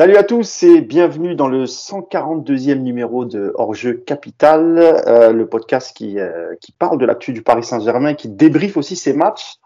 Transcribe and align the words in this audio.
Salut 0.00 0.16
à 0.16 0.22
tous 0.22 0.62
et 0.62 0.80
bienvenue 0.80 1.34
dans 1.34 1.46
le 1.46 1.66
142e 1.66 2.76
numéro 2.76 3.26
de 3.26 3.52
Hors-jeu 3.56 3.92
Capital, 3.92 4.78
euh, 4.78 5.30
le 5.30 5.46
podcast 5.46 5.94
qui, 5.94 6.18
euh, 6.18 6.54
qui 6.58 6.72
parle 6.72 6.96
de 6.96 7.04
l'actu 7.04 7.34
du 7.34 7.42
Paris 7.42 7.64
Saint-Germain, 7.64 8.14
qui 8.14 8.30
débriefe 8.30 8.78
aussi 8.78 8.96
ses 8.96 9.12
matchs. 9.12 9.56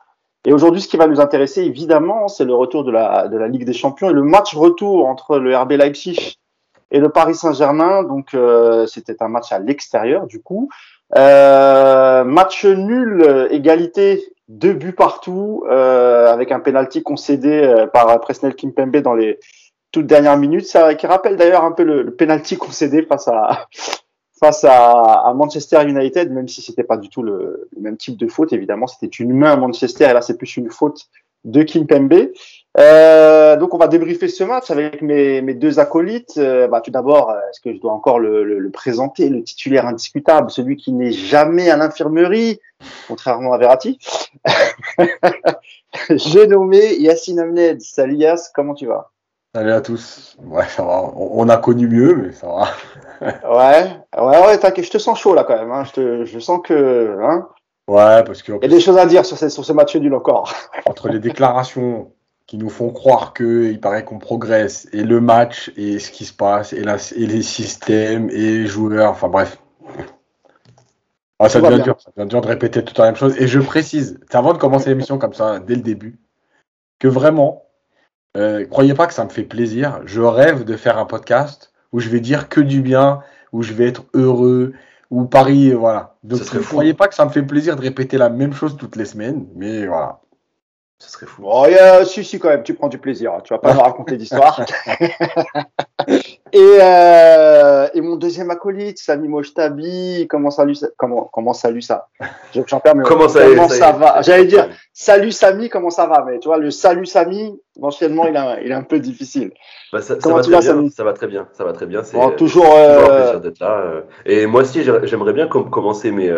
Et 0.45 0.53
aujourd'hui, 0.53 0.81
ce 0.81 0.89
qui 0.89 0.97
va 0.97 1.07
nous 1.07 1.21
intéresser, 1.21 1.63
évidemment, 1.63 2.27
c'est 2.27 2.45
le 2.45 2.53
retour 2.53 2.83
de 2.83 2.91
la, 2.91 3.29
de 3.29 3.37
la 3.37 3.47
Ligue 3.47 3.65
des 3.65 3.73
Champions 3.73 4.11
et 4.11 4.13
le 4.13 4.25
match 4.25 4.57
retour 4.57 5.07
entre 5.07 5.39
le 5.39 5.57
RB 5.57 5.75
Leipzig 5.75 6.37
et 6.91 6.99
le 6.99 7.11
Paris 7.11 7.37
Saint-Germain. 7.37 8.03
Donc, 8.03 8.35
euh, 8.35 8.87
c'était 8.87 9.23
un 9.23 9.29
match 9.29 9.53
à 9.53 9.61
l'extérieur, 9.61 10.27
du 10.27 10.43
coup. 10.43 10.69
match 11.15 12.65
nul, 12.65 13.47
égalité, 13.53 14.35
deux 14.49 14.73
buts 14.73 14.95
partout, 14.95 15.65
avec 15.69 16.51
un 16.51 16.59
penalty 16.59 17.05
concédé 17.05 17.87
par 17.93 18.19
Presnel 18.19 18.57
Kimpembe 18.57 18.97
dans 18.97 19.15
les 19.15 19.39
toute 19.95 20.07
dernière 20.07 20.37
minute, 20.37 20.67
ça 20.67 20.95
qui 20.97 21.07
rappelle 21.07 21.37
d'ailleurs 21.37 21.65
un 21.65 21.71
peu 21.71 21.85
le, 21.85 22.03
le 22.03 22.15
penalty 22.15 22.57
concédé 22.57 23.03
face 23.05 23.29
à 23.29 23.69
face 24.41 24.65
à, 24.65 25.33
Manchester 25.35 25.83
United, 25.89 26.31
même 26.33 26.49
si 26.49 26.61
c'était 26.61 26.83
pas 26.83 26.97
du 26.97 27.09
tout 27.09 27.23
le, 27.23 27.69
même 27.81 27.97
type 27.97 28.17
de 28.17 28.27
faute. 28.27 28.53
Évidemment, 28.53 28.89
c'était 28.89 29.07
une 29.07 29.33
main 29.33 29.53
à 29.53 29.57
Manchester 29.57 30.05
et 30.11 30.13
là 30.13 30.21
c'est 30.21 30.37
plus 30.37 30.57
une 30.57 30.71
faute 30.71 31.07
de 31.45 31.63
Kimpembe. 31.63 32.33
Euh, 32.77 33.57
donc 33.57 33.73
on 33.73 33.79
va 33.79 33.87
débriefer 33.87 34.27
ce 34.27 34.43
match 34.43 34.73
avec 34.73 35.01
mes, 35.01 35.41
mes 35.41 35.55
deux 35.55 35.79
acolytes. 35.79 36.35
Euh, 36.39 36.67
bah, 36.67 36.81
tout 36.81 36.91
d'abord, 36.91 37.33
est-ce 37.49 37.61
que 37.61 37.73
je 37.73 37.81
dois 37.81 37.93
encore 37.93 38.19
le, 38.19 38.43
le, 38.43 38.71
présenter, 38.71 39.29
le 39.29 39.45
titulaire 39.45 39.87
indiscutable, 39.87 40.51
celui 40.51 40.77
qui 40.77 40.93
n'est 40.93 41.13
jamais 41.13 41.71
à 41.71 41.77
l'infirmerie, 41.77 42.61
contrairement 43.07 43.53
à 43.53 43.59
Verratti? 43.59 43.99
J'ai 46.11 46.49
nommé 46.49 46.97
Yassine 46.99 47.39
Amned. 47.39 47.81
Salut 47.81 48.17
Yass, 48.17 48.51
comment 48.53 48.75
tu 48.75 48.87
vas? 48.87 49.14
Salut 49.55 49.71
à 49.71 49.81
tous. 49.81 50.37
Ouais, 50.43 50.67
ça 50.67 50.83
va. 50.83 51.13
On, 51.15 51.49
a 51.49 51.57
connu 51.57 51.87
mieux, 51.87 52.17
mais 52.17 52.33
ça 52.33 52.49
va. 52.49 52.71
ouais, 53.23 53.97
ouais, 54.21 54.47
ouais, 54.47 54.59
t'inquiète, 54.59 54.87
je 54.87 54.91
te 54.91 54.99
sens 54.99 55.17
chaud 55.17 55.33
là 55.33 55.45
quand 55.45 55.57
même. 55.57 55.71
Hein. 55.71 55.85
Je, 55.85 55.93
te, 55.93 56.25
je 56.25 56.39
sens 56.41 56.61
que. 56.65 57.17
Hein, 57.23 57.49
ouais, 57.87 58.25
parce 58.25 58.43
que. 58.43 58.51
Il 58.51 58.63
y 58.63 58.65
a 58.65 58.69
des 58.69 58.81
choses 58.81 58.99
à 58.99 59.07
dire 59.07 59.25
sur, 59.25 59.39
ce, 59.39 59.49
sur 59.49 59.65
ce 59.65 59.73
match 59.73 59.95
nul 59.95 60.13
encore. 60.13 60.53
Entre 60.87 61.09
les 61.09 61.21
déclarations 61.21 62.11
qui 62.49 62.59
nous 62.59 62.69
font 62.69 62.91
croire 62.91 63.33
qu'il 63.33 63.81
paraît 63.81 64.05
qu'on 64.05 64.19
progresse, 64.19 64.89
et 64.93 65.05
le 65.05 65.21
match, 65.21 65.71
et 65.77 66.01
ce 66.01 66.11
qui 66.11 66.25
se 66.25 66.35
passe, 66.35 66.73
et, 66.73 66.83
la, 66.83 66.97
et 67.15 67.27
les 67.27 67.43
systèmes, 67.43 68.31
et 68.31 68.37
les 68.37 68.67
joueurs, 68.67 69.13
enfin 69.13 69.29
bref. 69.29 69.59
Ah, 71.39 71.49
ça, 71.49 71.61
devient 71.61 71.81
dur, 71.81 71.97
ça 72.01 72.11
devient 72.17 72.29
dur 72.29 72.41
de 72.41 72.49
répéter 72.49 72.85
toute 72.85 72.99
la 72.99 73.05
même 73.07 73.17
chose. 73.17 73.41
Et 73.41 73.47
je 73.47 73.61
précise, 73.61 74.19
avant 74.33 74.53
de 74.53 74.59
commencer 74.59 74.91
l'émission 74.91 75.17
comme 75.19 75.33
ça, 75.33 75.61
dès 75.61 75.77
le 75.77 75.83
début, 75.83 76.19
que 76.99 77.07
vraiment, 77.07 77.65
euh, 78.37 78.65
croyez 78.67 78.95
pas 78.95 79.07
que 79.07 79.15
ça 79.15 79.25
me 79.25 79.31
fait 79.31 79.45
plaisir. 79.45 80.01
Je 80.07 80.21
rêve 80.21 80.65
de 80.65 80.77
faire 80.77 80.99
un 80.99 81.05
podcast 81.05 81.73
où 81.93 82.01
je 82.01 82.09
vais 82.09 82.21
dire 82.21 82.49
que 82.49 82.61
du 82.61 82.81
bien, 82.81 83.21
où 83.53 83.63
je 83.63 83.73
vais 83.73 83.87
être 83.87 84.05
heureux, 84.15 84.73
où 85.11 85.25
Paris, 85.27 85.73
voilà. 85.73 86.17
Donc, 86.25 86.41
ne 86.53 86.61
croyez 86.61 86.95
pas 86.95 87.07
que 87.07 87.15
ça 87.15 87.25
me 87.25 87.31
fait 87.31 87.43
plaisir 87.43 87.77
de 87.77 87.83
répéter 87.83 88.19
la 88.19 88.31
même 88.31 88.53
chose 88.53 88.77
toutes 88.77 88.97
les 88.97 89.05
semaines, 89.05 89.47
mais 89.55 89.87
voilà. 89.87 90.21
Ce 90.99 91.11
serait 91.11 91.27
fou. 91.27 91.43
Oh, 91.47 91.67
si, 92.05 92.25
si, 92.25 92.39
quand 92.39 92.49
même, 92.49 92.63
tu 92.63 92.75
prends 92.75 92.89
du 92.89 92.99
plaisir. 92.99 93.33
Tu 93.43 93.53
vas 93.53 93.59
pas 93.59 93.75
me 93.75 93.81
raconter 93.81 94.17
d'histoire. 94.17 94.65
et, 96.53 96.79
euh, 96.81 97.89
et 97.93 98.01
mon 98.01 98.17
deuxième 98.17 98.51
acolyte, 98.51 98.99
Sami 98.99 99.29
Moshtabi, 99.29 100.27
comment 100.31 100.51
salut, 100.51 100.77
comment, 100.97 101.29
comment 101.33 101.53
salut 101.53 101.83
ça? 101.83 102.09
J'en 102.67 102.79
perds, 102.79 102.95
mais 102.95 103.03
comment 103.05 103.29
ça, 103.29 103.45
comment 103.45 103.69
ça, 103.69 103.93
va? 103.93 104.23
J'allais 104.23 104.47
dire 104.47 104.69
salut 104.93 105.33
Sami, 105.33 105.69
comment 105.69 105.91
ça 105.91 106.07
va? 106.07 106.25
Mais 106.27 106.39
tu 106.39 106.49
vois, 106.49 106.59
le 106.59 106.71
salut 106.71 107.07
Sami, 107.07 107.61
anciennement, 107.83 108.27
il, 108.27 108.65
il 108.65 108.71
est 108.71 108.75
un 108.75 108.83
peu 108.83 109.01
difficile. 109.01 109.53
Bah, 109.93 110.01
ça, 110.01 110.15
va 110.15 110.41
très 110.41 110.49
bien, 110.49 110.91
ça 110.91 111.05
va 111.05 111.13
très 111.13 111.27
bien, 111.27 111.49
ça 111.53 111.65
va 111.65 111.73
très 111.73 111.87
bien. 111.87 112.03
C'est 112.05 112.17
toujours, 112.37 112.67
euh, 112.67 113.01
toujours 113.01 113.13
un 113.13 113.17
plaisir 113.17 113.41
d'être 113.41 113.59
là. 113.59 113.81
Euh. 113.81 114.01
Et 114.27 114.47
moi 114.47 114.63
aussi, 114.63 114.85
j'aimerais 114.85 115.33
bien 115.33 115.49
commencer 115.49 116.13
mes 116.13 116.33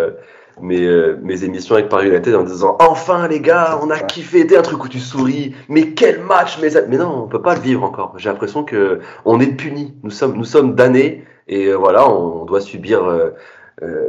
mes, 0.61 0.83
euh, 0.83 1.19
mes 1.23 1.45
émissions 1.45 1.75
avec 1.75 1.89
Paris 1.89 2.09
United 2.09 2.35
en 2.35 2.43
disant 2.43 2.77
enfin 2.81 3.29
les 3.29 3.41
gars, 3.41 3.79
on 3.83 3.91
a 3.91 3.99
kiffé, 3.99 4.47
t'es 4.47 4.57
un 4.57 4.63
truc 4.63 4.85
où 4.85 4.89
tu 4.89 5.01
souris, 5.01 5.55
mais 5.69 5.91
quel 5.91 6.21
match, 6.21 6.59
mais, 6.61 6.71
mais 6.89 6.97
non, 6.97 7.25
on 7.25 7.29
peut 7.29 7.43
pas 7.43 7.55
le 7.55 7.61
vivre 7.61 7.83
encore. 7.83 8.15
J'ai 8.17 8.29
l'impression 8.29 8.65
que 8.65 9.01
on 9.25 9.41
est 9.41 9.55
puni, 9.57 9.95
nous 10.03 10.11
sommes, 10.11 10.35
nous 10.37 10.45
sommes 10.45 10.75
damnés. 10.75 11.25
Et 11.49 11.67
euh, 11.67 11.77
voilà, 11.77 12.09
on 12.11 12.45
doit 12.45 12.61
subir 12.61 13.05
euh, 13.05 13.31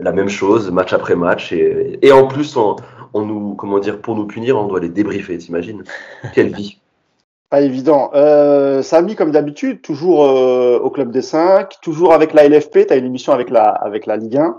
la 0.02 0.12
même 0.12 0.30
chose 0.30 0.72
match 0.72 0.94
après 0.94 1.16
match. 1.16 1.52
Et, 1.52 2.00
et 2.02 2.12
en 2.12 2.28
plus 2.28 2.56
on, 2.56 2.78
on, 3.14 3.26
nous, 3.26 3.56
comment 3.56 3.80
dire, 3.80 4.02
pour 4.02 4.16
nous 4.16 4.26
punir, 4.26 4.58
on 4.58 4.68
doit 4.68 4.80
les 4.80 4.90
débriefer, 4.90 5.38
t'imagines? 5.38 5.84
Quelle 6.34 6.56
vie. 6.56 6.80
Pas 7.50 7.62
évident. 7.62 8.12
Euh, 8.14 8.82
Samy, 8.82 9.16
comme 9.16 9.32
d'habitude, 9.32 9.82
toujours 9.82 10.20
au 10.20 10.90
Club 10.90 11.12
des 11.12 11.22
5, 11.22 11.80
toujours 11.82 12.14
avec 12.14 12.34
la 12.34 12.48
LFP, 12.48 12.88
tu 12.88 12.94
as 12.94 12.98
une 12.98 13.06
émission 13.06 13.32
avec 13.32 13.50
la, 13.50 13.70
avec 13.70 14.06
la 14.06 14.18
Ligue 14.18 14.38
1. 14.38 14.58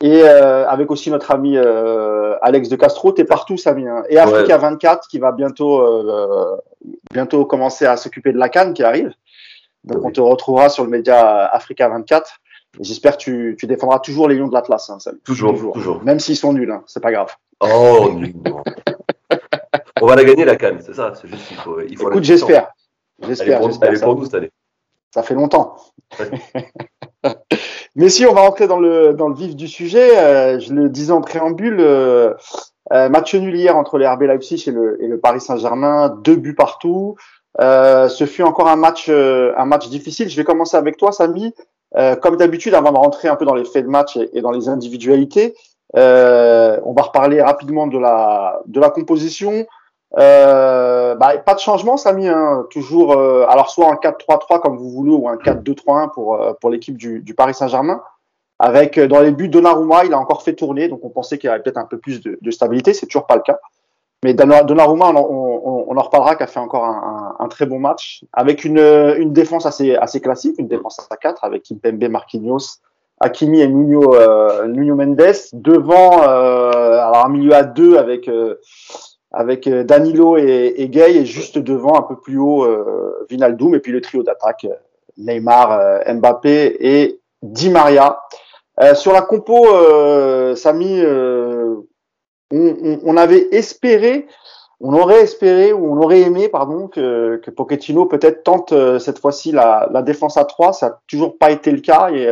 Et 0.00 0.22
euh, 0.22 0.66
avec 0.68 0.90
aussi 0.92 1.10
notre 1.10 1.32
ami 1.32 1.56
euh, 1.56 2.36
Alex 2.40 2.68
de 2.68 2.76
Castro, 2.76 3.10
t'es 3.10 3.24
partout 3.24 3.56
Samy. 3.56 3.88
Hein. 3.88 4.04
Et 4.08 4.18
Africa 4.18 4.56
24 4.56 5.08
qui 5.08 5.18
va 5.18 5.32
bientôt 5.32 5.80
euh, 5.80 6.56
bientôt 7.12 7.44
commencer 7.44 7.84
à 7.84 7.96
s'occuper 7.96 8.32
de 8.32 8.38
la 8.38 8.48
canne 8.48 8.74
qui 8.74 8.84
arrive. 8.84 9.12
Donc 9.82 10.04
on 10.04 10.10
te 10.10 10.20
retrouvera 10.20 10.68
sur 10.68 10.84
le 10.84 10.90
média 10.90 11.46
Africa 11.46 11.88
24. 11.88 12.40
J'espère 12.80 13.16
que 13.16 13.22
tu, 13.22 13.56
tu, 13.58 13.66
défendras 13.66 13.98
toujours 13.98 14.28
les 14.28 14.36
Lions 14.36 14.46
de 14.46 14.54
l'Atlas. 14.54 14.90
Hein, 14.90 14.98
toujours, 15.24 15.72
toujours, 15.72 16.02
Même 16.04 16.20
s'ils 16.20 16.36
sont 16.36 16.52
nuls, 16.52 16.70
hein, 16.70 16.84
c'est 16.86 17.02
pas 17.02 17.10
grave. 17.10 17.34
Oh, 17.60 18.12
on 20.00 20.06
va 20.06 20.14
la 20.14 20.24
gagner 20.24 20.44
la 20.44 20.54
canne, 20.54 20.78
c'est 20.80 20.94
ça. 20.94 21.12
C'est 21.14 21.28
juste 21.28 21.48
qu'il 21.48 21.56
faut. 21.56 21.80
Il 21.80 21.96
faut 21.96 22.10
Écoute, 22.10 22.24
j'espère. 22.24 22.68
J'espère. 23.26 23.60
Elle 23.82 23.94
est 23.94 24.02
pour, 24.02 24.14
nous 24.14 24.24
cette 24.26 24.34
année. 24.34 24.52
Ça 25.12 25.22
fait 25.22 25.34
longtemps. 25.34 25.76
Mais 27.96 28.08
si 28.08 28.26
on 28.26 28.32
va 28.32 28.42
rentrer 28.42 28.68
dans 28.68 28.78
le, 28.78 29.12
dans 29.12 29.28
le 29.28 29.34
vif 29.34 29.56
du 29.56 29.66
sujet, 29.66 30.18
euh, 30.18 30.60
je 30.60 30.72
le 30.72 30.88
disais 30.88 31.12
en 31.12 31.20
préambule, 31.20 31.78
euh, 31.80 32.34
euh, 32.92 33.08
match 33.08 33.34
nul 33.34 33.56
hier 33.56 33.76
entre 33.76 33.98
les 33.98 34.06
RB 34.06 34.22
Leipzig 34.22 34.64
et 34.68 34.70
le, 34.70 35.02
et 35.02 35.08
le 35.08 35.18
Paris 35.18 35.40
Saint-Germain, 35.40 36.08
deux 36.22 36.36
buts 36.36 36.54
partout. 36.54 37.16
Euh, 37.60 38.08
ce 38.08 38.24
fut 38.24 38.42
encore 38.42 38.68
un 38.68 38.76
match, 38.76 39.08
un 39.08 39.64
match 39.64 39.88
difficile. 39.88 40.28
Je 40.28 40.36
vais 40.36 40.44
commencer 40.44 40.76
avec 40.76 40.96
toi, 40.96 41.10
Samy. 41.10 41.54
comme 42.22 42.36
d'habitude, 42.36 42.74
avant 42.74 42.92
de 42.92 42.98
rentrer 42.98 43.28
un 43.28 43.36
peu 43.36 43.44
dans 43.44 43.54
les 43.54 43.64
faits 43.64 43.84
de 43.84 43.90
match 43.90 44.16
et, 44.16 44.30
et 44.32 44.42
dans 44.42 44.52
les 44.52 44.68
individualités, 44.68 45.54
on 45.94 46.94
va 46.96 47.02
reparler 47.02 47.42
rapidement 47.42 47.86
de 47.86 47.98
la, 47.98 48.60
de 48.66 48.80
la 48.80 48.90
composition. 48.90 49.66
Euh, 50.16 51.14
bah, 51.16 51.36
pas 51.38 51.54
de 51.54 51.60
changement, 51.60 51.96
Samy. 51.96 52.28
Hein. 52.28 52.66
Toujours, 52.70 53.12
euh, 53.12 53.46
alors 53.48 53.70
soit 53.70 53.90
un 53.90 53.96
4-3-3 53.96 54.60
comme 54.60 54.76
vous 54.76 54.90
voulez 54.90 55.12
ou 55.12 55.28
un 55.28 55.36
4-2-3-1 55.36 56.12
pour 56.12 56.40
euh, 56.40 56.52
pour 56.60 56.70
l'équipe 56.70 56.96
du, 56.96 57.20
du, 57.20 57.34
Paris 57.34 57.54
Saint-Germain. 57.54 58.02
Avec 58.60 58.98
dans 58.98 59.20
les 59.20 59.30
buts 59.30 59.48
Donnarumma, 59.48 60.04
il 60.04 60.12
a 60.12 60.18
encore 60.18 60.42
fait 60.42 60.54
tourner, 60.54 60.88
donc 60.88 61.04
on 61.04 61.10
pensait 61.10 61.38
qu'il 61.38 61.46
y 61.48 61.50
avait 61.50 61.62
peut-être 61.62 61.76
un 61.76 61.84
peu 61.84 61.98
plus 61.98 62.20
de, 62.20 62.38
de 62.40 62.50
stabilité. 62.50 62.92
C'est 62.92 63.06
toujours 63.06 63.26
pas 63.26 63.36
le 63.36 63.42
cas. 63.42 63.58
Mais 64.24 64.34
Donnarumma, 64.34 65.10
on, 65.10 65.16
on, 65.16 65.84
on 65.88 65.96
en 65.96 66.02
reparlera, 66.02 66.34
qui 66.34 66.42
a 66.42 66.48
fait 66.48 66.58
encore 66.58 66.84
un, 66.84 67.36
un, 67.38 67.46
très 67.46 67.66
bon 67.66 67.78
match 67.78 68.24
avec 68.32 68.64
une, 68.64 68.80
une 68.80 69.32
défense 69.32 69.64
assez 69.64 69.94
assez 69.94 70.20
classique, 70.20 70.56
une 70.58 70.66
défense 70.66 70.98
à 71.08 71.16
4 71.16 71.44
avec 71.44 71.62
Kimpembe, 71.62 72.10
Marquinhos, 72.10 72.80
Hakimi 73.20 73.60
et 73.60 73.68
Nuno, 73.68 74.16
Nuno 74.66 74.96
Mendes 74.96 75.36
devant, 75.52 76.22
alors 76.22 77.26
un 77.26 77.28
milieu 77.28 77.54
à 77.54 77.62
deux 77.62 77.96
avec 77.96 78.28
avec 79.38 79.68
euh, 79.68 79.84
Danilo 79.84 80.36
et, 80.36 80.74
et, 80.78 80.88
Gay 80.88 81.14
et 81.14 81.24
juste 81.24 81.58
devant 81.58 81.96
un 81.96 82.02
peu 82.02 82.16
plus 82.16 82.38
haut 82.38 82.64
euh, 82.64 83.24
Vinaldoom 83.30 83.76
et 83.76 83.78
puis 83.78 83.92
le 83.92 84.00
trio 84.00 84.24
d'attaque 84.24 84.64
euh, 84.64 84.74
Neymar, 85.16 85.70
euh, 85.70 86.12
Mbappé 86.12 86.76
et 86.80 87.20
Di 87.40 87.70
Maria. 87.70 88.20
sur 88.96 89.12
la 89.12 89.22
compo, 89.22 89.64
Samy, 90.56 91.04
on, 92.50 93.16
avait 93.16 93.46
espéré 93.52 94.26
on 94.80 94.92
aurait 94.92 95.22
espéré 95.22 95.72
ou 95.72 95.92
on 95.92 96.02
aurait 96.02 96.22
aimé 96.22 96.48
pardon 96.48 96.88
que, 96.88 97.36
que 97.36 97.52
Pochettino 97.52 98.06
peut-être 98.06 98.42
tente 98.42 98.74
cette 98.98 99.20
fois-ci 99.20 99.52
la, 99.52 99.88
défense 100.04 100.36
à 100.36 100.44
3 100.44 100.72
ça 100.72 100.88
n'a 100.88 101.00
toujours 101.06 101.38
pas 101.38 101.52
été 101.52 101.70
le 101.70 101.80
cas 101.80 102.10
et, 102.10 102.26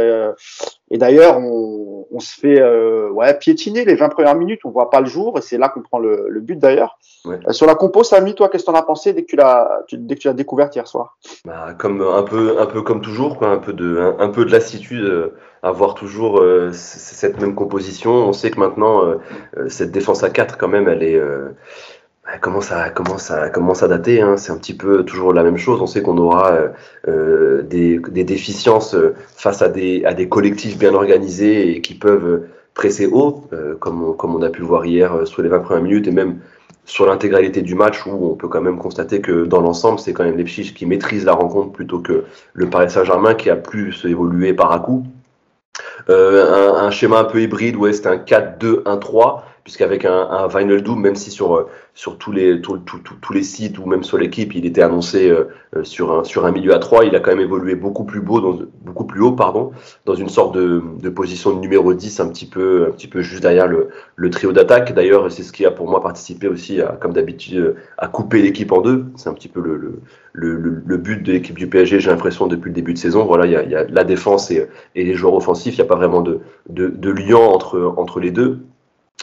et 0.90 0.98
d'ailleurs 0.98 1.38
on, 1.38 1.85
on, 2.10 2.20
se 2.20 2.38
fait 2.38 2.60
euh, 2.60 3.10
ouais 3.10 3.36
piétiner 3.38 3.84
les 3.84 3.94
20 3.94 4.08
premières 4.08 4.34
minutes 4.34 4.60
on 4.64 4.70
voit 4.70 4.90
pas 4.90 5.00
le 5.00 5.06
jour 5.06 5.38
et 5.38 5.42
c'est 5.42 5.58
là 5.58 5.68
qu'on 5.68 5.82
prend 5.82 5.98
le, 5.98 6.26
le 6.28 6.40
but 6.40 6.58
d'ailleurs. 6.58 6.98
Ouais. 7.24 7.38
sur 7.50 7.66
la 7.66 7.74
compo 7.74 8.04
Samy 8.04 8.34
toi 8.34 8.48
qu'est-ce 8.48 8.64
que 8.64 8.70
t'en 8.70 8.78
as 8.78 8.82
pensé 8.82 9.12
dès 9.12 9.22
que 9.22 9.28
tu 9.28 9.36
l'as 9.36 9.82
dès 9.92 10.14
que 10.14 10.20
tu 10.20 10.28
l'as 10.28 10.34
découvert 10.34 10.70
hier 10.74 10.86
soir? 10.86 11.18
Bah, 11.44 11.74
comme 11.78 12.02
un 12.02 12.22
peu 12.22 12.60
un 12.60 12.66
peu 12.66 12.82
comme 12.82 13.00
toujours 13.00 13.38
quoi 13.38 13.48
un 13.48 13.58
peu 13.58 13.72
de 13.72 13.98
un, 13.98 14.16
un 14.18 14.28
peu 14.28 14.44
de 14.44 14.52
lassitude 14.52 15.32
à 15.62 15.72
voir 15.72 15.94
toujours 15.94 16.40
cette 16.72 17.40
même 17.40 17.54
composition. 17.56 18.12
On 18.12 18.32
sait 18.32 18.50
que 18.50 18.60
maintenant 18.60 19.02
cette 19.68 19.90
défense 19.90 20.22
à 20.22 20.30
4 20.30 20.58
quand 20.58 20.68
même 20.68 20.88
elle 20.88 21.02
est 21.02 21.20
comment 22.40 22.60
ça 22.60 22.90
commence 22.90 23.30
à 23.30 23.48
commence 23.50 23.82
à 23.82 23.88
dater. 23.88 24.20
Hein? 24.20 24.36
C'est 24.36 24.52
un 24.52 24.58
petit 24.58 24.74
peu 24.74 25.04
toujours 25.04 25.32
la 25.32 25.42
même 25.42 25.56
chose. 25.56 25.80
On 25.80 25.86
sait 25.86 26.02
qu'on 26.02 26.18
aura 26.18 26.52
euh, 26.52 26.68
euh 27.08 27.62
des, 27.62 27.98
déficiences 28.24 28.94
euh, 28.94 29.14
face 29.36 29.62
à 29.62 29.68
des, 29.68 30.28
collectifs 30.28 30.78
bien 30.78 30.94
organisés 30.94 31.76
et 31.76 31.80
qui 31.80 31.94
peuvent 31.94 32.42
presser 32.74 33.06
haut, 33.06 33.44
comme, 33.80 34.02
on, 34.02 34.12
comme 34.12 34.34
on 34.34 34.42
a 34.42 34.50
pu 34.50 34.60
le 34.60 34.66
voir 34.66 34.84
hier 34.84 35.26
sur 35.26 35.40
les 35.42 35.48
20 35.48 35.60
premières 35.60 35.82
minutes 35.82 36.08
et 36.08 36.10
même 36.10 36.40
sur 36.84 37.06
l'intégralité 37.06 37.62
du 37.62 37.74
match 37.74 38.04
où 38.06 38.10
on 38.10 38.34
peut 38.34 38.48
quand 38.48 38.60
même 38.60 38.78
constater 38.78 39.22
que 39.22 39.46
dans 39.46 39.62
l'ensemble, 39.62 39.98
c'est 39.98 40.12
quand 40.12 40.24
même 40.24 40.36
Leipzig 40.36 40.74
qui 40.74 40.84
maîtrise 40.84 41.24
la 41.24 41.32
rencontre 41.32 41.72
plutôt 41.72 42.00
que 42.00 42.24
le 42.52 42.66
Paris 42.68 42.90
Saint-Germain 42.90 43.34
qui 43.34 43.48
a 43.48 43.56
plus 43.56 44.04
évolué 44.04 44.52
par 44.52 44.72
à 44.72 44.80
coup. 44.80 45.04
Un, 46.08 46.90
schéma 46.90 47.20
un 47.20 47.24
peu 47.24 47.40
hybride, 47.40 47.76
ouais, 47.76 47.92
c'était 47.92 48.08
un 48.08 48.16
4-2-1-3 48.16 49.42
puisqu'avec 49.66 50.04
un, 50.04 50.28
un 50.30 50.46
Vinyl 50.46 50.80
Doom, 50.80 51.00
même 51.00 51.16
si 51.16 51.32
sur, 51.32 51.56
euh, 51.56 51.68
sur 51.92 52.18
tous, 52.18 52.30
les, 52.30 52.60
tous 52.60 53.32
les 53.32 53.42
sites 53.42 53.80
ou 53.80 53.86
même 53.86 54.04
sur 54.04 54.16
l'équipe, 54.16 54.54
il 54.54 54.64
était 54.64 54.80
annoncé 54.80 55.28
euh, 55.28 55.48
euh, 55.74 55.82
sur, 55.82 56.12
un, 56.12 56.22
sur 56.22 56.46
un 56.46 56.52
milieu 56.52 56.72
à 56.72 56.78
3, 56.78 57.04
il 57.04 57.16
a 57.16 57.18
quand 57.18 57.32
même 57.32 57.40
évolué 57.40 57.74
beaucoup 57.74 58.04
plus, 58.04 58.20
beau 58.20 58.40
dans, 58.40 58.60
beaucoup 58.82 59.06
plus 59.06 59.20
haut 59.22 59.32
pardon, 59.32 59.72
dans 60.04 60.14
une 60.14 60.28
sorte 60.28 60.54
de, 60.54 60.84
de 61.02 61.08
position 61.08 61.52
de 61.52 61.58
numéro 61.58 61.94
10, 61.94 62.20
un 62.20 62.28
petit 62.28 62.46
peu, 62.46 62.86
un 62.88 62.92
petit 62.92 63.08
peu 63.08 63.22
juste 63.22 63.42
derrière 63.42 63.66
le, 63.66 63.88
le 64.14 64.30
trio 64.30 64.52
d'attaque. 64.52 64.94
D'ailleurs, 64.94 65.32
c'est 65.32 65.42
ce 65.42 65.50
qui 65.50 65.66
a 65.66 65.72
pour 65.72 65.90
moi 65.90 66.00
participé 66.00 66.46
aussi, 66.46 66.80
à, 66.80 66.96
comme 67.00 67.12
d'habitude, 67.12 67.74
à 67.98 68.06
couper 68.06 68.42
l'équipe 68.42 68.70
en 68.70 68.82
deux. 68.82 69.06
C'est 69.16 69.30
un 69.30 69.34
petit 69.34 69.48
peu 69.48 69.60
le, 69.60 70.00
le, 70.32 70.80
le, 70.86 70.96
but 70.96 71.24
de 71.24 71.32
l'équipe 71.32 71.58
du 71.58 71.66
PSG, 71.66 71.98
j'ai 71.98 72.10
l'impression, 72.10 72.46
depuis 72.46 72.68
le 72.68 72.74
début 72.74 72.92
de 72.94 72.98
saison. 72.98 73.24
Voilà, 73.24 73.46
il 73.46 73.52
y 73.52 73.56
a, 73.56 73.64
y 73.64 73.74
a 73.74 73.82
la 73.82 74.04
défense 74.04 74.52
et, 74.52 74.68
et 74.94 75.02
les 75.02 75.14
joueurs 75.14 75.34
offensifs, 75.34 75.74
il 75.74 75.78
n'y 75.80 75.86
a 75.86 75.88
pas 75.88 75.96
vraiment 75.96 76.20
de, 76.20 76.38
de, 76.68 76.86
de 76.86 77.10
lien 77.10 77.34
entre, 77.34 77.94
entre 77.96 78.20
les 78.20 78.30
deux 78.30 78.60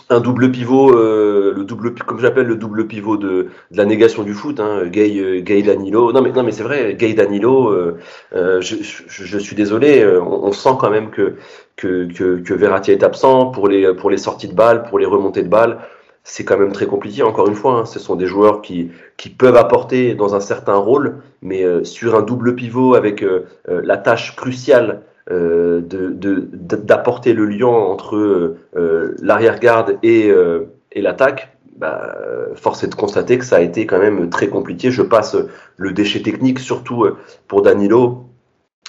un 0.10 0.20
double 0.20 0.52
pivot, 0.52 0.96
euh, 0.96 1.54
le 1.56 1.64
double, 1.64 1.94
comme 1.96 2.20
j'appelle 2.20 2.48
le 2.48 2.56
double 2.56 2.88
pivot 2.88 3.18
de, 3.18 3.28
de, 3.72 3.78
la 3.78 3.86
négation 3.86 4.24
du 4.24 4.34
foot, 4.34 4.60
hein, 4.60 4.86
Gay, 4.88 5.18
euh, 5.20 5.40
Gay 5.42 5.62
Danilo. 5.62 6.12
Non 6.12 6.22
mais 6.22 6.32
non 6.32 6.44
mais 6.44 6.52
c'est 6.52 6.64
vrai, 6.64 6.96
Gay 6.96 7.14
Danilo. 7.14 7.70
Euh, 7.70 7.98
euh 8.34 8.62
je, 8.62 8.76
je, 8.82 9.38
suis 9.38 9.56
désolé, 9.56 10.02
euh, 10.04 10.22
on, 10.22 10.52
sent 10.52 10.76
quand 10.80 10.90
même 10.90 11.10
que 11.10 11.36
que, 11.76 12.06
que 12.12 12.40
que 12.42 12.92
est 12.92 13.04
absent 13.04 13.48
pour 13.48 13.68
les 13.68 13.94
pour 13.94 14.10
les 14.10 14.18
sorties 14.18 14.48
de 14.48 14.54
balles, 14.54 14.84
pour 14.84 15.00
les 15.00 15.06
remontées 15.06 15.44
de 15.44 15.50
balles. 15.50 15.80
C'est 16.26 16.46
quand 16.46 16.58
même 16.58 16.72
très 16.72 16.86
compliqué. 16.86 17.22
Encore 17.22 17.48
une 17.48 17.56
fois, 17.56 17.80
hein, 17.80 17.86
ce 17.86 18.00
sont 18.00 18.16
des 18.16 18.28
joueurs 18.28 18.62
qui 18.62 18.92
qui 19.18 19.30
peuvent 19.30 19.58
apporter 19.58 20.16
dans 20.16 20.36
un 20.36 20.40
certain 20.40 20.76
rôle, 20.76 21.18
mais 21.42 21.66
sur 21.84 22.16
un 22.16 22.22
double 22.22 22.56
pivot 22.56 22.96
avec 22.96 23.26
la 23.68 23.98
tâche 23.98 24.36
cruciale 24.36 25.02
d'apporter 25.30 27.34
de, 27.34 27.38
le 27.38 27.46
lien 27.46 27.68
entre 27.68 28.58
euh, 28.76 29.16
l'arrière-garde 29.22 29.98
et, 30.04 30.30
euh, 30.30 30.66
et 30.92 31.02
l'attaque, 31.02 31.58
bah, 31.78 32.16
force 32.56 32.84
est 32.84 32.88
de 32.88 32.96
constater 32.96 33.38
que 33.38 33.46
ça 33.46 33.58
a 33.58 33.62
été 33.62 33.86
quand 33.86 34.00
même 34.00 34.30
très 34.30 34.48
compliqué. 34.48 34.92
Je 34.92 35.02
passe 35.02 35.36
le 35.78 35.92
déchet 35.92 36.22
technique, 36.22 36.60
surtout 36.60 37.08
pour 37.48 37.62
Danilo, 37.62 38.26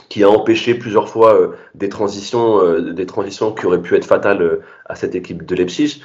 qui 0.08 0.22
a 0.22 0.28
empêché 0.28 0.75
plusieurs 0.75 1.08
fois 1.08 1.54
des 1.75 1.88
transitions, 1.88 2.81
des 2.81 3.06
transitions 3.06 3.52
qui 3.52 3.66
auraient 3.66 3.81
pu 3.81 3.94
être 3.94 4.04
fatales 4.04 4.60
à 4.84 4.96
cette 4.96 5.14
équipe 5.14 5.46
de 5.46 5.54
Leipzig. 5.54 6.02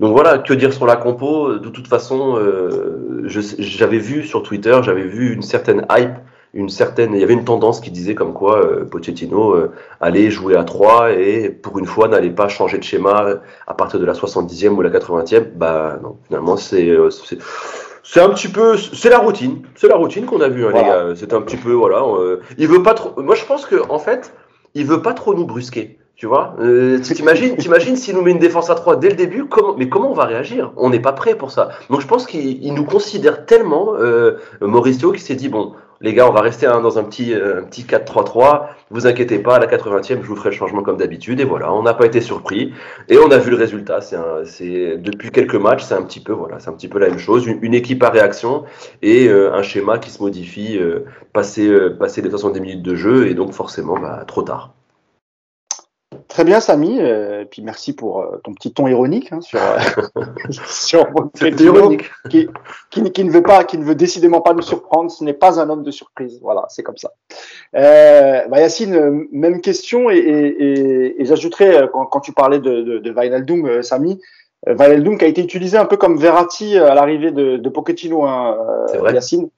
Donc 0.00 0.12
voilà, 0.12 0.38
que 0.38 0.52
dire 0.52 0.72
sur 0.72 0.86
la 0.86 0.96
compo? 0.96 1.58
De 1.58 1.68
toute 1.70 1.88
façon, 1.88 2.38
j'avais 3.24 3.98
vu 3.98 4.24
sur 4.24 4.42
Twitter, 4.42 4.78
j'avais 4.82 5.06
vu 5.06 5.32
une 5.32 5.42
certaine 5.42 5.86
hype 5.90 6.16
une 6.54 6.68
certaine, 6.68 7.14
il 7.14 7.20
y 7.20 7.24
avait 7.24 7.32
une 7.32 7.44
tendance 7.44 7.80
qui 7.80 7.90
disait 7.90 8.14
comme 8.14 8.34
quoi 8.34 8.58
euh, 8.58 8.84
Pochettino 8.84 9.52
euh, 9.52 9.72
allait 10.00 10.30
jouer 10.30 10.54
à 10.54 10.64
3 10.64 11.12
et 11.12 11.48
pour 11.48 11.78
une 11.78 11.86
fois 11.86 12.08
n'allait 12.08 12.30
pas 12.30 12.48
changer 12.48 12.78
de 12.78 12.84
schéma 12.84 13.40
à 13.66 13.74
partir 13.74 13.98
de 13.98 14.04
la 14.04 14.12
70e 14.12 14.70
ou 14.70 14.82
la 14.82 14.90
80e. 14.90 15.44
Bah 15.54 15.98
non, 16.02 16.18
finalement 16.26 16.56
c'est 16.56 16.88
euh, 16.88 17.08
c'est 18.04 18.20
un 18.20 18.28
petit 18.30 18.48
peu, 18.48 18.76
c'est 18.76 19.08
la 19.08 19.18
routine, 19.18 19.62
c'est 19.76 19.88
la 19.88 19.96
routine 19.96 20.26
qu'on 20.26 20.40
a 20.40 20.48
vu, 20.48 20.66
hein, 20.66 20.70
voilà. 20.72 21.04
les 21.04 21.08
gars. 21.10 21.16
C'est 21.16 21.32
un 21.32 21.40
petit 21.40 21.56
peu, 21.56 21.72
voilà. 21.72 22.02
Euh, 22.02 22.40
il 22.58 22.66
veut 22.66 22.82
pas 22.82 22.94
trop. 22.94 23.20
Moi, 23.22 23.36
je 23.36 23.44
pense 23.44 23.64
que 23.64 23.76
en 23.88 23.98
fait, 23.98 24.34
il 24.74 24.86
veut 24.86 25.02
pas 25.02 25.14
trop 25.14 25.34
nous 25.34 25.46
brusquer. 25.46 25.98
Tu 26.16 26.26
vois, 26.26 26.54
euh, 26.60 27.00
t'imagines, 27.00 27.56
t'imagines 27.56 27.96
s'il 27.96 28.14
nous 28.14 28.22
met 28.22 28.30
une 28.30 28.38
défense 28.38 28.70
à 28.70 28.74
3 28.74 28.96
dès 28.96 29.08
le 29.08 29.16
début, 29.16 29.46
comment, 29.46 29.74
mais 29.76 29.88
comment 29.88 30.10
on 30.10 30.14
va 30.14 30.24
réagir? 30.24 30.72
On 30.76 30.90
n'est 30.90 31.00
pas 31.00 31.12
prêt 31.12 31.34
pour 31.34 31.50
ça. 31.50 31.70
Donc 31.90 32.00
je 32.00 32.06
pense 32.06 32.26
qu'il 32.26 32.74
nous 32.74 32.84
considère 32.84 33.46
tellement, 33.46 33.94
euh, 33.94 34.36
Mauricio, 34.60 35.12
qui 35.12 35.20
s'est 35.20 35.34
dit 35.34 35.48
bon, 35.48 35.72
les 36.02 36.14
gars, 36.14 36.28
on 36.28 36.32
va 36.32 36.40
rester 36.40 36.66
hein, 36.66 36.80
dans 36.80 36.98
un 36.98 37.04
petit, 37.04 37.32
euh, 37.32 37.62
petit 37.62 37.84
4-3-3. 37.84 38.66
Vous 38.90 39.06
inquiétez 39.06 39.38
pas, 39.38 39.56
à 39.56 39.58
la 39.58 39.66
80e, 39.66 40.22
je 40.22 40.26
vous 40.26 40.36
ferai 40.36 40.50
le 40.50 40.56
changement 40.56 40.82
comme 40.82 40.96
d'habitude. 40.96 41.40
Et 41.40 41.44
voilà, 41.44 41.72
on 41.72 41.82
n'a 41.82 41.94
pas 41.94 42.06
été 42.06 42.20
surpris. 42.20 42.74
Et 43.08 43.18
on 43.18 43.30
a 43.30 43.38
vu 43.38 43.50
le 43.50 43.56
résultat. 43.56 44.00
C'est 44.44 44.98
depuis 44.98 45.30
quelques 45.30 45.54
matchs, 45.54 45.84
c'est 45.84 45.94
un 45.94 46.02
petit 46.02 46.20
peu 46.20 46.32
voilà, 46.32 46.58
c'est 46.58 46.68
un 46.68 46.74
petit 46.74 46.88
peu 46.88 46.98
la 46.98 47.08
même 47.08 47.18
chose. 47.18 47.46
Une, 47.46 47.58
une 47.62 47.74
équipe 47.74 48.02
à 48.02 48.10
réaction 48.10 48.64
et 49.00 49.28
euh, 49.28 49.54
un 49.54 49.62
schéma 49.62 49.98
qui 49.98 50.10
se 50.10 50.22
modifie 50.22 50.78
euh, 50.78 51.04
passer, 51.32 51.68
euh, 51.68 51.96
passer 51.96 52.20
les 52.22 52.30
70 52.30 52.60
minutes 52.60 52.82
de 52.82 52.94
jeu 52.94 53.28
et 53.28 53.34
donc 53.34 53.52
forcément 53.52 53.98
bah, 53.98 54.24
trop 54.26 54.42
tard. 54.42 54.74
Très 56.32 56.44
bien, 56.44 56.60
Samy. 56.60 56.98
Euh, 56.98 57.44
puis 57.44 57.60
merci 57.60 57.94
pour 57.94 58.20
euh, 58.20 58.40
ton 58.42 58.54
petit 58.54 58.72
ton 58.72 58.86
ironique 58.86 59.30
hein, 59.32 59.42
sur 59.42 59.60
euh, 59.60 59.78
sur 60.66 61.06
ironique. 61.60 62.10
Qui, 62.30 62.48
qui, 62.88 63.12
qui, 63.12 63.24
ne 63.24 63.30
veut 63.30 63.42
pas, 63.42 63.64
qui 63.64 63.76
ne 63.76 63.84
veut 63.84 63.94
décidément 63.94 64.40
pas 64.40 64.54
nous 64.54 64.62
surprendre. 64.62 65.10
Ce 65.10 65.22
n'est 65.24 65.34
pas 65.34 65.60
un 65.60 65.68
homme 65.68 65.82
de 65.82 65.90
surprise. 65.90 66.38
Voilà, 66.40 66.64
c'est 66.70 66.82
comme 66.82 66.96
ça. 66.96 67.12
Euh, 67.76 68.48
bah 68.48 68.60
Yacine, 68.60 69.26
même 69.30 69.60
question 69.60 70.08
et, 70.08 70.16
et, 70.16 70.46
et, 70.46 71.20
et 71.20 71.24
j'ajouterais 71.26 71.90
quand, 71.92 72.06
quand, 72.06 72.20
tu 72.20 72.32
parlais 72.32 72.60
de, 72.60 72.80
de, 72.80 72.98
de 72.98 73.10
Wijnaldum, 73.10 73.82
Samy, 73.82 74.18
Wijnaldum 74.66 75.18
qui 75.18 75.26
a 75.26 75.28
été 75.28 75.42
utilisé 75.42 75.76
un 75.76 75.84
peu 75.84 75.98
comme 75.98 76.16
Verratti 76.16 76.78
à 76.78 76.94
l'arrivée 76.94 77.32
de, 77.32 77.58
de 77.58 77.68
Pochettino, 77.68 78.24
hein, 78.24 78.56
Yacine. 79.12 79.50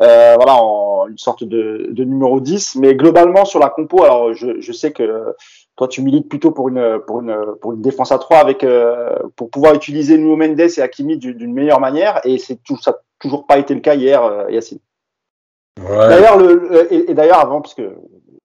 Euh, 0.00 0.34
voilà, 0.36 0.56
en 0.56 1.06
une 1.08 1.18
sorte 1.18 1.44
de, 1.44 1.88
de, 1.90 2.04
numéro 2.04 2.40
10. 2.40 2.76
Mais 2.76 2.94
globalement, 2.94 3.44
sur 3.44 3.60
la 3.60 3.70
compo, 3.70 4.04
alors 4.04 4.34
je, 4.34 4.60
je 4.60 4.72
sais 4.72 4.92
que 4.92 5.34
toi, 5.76 5.88
tu 5.88 6.00
milites 6.00 6.28
plutôt 6.28 6.52
pour 6.52 6.68
une, 6.68 7.00
pour 7.06 7.20
une, 7.20 7.36
pour 7.60 7.74
une 7.74 7.82
défense 7.82 8.10
à 8.10 8.18
3 8.18 8.38
avec, 8.38 8.64
euh, 8.64 9.14
pour 9.36 9.50
pouvoir 9.50 9.74
utiliser 9.74 10.16
Nuno 10.16 10.36
Mendes 10.36 10.58
et 10.58 10.80
Hakimi 10.80 11.18
d'une 11.18 11.52
meilleure 11.52 11.80
manière. 11.80 12.20
Et 12.24 12.38
c'est 12.38 12.56
tout, 12.62 12.78
ça 12.78 12.92
n'a 12.92 12.96
toujours 13.18 13.46
pas 13.46 13.58
été 13.58 13.74
le 13.74 13.80
cas 13.80 13.94
hier, 13.94 14.24
euh, 14.24 14.50
Yacine. 14.50 14.78
Ouais. 15.78 16.08
D'ailleurs, 16.08 16.38
le, 16.38 16.88
et, 16.90 17.10
et 17.10 17.14
d'ailleurs, 17.14 17.40
avant, 17.40 17.60
parce 17.60 17.74
que 17.74 17.94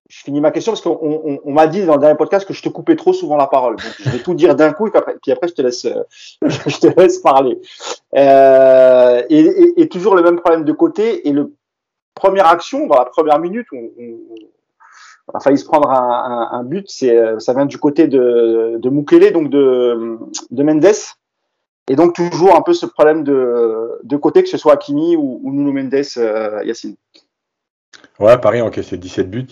je 0.10 0.24
finis 0.24 0.42
ma 0.42 0.52
question 0.52 0.74
parce 0.74 0.82
qu'on 0.82 1.00
on, 1.02 1.40
on, 1.42 1.54
m'a 1.54 1.68
dit 1.68 1.86
dans 1.86 1.94
le 1.94 2.02
dernier 2.02 2.18
podcast 2.18 2.46
que 2.46 2.54
je 2.54 2.62
te 2.62 2.68
coupais 2.68 2.98
trop 2.98 3.14
souvent 3.14 3.38
la 3.38 3.48
parole. 3.48 3.78
Donc, 3.78 3.94
je 3.98 4.10
vais 4.10 4.20
tout 4.20 4.34
dire 4.34 4.56
d'un 4.56 4.74
coup 4.74 4.88
et 4.88 4.92
puis 4.92 5.00
après, 5.00 5.16
puis 5.22 5.32
après 5.32 5.48
je 5.48 5.54
te 5.54 5.62
laisse, 5.62 5.88
je 6.42 6.80
te 6.80 7.00
laisse 7.00 7.20
parler. 7.20 7.62
Euh, 8.18 9.24
et, 9.30 9.40
et, 9.40 9.82
et, 9.82 9.88
toujours 9.88 10.16
le 10.16 10.22
même 10.22 10.36
problème 10.36 10.66
de 10.66 10.74
côté. 10.74 11.30
Et 11.30 11.32
le 11.32 11.54
première 12.14 12.48
action, 12.48 12.88
dans 12.88 12.98
la 12.98 13.06
première 13.06 13.40
minute, 13.40 13.68
on, 13.72 13.90
on 13.98 14.12
a 15.34 15.40
failli 15.40 15.58
se 15.58 15.66
prendre 15.66 15.90
un, 15.90 16.64
but. 16.64 16.86
C'est, 16.90 17.18
euh, 17.18 17.40
ça 17.40 17.54
vient 17.54 17.66
du 17.66 17.78
côté 17.78 18.08
de, 18.08 18.78
de 18.80 19.30
donc 19.32 19.50
de, 19.50 20.18
de 20.52 20.64
Mendes. 20.64 20.86
Et 21.88 21.96
donc 21.96 22.14
toujours 22.16 22.56
un 22.56 22.62
peu 22.62 22.74
ce 22.74 22.86
problème 22.86 23.24
de, 23.24 24.18
côté, 24.18 24.44
que 24.44 24.50
ce 24.50 24.58
soit 24.58 24.74
Hakimi 24.74 25.16
ou, 25.16 25.42
ou 25.44 25.52
Nuno 25.52 25.72
Mendes, 25.72 26.06
euh, 26.18 26.64
Yacine. 26.64 26.96
Ouais, 28.20 28.38
Paris 28.38 28.60
a 28.60 28.66
encaissé 28.66 28.98
17 28.98 29.30
buts. 29.30 29.48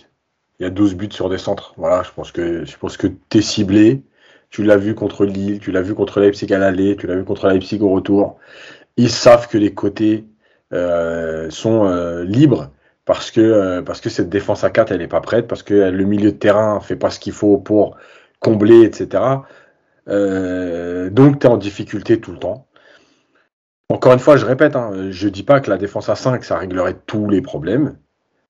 Il 0.60 0.64
y 0.64 0.66
a 0.66 0.70
12 0.70 0.96
buts 0.96 1.10
sur 1.12 1.30
des 1.30 1.38
centres. 1.38 1.74
Voilà, 1.78 2.04
je 2.04 2.12
pense 2.12 2.32
que 2.32 2.66
je 2.66 2.78
pense 2.78 2.98
que 2.98 3.08
t'es 3.08 3.42
ciblé. 3.42 4.02
Tu 4.50 4.64
l'as 4.64 4.78
vu 4.78 4.96
contre 4.96 5.26
Lille, 5.26 5.60
tu 5.60 5.72
l'as 5.72 5.82
vu 5.82 5.94
contre 5.94 6.20
Leipzig 6.20 6.52
à 6.54 6.58
l'aller, 6.58 6.96
tu 6.96 7.08
l'as 7.08 7.16
vu 7.16 7.24
contre 7.24 7.48
Leipzig 7.48 7.82
au 7.82 7.90
retour. 7.90 8.38
Ils 8.98 9.12
savent 9.12 9.48
que 9.48 9.58
les 9.58 9.74
côtés 9.74 10.26
euh, 10.74 11.50
sont 11.50 11.88
libres 12.24 12.72
parce 13.10 13.32
que, 13.32 13.42
euh, 13.42 13.82
parce 13.82 14.02
que 14.02 14.10
cette 14.12 14.30
défense 14.30 14.64
à 14.64 14.70
4, 14.70 14.92
elle 14.92 15.00
n'est 15.00 15.08
pas 15.08 15.20
prête, 15.20 15.48
parce 15.48 15.64
que 15.64 15.74
le 15.74 16.06
milieu 16.06 16.32
de 16.32 16.38
terrain 16.38 16.80
fait 16.80 16.96
pas 16.96 17.10
ce 17.10 17.20
qu'il 17.20 17.34
faut 17.34 17.58
pour 17.58 17.98
combler, 18.40 18.84
etc. 18.84 19.24
Euh, 20.08 21.10
donc, 21.10 21.40
tu 21.40 21.48
es 21.48 21.50
en 21.50 21.58
difficulté 21.58 22.22
tout 22.22 22.32
le 22.32 22.38
temps. 22.38 22.68
Encore 23.90 24.14
une 24.14 24.20
fois, 24.20 24.38
je 24.38 24.46
répète, 24.46 24.76
hein, 24.76 25.08
je 25.10 25.28
dis 25.28 25.42
pas 25.42 25.60
que 25.60 25.72
la 25.72 25.80
défense 25.80 26.08
à 26.08 26.14
5, 26.14 26.44
ça 26.44 26.60
réglerait 26.60 26.98
tous 27.08 27.28
les 27.28 27.42
problèmes, 27.42 27.98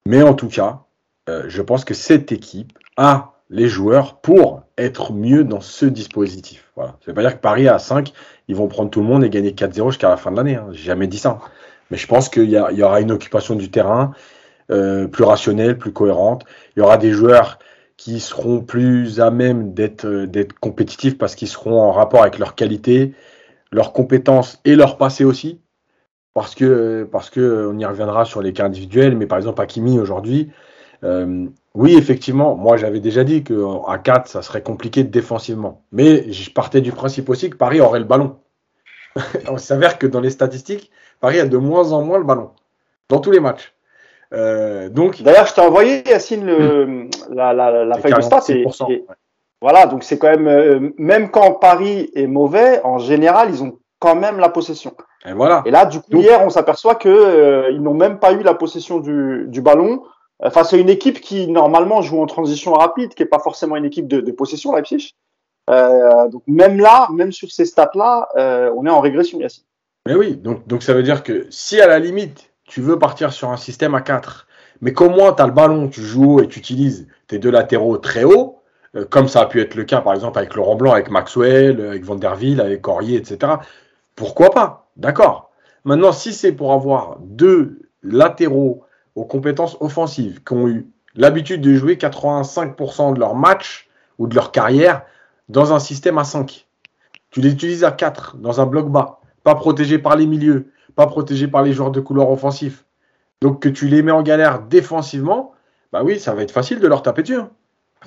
mais 0.05 0.23
en 0.23 0.33
tout 0.33 0.49
cas, 0.49 0.81
euh, 1.29 1.45
je 1.47 1.61
pense 1.61 1.85
que 1.85 1.93
cette 1.93 2.33
équipe 2.33 2.77
a 2.97 3.35
les 3.49 3.69
joueurs 3.69 4.19
pour 4.19 4.63
être 4.77 5.13
mieux 5.13 5.45
dans 5.45 5.61
ce 5.61 5.85
dispositif. 5.85 6.69
Voilà. 6.75 6.97
Ça 6.99 7.05
veut 7.07 7.13
pas 7.13 7.21
dire 7.21 7.35
que 7.35 7.41
Paris 7.41 7.69
à 7.69 7.79
5, 7.79 8.11
ils 8.49 8.57
vont 8.57 8.67
prendre 8.67 8.89
tout 8.89 8.99
le 8.99 9.07
monde 9.07 9.23
et 9.23 9.29
gagner 9.29 9.51
4-0 9.51 9.91
jusqu'à 9.91 10.09
la 10.09 10.17
fin 10.17 10.31
de 10.31 10.35
l'année. 10.35 10.55
Hein. 10.55 10.67
J'ai 10.73 10.83
jamais 10.83 11.07
dit 11.07 11.17
ça. 11.17 11.39
Mais 11.91 11.97
je 11.97 12.07
pense 12.07 12.27
qu'il 12.27 12.49
y, 12.49 12.83
aura 12.83 12.99
une 12.99 13.11
occupation 13.11 13.55
du 13.55 13.71
terrain, 13.71 14.11
euh, 14.71 15.07
plus 15.07 15.23
rationnelle, 15.23 15.77
plus 15.77 15.93
cohérente. 15.93 16.45
Il 16.75 16.79
y 16.79 16.81
aura 16.83 16.97
des 16.97 17.11
joueurs 17.11 17.59
qui 17.97 18.19
seront 18.19 18.61
plus 18.61 19.19
à 19.19 19.31
même 19.31 19.73
d'être 19.73 20.05
euh, 20.05 20.27
d'être 20.27 20.53
compétitifs 20.59 21.17
parce 21.17 21.35
qu'ils 21.35 21.47
seront 21.47 21.81
en 21.81 21.91
rapport 21.91 22.21
avec 22.21 22.39
leur 22.39 22.55
qualité, 22.55 23.13
leurs 23.71 23.93
compétences 23.93 24.59
et 24.65 24.75
leur 24.75 24.97
passé 24.97 25.25
aussi. 25.25 25.59
Parce 26.33 26.55
que 26.55 27.07
parce 27.11 27.29
que 27.29 27.69
on 27.73 27.77
y 27.79 27.85
reviendra 27.85 28.25
sur 28.25 28.41
les 28.41 28.53
cas 28.53 28.65
individuels, 28.65 29.17
mais 29.17 29.25
par 29.27 29.39
exemple 29.39 29.61
Hakimi 29.61 29.99
aujourd'hui, 29.99 30.51
euh, 31.03 31.47
oui 31.73 31.95
effectivement, 31.97 32.55
moi 32.55 32.77
j'avais 32.77 32.99
déjà 32.99 33.23
dit 33.23 33.43
que 33.43 33.65
à 33.89 33.97
4 33.97 34.27
ça 34.27 34.41
serait 34.41 34.63
compliqué 34.63 35.03
défensivement, 35.03 35.83
mais 35.91 36.31
je 36.31 36.51
partais 36.51 36.81
du 36.81 36.91
principe 36.91 37.29
aussi 37.29 37.49
que 37.49 37.57
Paris 37.57 37.81
aurait 37.81 37.99
le 37.99 38.05
ballon. 38.05 38.37
on 39.49 39.57
s'avère 39.57 39.97
que 39.97 40.07
dans 40.07 40.21
les 40.21 40.29
statistiques, 40.29 40.91
Paris 41.19 41.39
a 41.39 41.47
de 41.47 41.57
moins 41.57 41.91
en 41.91 42.03
moins 42.03 42.19
le 42.19 42.25
ballon 42.25 42.51
dans 43.09 43.19
tous 43.19 43.31
les 43.31 43.39
matchs. 43.39 43.73
Euh, 44.33 44.89
donc, 44.89 45.21
d'ailleurs, 45.21 45.47
je 45.47 45.53
t'ai 45.53 45.61
envoyé 45.61 46.07
Yacine 46.07 46.45
le, 46.45 46.85
mmh. 46.85 47.09
la, 47.31 47.53
la, 47.53 47.85
la 47.85 47.97
feuille 47.97 48.13
de 48.13 48.21
stats. 48.21 48.43
Et, 48.49 48.65
et, 48.89 49.05
voilà, 49.61 49.87
donc 49.87 50.03
c'est 50.03 50.17
quand 50.17 50.29
même 50.29 50.47
euh, 50.47 50.91
même 50.97 51.31
quand 51.31 51.53
Paris 51.53 52.11
est 52.15 52.27
mauvais, 52.27 52.79
en 52.83 52.97
général, 52.97 53.49
ils 53.49 53.63
ont 53.63 53.79
quand 53.99 54.15
même 54.15 54.39
la 54.39 54.49
possession. 54.49 54.93
Et 55.25 55.33
voilà. 55.33 55.63
Et 55.65 55.71
là, 55.71 55.85
du 55.85 55.99
coup, 55.99 56.11
Donc- 56.11 56.21
hier, 56.21 56.41
on 56.45 56.49
s'aperçoit 56.49 56.95
que 56.95 57.09
euh, 57.09 57.71
ils 57.71 57.81
n'ont 57.81 57.93
même 57.93 58.19
pas 58.19 58.31
eu 58.31 58.41
la 58.41 58.53
possession 58.53 58.99
du, 58.99 59.45
du 59.47 59.61
ballon 59.61 60.03
face 60.51 60.73
à 60.73 60.77
une 60.77 60.87
équipe 60.87 61.19
qui 61.19 61.49
normalement 61.49 62.01
joue 62.01 62.21
en 62.21 62.25
transition 62.25 62.71
rapide, 62.71 63.13
qui 63.13 63.23
est 63.23 63.25
pas 63.25 63.39
forcément 63.39 63.75
une 63.75 63.83
équipe 63.83 64.07
de, 64.07 64.21
de 64.21 64.31
possession, 64.31 64.73
Leipzig. 64.73 65.15
Euh, 65.69 66.29
donc 66.29 66.43
même 66.47 66.79
là, 66.79 67.09
même 67.11 67.33
sur 67.33 67.51
ces 67.51 67.65
stats-là, 67.65 68.29
on 68.73 68.85
est 68.85 68.89
en 68.89 69.01
régression, 69.01 69.39
Yacine. 69.41 69.65
Mais 70.07 70.15
oui, 70.15 70.37
donc, 70.37 70.65
donc 70.65 70.81
ça 70.83 70.93
veut 70.93 71.03
dire 71.03 71.23
que 71.23 71.45
si 71.49 71.81
à 71.81 71.87
la 71.87 71.99
limite, 71.99 72.48
tu 72.69 72.81
veux 72.81 72.99
partir 72.99 73.33
sur 73.33 73.49
un 73.49 73.57
système 73.57 73.95
à 73.95 74.01
4, 74.01 74.47
mais 74.81 74.93
qu'au 74.93 75.09
moins 75.09 75.33
tu 75.33 75.41
as 75.41 75.47
le 75.47 75.51
ballon, 75.51 75.89
tu 75.89 76.01
joues 76.01 76.35
haut 76.35 76.41
et 76.41 76.47
tu 76.47 76.59
utilises 76.59 77.07
tes 77.27 77.39
deux 77.39 77.49
latéraux 77.49 77.97
très 77.97 78.23
hauts, 78.23 78.59
euh, 78.95 79.05
comme 79.09 79.27
ça 79.27 79.41
a 79.41 79.45
pu 79.47 79.59
être 79.59 79.75
le 79.75 79.83
cas 79.83 80.01
par 80.01 80.13
exemple 80.13 80.37
avec 80.37 80.55
Laurent 80.55 80.75
Blanc, 80.75 80.93
avec 80.93 81.09
Maxwell, 81.09 81.79
euh, 81.79 81.89
avec 81.89 82.05
Vanderville, 82.05 82.61
avec 82.61 82.81
Corrier, 82.81 83.17
etc. 83.17 83.53
Pourquoi 84.15 84.51
pas? 84.51 84.87
D'accord. 84.97 85.49
Maintenant, 85.83 86.11
si 86.11 86.31
c'est 86.31 86.51
pour 86.51 86.71
avoir 86.71 87.17
deux 87.21 87.79
latéraux 88.03 88.83
aux 89.15 89.25
compétences 89.25 89.75
offensives 89.79 90.43
qui 90.43 90.53
ont 90.53 90.67
eu 90.67 90.87
l'habitude 91.15 91.61
de 91.61 91.73
jouer 91.73 91.95
85% 91.95 93.15
de 93.15 93.19
leur 93.19 93.35
match 93.35 93.89
ou 94.19 94.27
de 94.27 94.35
leur 94.35 94.51
carrière 94.51 95.03
dans 95.49 95.73
un 95.73 95.79
système 95.79 96.19
à 96.19 96.23
5, 96.23 96.67
tu 97.31 97.41
les 97.41 97.51
utilises 97.51 97.83
à 97.83 97.91
4 97.91 98.37
dans 98.37 98.61
un 98.61 98.67
bloc 98.67 98.89
bas, 98.89 99.19
pas 99.43 99.55
protégé 99.55 99.97
par 99.97 100.15
les 100.15 100.27
milieux, 100.27 100.71
pas 100.99 101.07
protégé 101.07 101.47
par 101.47 101.63
les 101.63 101.71
joueurs 101.71 101.91
de 101.91 102.01
couloir 102.01 102.29
offensif. 102.29 102.83
Donc 103.39 103.61
que 103.61 103.69
tu 103.69 103.87
les 103.87 104.01
mets 104.01 104.11
en 104.11 104.21
galère 104.21 104.63
défensivement, 104.63 105.53
bah 105.93 106.01
oui, 106.03 106.19
ça 106.19 106.33
va 106.33 106.41
être 106.41 106.51
facile 106.51 106.81
de 106.81 106.87
leur 106.87 107.03
taper 107.03 107.21
dessus. 107.21 107.37
hein. 107.37 107.51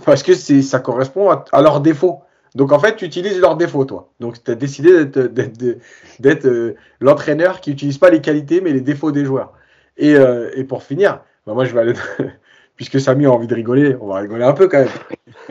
Parce 0.05 0.23
que 0.23 0.35
ça 0.35 0.79
correspond 0.79 1.31
à, 1.31 1.63
leurs 1.63 1.81
défauts. 1.81 2.21
Donc 2.55 2.71
en 2.71 2.79
fait, 2.79 2.97
tu 2.97 3.07
utilises 3.07 3.41
leurs 3.41 3.57
défauts, 3.57 3.87
toi. 3.87 4.11
Donc 4.21 4.45
tu 4.45 4.51
as 4.51 4.55
décidé 4.55 5.07
d'être, 5.07 6.45
euh, 6.45 6.75
l'entraîneur 7.01 7.63
qui 7.63 7.71
n'utilise 7.71 7.97
pas 7.97 8.11
les 8.11 8.21
qualités 8.21 8.61
mais 8.61 8.73
les 8.75 8.83
défauts 8.83 9.11
des 9.11 9.25
joueurs. 9.25 9.55
Et, 9.97 10.15
euh, 10.15 10.51
et 10.55 10.65
pour 10.65 10.83
finir, 10.83 11.23
bah 11.47 11.55
moi 11.55 11.65
je 11.65 11.73
vais 11.73 11.81
aller, 11.81 11.95
puisque 12.77 13.01
Samy 13.01 13.25
a 13.25 13.31
envie 13.31 13.47
de 13.47 13.55
rigoler, 13.55 13.97
on 14.03 14.09
va 14.09 14.19
rigoler 14.19 14.45
un 14.45 14.53
peu 14.53 14.69
quand 14.69 14.81
même. 14.81 14.89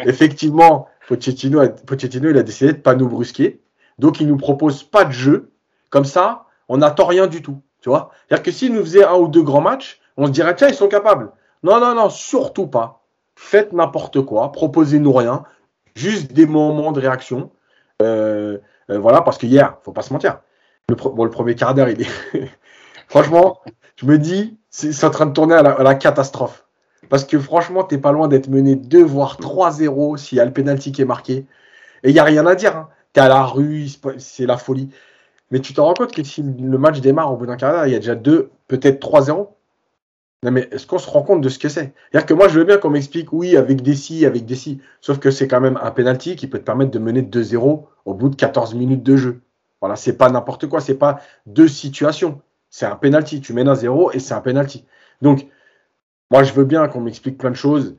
Effectivement, 0.06 0.90
Pochettino, 1.08 1.60
a- 1.60 1.70
Pochettino, 1.70 2.30
il 2.30 2.38
a 2.38 2.44
décidé 2.44 2.74
de 2.74 2.78
pas 2.78 2.94
nous 2.94 3.08
brusquer. 3.08 3.62
Donc 3.98 4.22
il 4.22 4.28
nous 4.28 4.38
propose 4.38 4.84
pas 4.84 5.06
de 5.06 5.12
jeu. 5.12 5.50
Comme 5.90 6.06
ça, 6.06 6.46
on 6.72 6.78
n'attend 6.78 7.06
rien 7.06 7.28
du 7.28 7.42
tout. 7.42 7.62
Tu 7.82 7.90
vois 7.90 8.12
C'est-à-dire 8.28 8.44
que 8.44 8.52
s'il 8.52 8.74
nous 8.74 8.82
faisait 8.82 9.04
un 9.04 9.16
ou 9.16 9.28
deux 9.28 9.44
grands 9.44 9.62
matchs, 9.62 10.00
on 10.16 10.28
se 10.28 10.32
dirait, 10.32 10.56
tiens, 10.56 10.70
ils 10.70 10.74
sont 10.74 10.88
capables. 10.88 11.32
Non, 11.64 11.82
non, 11.82 11.94
non, 11.94 12.10
surtout 12.10 12.68
pas. 12.68 13.04
Faites 13.36 13.74
n'importe 13.74 14.22
quoi, 14.22 14.54
proposez-nous 14.54 15.12
rien, 15.12 15.44
juste 15.96 16.32
des 16.32 16.46
moments 16.46 16.94
de 16.94 17.02
réaction. 17.02 17.52
Euh, 18.02 18.58
euh, 18.90 19.00
voilà, 19.00 19.22
parce 19.22 19.38
que 19.38 19.46
hier, 19.46 19.78
faut 19.84 19.92
pas 19.92 20.02
se 20.02 20.14
mentir, 20.14 20.40
le, 20.88 20.96
bon, 20.96 21.26
le 21.26 21.30
premier 21.30 21.56
quart 21.56 21.74
d'heure, 21.74 21.90
il 21.90 22.02
est. 22.02 22.10
franchement, 23.10 23.60
je 23.98 24.06
me 24.06 24.18
dis, 24.18 24.58
c'est 24.70 25.04
en 25.04 25.10
train 25.10 25.26
de 25.26 25.34
tourner 25.34 25.56
à 25.56 25.84
la, 25.84 25.96
catastrophe. 25.96 26.66
Parce 27.10 27.26
que 27.26 27.38
franchement, 27.38 27.84
t'es 27.84 27.98
pas 27.98 28.14
loin 28.14 28.30
d'être 28.30 28.48
mené 28.48 28.76
2 28.76 29.04
voire 29.04 29.38
3-0 29.42 30.16
s'il 30.16 30.38
y 30.38 30.42
a 30.42 30.46
le 30.46 30.54
penalty 30.54 30.94
qui 30.94 31.02
est 31.02 31.06
marqué. 31.06 31.46
Et 32.04 32.10
il 32.10 32.14
n'y 32.14 32.20
a 32.20 32.24
rien 32.24 32.46
à 32.46 32.56
dire. 32.56 32.78
Hein. 32.78 32.90
T'es 33.12 33.20
à 33.20 33.28
la 33.28 33.44
rue, 33.44 33.90
c'est 34.20 34.46
la 34.46 34.58
folie. 34.58 34.90
Mais 35.52 35.60
tu 35.60 35.74
te 35.74 35.82
rends 35.82 35.94
compte 35.94 36.14
que 36.14 36.24
si 36.24 36.42
le 36.42 36.78
match 36.78 37.02
démarre 37.02 37.32
au 37.32 37.38
bout 37.38 37.46
d'un 37.46 37.58
quart 37.58 37.74
d'heure, 37.74 37.86
il 37.86 37.92
y 37.92 37.96
a 37.96 38.00
déjà 38.00 38.16
2, 38.16 38.50
peut-être 38.68 39.06
3-0 39.06 39.50
Non 40.44 40.52
mais 40.52 40.70
est-ce 40.72 40.88
qu'on 40.88 40.98
se 40.98 41.10
rend 41.10 41.24
compte 41.24 41.42
de 41.42 41.50
ce 41.50 41.60
que 41.60 41.70
c'est? 41.70 41.94
C'est-à-dire 42.12 42.26
que 42.26 42.34
moi 42.34 42.48
je 42.48 42.58
veux 42.58 42.64
bien 42.64 42.78
qu'on 42.78 42.90
m'explique, 42.90 43.34
oui, 43.34 43.58
avec 43.58 43.82
des 43.82 43.96
si, 43.96 44.26
avec 44.26 44.46
des 44.46 44.56
si. 44.56 44.82
Sauf 45.02 45.20
que 45.20 45.30
c'est 45.30 45.48
quand 45.48 45.62
même 45.62 45.78
un 45.82 45.92
penalty 45.92 46.36
qui 46.38 46.48
peut 46.48 46.60
te 46.60 46.64
permettre 46.64 46.92
de 46.92 47.00
mener 47.00 47.22
2-0 47.22 47.84
au 48.06 48.14
bout 48.14 48.30
de 48.30 48.36
14 48.36 48.74
minutes 48.76 49.04
de 49.04 49.18
jeu. 49.18 49.42
Voilà, 49.82 49.96
c'est 49.96 50.18
pas 50.18 50.30
n'importe 50.30 50.68
quoi, 50.68 50.80
c'est 50.80 50.96
pas 50.98 51.20
deux 51.46 51.68
situations. 51.68 52.42
C'est 52.70 52.86
un 52.86 52.96
penalty. 52.96 53.42
Tu 53.42 53.54
mènes 53.54 53.68
un 53.68 53.76
0 53.76 54.12
et 54.14 54.20
c'est 54.20 54.34
un 54.34 54.42
penalty. 54.42 54.86
Donc, 55.22 55.48
moi 56.32 56.44
je 56.44 56.54
veux 56.54 56.66
bien 56.66 56.88
qu'on 56.88 57.02
m'explique 57.02 57.38
plein 57.38 57.52
de 57.52 57.56
choses. 57.56 57.98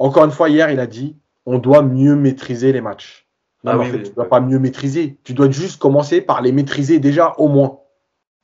Encore 0.00 0.24
une 0.24 0.32
fois, 0.32 0.48
hier, 0.48 0.70
il 0.70 0.80
a 0.80 0.86
dit 0.88 1.16
on 1.46 1.58
doit 1.58 1.82
mieux 1.82 2.16
maîtriser 2.16 2.72
les 2.72 2.80
matchs. 2.80 3.21
Non, 3.64 3.72
Ah 3.72 3.76
mais 3.76 3.82
oui, 3.84 3.88
en 3.88 3.90
fait, 3.92 3.96
oui, 3.98 4.02
tu 4.04 4.10
ne 4.10 4.14
dois 4.16 4.28
pas 4.28 4.40
mieux 4.40 4.58
maîtriser. 4.58 5.16
Tu 5.24 5.34
dois 5.34 5.50
juste 5.50 5.80
commencer 5.80 6.20
par 6.20 6.42
les 6.42 6.52
maîtriser 6.52 6.98
déjà 6.98 7.34
au 7.38 7.48
moins. 7.48 7.78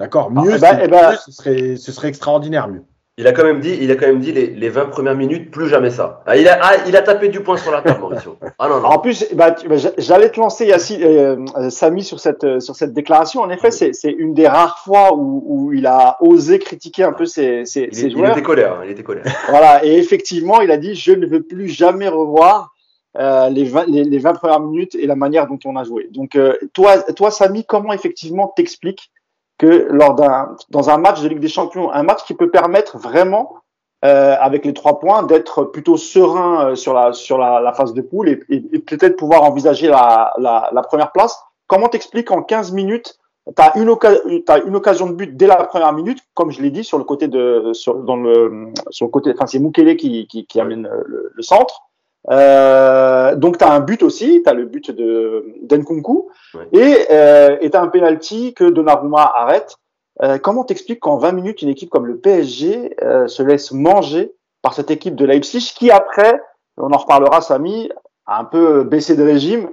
D'accord? 0.00 0.30
Mieux, 0.30 0.52
eh 0.54 0.58
ben, 0.60 0.78
eh 0.82 0.88
ben- 0.88 1.10
mieux, 1.10 1.16
ce, 1.16 1.32
serait, 1.32 1.76
ce 1.76 1.90
serait 1.92 2.08
extraordinaire, 2.08 2.68
mieux. 2.68 2.82
Il 3.20 3.26
a 3.26 3.32
quand 3.32 3.42
même 3.42 3.58
dit, 3.58 3.76
il 3.80 3.90
a 3.90 3.96
quand 3.96 4.06
même 4.06 4.20
dit 4.20 4.30
les, 4.30 4.46
les 4.46 4.68
20 4.68 4.84
premières 4.90 5.16
minutes, 5.16 5.50
plus 5.50 5.66
jamais 5.68 5.90
ça. 5.90 6.22
Ah, 6.25 6.37
il, 6.37 6.46
a, 6.48 6.56
ah, 6.62 6.72
il 6.87 6.96
a 6.96 7.02
tapé 7.02 7.26
du 7.26 7.40
poing 7.40 7.56
sur 7.56 7.72
la 7.72 7.82
table, 7.82 7.98
Mauricio. 7.98 8.37
Ah 8.60 8.68
non, 8.68 8.78
non. 8.78 8.87
En 8.87 9.00
plus, 9.00 9.26
bah, 9.34 9.56
bah, 9.68 9.76
j'a- 9.76 9.90
j'allais 9.98 10.30
te 10.30 10.38
lancer, 10.38 10.66
Yacine, 10.66 11.02
euh, 11.02 11.37
euh, 11.56 11.68
Samy, 11.68 12.04
sur 12.04 12.20
cette, 12.20 12.44
euh, 12.44 12.60
sur 12.60 12.76
cette 12.76 12.92
déclaration. 12.92 13.40
En 13.40 13.50
effet, 13.50 13.72
c'est 13.72 13.92
c'est 13.92 14.12
une 14.12 14.34
des 14.34 14.46
rares 14.46 14.78
fois 14.84 15.16
où, 15.16 15.42
où 15.48 15.72
il 15.72 15.88
a 15.88 16.16
osé 16.20 16.60
critiquer 16.60 17.02
un 17.02 17.12
peu 17.12 17.26
ses, 17.26 17.64
ses, 17.64 17.88
Il, 17.90 17.94
ses 17.96 18.06
il 18.06 18.12
joueurs. 18.12 18.30
était 18.30 18.42
colère, 18.42 18.75
hein, 18.75 18.82
il 18.84 18.92
était 18.92 19.02
colère. 19.02 19.25
Voilà, 19.48 19.84
et 19.84 19.98
effectivement, 19.98 20.60
il 20.60 20.70
a 20.70 20.76
dit 20.76 20.94
Je 20.94 21.10
ne 21.10 21.26
veux 21.26 21.42
plus 21.42 21.66
jamais 21.66 22.06
revoir 22.06 22.72
euh, 23.18 23.48
les, 23.48 23.64
20, 23.64 23.87
les, 23.87 24.04
les 24.04 24.18
20 24.18 24.34
premières 24.34 24.60
minutes 24.60 24.94
et 24.94 25.06
la 25.06 25.16
manière 25.16 25.46
dont 25.46 25.58
on 25.64 25.76
a 25.76 25.84
joué. 25.84 26.08
Donc, 26.12 26.37
euh, 26.37 26.56
toi, 26.72 26.98
toi, 27.12 27.30
Samy, 27.30 27.64
comment 27.64 27.92
effectivement 27.92 28.48
t'expliques 28.56 29.10
que 29.58 29.88
lors 29.90 30.14
d'un 30.14 30.54
dans 30.70 30.88
un 30.90 30.98
match 30.98 31.20
de 31.22 31.28
Ligue 31.28 31.40
des 31.40 31.48
Champions, 31.48 31.90
un 31.90 32.04
match 32.04 32.25
qui 32.25 32.34
peut 32.34 32.50
permettre 32.50 32.96
vraiment, 32.98 33.56
euh, 34.04 34.37
avec 34.38 34.64
les 34.64 34.72
trois 34.72 35.00
points, 35.00 35.25
d'être 35.25 35.64
plutôt 35.64 35.96
serein 35.96 36.68
euh, 36.70 36.75
sur 36.76 36.94
la 36.94 37.12
sur 37.12 37.38
la, 37.38 37.60
la 37.60 37.72
phase 37.72 37.92
de 37.92 38.02
poule 38.02 38.28
et, 38.28 38.40
et- 38.50 38.78
peut-être 38.78 39.16
pouvoir 39.16 39.42
envisager 39.42 39.88
la, 39.88 40.32
la, 40.38 40.70
la 40.72 40.82
première 40.82 41.10
place? 41.10 41.37
Comment 41.66 41.88
t'expliques 41.88 42.30
en 42.30 42.42
15 42.42 42.72
minutes 42.72 43.18
tu 43.56 43.62
as 43.62 43.76
une, 43.78 43.96
t'as 44.44 44.62
une 44.62 44.76
occasion 44.76 45.06
de 45.06 45.12
but 45.14 45.34
dès 45.37 45.46
la 45.46 45.56
première 45.64 45.92
minute, 45.94 46.18
comme 46.34 46.50
je 46.50 46.60
l'ai 46.60 46.70
dit, 46.70 46.84
sur 46.84 46.98
le 46.98 47.04
côté 47.04 47.28
de, 47.28 47.70
sur, 47.72 47.94
dans 47.96 48.16
le, 48.16 48.72
sur 48.90 49.06
le 49.06 49.10
côté, 49.10 49.32
enfin, 49.34 49.46
c'est 49.46 49.58
Mukele 49.58 49.96
qui, 49.96 50.26
qui, 50.26 50.44
qui 50.46 50.60
amène 50.60 50.87
le, 51.06 51.32
le 51.34 51.42
centre. 51.42 51.88
Euh, 52.30 53.34
donc, 53.37 53.58
tu 53.58 53.64
as 53.64 53.72
un 53.72 53.80
but 53.80 54.02
aussi, 54.02 54.42
tu 54.42 54.48
as 54.50 54.54
le 54.54 54.64
but 54.66 54.90
de 54.90 55.44
d'Enkunku, 55.62 56.28
Ouais. 56.54 56.68
et 56.72 57.06
euh, 57.10 57.56
tu 57.60 57.76
as 57.76 57.80
un 57.82 57.88
penalty 57.88 58.54
que 58.54 58.64
Donnarumma 58.64 59.22
arrête. 59.34 59.76
Euh, 60.22 60.38
comment 60.38 60.64
t'expliques 60.64 61.00
qu'en 61.00 61.16
20 61.16 61.32
minutes, 61.32 61.62
une 61.62 61.68
équipe 61.68 61.90
comme 61.90 62.06
le 62.06 62.18
PSG 62.18 62.96
euh, 63.02 63.28
se 63.28 63.42
laisse 63.42 63.70
manger 63.72 64.32
par 64.62 64.75
cette 64.75 64.90
équipe 64.90 65.14
de 65.14 65.25
Leipzig 65.25 65.72
qui, 65.76 65.90
après, 65.90 66.40
on 66.76 66.92
en 66.92 66.96
reparlera, 66.96 67.40
Samy, 67.40 67.88
a 68.26 68.40
un 68.40 68.44
peu 68.44 68.82
baissé 68.82 69.14
de 69.16 69.22
régime, 69.22 69.68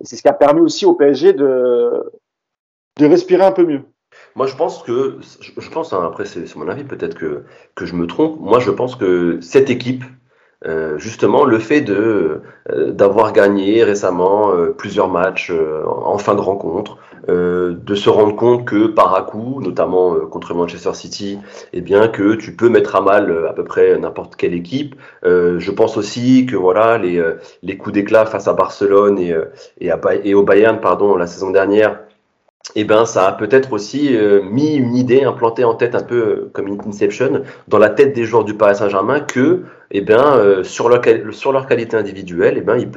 et 0.00 0.04
c'est 0.04 0.16
ce 0.16 0.22
qui 0.22 0.28
a 0.28 0.32
permis 0.32 0.60
aussi 0.60 0.86
au 0.86 0.94
PSG 0.94 1.32
de, 1.32 2.12
de 2.98 3.06
respirer 3.06 3.44
un 3.44 3.52
peu 3.52 3.64
mieux. 3.64 3.82
Moi, 4.36 4.46
je 4.46 4.54
pense 4.56 4.82
que, 4.84 5.18
je 5.58 5.70
pense, 5.70 5.92
hein, 5.92 6.02
après, 6.04 6.24
c'est 6.24 6.46
c'est 6.46 6.56
mon 6.56 6.68
avis, 6.68 6.84
peut-être 6.84 7.14
que, 7.16 7.44
que 7.74 7.84
je 7.84 7.94
me 7.94 8.06
trompe. 8.06 8.38
Moi, 8.40 8.60
je 8.60 8.70
pense 8.70 8.94
que 8.96 9.40
cette 9.42 9.68
équipe, 9.68 10.04
euh, 10.66 10.98
justement, 10.98 11.44
le 11.44 11.58
fait 11.58 11.80
de 11.80 12.40
euh, 12.70 12.92
d'avoir 12.92 13.32
gagné 13.32 13.84
récemment 13.84 14.52
euh, 14.52 14.74
plusieurs 14.76 15.08
matchs 15.08 15.50
euh, 15.52 15.84
en 15.86 16.18
fin 16.18 16.34
de 16.34 16.40
rencontre, 16.40 16.98
euh, 17.28 17.76
de 17.80 17.94
se 17.94 18.10
rendre 18.10 18.34
compte 18.34 18.64
que 18.64 18.88
par 18.88 19.14
à 19.14 19.22
coup, 19.22 19.60
notamment 19.62 20.14
euh, 20.14 20.26
contre 20.26 20.54
Manchester 20.54 20.94
City, 20.94 21.38
eh 21.72 21.80
bien 21.80 22.08
que 22.08 22.34
tu 22.34 22.56
peux 22.56 22.68
mettre 22.68 22.96
à 22.96 23.00
mal 23.00 23.46
à 23.48 23.52
peu 23.52 23.62
près 23.64 23.96
n'importe 23.98 24.34
quelle 24.36 24.54
équipe. 24.54 24.96
Je 25.24 25.70
pense 25.70 25.96
aussi 25.96 26.46
que 26.46 26.56
voilà 26.56 26.98
les 26.98 27.22
les 27.62 27.76
coups 27.76 27.94
d'éclat 27.94 28.26
face 28.26 28.48
à 28.48 28.52
Barcelone 28.52 29.18
et 29.18 29.34
et, 29.80 29.90
à, 29.90 30.00
et 30.24 30.34
au 30.34 30.42
Bayern, 30.42 30.80
pardon, 30.80 31.16
la 31.16 31.26
saison 31.26 31.50
dernière 31.50 32.00
eh 32.74 32.84
ben, 32.84 33.06
ça 33.06 33.26
a 33.26 33.32
peut-être 33.32 33.72
aussi 33.72 34.14
euh, 34.14 34.42
mis 34.42 34.74
une 34.74 34.94
idée 34.94 35.24
implantée 35.24 35.64
en 35.64 35.74
tête 35.74 35.94
un 35.94 36.02
peu 36.02 36.16
euh, 36.16 36.50
comme 36.52 36.68
une 36.68 36.78
Inception 36.86 37.42
dans 37.66 37.78
la 37.78 37.88
tête 37.88 38.14
des 38.14 38.24
joueurs 38.24 38.44
du 38.44 38.54
Paris 38.54 38.76
Saint-Germain 38.76 39.20
que, 39.20 39.64
eh 39.90 40.00
ben, 40.02 40.36
euh, 40.36 40.62
sur, 40.64 40.88
leur, 40.88 41.00
qualité 41.00 41.96
individuelle, 41.96 42.54
eh 42.58 42.60
ben, 42.60 42.76
ils 42.76 42.90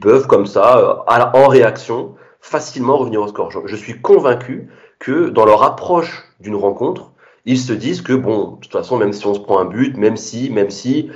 peuvent, 0.00 0.26
comme 0.26 0.46
ça, 0.46 1.04
en 1.08 1.48
réaction, 1.48 2.14
facilement 2.40 2.96
revenir 2.96 3.20
au 3.20 3.28
score. 3.28 3.50
Je, 3.66 3.76
suis 3.76 4.00
convaincu 4.00 4.68
que 5.00 5.28
dans 5.28 5.44
leur 5.44 5.64
approche 5.64 6.24
d'une 6.40 6.54
rencontre, 6.54 7.12
ils 7.46 7.58
se 7.58 7.72
disent 7.72 8.02
que 8.02 8.12
bon, 8.12 8.52
de 8.52 8.60
toute 8.60 8.72
façon, 8.72 8.96
même 8.96 9.12
si 9.12 9.26
on 9.26 9.34
se 9.34 9.40
prend 9.40 9.58
un 9.58 9.64
but, 9.64 9.96
même 9.96 10.16
si, 10.16 10.50
même 10.50 10.70
si, 10.70 11.10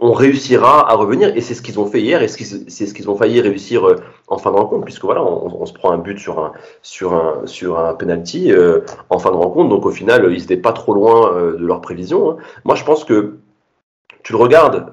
on, 0.00 0.12
réussira 0.12 0.90
à 0.90 0.94
revenir. 0.94 1.36
Et 1.36 1.40
c'est 1.40 1.54
ce 1.54 1.62
qu'ils 1.62 1.78
ont 1.78 1.86
fait 1.86 2.00
hier, 2.00 2.22
et 2.22 2.28
c'est 2.28 2.86
ce 2.86 2.94
qu'ils 2.94 3.10
ont 3.10 3.16
failli 3.16 3.40
réussir 3.40 3.86
euh, 3.86 3.96
en 4.28 4.38
fin 4.38 4.50
de 4.50 4.56
rencontre, 4.56 4.84
puisque 4.84 5.04
voilà, 5.04 5.24
on, 5.24 5.66
se 5.66 5.72
prend 5.72 5.90
un 5.90 5.98
but 5.98 6.18
sur 6.18 6.38
un 6.40 6.52
sur 7.46 7.96
penalty 7.98 8.52
euh, 8.52 8.80
en 9.10 9.18
fin 9.18 9.30
de 9.30 9.36
rencontre. 9.36 9.68
Donc 9.68 9.86
au 9.86 9.90
final, 9.90 10.26
ils 10.32 10.40
n'étaient 10.40 10.56
pas 10.56 10.72
trop 10.72 10.94
loin 10.94 11.32
euh, 11.34 11.56
de 11.56 11.66
leurs 11.66 11.80
prévisions. 11.80 12.32
hein. 12.32 12.36
Moi, 12.64 12.74
je 12.74 12.84
pense 12.84 13.04
que 13.04 13.36
tu 14.22 14.32
le 14.32 14.38
regardes, 14.38 14.90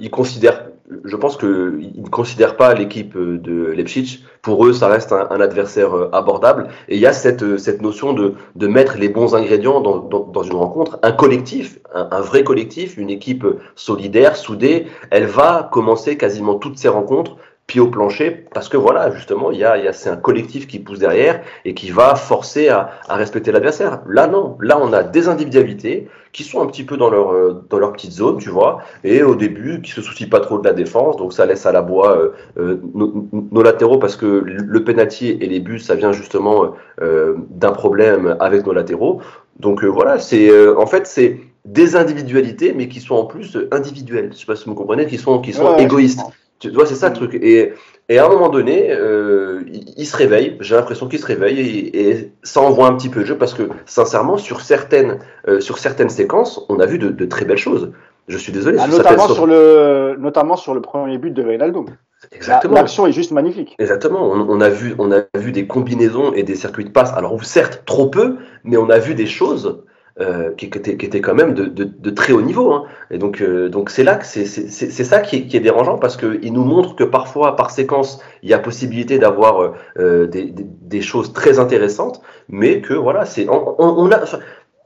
ils 0.00 0.10
considèrent. 0.10 0.71
Je 1.04 1.16
pense 1.16 1.36
qu'ils 1.36 1.92
ne 2.02 2.08
considèrent 2.08 2.56
pas 2.56 2.74
l'équipe 2.74 3.16
de 3.16 3.66
Leipzig 3.72 4.24
pour 4.42 4.66
eux, 4.66 4.72
ça 4.72 4.88
reste 4.88 5.12
un, 5.12 5.40
adversaire 5.40 5.96
euh, 5.96 6.10
abordable. 6.12 6.66
Et 6.88 6.96
il 6.96 7.00
y 7.00 7.06
a 7.06 7.12
cette, 7.12 7.44
euh, 7.44 7.58
cette 7.58 7.80
notion 7.80 8.12
de, 8.12 8.34
de 8.56 8.66
mettre 8.66 8.98
les 8.98 9.08
bons 9.08 9.36
ingrédients 9.36 9.80
dans, 9.80 9.98
dans, 9.98 10.42
une 10.42 10.56
rencontre. 10.56 10.98
Un 11.02 11.12
collectif, 11.12 11.78
un, 11.94 12.20
vrai 12.20 12.42
collectif, 12.42 12.96
une 12.96 13.08
équipe 13.08 13.46
solidaire, 13.76 14.36
soudée, 14.36 14.86
elle 15.10 15.26
va 15.26 15.68
commencer 15.70 16.16
quasiment 16.16 16.56
toutes 16.56 16.76
ses 16.76 16.88
rencontres 16.88 17.36
pied 17.68 17.80
au 17.80 17.86
plancher 17.86 18.44
parce 18.52 18.68
que 18.68 18.76
voilà 18.76 19.12
justement 19.12 19.52
il 19.52 19.58
y 19.60 19.64
a, 19.64 19.78
y 19.78 19.86
a 19.86 19.92
c'est 19.92 20.10
un 20.10 20.16
collectif 20.16 20.66
qui 20.66 20.80
pousse 20.80 20.98
derrière 20.98 21.40
et 21.64 21.74
qui 21.74 21.92
va 21.92 22.16
forcer 22.16 22.68
à, 22.68 22.90
à 23.08 23.14
respecter 23.14 23.52
l'adversaire 23.52 24.00
là 24.08 24.26
non 24.26 24.56
là 24.60 24.80
on 24.82 24.92
a 24.92 25.04
des 25.04 25.28
individualités 25.28 26.08
qui 26.32 26.44
sont 26.44 26.62
un 26.62 26.66
petit 26.66 26.84
peu 26.84 26.96
dans 26.96 27.10
leur 27.10 27.32
euh, 27.32 27.62
dans 27.68 27.78
leur 27.78 27.92
petite 27.92 28.12
zone 28.12 28.38
tu 28.38 28.48
vois. 28.48 28.78
Et 29.04 29.22
au 29.22 29.34
début 29.34 29.82
qui 29.82 29.90
se 29.90 30.00
soucient 30.00 30.28
pas 30.28 30.40
trop 30.40 30.58
de 30.58 30.64
la 30.64 30.72
défense. 30.72 31.16
Donc 31.16 31.32
ça 31.32 31.46
laisse 31.46 31.66
à 31.66 31.72
la 31.72 31.82
bois 31.82 32.16
euh, 32.16 32.30
euh, 32.58 32.80
nos, 32.94 33.62
latéraux 33.62 33.98
parce 33.98 34.16
que 34.16 34.26
le 34.26 34.84
penalty 34.84 35.28
et 35.28 35.46
les 35.46 35.60
buts 35.60 35.78
ça 35.78 35.94
vient 35.94 36.12
justement 36.12 36.74
d'un 37.00 37.72
problème 37.72 38.36
avec 38.40 38.66
nos 38.66 38.72
latéraux. 38.72 39.20
Donc 39.60 39.84
voilà 39.84 40.18
c'est 40.18 40.50
en 40.74 40.86
fait 40.86 41.06
c'est 41.06 41.40
des 41.64 41.96
individualités 41.96 42.72
mais 42.74 42.88
qui 42.88 43.00
sont 43.00 43.14
en 43.14 43.24
plus 43.24 43.58
individuelles. 43.70 44.30
Je 44.32 44.38
sais 44.38 44.46
pas 44.46 44.56
si 44.56 44.64
vous 44.64 44.74
comprenez 44.74 45.06
qui 45.06 45.18
sont 45.18 45.40
qui 45.40 45.52
sont 45.52 45.76
égoïstes. 45.76 46.22
tu 46.58 46.70
vois, 46.70 46.86
c'est 46.86 46.94
ça 46.94 47.08
le 47.08 47.14
truc. 47.14 47.34
Et, 47.34 47.74
et, 48.12 48.18
à 48.18 48.26
un 48.26 48.28
moment 48.28 48.48
donné, 48.48 48.90
euh, 48.90 49.62
il, 49.96 50.06
se 50.06 50.16
réveille. 50.16 50.56
J'ai 50.60 50.74
l'impression 50.74 51.08
qu'il 51.08 51.18
se 51.18 51.26
réveille 51.26 51.60
et, 51.60 52.10
et, 52.10 52.32
ça 52.42 52.60
envoie 52.60 52.86
un 52.86 52.94
petit 52.94 53.08
peu 53.08 53.20
de 53.20 53.26
jeu 53.26 53.38
parce 53.38 53.54
que, 53.54 53.68
sincèrement, 53.86 54.36
sur 54.36 54.60
certaines, 54.60 55.18
euh, 55.48 55.60
sur 55.60 55.78
certaines 55.78 56.10
séquences, 56.10 56.64
on 56.68 56.80
a 56.80 56.86
vu 56.86 56.98
de, 56.98 57.08
de, 57.08 57.24
très 57.24 57.44
belles 57.44 57.56
choses. 57.58 57.92
Je 58.28 58.38
suis 58.38 58.52
désolé. 58.52 58.78
Ah, 58.80 58.86
notamment, 58.86 59.28
sur 59.28 59.46
le, 59.46 60.16
notamment 60.18 60.56
sur 60.56 60.74
le 60.74 60.80
premier 60.80 61.18
but 61.18 61.32
de 61.32 61.42
Reynaldo. 61.42 61.86
Exactement. 62.30 62.74
L'action 62.74 63.06
est 63.06 63.12
juste 63.12 63.32
magnifique. 63.32 63.74
Exactement. 63.78 64.22
On, 64.22 64.48
on, 64.48 64.60
a 64.60 64.68
vu, 64.68 64.94
on 64.98 65.10
a 65.10 65.22
vu 65.36 65.50
des 65.50 65.66
combinaisons 65.66 66.32
et 66.32 66.42
des 66.42 66.54
circuits 66.54 66.84
de 66.84 66.90
passe. 66.90 67.12
Alors, 67.14 67.42
certes, 67.44 67.82
trop 67.84 68.06
peu, 68.06 68.36
mais 68.62 68.76
on 68.76 68.90
a 68.90 68.98
vu 68.98 69.14
des 69.14 69.26
choses 69.26 69.82
euh, 70.20 70.50
qui, 70.54 70.68
qui, 70.68 70.76
était, 70.76 70.98
qui, 70.98 71.06
était, 71.06 71.22
quand 71.22 71.34
même 71.34 71.54
de, 71.54 71.64
de, 71.64 71.84
de 71.84 72.10
très 72.10 72.34
haut 72.34 72.42
niveau. 72.42 72.70
Hein. 72.72 72.84
Et 73.10 73.16
donc, 73.16 73.40
euh, 73.40 73.70
donc 73.70 73.88
c'est 73.88 74.04
là 74.04 74.16
que 74.16 74.26
c'est 74.26 74.44
ça 74.44 75.20
qui 75.20 75.36
est, 75.36 75.46
qui 75.46 75.56
est, 75.56 75.60
dérangeant 75.60 75.96
parce 75.96 76.18
qu'il 76.18 76.52
nous 76.52 76.64
montre 76.64 76.94
que 76.96 77.04
parfois, 77.04 77.56
par 77.56 77.70
séquence, 77.70 78.20
il 78.42 78.50
y 78.50 78.52
a 78.52 78.58
possibilité 78.58 79.18
d'avoir 79.18 79.72
euh, 79.98 80.26
des, 80.26 80.52
des, 80.54 81.00
choses 81.00 81.32
très 81.32 81.58
intéressantes, 81.58 82.20
mais 82.50 82.82
que 82.82 82.92
voilà, 82.92 83.24
c'est 83.24 83.48
on, 83.48 83.74
on, 83.78 84.12
a 84.12 84.20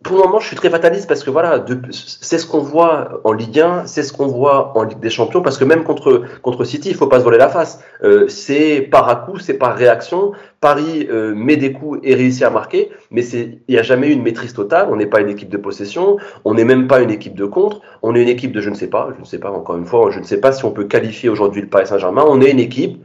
pour 0.07 0.19
le 0.19 0.23
moment, 0.23 0.39
je 0.39 0.47
suis 0.47 0.57
très 0.57 0.71
fataliste 0.71 1.09
parce 1.09 1.25
que 1.25 1.31
voilà, 1.31 1.65
c'est 1.91 2.39
ce 2.39 2.47
qu'on 2.47 2.61
voit 2.61 3.21
en 3.25 3.33
Ligue 3.33 3.61
1, 3.61 3.87
c'est 3.87 4.03
ce 4.03 4.13
qu'on 4.13 4.29
voit 4.29 4.77
en 4.77 4.85
Ligue 4.85 5.01
des 5.01 5.11
Champions, 5.11 5.43
parce 5.43 5.59
que 5.59 5.65
même 5.65 5.83
contre, 5.83 6.23
contre 6.43 6.65
City, 6.65 6.91
il 6.91 6.95
faut 6.95 7.09
pas 7.09 7.19
se 7.19 7.25
voler 7.25 7.39
la 7.39 7.49
face. 7.49 7.81
Euh, 8.05 8.29
c'est 8.29 8.83
par 8.83 9.09
à 9.09 9.17
coup, 9.17 9.39
c'est 9.39 9.55
par 9.55 9.75
réaction. 9.77 10.33
Paris 10.61 11.09
euh, 11.11 11.35
met 11.35 11.57
des 11.57 11.73
coups 11.73 11.99
et 12.03 12.15
réussit 12.15 12.45
à 12.45 12.51
marquer, 12.51 12.91
mais 13.11 13.27
il 13.27 13.59
n'y 13.69 13.79
a 13.79 13.83
jamais 13.83 14.09
eu 14.09 14.13
une 14.13 14.23
maîtrise 14.23 14.55
totale. 14.55 14.89
On 14.91 14.97
n'est 14.97 15.07
pas 15.07 15.21
une 15.21 15.29
équipe 15.29 15.49
de 15.49 15.57
possession, 15.57 16.19
on 16.45 16.55
n'est 16.55 16.65
même 16.65 16.87
pas 16.87 17.01
une 17.01 17.11
équipe 17.11 17.35
de 17.35 17.45
contre, 17.45 17.81
on 18.03 18.15
est 18.15 18.23
une 18.23 18.29
équipe 18.29 18.53
de 18.53 18.61
je 18.61 18.71
ne 18.71 18.75
sais 18.75 18.89
pas, 18.89 19.11
je 19.17 19.21
ne 19.21 19.27
sais 19.27 19.39
pas 19.39 19.51
encore 19.51 19.77
une 19.77 19.87
fois, 19.87 20.11
je 20.11 20.21
ne 20.21 20.25
sais 20.25 20.41
pas 20.41 20.53
si 20.53 20.65
on 20.65 20.71
peut 20.71 20.85
qualifier 20.85 21.29
aujourd'hui 21.29 21.63
le 21.63 21.69
Paris 21.69 21.87
Saint-Germain. 21.89 22.25
On 22.27 22.41
est 22.41 22.51
une 22.51 22.61
équipe 22.61 23.03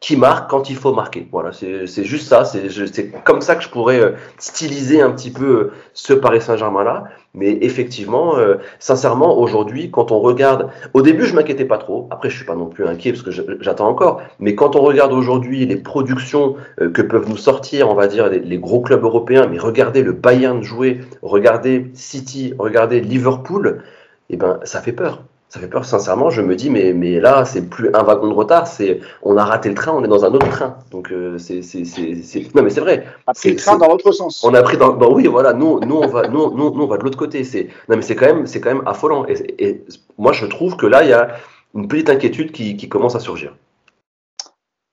qui 0.00 0.16
marque 0.16 0.50
quand 0.50 0.68
il 0.68 0.76
faut 0.76 0.92
marquer. 0.92 1.26
Voilà, 1.32 1.52
c'est 1.52 2.04
juste 2.04 2.28
ça. 2.28 2.44
C'est 2.44 3.24
comme 3.24 3.40
ça 3.40 3.56
que 3.56 3.62
je 3.64 3.70
pourrais 3.70 4.00
euh, 4.00 4.12
styliser 4.38 5.00
un 5.00 5.10
petit 5.10 5.30
peu 5.30 5.44
euh, 5.44 5.72
ce 5.94 6.12
Paris 6.12 6.42
Saint-Germain-là. 6.42 7.04
Mais 7.32 7.58
effectivement, 7.62 8.36
euh, 8.36 8.56
sincèrement, 8.78 9.38
aujourd'hui, 9.38 9.90
quand 9.90 10.12
on 10.12 10.20
regarde, 10.20 10.70
au 10.92 11.00
début, 11.00 11.24
je 11.24 11.34
m'inquiétais 11.34 11.64
pas 11.64 11.78
trop. 11.78 12.08
Après, 12.10 12.28
je 12.28 12.36
suis 12.36 12.44
pas 12.44 12.54
non 12.54 12.66
plus 12.66 12.86
inquiet 12.86 13.12
parce 13.12 13.22
que 13.22 13.30
j'attends 13.60 13.88
encore. 13.88 14.20
Mais 14.38 14.54
quand 14.54 14.76
on 14.76 14.82
regarde 14.82 15.12
aujourd'hui 15.12 15.64
les 15.64 15.76
productions 15.76 16.56
que 16.78 17.02
peuvent 17.02 17.28
nous 17.28 17.36
sortir, 17.36 17.88
on 17.88 17.94
va 17.94 18.06
dire 18.06 18.28
les, 18.28 18.40
les, 18.40 18.58
gros 18.58 18.80
clubs 18.80 19.02
européens, 19.02 19.46
mais 19.50 19.58
regardez 19.58 20.02
le 20.02 20.12
Bayern 20.12 20.62
jouer, 20.62 21.00
regardez 21.22 21.90
City, 21.94 22.54
regardez 22.58 23.00
Liverpool, 23.00 23.82
eh 24.30 24.36
ben, 24.36 24.60
ça 24.64 24.80
fait 24.80 24.92
peur 24.92 25.22
ça 25.48 25.60
fait 25.60 25.68
peur, 25.68 25.84
sincèrement. 25.84 26.28
Je 26.28 26.42
me 26.42 26.56
dis, 26.56 26.70
mais, 26.70 26.92
mais 26.92 27.20
là, 27.20 27.44
c'est 27.44 27.68
plus 27.68 27.94
un 27.94 28.02
wagon 28.02 28.28
de 28.28 28.34
retard, 28.34 28.66
c'est 28.66 29.00
on 29.22 29.36
a 29.36 29.44
raté 29.44 29.68
le 29.68 29.76
train, 29.76 29.92
on 29.92 30.04
est 30.04 30.08
dans 30.08 30.24
un 30.24 30.32
autre 30.32 30.48
train. 30.48 30.76
Donc, 30.90 31.12
euh, 31.12 31.38
c'est. 31.38 31.60
Non, 32.54 32.62
mais 32.62 32.70
c'est 32.70 32.80
vrai. 32.80 33.06
On 33.26 33.30
a 33.30 33.34
pris 33.34 33.50
le 33.50 33.56
train 33.56 33.78
dans 33.78 33.88
l'autre 33.88 34.10
sens. 34.12 34.42
On 34.44 34.54
a 34.54 34.62
pris 34.62 34.76
dans. 34.76 34.96
oui, 35.12 35.26
voilà, 35.26 35.52
nous, 35.52 35.78
nous, 35.80 35.96
on 35.96 36.08
va, 36.08 36.26
nous, 36.28 36.50
nous, 36.50 36.82
on 36.82 36.86
va 36.86 36.98
de 36.98 37.04
l'autre 37.04 37.18
côté. 37.18 37.42
Non, 37.88 37.96
mais 37.96 38.02
c'est 38.02 38.16
quand, 38.16 38.26
même, 38.26 38.44
quand 38.46 38.74
même 38.74 38.82
affolant. 38.86 39.24
Et, 39.28 39.84
moi, 40.18 40.32
je 40.32 40.46
trouve 40.46 40.76
que 40.76 40.86
là, 40.86 41.04
il 41.04 41.10
y 41.10 41.12
a 41.12 41.36
une 41.74 41.86
petite 41.86 42.10
inquiétude 42.10 42.50
qui, 42.50 42.76
qui 42.76 42.88
commence 42.88 43.14
à 43.14 43.20
surgir. 43.20 43.54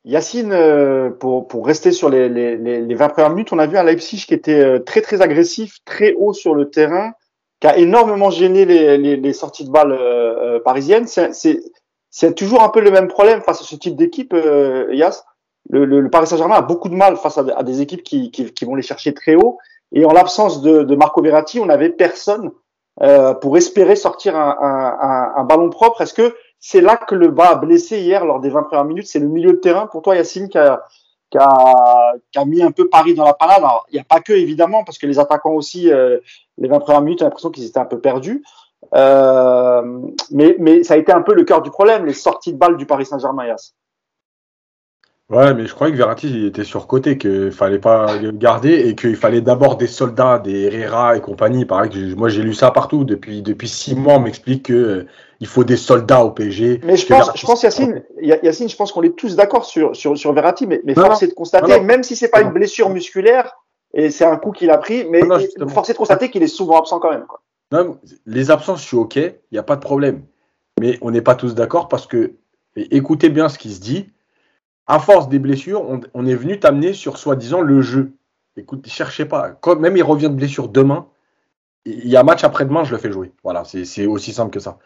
Yacine, 0.05 0.51
euh, 0.51 1.09
pour, 1.09 1.47
pour 1.47 1.65
rester 1.65 1.91
sur 1.93 2.09
les, 2.09 2.27
les, 2.27 2.57
les 2.57 2.95
20 2.95 3.09
premières 3.09 3.29
minutes, 3.29 3.53
on 3.53 3.59
a 3.59 3.65
vu 3.65 3.77
un 3.77 3.83
Leipzig 3.83 4.25
qui 4.27 4.33
était 4.33 4.59
euh, 4.59 4.79
très, 4.79 5.01
très 5.01 5.21
agressif, 5.21 5.77
très 5.85 6.13
haut 6.13 6.33
sur 6.33 6.55
le 6.55 6.69
terrain 6.69 7.13
qui 7.63 7.67
a 7.67 7.77
énormément 7.77 8.29
gêné 8.29 8.65
les, 8.65 8.97
les, 8.97 9.15
les 9.15 9.31
sorties 9.31 9.63
de 9.63 9.71
balles 9.71 9.93
euh, 9.93 10.57
euh 10.57 10.59
parisiennes. 10.59 11.07
C'est 11.07 12.35
toujours 12.35 12.61
un 12.61 12.67
peu 12.67 12.81
le 12.81 12.91
même 12.91 13.07
problème 13.07 13.39
face 13.39 13.61
à 13.61 13.63
ce 13.63 13.77
type 13.77 13.95
d'équipe, 13.95 14.33
euh, 14.33 14.89
Yas. 14.91 15.23
Le, 15.69 15.85
le, 15.85 16.09
Paris 16.09 16.27
Saint-Germain 16.27 16.57
a 16.57 16.61
beaucoup 16.61 16.89
de 16.89 16.93
mal 16.93 17.15
face 17.15 17.37
à, 17.37 17.63
des 17.63 17.79
équipes 17.79 18.03
qui, 18.03 18.31
qui, 18.31 18.53
qui, 18.53 18.65
vont 18.65 18.75
les 18.75 18.81
chercher 18.81 19.13
très 19.13 19.35
haut. 19.35 19.59
Et 19.93 20.03
en 20.03 20.11
l'absence 20.11 20.61
de, 20.61 20.83
de, 20.83 20.95
Marco 20.97 21.21
Verratti, 21.21 21.61
on 21.61 21.67
n'avait 21.67 21.87
personne 21.87 22.51
euh, 23.01 23.33
pour 23.33 23.55
espérer 23.55 23.95
sortir 23.95 24.35
un, 24.35 24.57
un, 24.59 25.41
un, 25.41 25.43
ballon 25.45 25.69
propre. 25.69 26.01
Est-ce 26.01 26.13
que 26.13 26.35
c'est 26.59 26.81
là 26.81 26.97
que 26.97 27.15
le 27.15 27.29
bas 27.29 27.51
a 27.51 27.55
blessé 27.55 27.97
hier 28.01 28.25
lors 28.25 28.41
des 28.41 28.49
20 28.49 28.63
premières 28.63 28.83
minutes? 28.83 29.07
C'est 29.07 29.19
le 29.19 29.29
milieu 29.29 29.53
de 29.53 29.59
terrain 29.59 29.87
pour 29.87 30.01
toi, 30.01 30.17
Yacine, 30.17 30.49
qui 30.49 30.57
a, 30.57 30.83
qui 32.31 32.37
a, 32.39 32.45
mis 32.45 32.61
un 32.61 32.71
peu 32.71 32.87
Paris 32.89 33.15
dans 33.15 33.25
la 33.25 33.33
panade. 33.33 33.57
Alors, 33.57 33.85
il 33.89 33.95
n'y 33.95 33.99
a 33.99 34.03
pas 34.03 34.19
que, 34.19 34.33
évidemment, 34.33 34.83
parce 34.83 34.97
que 34.97 35.07
les 35.07 35.19
attaquants 35.19 35.53
aussi, 35.53 35.91
euh, 35.91 36.19
les 36.57 36.67
20 36.67 36.79
premières 36.79 37.01
minutes, 37.01 37.19
j'ai 37.19 37.25
l'impression 37.25 37.49
qu'ils 37.49 37.65
étaient 37.65 37.79
un 37.79 37.85
peu 37.85 37.99
perdus. 37.99 38.43
Euh, 38.93 40.01
mais, 40.31 40.83
ça 40.83 40.93
a 40.93 40.97
été 40.97 41.11
un 41.11 41.21
peu 41.21 41.33
le 41.33 41.43
cœur 41.43 41.61
du 41.61 41.71
problème, 41.71 42.05
les 42.05 42.13
sorties 42.13 42.53
de 42.53 42.57
balles 42.57 42.77
du 42.77 42.85
Paris 42.85 43.05
Saint-Germain. 43.05 43.55
Ouais, 45.29 45.53
mais 45.55 45.65
je 45.65 45.73
croyais 45.73 45.91
que 45.91 45.97
Verratti 45.97 46.29
il 46.29 46.45
était 46.45 46.65
surcoté, 46.65 47.17
qu'il 47.17 47.51
fallait 47.51 47.79
pas 47.79 48.17
le 48.17 48.31
garder 48.31 48.73
et 48.73 48.93
qu'il 48.93 49.15
fallait 49.15 49.41
d'abord 49.41 49.77
des 49.77 49.87
soldats, 49.87 50.37
des 50.37 50.65
Herrera 50.65 51.15
et 51.15 51.21
compagnie. 51.21 51.65
Pareil 51.65 52.13
moi 52.15 52.27
j'ai 52.27 52.43
lu 52.43 52.53
ça 52.53 52.71
partout 52.71 53.05
depuis 53.05 53.41
depuis 53.41 53.69
six 53.69 53.95
mois. 53.95 54.15
On 54.15 54.19
m'explique 54.19 54.65
que 54.65 55.07
il 55.43 55.47
faut 55.47 55.65
des 55.65 55.75
soldats 55.75 56.23
au 56.23 56.31
PSG. 56.31 56.79
Mais 56.85 56.95
je 56.95 57.05
pense, 57.05 57.31
je 57.35 57.45
pense 57.45 57.63
Yacine, 57.63 58.01
Yacine, 58.21 58.69
je 58.69 58.77
pense 58.77 58.93
qu'on 58.93 59.03
est 59.03 59.13
tous 59.13 59.35
d'accord 59.35 59.65
sur, 59.65 59.93
sur 59.93 60.17
sur 60.17 60.31
Verratti, 60.31 60.65
mais, 60.65 60.79
mais 60.85 60.93
force 60.93 61.21
est 61.21 61.27
de 61.27 61.33
constater, 61.33 61.81
même 61.81 62.01
si 62.01 62.15
c'est 62.15 62.29
pas 62.29 62.39
une 62.39 62.51
blessure 62.51 62.89
musculaire 62.89 63.53
et 63.93 64.09
c'est 64.09 64.23
un 64.23 64.37
coup 64.37 64.51
qu'il 64.51 64.69
a 64.69 64.77
pris, 64.77 65.05
mais 65.09 65.19
force 65.67 65.89
est 65.89 65.93
de 65.93 65.97
constater 65.97 66.31
qu'il 66.31 66.43
est 66.43 66.47
souvent 66.47 66.79
absent 66.79 66.97
quand 67.01 67.11
même. 67.11 67.25
Quoi. 67.27 67.41
Non, 67.73 67.99
les 68.25 68.51
absences, 68.51 68.81
je 68.83 68.87
suis 68.87 68.95
ok, 68.95 69.17
il 69.17 69.33
n'y 69.51 69.57
a 69.57 69.63
pas 69.63 69.75
de 69.75 69.81
problème. 69.81 70.23
Mais 70.79 70.97
on 71.01 71.11
n'est 71.11 71.21
pas 71.21 71.35
tous 71.35 71.55
d'accord 71.55 71.89
parce 71.89 72.07
que 72.07 72.35
écoutez 72.77 73.27
bien 73.27 73.49
ce 73.49 73.59
qui 73.59 73.73
se 73.73 73.81
dit 73.81 74.09
à 74.87 74.97
force 74.99 75.27
des 75.27 75.39
blessures, 75.39 75.85
on, 76.13 76.25
est 76.25 76.35
venu 76.35 76.57
t'amener 76.57 76.93
sur 76.93 77.17
soi-disant 77.17 77.59
le 77.59 77.81
jeu. 77.81 78.13
Écoute, 78.55 78.87
cherchez 78.87 79.25
pas. 79.25 79.51
Quand 79.51 79.77
même 79.77 79.97
il 79.97 80.03
revient 80.03 80.29
de 80.29 80.35
blessure 80.35 80.69
demain, 80.69 81.07
il 81.83 82.07
y 82.07 82.15
a 82.15 82.23
match 82.23 82.45
après-demain, 82.45 82.85
je 82.85 82.91
le 82.91 82.97
fais 82.97 83.11
jouer. 83.11 83.33
Voilà, 83.43 83.63
c'est 83.65 84.05
aussi 84.05 84.31
simple 84.31 84.51
que 84.51 84.61
ça. 84.61 84.79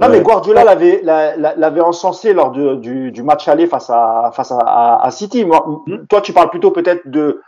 Non, 0.00 0.08
mais 0.08 0.18
euh, 0.18 0.22
Guardiola 0.22 0.64
l'avait 0.64 1.00
l'avait 1.02 1.80
encensé 1.80 2.32
lors 2.32 2.50
du, 2.50 3.10
du, 3.10 3.22
match 3.22 3.48
aller 3.48 3.66
face 3.66 3.90
à 3.90 4.30
face 4.34 4.52
à, 4.52 5.00
à 5.02 5.10
City. 5.10 5.44
Moi, 5.44 5.82
hmm. 5.86 6.06
Toi, 6.08 6.20
tu 6.20 6.32
parles 6.32 6.50
plutôt 6.50 6.70
peut-être 6.70 7.08
de 7.08 7.40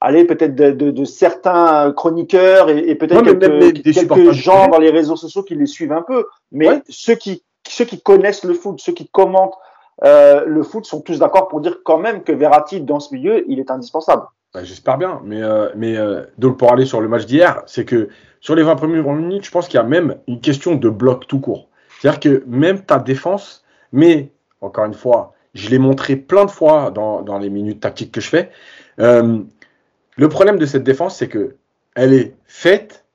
allez 0.00 0.24
peut-être 0.24 0.54
de, 0.54 0.72
de, 0.72 0.90
de, 0.90 1.04
certains 1.04 1.92
chroniqueurs 1.92 2.68
et, 2.68 2.78
et 2.90 2.94
peut-être 2.94 3.22
quelques, 3.22 3.94
quelques 3.94 4.32
gens 4.32 4.68
dans 4.68 4.78
les 4.78 4.90
réseaux 4.90 5.16
sociaux 5.16 5.42
qui 5.42 5.54
les 5.54 5.66
suivent 5.66 5.92
un 5.92 6.02
peu. 6.02 6.26
Mais 6.52 6.82
ceux 6.88 7.14
qui 7.14 7.44
ceux 7.66 7.84
qui 7.84 8.02
connaissent 8.02 8.44
le 8.44 8.54
foot, 8.54 8.80
ceux 8.80 8.92
qui 8.92 9.08
commentent 9.08 9.56
euh, 10.02 10.44
le 10.46 10.62
foot 10.62 10.84
sont 10.86 11.00
tous 11.00 11.18
d'accord 11.18 11.48
pour 11.48 11.60
dire 11.60 11.78
quand 11.84 11.98
même 11.98 12.22
que 12.24 12.32
Verratti, 12.32 12.80
dans 12.80 13.00
ce 13.00 13.14
milieu, 13.14 13.44
il 13.48 13.60
est 13.60 13.70
indispensable. 13.70 14.22
Bah, 14.52 14.64
j'espère 14.64 14.98
bien. 14.98 15.20
Mais, 15.24 15.42
euh, 15.42 15.68
mais 15.76 15.96
euh, 15.96 16.24
donc 16.38 16.58
pour 16.58 16.72
aller 16.72 16.86
sur 16.86 17.00
le 17.00 17.08
match 17.08 17.26
d'hier, 17.26 17.62
c'est 17.66 17.84
que 17.84 18.08
sur 18.40 18.54
les 18.54 18.62
20 18.62 18.76
premières 18.76 19.04
minutes, 19.12 19.44
je 19.44 19.50
pense 19.50 19.68
qu'il 19.68 19.76
y 19.76 19.80
a 19.80 19.86
même 19.86 20.16
une 20.26 20.40
question 20.40 20.74
de 20.74 20.88
bloc 20.88 21.26
tout 21.26 21.40
court. 21.40 21.68
C'est-à-dire 22.04 22.20
que 22.20 22.44
même 22.46 22.82
ta 22.82 22.98
défense, 22.98 23.64
mais 23.90 24.30
encore 24.60 24.84
une 24.84 24.92
fois, 24.92 25.32
je 25.54 25.70
l'ai 25.70 25.78
montré 25.78 26.16
plein 26.16 26.44
de 26.44 26.50
fois 26.50 26.90
dans, 26.90 27.38
les 27.38 27.48
minutes 27.48 27.80
tactiques 27.80 28.12
que 28.12 28.20
je 28.20 28.28
fais. 28.28 28.50
le 28.98 30.28
problème 30.28 30.58
de 30.58 30.66
cette 30.66 30.84
défense, 30.84 31.16
c'est 31.16 31.28
que 31.28 31.56
elle 31.94 32.12
est 32.12 32.36
faite, 32.44 33.06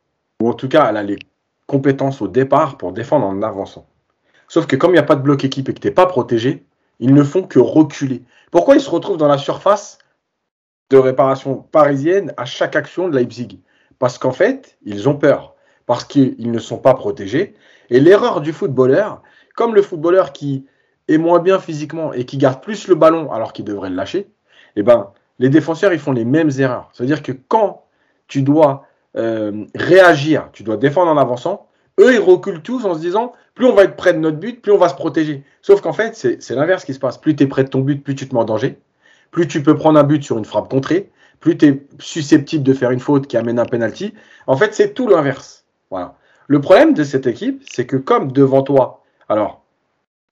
ou 0.42 0.50
en 0.50 0.54
tout 0.54 0.68
cas, 0.68 0.90
elle 0.90 0.98
a 0.98 1.04
les 1.04 1.20
compétences 1.68 2.20
au 2.24 2.28
départ 2.28 2.80
pour 2.80 2.92
défendre 2.92 3.28
en 3.28 3.44
avançant. 3.44 3.86
Sauf 4.48 4.66
que 4.66 4.76
comme 4.76 4.90
il 4.90 4.94
n'y 4.94 5.00
a 5.00 5.04
pas 5.04 5.16
de 5.16 5.22
bloc 5.22 5.44
équipe 5.44 5.70
et 5.70 5.76
que 5.76 5.80
tu 5.80 5.88
n'es 5.88 5.94
pas 5.94 6.08
protégé, 6.08 6.66
ils 7.00 7.14
ne 7.14 7.24
font 7.24 7.44
que 7.44 7.60
reculer. 7.60 8.24
Pourquoi 8.50 8.74
ils 8.74 8.82
se 8.82 8.90
retrouvent 8.90 9.18
dans 9.18 9.28
la 9.28 9.38
surface 9.38 10.00
de 10.90 10.98
réparation 10.98 11.58
parisienne 11.58 12.34
à 12.38 12.46
chaque 12.46 12.76
action 12.76 13.08
de 13.08 13.16
Leipzig? 13.16 13.60
Parce 14.00 14.18
qu'en 14.18 14.32
fait, 14.32 14.80
ils 14.84 15.08
ont 15.08 15.16
peur, 15.16 15.54
parce 15.86 16.06
qu'ils 16.06 16.52
ne 16.52 16.58
sont 16.58 16.80
pas 16.80 16.96
protégés. 16.96 17.54
Et 17.90 18.00
l'erreur 18.00 18.42
du 18.42 18.54
footballeur, 18.54 19.22
comme 19.56 19.76
le 19.76 19.82
footballeur 19.82 20.32
qui 20.32 20.66
est 21.08 21.18
moins 21.18 21.40
bien 21.40 21.60
physiquement 21.60 22.14
et 22.14 22.26
qui 22.26 22.38
garde 22.38 22.62
plus 22.62 22.88
le 22.88 22.96
ballon 22.96 23.32
alors 23.32 23.54
qu'il 23.54 23.66
devrait 23.66 23.90
le 23.90 23.96
lâcher, 23.96 24.28
eh 24.76 24.84
ben, 24.84 25.12
les 25.40 25.50
défenseurs, 25.50 25.94
ils 25.94 26.00
font 26.00 26.12
les 26.12 26.26
mêmes 26.26 26.52
erreurs. 26.60 26.90
C'est-à-dire 26.94 27.24
que 27.24 27.32
quand 27.32 27.86
tu 28.28 28.42
dois 28.42 28.86
euh, 29.18 29.66
réagir, 29.74 30.50
tu 30.54 30.64
dois 30.64 30.78
défendre 30.78 31.12
en 31.12 31.18
avançant, 31.18 31.68
eux, 32.00 32.14
ils 32.14 32.20
reculent 32.20 32.62
tous 32.62 32.86
en 32.86 32.94
se 32.94 33.00
disant, 33.00 33.34
plus 33.56 33.66
on 33.66 33.74
va 33.74 33.84
être 33.84 33.96
près 33.96 34.14
de 34.14 34.20
notre 34.20 34.38
but, 34.38 34.62
plus 34.62 34.72
on 34.72 34.78
va 34.78 34.88
se 34.90 34.96
protéger. 34.96 35.44
Sauf 35.62 35.82
qu'en 35.82 35.94
fait, 35.94 36.16
c'est 36.16 36.56
l'inverse 36.56 36.86
qui 36.86 36.94
se 36.94 37.00
passe. 37.00 37.18
Plus 37.18 37.36
tu 37.36 37.44
es 37.44 37.48
près 37.48 37.64
de 37.64 37.70
ton 37.70 37.82
but, 37.82 38.04
plus 38.04 38.16
tu 38.16 38.28
te 38.28 38.34
mets 38.34 38.42
en 38.42 38.46
danger. 38.46 38.80
Plus 39.32 39.48
tu 39.48 39.62
peux 39.64 39.76
prendre 39.76 40.00
un 40.00 40.04
but 40.04 40.24
sur 40.24 40.38
une 40.38 40.46
frappe 40.46 40.70
contrée, 40.70 41.12
plus 41.40 41.58
tu 41.58 41.66
es 41.68 41.88
susceptible 42.00 42.64
de 42.64 42.74
faire 42.74 42.92
une 42.92 43.00
faute 43.00 43.28
qui 43.28 43.38
amène 43.38 43.60
un 43.60 43.66
penalty. 43.66 44.14
En 44.48 44.58
fait, 44.58 44.74
c'est 44.74 44.94
tout 44.94 45.08
l'inverse. 45.08 45.66
Voilà. 45.90 46.16
Le 46.50 46.60
problème 46.60 46.96
de 46.96 47.04
cette 47.04 47.28
équipe, 47.28 47.64
c'est 47.72 47.86
que 47.86 47.96
comme 47.96 48.32
devant 48.32 48.64
toi, 48.64 49.04
alors, 49.30 49.62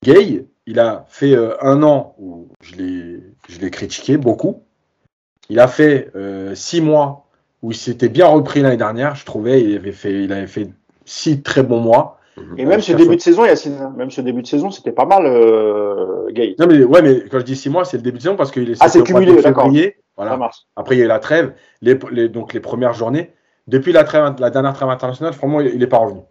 Gay, 0.04 0.48
il 0.66 0.80
a 0.80 1.06
fait 1.08 1.36
euh, 1.36 1.56
un 1.62 1.84
an 1.84 2.16
où 2.18 2.48
je 2.60 2.76
l'ai 2.76 3.70
critiqué 3.70 4.18
beaucoup. 4.18 4.64
Il 5.50 5.60
a 5.60 5.68
fait 5.68 6.10
euh, 6.16 6.56
six 6.56 6.82
mois 6.82 7.28
où 7.62 7.72
il 7.72 7.78
s'était 7.78 8.10
bien 8.10 8.26
repris 8.26 8.62
l'année 8.62 8.78
dernière. 8.78 9.14
Je 9.14 9.26
trouvais 9.26 9.62
il 9.62 9.76
avait 9.78 9.92
fait, 9.92 10.24
il 10.24 10.34
avait 10.34 10.48
fait 10.48 10.70
six 11.06 11.44
très 11.44 11.62
bons 11.62 11.82
mois. 11.82 12.20
Et 12.58 12.66
même 12.66 12.82
ce 12.82 12.94
début 12.94 13.16
de 13.16 13.22
saison, 13.22 13.46
Yacine, 13.46 13.94
même 13.96 14.10
ce 14.10 14.22
début 14.22 14.42
de 14.42 14.48
saison, 14.48 14.72
c'était 14.72 14.92
pas 14.92 15.06
mal, 15.06 15.24
euh, 15.28 16.32
Gay. 16.32 16.56
Non 16.58 16.66
mais 16.66 16.84
ouais, 16.84 17.04
mais 17.04 17.26
quand 17.30 17.38
je 17.38 17.46
dis 17.46 17.56
six 17.56 17.70
mois, 17.70 17.86
c'est 17.86 17.98
le 17.98 18.04
début 18.04 18.18
de 18.18 18.24
saison 18.24 18.36
parce 18.36 18.52
qu'il 18.52 18.72
est 18.72 18.78
ah, 18.80 18.90
c'est 18.90 19.04
cumulé, 19.04 19.40
d'accord. 19.40 19.72
Voilà. 20.16 20.50
Après, 20.76 20.96
il 20.96 20.98
y 20.98 21.02
a 21.04 21.06
eu 21.06 21.08
la 21.08 21.20
trêve, 21.20 21.54
les, 21.84 21.96
donc 22.28 22.54
les 22.54 22.60
premières 22.60 22.94
journées. 22.94 23.34
Depuis 23.68 23.92
la, 23.92 24.04
trêve, 24.04 24.36
la 24.40 24.50
dernière 24.50 24.74
trêve 24.74 24.90
internationale, 24.90 25.34
franchement, 25.34 25.62
il 25.62 25.78
n'est 25.78 25.88
pas 25.88 25.98
revenu. 25.98 26.22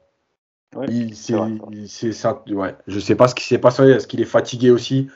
Ouais, 0.74 0.86
il, 0.88 1.14
ça, 1.14 2.42
ouais. 2.48 2.74
Je 2.86 2.98
sais 2.98 3.14
pas 3.14 3.28
ce 3.28 3.34
qui 3.34 3.44
s'est 3.44 3.58
passé. 3.58 3.82
Est-ce 3.84 4.06
qu'il 4.06 4.20
est 4.20 4.24
fatigué 4.24 4.70
aussi 4.70 5.08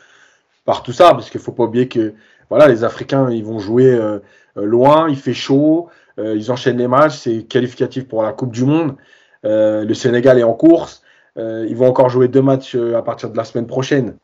par 0.64 0.82
tout 0.82 0.92
ça 0.92 1.10
Parce 1.10 1.30
qu'il 1.30 1.40
faut 1.40 1.52
pas 1.52 1.64
oublier 1.64 1.88
que 1.88 2.14
voilà, 2.50 2.68
les 2.68 2.84
Africains, 2.84 3.30
ils 3.30 3.44
vont 3.44 3.58
jouer 3.58 3.86
euh, 3.86 4.18
euh, 4.56 4.64
loin, 4.64 5.08
il 5.08 5.16
fait 5.16 5.34
chaud, 5.34 5.88
euh, 6.18 6.36
ils 6.36 6.50
enchaînent 6.52 6.78
les 6.78 6.88
matchs, 6.88 7.16
c'est 7.18 7.44
qualificatif 7.44 8.06
pour 8.06 8.22
la 8.22 8.32
Coupe 8.32 8.52
du 8.52 8.64
Monde. 8.64 8.96
le 9.42 9.94
Sénégal 9.94 10.38
est 10.38 10.42
en 10.44 10.54
course. 10.54 11.02
ils 11.36 11.76
vont 11.76 11.86
encore 11.86 12.10
jouer 12.10 12.28
deux 12.28 12.42
matchs 12.42 12.74
à 12.74 13.02
partir 13.02 13.30
de 13.30 13.36
la 13.36 13.44
semaine 13.44 13.66
prochaine. 13.66 14.16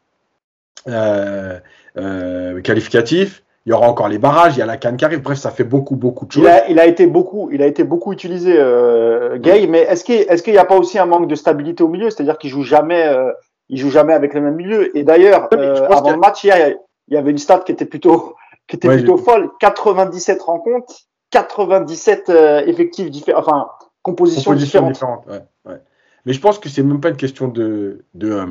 qualificatif 2.63 3.43
il 3.67 3.71
y 3.71 3.73
aura 3.73 3.89
encore 3.89 4.09
les 4.09 4.19
barrages, 4.19 4.55
il 4.57 4.61
y 4.61 4.63
a 4.63 4.67
la 4.67 4.77
canne 4.77 4.97
qui 4.97 5.05
arrive. 5.05 5.23
Bref, 5.23 5.39
ça 5.39 5.51
fait 5.51 5.65
beaucoup, 5.65 5.97
beaucoup 5.97 6.25
de 6.25 6.31
choses. 6.31 6.45
Il 6.45 6.49
a, 6.49 6.71
il 6.71 6.79
a 6.79 6.87
été 6.87 7.09
beaucoup, 7.09 7.51
il 7.51 7.63
a 7.63 7.67
été 7.67 7.83
beaucoup 7.83 8.13
utilisé, 8.13 8.55
euh, 8.57 9.39
Gay. 9.39 9.67
Mais 9.67 9.81
est-ce 9.81 10.05
qu'il 10.05 10.15
est 10.21 10.43
qu'il 10.43 10.53
n'y 10.53 10.59
a 10.59 10.65
pas 10.65 10.77
aussi 10.77 11.01
un 11.01 11.07
manque 11.07 11.27
de 11.27 11.35
stabilité 11.35 11.83
au 11.83 11.89
milieu? 11.89 12.09
C'est-à-dire 12.11 12.39
qu'il 12.39 12.49
joue 12.49 12.63
jamais, 12.63 13.09
euh, 13.09 13.33
il 13.69 13.79
joue 13.79 13.91
jamais 13.91 14.13
avec 14.13 14.35
le 14.35 14.41
même 14.41 14.55
milieu. 14.55 14.97
Et 14.97 15.03
d'ailleurs, 15.03 15.49
euh, 15.53 15.85
avant 15.91 16.13
le 16.13 16.17
match 16.17 16.45
hier, 16.45 16.77
il 17.09 17.15
y 17.15 17.17
avait 17.17 17.33
une 17.33 17.39
stat 17.39 17.59
qui 17.67 17.73
était 17.73 17.87
plutôt, 17.87 18.37
qui 18.69 18.77
était 18.77 18.89
plutôt 18.89 19.17
folle. 19.17 19.51
97 19.59 20.43
rencontres, 20.43 20.95
97 21.31 22.29
euh, 22.29 22.61
effectifs 22.67 23.11
différents, 23.11 23.41
enfin 23.41 23.69
compositions, 24.03 24.53
différentes. 24.55 24.93
différentes 24.93 25.27
ouais, 25.27 25.43
ouais. 25.65 25.81
Mais 26.25 26.33
je 26.33 26.41
pense 26.41 26.61
que 26.61 26.69
c'est 26.69 26.85
même 26.85 27.01
pas 27.01 27.09
une 27.09 27.17
question 27.17 27.49
de 27.49 28.05
de 28.15 28.47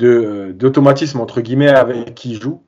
euh, 0.00 0.52
d'automatisme 0.52 1.20
entre 1.20 1.40
guillemets 1.40 1.68
avec 1.68 2.14
qui 2.14 2.30
il 2.30 2.40
joue 2.40 2.62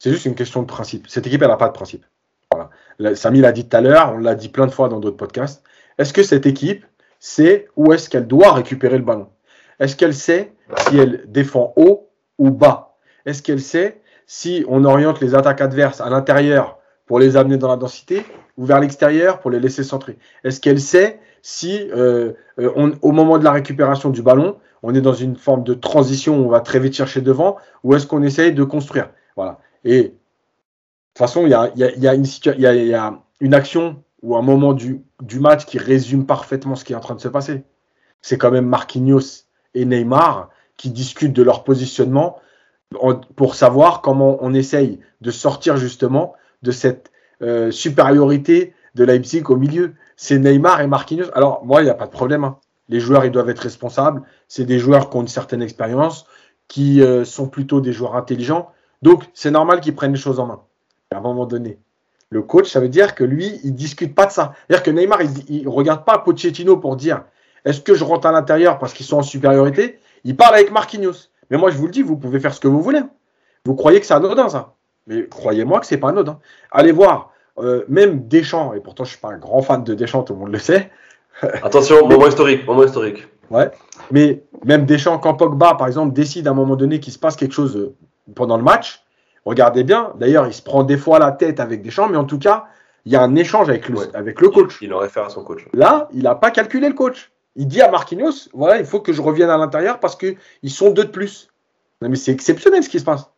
c'est 0.00 0.10
juste 0.10 0.24
une 0.24 0.34
question 0.34 0.62
de 0.62 0.66
principe. 0.66 1.06
Cette 1.08 1.26
équipe, 1.26 1.42
elle 1.42 1.48
n'a 1.48 1.56
pas 1.56 1.68
de 1.68 1.74
principe. 1.74 2.04
Voilà. 2.50 3.14
Samy 3.14 3.40
l'a 3.40 3.52
dit 3.52 3.68
tout 3.68 3.76
à 3.76 3.82
l'heure, 3.82 4.14
on 4.14 4.18
l'a 4.18 4.34
dit 4.34 4.48
plein 4.48 4.66
de 4.66 4.72
fois 4.72 4.88
dans 4.88 4.98
d'autres 4.98 5.18
podcasts. 5.18 5.62
Est-ce 5.98 6.14
que 6.14 6.22
cette 6.22 6.46
équipe 6.46 6.86
sait 7.18 7.68
où 7.76 7.92
est-ce 7.92 8.08
qu'elle 8.08 8.26
doit 8.26 8.54
récupérer 8.54 8.96
le 8.96 9.04
ballon? 9.04 9.28
Est-ce 9.78 9.96
qu'elle 9.96 10.14
sait 10.14 10.52
si 10.88 10.98
elle 10.98 11.24
défend 11.28 11.74
haut 11.76 12.08
ou 12.38 12.50
bas? 12.50 12.96
Est-ce 13.26 13.42
qu'elle 13.42 13.60
sait 13.60 14.00
si 14.26 14.64
on 14.68 14.84
oriente 14.84 15.20
les 15.20 15.34
attaques 15.34 15.60
adverses 15.60 16.00
à 16.00 16.08
l'intérieur 16.08 16.78
pour 17.06 17.18
les 17.18 17.36
amener 17.36 17.58
dans 17.58 17.68
la 17.68 17.76
densité 17.76 18.24
ou 18.56 18.64
vers 18.64 18.80
l'extérieur 18.80 19.40
pour 19.40 19.50
les 19.50 19.60
laisser 19.60 19.84
centrer? 19.84 20.16
Est-ce 20.44 20.60
qu'elle 20.60 20.80
sait 20.80 21.20
si 21.42 21.90
euh, 21.94 22.32
euh, 22.58 22.72
au 23.02 23.12
moment 23.12 23.38
de 23.38 23.44
la 23.44 23.52
récupération 23.52 24.08
du 24.08 24.22
ballon, 24.22 24.56
on 24.82 24.94
est 24.94 25.00
dans 25.02 25.12
une 25.12 25.36
forme 25.36 25.62
de 25.62 25.74
transition 25.74 26.40
où 26.40 26.46
on 26.46 26.48
va 26.48 26.60
très 26.60 26.78
vite 26.78 26.94
chercher 26.94 27.20
devant 27.20 27.58
ou 27.84 27.94
est-ce 27.94 28.06
qu'on 28.06 28.22
essaye 28.22 28.52
de 28.52 28.64
construire? 28.64 29.10
Voilà. 29.36 29.58
Et 29.84 30.02
de 30.02 30.08
toute 30.08 31.18
façon, 31.18 31.46
il 31.46 31.50
y 31.50 31.54
a, 31.54 32.14
une, 33.40 33.54
action 33.54 34.02
ou 34.22 34.36
un 34.36 34.42
moment 34.42 34.72
du, 34.72 35.02
du, 35.22 35.40
match 35.40 35.66
qui 35.66 35.78
résume 35.78 36.26
parfaitement 36.26 36.76
ce 36.76 36.84
qui 36.84 36.92
est 36.92 36.96
en 36.96 37.00
train 37.00 37.14
de 37.14 37.20
se 37.20 37.28
passer. 37.28 37.64
C'est 38.22 38.38
quand 38.38 38.50
même 38.50 38.66
Marquinhos 38.66 39.46
et 39.74 39.84
Neymar 39.84 40.50
qui 40.76 40.90
discutent 40.90 41.32
de 41.32 41.42
leur 41.42 41.64
positionnement 41.64 42.38
pour 43.36 43.54
savoir 43.54 44.00
comment 44.00 44.38
on 44.40 44.54
essaye 44.54 45.00
de 45.20 45.30
sortir 45.30 45.76
justement 45.76 46.34
de 46.62 46.72
cette 46.72 47.10
euh, 47.42 47.70
supériorité 47.70 48.74
de 48.94 49.04
Leipzig 49.04 49.44
au 49.48 49.56
milieu. 49.56 49.94
C'est 50.16 50.38
Neymar 50.38 50.80
et 50.80 50.86
Marquinhos. 50.86 51.30
Alors, 51.34 51.64
moi, 51.64 51.80
il 51.80 51.84
n'y 51.84 51.90
a 51.90 51.94
pas 51.94 52.06
de 52.06 52.10
problème. 52.10 52.44
Hein. 52.44 52.58
Les 52.88 53.00
joueurs, 53.00 53.24
ils 53.24 53.30
doivent 53.30 53.48
être 53.48 53.60
responsables. 53.60 54.22
C'est 54.48 54.64
des 54.64 54.78
joueurs 54.78 55.10
qui 55.10 55.16
ont 55.16 55.22
une 55.22 55.28
certaine 55.28 55.62
expérience, 55.62 56.26
qui 56.66 57.00
euh, 57.02 57.24
sont 57.24 57.48
plutôt 57.48 57.80
des 57.80 57.92
joueurs 57.92 58.16
intelligents. 58.16 58.70
Donc, 59.02 59.24
c'est 59.34 59.50
normal 59.50 59.80
qu'ils 59.80 59.94
prennent 59.94 60.12
les 60.12 60.18
choses 60.18 60.40
en 60.40 60.46
main. 60.46 60.60
À 61.12 61.18
un 61.18 61.20
moment 61.20 61.46
donné, 61.46 61.78
le 62.30 62.42
coach, 62.42 62.70
ça 62.70 62.80
veut 62.80 62.88
dire 62.88 63.14
que 63.14 63.24
lui, 63.24 63.60
il 63.64 63.74
discute 63.74 64.14
pas 64.14 64.26
de 64.26 64.32
ça. 64.32 64.54
C'est-à-dire 64.68 64.82
que 64.84 64.90
Neymar, 64.90 65.20
il, 65.48 65.64
ne 65.64 65.68
regarde 65.68 66.04
pas 66.04 66.18
Pochettino 66.18 66.76
pour 66.76 66.96
dire 66.96 67.24
est-ce 67.64 67.80
que 67.80 67.94
je 67.94 68.04
rentre 68.04 68.26
à 68.26 68.32
l'intérieur 68.32 68.78
parce 68.78 68.92
qu'ils 68.92 69.06
sont 69.06 69.18
en 69.18 69.22
supériorité? 69.22 69.98
Il 70.24 70.36
parle 70.36 70.54
avec 70.54 70.70
Marquinhos. 70.70 71.28
Mais 71.50 71.58
moi, 71.58 71.70
je 71.70 71.76
vous 71.76 71.86
le 71.86 71.92
dis, 71.92 72.02
vous 72.02 72.16
pouvez 72.16 72.38
faire 72.38 72.54
ce 72.54 72.60
que 72.60 72.68
vous 72.68 72.82
voulez. 72.82 73.00
Vous 73.64 73.74
croyez 73.74 74.00
que 74.00 74.06
c'est 74.06 74.14
anodin, 74.14 74.48
ça 74.48 74.74
Mais 75.06 75.26
croyez-moi 75.26 75.80
que 75.80 75.86
c'est 75.86 75.98
pas 75.98 76.10
anodin. 76.10 76.38
Allez 76.70 76.92
voir, 76.92 77.32
euh, 77.58 77.84
même 77.88 78.28
Deschamps, 78.28 78.72
et 78.74 78.80
pourtant 78.80 79.04
je 79.04 79.10
suis 79.10 79.18
pas 79.18 79.30
un 79.30 79.38
grand 79.38 79.60
fan 79.60 79.82
de 79.84 79.94
Deschamps, 79.94 80.22
tout 80.22 80.32
le 80.32 80.38
monde 80.38 80.52
le 80.52 80.58
sait. 80.58 80.90
Attention, 81.62 82.06
moment 82.06 82.28
historique, 82.28 82.66
moment 82.66 82.84
historique. 82.84 83.26
Ouais. 83.50 83.70
Mais 84.10 84.44
même 84.64 84.86
Deschamps, 84.86 85.18
quand 85.18 85.34
Pogba, 85.34 85.74
par 85.74 85.88
exemple, 85.88 86.14
décide 86.14 86.46
à 86.46 86.52
un 86.52 86.54
moment 86.54 86.76
donné 86.76 87.00
qu'il 87.00 87.12
se 87.12 87.18
passe 87.18 87.36
quelque 87.36 87.52
chose 87.52 87.76
euh, 87.76 87.94
pendant 88.34 88.56
le 88.56 88.62
match. 88.62 89.04
Regardez 89.44 89.84
bien, 89.84 90.12
d'ailleurs, 90.16 90.46
il 90.46 90.52
se 90.52 90.62
prend 90.62 90.82
des 90.82 90.96
fois 90.96 91.18
la 91.18 91.32
tête 91.32 91.60
avec 91.60 91.82
Deschamps, 91.82 92.08
mais 92.08 92.16
en 92.16 92.24
tout 92.24 92.38
cas, 92.38 92.66
il 93.06 93.12
y 93.12 93.16
a 93.16 93.22
un 93.22 93.34
échange 93.36 93.68
avec 93.68 93.88
le, 93.88 93.98
avec 94.14 94.40
le 94.40 94.50
coach. 94.50 94.78
Il, 94.82 94.92
aurait 94.92 95.08
fait 95.08 95.20
à 95.20 95.30
son 95.30 95.42
coach. 95.42 95.66
Là, 95.72 96.08
il 96.12 96.24
n'a 96.24 96.34
pas 96.34 96.50
calculé 96.50 96.88
le 96.88 96.94
coach. 96.94 97.32
Il 97.56 97.66
dit 97.66 97.80
à 97.80 97.90
Marquinhos, 97.90 98.48
voilà, 98.52 98.78
il 98.78 98.84
faut 98.84 99.00
que 99.00 99.12
je 99.12 99.22
revienne 99.22 99.50
à 99.50 99.56
l'intérieur 99.56 99.98
parce 99.98 100.16
qu'ils 100.16 100.36
sont 100.70 100.90
deux 100.90 101.04
de 101.04 101.10
plus. 101.10 101.48
mais 102.00 102.16
c'est 102.16 102.32
exceptionnel 102.32 102.82
ce 102.82 102.88
qui 102.88 103.00
se 103.00 103.04
passe. 103.04 103.30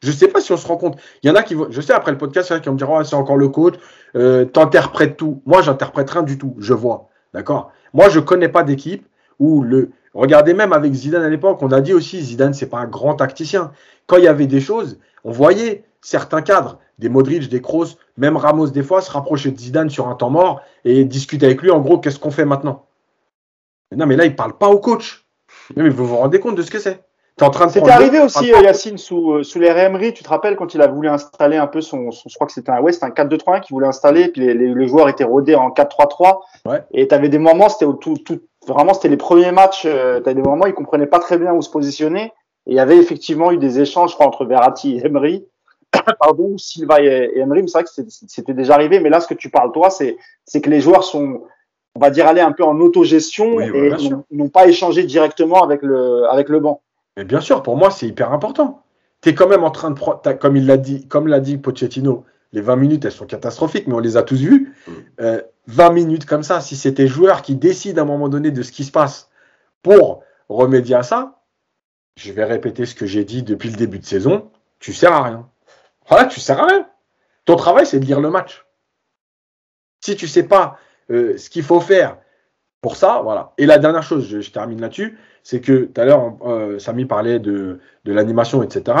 Je 0.00 0.08
ne 0.08 0.14
sais 0.14 0.28
pas 0.28 0.40
si 0.40 0.52
on 0.52 0.56
se 0.56 0.66
rend 0.66 0.76
compte. 0.76 0.98
Il 1.22 1.28
y 1.28 1.30
en 1.30 1.34
a 1.34 1.42
qui 1.42 1.54
vont, 1.54 1.66
je 1.70 1.80
sais 1.80 1.92
après 1.92 2.12
le 2.12 2.18
podcast, 2.18 2.48
il 2.48 2.52
y 2.52 2.54
en 2.54 2.58
a 2.58 2.60
qui 2.60 2.68
vont 2.68 2.74
me 2.74 2.78
dire, 2.78 2.88
oh, 2.88 3.02
c'est 3.02 3.16
encore 3.16 3.36
le 3.36 3.48
coach, 3.48 3.74
euh, 4.14 4.44
t'interprètes 4.44 5.16
tout. 5.16 5.42
Moi, 5.44 5.60
j'interprète 5.60 6.08
rien 6.10 6.22
du 6.22 6.38
tout. 6.38 6.54
Je 6.58 6.72
vois. 6.72 7.08
D'accord? 7.34 7.72
Moi, 7.92 8.08
je 8.08 8.20
ne 8.20 8.24
connais 8.24 8.48
pas 8.48 8.62
d'équipe 8.62 9.06
où 9.38 9.62
le. 9.62 9.90
Regardez 10.14 10.54
même 10.54 10.72
avec 10.72 10.92
Zidane 10.94 11.22
à 11.22 11.28
l'époque, 11.28 11.58
on 11.62 11.70
a 11.70 11.80
dit 11.80 11.92
aussi, 11.92 12.20
Zidane, 12.22 12.54
c'est 12.54 12.66
pas 12.68 12.78
un 12.78 12.86
grand 12.86 13.14
tacticien 13.14 13.72
quand 14.08 14.16
il 14.16 14.24
y 14.24 14.28
avait 14.28 14.48
des 14.48 14.60
choses, 14.60 14.98
on 15.22 15.30
voyait 15.30 15.84
certains 16.00 16.42
cadres, 16.42 16.78
des 16.98 17.08
Modric, 17.08 17.48
des 17.48 17.62
Kroos, 17.62 17.96
même 18.16 18.36
Ramos 18.36 18.70
des 18.70 18.82
fois 18.82 19.00
se 19.00 19.10
rapprocher 19.10 19.52
de 19.52 19.58
Zidane 19.58 19.90
sur 19.90 20.08
un 20.08 20.14
temps 20.14 20.30
mort 20.30 20.62
et 20.84 21.04
discuter 21.04 21.46
avec 21.46 21.62
lui 21.62 21.70
en 21.70 21.78
gros 21.78 21.98
qu'est-ce 21.98 22.18
qu'on 22.18 22.32
fait 22.32 22.44
maintenant? 22.44 22.86
non 23.94 24.06
mais 24.06 24.16
là 24.16 24.24
il 24.24 24.34
parle 24.34 24.58
pas 24.58 24.68
au 24.68 24.80
coach. 24.80 25.24
Mais 25.76 25.88
vous 25.88 26.06
vous 26.06 26.16
rendez 26.16 26.40
compte 26.40 26.56
de 26.56 26.62
ce 26.62 26.70
que 26.70 26.78
c'est? 26.78 27.04
C'était 27.68 27.90
arrivé 27.90 28.18
aussi 28.18 28.52
euh, 28.52 28.60
Yacine 28.62 28.98
sous, 28.98 29.32
euh, 29.32 29.42
sous 29.44 29.60
les 29.60 29.68
Emery, 29.68 30.12
tu 30.12 30.24
te 30.24 30.28
rappelles 30.28 30.56
quand 30.56 30.74
il 30.74 30.82
a 30.82 30.88
voulu 30.88 31.08
installer 31.08 31.56
un 31.56 31.68
peu 31.68 31.80
son, 31.80 32.10
je 32.10 32.34
crois 32.34 32.48
que 32.48 32.52
c'était 32.52 32.72
un 32.72 32.80
West, 32.80 33.04
un 33.04 33.10
4-2-3-1 33.10 33.60
qu'il 33.60 33.74
voulait 33.74 33.86
installer, 33.86 34.28
puis 34.28 34.52
les, 34.52 34.88
joueurs 34.88 35.08
étaient 35.08 35.24
rodés 35.24 35.54
en 35.54 35.70
4-3-3. 35.70 36.40
Et 36.90 37.06
tu 37.06 37.14
avais 37.14 37.28
des 37.28 37.38
moments, 37.38 37.68
c'était 37.68 37.86
tout, 38.00 38.16
tout, 38.16 38.40
vraiment 38.66 38.92
c'était 38.92 39.08
les 39.08 39.16
premiers 39.16 39.52
matchs, 39.52 39.84
euh, 39.86 40.20
tu 40.20 40.28
avais 40.28 40.34
des 40.34 40.42
moments 40.42 40.66
ils 40.66 40.74
comprenaient 40.74 41.06
pas 41.06 41.20
très 41.20 41.38
bien 41.38 41.52
où 41.52 41.62
se 41.62 41.70
positionner 41.70 42.32
il 42.68 42.76
y 42.76 42.80
avait 42.80 42.98
effectivement 42.98 43.50
eu 43.50 43.56
des 43.56 43.80
échanges, 43.80 44.10
je 44.10 44.14
crois, 44.14 44.26
entre 44.26 44.44
Verratti 44.44 44.96
et 44.96 45.06
Emery, 45.06 45.44
pardon, 46.20 46.56
Silva 46.58 47.00
et, 47.00 47.32
Emery. 47.36 47.64
C'est 47.66 47.78
vrai 47.78 47.84
que 47.84 48.10
c'était 48.28 48.54
déjà 48.54 48.74
arrivé, 48.74 49.00
mais 49.00 49.08
là, 49.08 49.20
ce 49.20 49.26
que 49.26 49.34
tu 49.34 49.50
parles, 49.50 49.72
toi, 49.72 49.90
c'est 49.90 50.16
que 50.60 50.70
les 50.70 50.80
joueurs 50.80 51.04
sont, 51.04 51.42
on 51.94 52.00
va 52.00 52.10
dire, 52.10 52.26
allés 52.26 52.42
un 52.42 52.52
peu 52.52 52.64
en 52.64 52.78
autogestion 52.80 53.60
et 53.60 54.00
n'ont 54.30 54.48
pas 54.50 54.68
échangé 54.68 55.04
directement 55.04 55.62
avec 55.62 55.82
le, 55.82 56.24
avec 56.30 56.48
le 56.48 56.60
banc. 56.60 56.82
Mais 57.16 57.24
bien 57.24 57.40
sûr, 57.40 57.62
pour 57.62 57.76
moi, 57.76 57.90
c'est 57.90 58.06
hyper 58.06 58.32
important. 58.32 58.82
Tu 59.22 59.30
es 59.30 59.34
quand 59.34 59.48
même 59.48 59.64
en 59.64 59.70
train 59.70 59.90
de 59.90 59.96
prendre, 59.96 60.20
comme 60.38 60.56
il 60.56 60.66
l'a 60.66 60.76
dit, 60.76 61.08
comme 61.08 61.26
l'a 61.26 61.40
dit 61.40 61.56
Pochettino, 61.56 62.24
les 62.52 62.60
20 62.60 62.76
minutes, 62.76 63.04
elles 63.04 63.12
sont 63.12 63.26
catastrophiques, 63.26 63.86
mais 63.88 63.94
on 63.94 63.98
les 63.98 64.16
a 64.16 64.22
tous 64.22 64.36
vues. 64.36 64.74
20 65.16 65.32
mm. 65.32 65.40
euh, 65.80 65.90
minutes 65.90 66.26
comme 66.26 66.42
ça, 66.42 66.60
si 66.60 66.76
c'est 66.76 66.94
tes 66.94 67.06
joueurs 67.06 67.42
qui 67.42 67.56
décident 67.56 68.02
à 68.02 68.04
un 68.04 68.08
moment 68.08 68.28
donné 68.28 68.50
de 68.50 68.62
ce 68.62 68.72
qui 68.72 68.84
se 68.84 68.92
passe 68.92 69.30
pour 69.82 70.22
remédier 70.48 70.94
à 70.94 71.02
ça, 71.02 71.37
je 72.18 72.32
vais 72.32 72.44
répéter 72.44 72.84
ce 72.84 72.96
que 72.96 73.06
j'ai 73.06 73.24
dit 73.24 73.44
depuis 73.44 73.70
le 73.70 73.76
début 73.76 74.00
de 74.00 74.04
saison, 74.04 74.50
tu 74.80 74.92
sers 74.92 75.12
à 75.12 75.22
rien. 75.22 75.48
Voilà, 76.08 76.26
tu 76.26 76.40
sers 76.40 76.58
à 76.58 76.66
rien. 76.66 76.88
Ton 77.44 77.54
travail, 77.54 77.86
c'est 77.86 78.00
de 78.00 78.04
lire 78.04 78.20
le 78.20 78.28
match. 78.28 78.66
Si 80.00 80.16
tu 80.16 80.26
sais 80.26 80.42
pas 80.42 80.78
euh, 81.10 81.36
ce 81.36 81.48
qu'il 81.48 81.62
faut 81.62 81.80
faire 81.80 82.18
pour 82.80 82.96
ça, 82.96 83.20
voilà. 83.22 83.52
Et 83.56 83.66
la 83.66 83.78
dernière 83.78 84.02
chose, 84.02 84.28
je, 84.28 84.50
termine 84.50 84.80
là-dessus, 84.80 85.16
c'est 85.44 85.60
que 85.60 85.84
tout 85.84 86.00
à 86.00 86.04
l'heure, 86.04 86.36
euh, 86.42 86.78
Samy 86.80 87.04
parlait 87.04 87.38
de, 87.38 87.78
de 88.04 88.12
l'animation, 88.12 88.64
etc. 88.64 88.98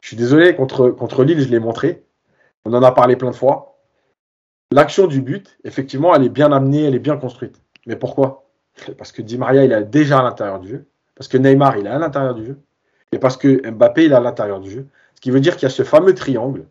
Je 0.00 0.08
suis 0.08 0.16
désolé, 0.16 0.56
contre, 0.56 0.90
contre 0.90 1.22
Lille, 1.22 1.40
je 1.40 1.48
l'ai 1.48 1.60
montré. 1.60 2.04
On 2.64 2.74
en 2.74 2.82
a 2.82 2.90
parlé 2.90 3.14
plein 3.14 3.30
de 3.30 3.36
fois. 3.36 3.78
L'action 4.72 5.06
du 5.06 5.22
but, 5.22 5.56
effectivement, 5.62 6.14
elle 6.16 6.24
est 6.24 6.30
bien 6.30 6.50
amenée, 6.50 6.84
elle 6.84 6.96
est 6.96 7.00
bien 7.00 7.16
construite. 7.16 7.62
Mais 7.86 7.94
pourquoi? 7.94 8.50
Parce 8.98 9.12
que 9.12 9.22
Di 9.22 9.38
Maria, 9.38 9.64
il 9.64 9.72
est 9.72 9.84
déjà 9.84 10.18
à 10.18 10.22
l'intérieur 10.24 10.58
du 10.58 10.68
jeu. 10.68 10.88
Parce 11.16 11.28
que 11.28 11.38
Neymar, 11.38 11.78
il 11.78 11.86
est 11.86 11.90
à 11.90 11.98
l'intérieur 11.98 12.34
du 12.34 12.44
jeu. 12.44 12.58
Et 13.12 13.18
parce 13.18 13.36
que 13.36 13.68
Mbappé, 13.70 14.04
il 14.04 14.12
est 14.12 14.16
à 14.16 14.20
l'intérieur 14.20 14.60
du 14.60 14.70
jeu. 14.70 14.86
Ce 15.14 15.20
qui 15.20 15.30
veut 15.30 15.40
dire 15.40 15.54
qu'il 15.56 15.64
y 15.64 15.66
a 15.66 15.70
ce 15.70 15.82
fameux 15.82 16.14
triangle 16.14 16.66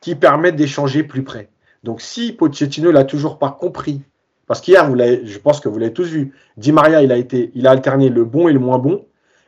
qui 0.00 0.14
permet 0.16 0.52
d'échanger 0.52 1.04
plus 1.04 1.22
près. 1.22 1.48
Donc 1.84 2.00
si 2.00 2.32
Pochettino 2.32 2.90
l'a 2.90 3.04
toujours 3.04 3.38
pas 3.38 3.50
compris, 3.50 4.02
parce 4.46 4.60
qu'hier, 4.60 4.90
je 5.24 5.38
pense 5.38 5.60
que 5.60 5.68
vous 5.68 5.78
l'avez 5.78 5.92
tous 5.92 6.08
vu, 6.08 6.34
Di 6.56 6.72
Maria, 6.72 7.02
il 7.02 7.12
a, 7.12 7.16
été, 7.16 7.50
il 7.54 7.66
a 7.66 7.70
alterné 7.70 8.08
le 8.08 8.24
bon 8.24 8.48
et 8.48 8.52
le 8.52 8.58
moins 8.58 8.78
bon. 8.78 9.06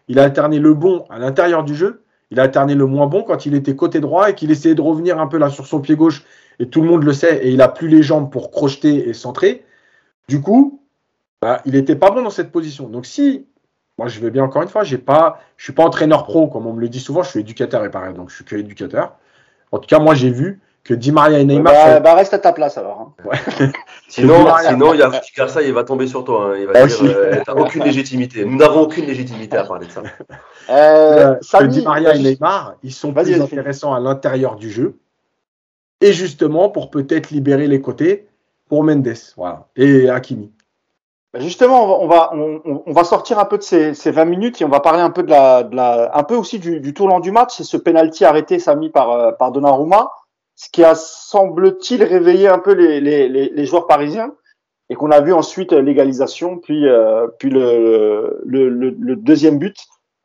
Il 0.08 0.18
a 0.18 0.24
alterné 0.24 0.58
le 0.58 0.74
bon 0.74 1.04
à 1.10 1.18
l'intérieur 1.18 1.64
du 1.64 1.74
jeu. 1.74 2.02
Il 2.30 2.40
a 2.40 2.44
alterné 2.44 2.74
le 2.74 2.86
moins 2.86 3.06
bon 3.06 3.22
quand 3.22 3.46
il 3.46 3.54
était 3.54 3.76
côté 3.76 4.00
droit 4.00 4.30
et 4.30 4.34
qu'il 4.34 4.50
essayait 4.50 4.74
de 4.74 4.80
revenir 4.80 5.20
un 5.20 5.26
peu 5.26 5.38
là 5.38 5.50
sur 5.50 5.66
son 5.66 5.80
pied 5.80 5.96
gauche. 5.96 6.24
Et 6.58 6.68
tout 6.68 6.80
le 6.80 6.88
monde 6.88 7.04
le 7.04 7.12
sait. 7.12 7.44
Et 7.44 7.50
il 7.50 7.60
a 7.60 7.68
plus 7.68 7.88
les 7.88 8.02
jambes 8.02 8.30
pour 8.30 8.50
crocheter 8.50 9.08
et 9.08 9.12
centrer. 9.12 9.64
Du 10.28 10.40
coup, 10.40 10.80
bah, 11.42 11.60
il 11.66 11.72
n'était 11.72 11.96
pas 11.96 12.10
bon 12.10 12.22
dans 12.22 12.30
cette 12.30 12.52
position. 12.52 12.88
Donc 12.88 13.06
si, 13.06 13.46
moi 13.98 14.08
je 14.08 14.20
vais 14.20 14.30
bien 14.30 14.44
encore 14.44 14.62
une 14.62 14.68
fois, 14.68 14.84
j'ai 14.84 14.98
pas, 14.98 15.40
je 15.56 15.64
suis 15.64 15.72
pas 15.72 15.84
entraîneur 15.84 16.24
pro 16.24 16.48
comme 16.48 16.66
on 16.66 16.72
me 16.72 16.80
le 16.80 16.88
dit 16.88 17.00
souvent, 17.00 17.22
je 17.22 17.30
suis 17.30 17.40
éducateur 17.40 17.84
et 17.84 17.90
pareil, 17.90 18.14
donc 18.14 18.30
je 18.30 18.36
suis 18.36 18.44
que 18.44 18.56
éducateur. 18.56 19.16
En 19.72 19.78
tout 19.78 19.88
cas, 19.88 19.98
moi 19.98 20.14
j'ai 20.14 20.30
vu 20.30 20.60
que 20.84 20.92
Di 20.92 21.12
Maria 21.12 21.38
et 21.38 21.44
Neymar. 21.44 21.72
Bah, 21.72 22.00
bah 22.00 22.14
reste 22.14 22.34
à 22.34 22.38
ta 22.38 22.52
place 22.52 22.76
alors. 22.78 23.14
Hein. 23.24 23.30
sinon, 24.08 24.46
sinon, 24.68 24.94
il 24.94 25.00
y 25.00 25.02
a 25.02 25.48
ça, 25.48 25.62
il 25.62 25.72
va 25.72 25.82
tomber 25.82 26.06
sur 26.06 26.24
toi. 26.24 26.50
Hein. 26.50 26.56
Il 26.60 26.66
va 26.66 26.72
ah, 26.74 26.86
dire, 26.86 26.98
euh, 27.02 27.42
aucune 27.56 27.82
légitimité. 27.84 28.44
Nous 28.44 28.58
n'avons 28.58 28.82
aucune 28.82 29.06
légitimité 29.06 29.56
à 29.56 29.64
parler 29.64 29.86
de 29.86 29.92
ça. 29.92 30.02
Euh, 30.70 31.34
euh 31.60 31.66
Di 31.66 31.82
Maria 31.82 32.14
et 32.14 32.18
Neymar, 32.18 32.76
ils 32.82 32.92
sont 32.94 33.12
plus 33.12 33.38
intéressants 33.38 33.92
à 33.92 34.00
l'intérieur 34.00 34.56
du 34.56 34.70
jeu. 34.70 34.96
Et 36.00 36.14
justement, 36.14 36.70
pour 36.70 36.90
peut-être 36.90 37.30
libérer 37.30 37.66
les 37.66 37.82
côtés 37.82 38.28
pour 38.70 38.82
Mendes, 38.82 39.12
voilà, 39.36 39.68
et 39.76 40.08
Hakimi. 40.08 40.50
Bah, 41.34 41.40
justement, 41.40 42.00
on 42.00 42.06
va, 42.06 42.30
on, 42.32 42.92
va 42.92 43.02
sortir 43.02 43.40
un 43.40 43.44
peu 43.44 43.58
de 43.58 43.64
ces, 43.64 43.92
ces, 43.94 44.12
20 44.12 44.24
minutes 44.24 44.60
et 44.60 44.64
on 44.64 44.68
va 44.68 44.78
parler 44.78 45.00
un 45.00 45.10
peu 45.10 45.24
de 45.24 45.30
la, 45.30 45.64
de 45.64 45.74
la 45.74 46.16
un 46.16 46.22
peu 46.22 46.36
aussi 46.36 46.60
du, 46.60 46.78
du 46.78 46.94
tournant 46.94 47.18
du 47.18 47.32
match. 47.32 47.56
C'est 47.56 47.64
ce 47.64 47.76
penalty 47.76 48.24
arrêté, 48.24 48.60
Samy, 48.60 48.88
par, 48.88 49.10
euh, 49.10 49.32
par 49.32 49.50
Donnarumma, 49.50 50.12
ce 50.54 50.70
qui 50.70 50.84
a, 50.84 50.94
semble-t-il, 50.94 52.04
réveillé 52.04 52.46
un 52.46 52.60
peu 52.60 52.72
les, 52.72 53.00
les, 53.00 53.28
les, 53.28 53.66
joueurs 53.66 53.88
parisiens 53.88 54.32
et 54.90 54.94
qu'on 54.94 55.10
a 55.10 55.20
vu 55.20 55.32
ensuite 55.32 55.72
l'égalisation, 55.72 56.58
puis, 56.58 56.86
euh, 56.86 57.26
puis 57.40 57.50
le, 57.50 58.40
le, 58.46 58.68
le, 58.68 59.16
deuxième 59.16 59.58
but. 59.58 59.76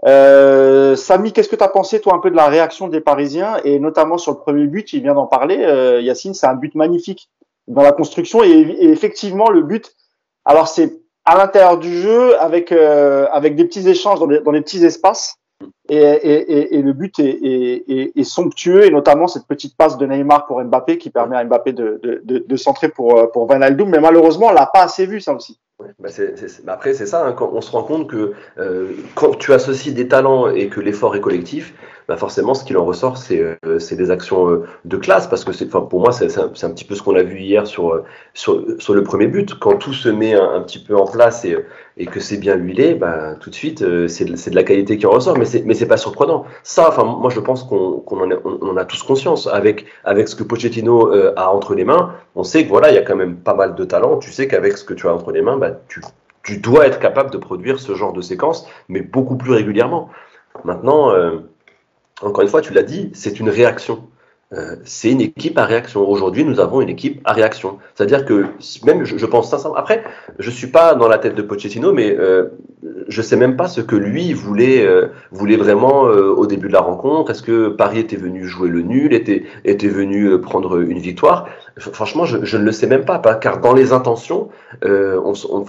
Euh, 0.06 0.96
Samy, 0.96 1.34
qu'est-ce 1.34 1.50
que 1.50 1.56
tu 1.56 1.64
as 1.64 1.70
pensé, 1.70 2.02
toi, 2.02 2.14
un 2.14 2.20
peu 2.20 2.30
de 2.30 2.36
la 2.36 2.50
réaction 2.50 2.88
des 2.88 3.02
Parisiens 3.02 3.58
et 3.64 3.80
notamment 3.80 4.20
sur 4.20 4.34
le 4.34 4.38
premier 4.38 4.68
but, 4.68 4.94
il 4.94 5.02
vient 5.02 5.16
d'en 5.16 5.26
parler, 5.26 5.58
euh, 5.64 6.02
Yacine, 6.02 6.36
c'est 6.36 6.46
un 6.46 6.54
but 6.54 6.76
magnifique 6.76 7.32
dans 7.68 7.82
la 7.82 7.94
construction 7.94 8.44
et 8.44 8.78
effectivement, 8.82 9.50
le 9.50 9.64
but 9.64 9.96
alors 10.46 10.68
c'est 10.68 11.00
à 11.26 11.38
l'intérieur 11.38 11.78
du 11.78 11.96
jeu 11.96 12.40
avec 12.40 12.72
euh, 12.72 13.28
avec 13.32 13.56
des 13.56 13.66
petits 13.66 13.88
échanges 13.88 14.20
dans 14.20 14.28
des, 14.28 14.62
petits 14.62 14.84
espaces 14.84 15.36
et, 15.90 15.98
et, 15.98 16.82
le 16.82 16.94
but 16.94 17.20
est, 17.20 18.14
est, 18.16 18.24
somptueux 18.24 18.86
et 18.86 18.92
notamment 18.92 19.28
cette 19.28 19.46
petite 19.46 19.76
passe 19.76 19.98
de 19.98 20.06
Neymar 20.06 20.46
pour 20.46 20.64
Mbappé 20.64 20.98
qui 20.98 21.10
permet 21.10 21.36
à 21.36 21.44
Mbappé 21.44 21.74
de, 21.74 22.00
de, 22.02 22.46
de, 22.48 22.56
centrer 22.56 22.90
pour 22.90 23.32
pour 23.32 23.48
Van 23.48 23.60
mais 23.60 24.00
malheureusement 24.00 24.48
on 24.48 24.54
l'a 24.54 24.68
pas 24.68 24.84
assez 24.84 25.06
vu 25.06 25.20
ça 25.20 25.34
aussi. 25.34 25.60
Bah 25.80 26.10
bah 26.64 26.74
après 26.74 26.94
c'est 26.94 27.06
ça, 27.06 27.26
hein, 27.26 27.32
quand 27.32 27.52
on 27.54 27.62
se 27.62 27.72
rend 27.72 27.84
compte 27.84 28.10
que 28.10 28.34
euh, 28.58 28.92
quand 29.16 29.38
tu 29.38 29.54
associes 29.54 29.94
des 29.94 30.10
talents 30.10 30.50
et 30.50 30.68
que 30.68 30.82
l'effort 30.82 31.16
est 31.16 31.22
collectif, 31.22 31.74
bah 32.10 32.18
forcément, 32.18 32.56
ce 32.56 32.64
qu'il 32.64 32.76
en 32.76 32.86
ressort, 32.86 33.18
c'est 33.18 33.40
euh, 33.40 33.78
des 33.92 34.10
actions 34.10 34.50
euh, 34.50 34.66
de 34.84 34.98
classe, 34.98 35.28
parce 35.28 35.46
que 35.46 35.52
enfin, 35.64 35.82
pour 35.82 36.00
moi, 36.00 36.12
c'est 36.12 36.40
un, 36.40 36.46
un, 36.46 36.72
petit 36.72 36.84
peu 36.84 36.96
ce 36.96 37.04
qu'on 37.04 37.14
a 37.14 37.22
vu 37.22 37.40
hier 37.40 37.68
sur, 37.68 37.92
euh, 37.92 38.04
sur, 38.34 38.66
sur, 38.80 38.96
le 38.96 39.04
premier 39.04 39.28
but. 39.28 39.54
Quand 39.60 39.76
tout 39.76 39.94
se 39.94 40.10
met 40.10 40.34
un, 40.34 40.60
petit 40.62 40.80
peu 40.80 40.98
en 40.98 41.06
place 41.06 41.46
et, 41.46 41.56
et 41.98 42.08
que 42.08 42.20
c'est 42.20 42.38
bien 42.38 42.56
huilé, 42.56 42.96
bah, 42.96 43.36
tout 43.40 43.52
de 43.52 43.56
suite, 43.56 43.86
c'est 44.08 44.26
de, 44.26 44.32
de, 44.32 44.56
la 44.56 44.64
qualité 44.64 44.98
qui 44.98 45.06
en 45.06 45.12
ressort, 45.12 45.38
mais 45.38 45.46
c'est 45.46 45.88
pas 45.88 45.98
surprenant. 45.98 46.46
Ça, 46.64 46.90
enfin, 46.90 47.04
moi, 47.04 47.30
je 47.30 47.40
pense 47.42 47.64
qu'on 47.64 48.00
qu'on 48.00 48.32
en, 48.32 48.40
on, 48.44 48.76
a 48.76 48.86
tous 48.86 49.04
conscience. 49.04 49.46
Avec, 49.46 49.86
avec 50.04 50.30
ce 50.30 50.36
que 50.36 50.42
Pochettino 50.42 51.12
a 51.36 51.54
entre 51.54 51.76
les 51.76 51.86
mains, 51.86 52.16
on 52.34 52.44
sait 52.44 52.64
que 52.64 52.70
voilà, 52.70 52.90
il 52.90 52.96
y 52.96 52.98
a 52.98 53.04
quand 53.04 53.18
même 53.18 53.36
pas 53.36 53.54
mal 53.54 53.76
de 53.76 53.84
talent. 53.86 54.18
Tu 54.18 54.32
sais 54.32 54.48
qu'avec 54.48 54.78
ce 54.78 54.84
que 54.84 54.96
tu 54.96 55.08
as 55.08 55.14
entre 55.14 55.32
les 55.32 55.44
mains, 55.44 55.58
bah, 55.58 55.74
tu, 55.88 56.02
tu 56.42 56.58
dois 56.58 56.88
être 56.88 56.98
capable 56.98 57.30
de 57.30 57.38
produire 57.38 57.80
ce 57.80 57.94
genre 57.94 58.14
de 58.14 58.22
séquence, 58.22 58.68
mais 58.88 59.02
beaucoup 59.02 59.36
plus 59.38 59.52
régulièrement. 59.52 60.10
Maintenant, 60.64 61.12
encore 62.22 62.44
une 62.44 62.50
fois, 62.50 62.62
tu 62.62 62.74
l'as 62.74 62.84
dit, 62.84 63.10
c'est 63.14 63.40
une 63.40 63.50
réaction. 63.50 64.04
Euh, 64.52 64.78
c'est 64.84 65.12
une 65.12 65.22
équipe 65.22 65.60
à 65.60 65.66
réaction. 65.66 66.10
Aujourd'hui, 66.10 66.44
nous 66.44 66.60
avons 66.60 66.82
une 66.82 66.90
équipe 66.90 67.22
à 67.24 67.34
réaction. 67.34 67.78
C'est-à-dire 67.94 68.26
que 68.26 68.48
même, 68.84 69.04
je, 69.04 69.26
pense 69.28 69.52
sincèrement. 69.52 69.78
Après, 69.78 70.04
je 70.40 70.50
suis 70.50 70.68
pas 70.68 70.96
dans 70.96 71.08
la 71.08 71.20
tête 71.20 71.36
de 71.36 71.44
Pochettino, 71.44 71.94
mais 71.94 72.18
euh, 72.18 72.48
je 73.08 73.22
sais 73.22 73.36
même 73.36 73.56
pas 73.56 73.68
ce 73.68 73.80
que 73.80 73.96
lui 73.96 74.34
voulait, 74.34 74.84
euh, 74.84 75.10
vraiment 75.32 76.08
euh, 76.08 76.34
au 76.34 76.48
début 76.48 76.68
de 76.68 76.74
la 76.74 76.82
rencontre. 76.82 77.30
Est-ce 77.30 77.44
que 77.44 77.70
Paris 77.70 78.00
était 78.00 78.16
venu 78.16 78.48
jouer 78.48 78.70
le 78.70 78.82
nul, 78.82 79.14
était, 79.14 79.44
venu 79.88 80.42
prendre 80.42 80.82
une 80.82 80.98
victoire? 80.98 81.48
Franchement, 81.78 82.26
je, 82.26 82.44
je, 82.44 82.58
ne 82.58 82.64
le 82.64 82.72
sais 82.72 82.88
même 82.88 83.06
pas, 83.06 83.20
car 83.36 83.62
dans 83.62 83.74
les 83.76 83.94
intentions, 83.94 84.50
on, 84.84 85.34
on, 85.52 85.66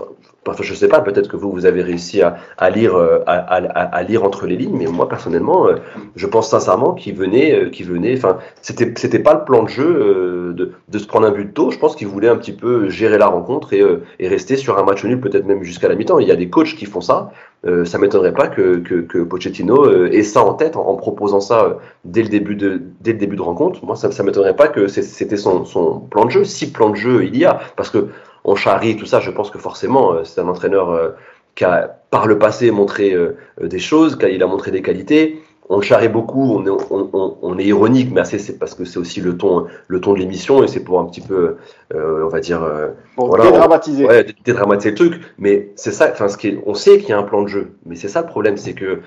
Enfin, 0.51 0.63
je 0.63 0.75
sais 0.75 0.89
pas, 0.89 1.01
peut-être 1.01 1.29
que 1.29 1.37
vous, 1.37 1.51
vous 1.51 1.67
avez 1.67 1.83
réussi 1.83 2.23
à, 2.23 2.37
euh, 2.61 4.03
lire 4.07 4.25
entre 4.25 4.47
les 4.47 4.57
lignes, 4.57 4.77
mais 4.77 4.87
moi, 4.87 5.09
personnellement, 5.09 5.69
euh, 5.69 5.77
je 6.17 6.27
pense 6.27 6.51
sincèrement 6.51 6.95
qu'il 6.95 7.15
venait, 7.15 7.55
euh, 7.55 7.71
qu'il 7.71 7.87
venait, 7.87 8.17
enfin, 8.17 8.39
c'était, 8.63 8.93
c'était 8.97 9.19
pas 9.19 9.35
le 9.35 9.45
plan 9.45 9.63
de 9.63 9.69
jeu 9.69 10.55
de, 10.57 10.99
se 10.99 11.07
prendre 11.07 11.27
un 11.27 11.31
but 11.31 11.53
tôt. 11.55 11.71
Je 11.71 11.79
pense 11.79 11.97
qu'il 11.97 12.09
voulait 12.09 12.29
un 12.29 12.37
petit 12.37 12.53
peu 12.53 12.89
gérer 12.89 13.19
la 13.19 13.27
rencontre 13.27 13.73
et, 13.73 13.83
rester 14.21 14.57
sur 14.57 14.79
un 14.79 14.85
match 14.85 15.05
nul, 15.05 15.21
peut-être 15.21 15.47
même 15.47 15.63
jusqu'à 15.63 15.89
la 15.89 15.95
mi-temps. 15.95 16.19
Il 16.19 16.29
y 16.29 16.33
a 16.33 16.37
des 16.37 16.49
coachs 16.49 16.75
qui 16.75 16.87
font 16.87 17.01
ça. 17.01 17.31
Euh, 17.67 17.85
ça 17.85 17.99
m'étonnerait 17.99 18.33
pas 18.33 18.49
que, 18.49 18.77
que, 18.79 19.03
que 19.03 19.19
Pochettino 19.19 20.07
ait 20.07 20.23
ça 20.23 20.43
en 20.43 20.55
tête 20.55 20.77
en, 20.77 20.95
proposant 20.95 21.41
ça 21.41 21.79
dès 22.07 22.23
le 22.23 22.29
début 22.29 22.55
de, 22.55 22.81
dès 23.01 23.13
le 23.13 23.19
début 23.19 23.37
de 23.37 23.43
rencontre. 23.43 23.85
Moi, 23.85 23.97
ça, 23.97 24.11
ça 24.11 24.23
m'étonnerait 24.23 24.57
pas 24.57 24.69
que 24.69 24.89
c'était 24.89 25.37
son, 25.37 25.65
son 25.65 26.01
plan 26.01 26.25
de 26.25 26.31
jeu. 26.31 26.45
Si 26.45 26.73
plan 26.73 26.91
de 26.91 26.97
jeu 26.97 27.25
il 27.25 27.37
y 27.37 27.45
a, 27.45 27.61
parce 27.77 27.91
que 27.91 28.09
on 28.45 28.57
charrie 28.57 28.97
tout 28.97 29.07
ça, 29.07 29.21
je 29.21 29.31
pense 29.31 29.51
que 29.51 29.59
forcément, 29.59 30.13
euh, 30.13 30.25
c'est 30.25 30.41
un 30.41 30.49
entraîneur 30.49 30.91
euh, 30.91 31.11
qui 31.55 31.65
a 31.65 31.97
par 32.11 32.27
le 32.27 32.39
passé 32.39 32.71
montré 32.71 33.13
euh, 33.13 33.37
des 33.61 33.79
choses, 33.79 34.19
il 34.31 34.43
a 34.43 34.47
montré 34.47 34.71
des 34.71 34.83
qualités. 34.83 35.43
On 35.73 35.77
le 35.77 35.83
charrie 35.83 36.09
beaucoup, 36.09 36.57
on 36.57 36.67
est, 36.67 37.39
on, 37.43 37.57
est 37.57 37.65
ironique, 37.65 38.11
mais 38.13 38.25
c'est 38.25 38.59
parce 38.59 38.75
que 38.75 38.85
c'est 38.85 38.99
aussi 38.99 39.21
le 39.21 39.37
ton, 39.37 39.67
le 39.87 40.01
ton 40.01 40.15
de 40.15 40.19
l'émission 40.19 40.65
et 40.65 40.67
c'est 40.67 40.83
pour 40.83 40.99
un 40.99 41.05
petit 41.05 41.21
peu, 41.21 41.59
on 41.95 42.27
va 42.27 42.41
dire, 42.41 42.69
voilà, 43.17 43.45
dédramatiser. 43.45 44.05
ouais, 44.05 44.27
dédramatiser 44.45 44.91
le 44.91 44.97
truc. 44.97 45.21
Mais 45.39 45.69
c'est 45.77 45.93
ça, 45.93 46.09
enfin, 46.11 46.27
ce 46.27 46.37
qui 46.37 46.59
on 46.67 46.75
sait 46.75 46.99
qu'il 46.99 47.11
y 47.11 47.13
a 47.13 47.19
un 47.19 47.23
plan 47.23 47.43
de 47.43 47.47
jeu, 47.47 47.71
mais 47.87 47.95
c'est 47.95 48.09
ça 48.09 48.23
le 48.23 48.27
problème, 48.27 48.57
c'est 48.57 48.73
que 48.73 49.03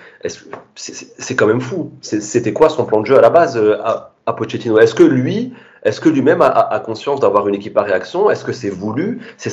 c'est 0.75 1.35
quand 1.35 1.47
même 1.47 1.59
fou. 1.59 1.91
C'était 1.99 2.53
quoi 2.53 2.69
son 2.69 2.85
plan 2.85 3.01
de 3.01 3.07
jeu 3.07 3.17
à 3.17 3.21
la 3.21 3.29
base 3.29 3.57
à, 3.57 4.13
à 4.25 4.31
Pochettino? 4.31 4.79
Est-ce 4.79 4.95
que 4.95 5.03
lui, 5.03 5.51
est-ce 5.83 5.99
que 5.99 6.09
lui-même 6.09 6.41
a, 6.41 6.81
conscience 6.85 7.19
d'avoir 7.19 7.47
une 7.47 7.55
équipe 7.55 7.77
à 7.77 7.83
réaction? 7.83 8.29
Est-ce 8.29 8.43
que 8.43 8.53
c'est 8.53 8.69
voulu? 8.69 9.19
C'est 9.37 9.49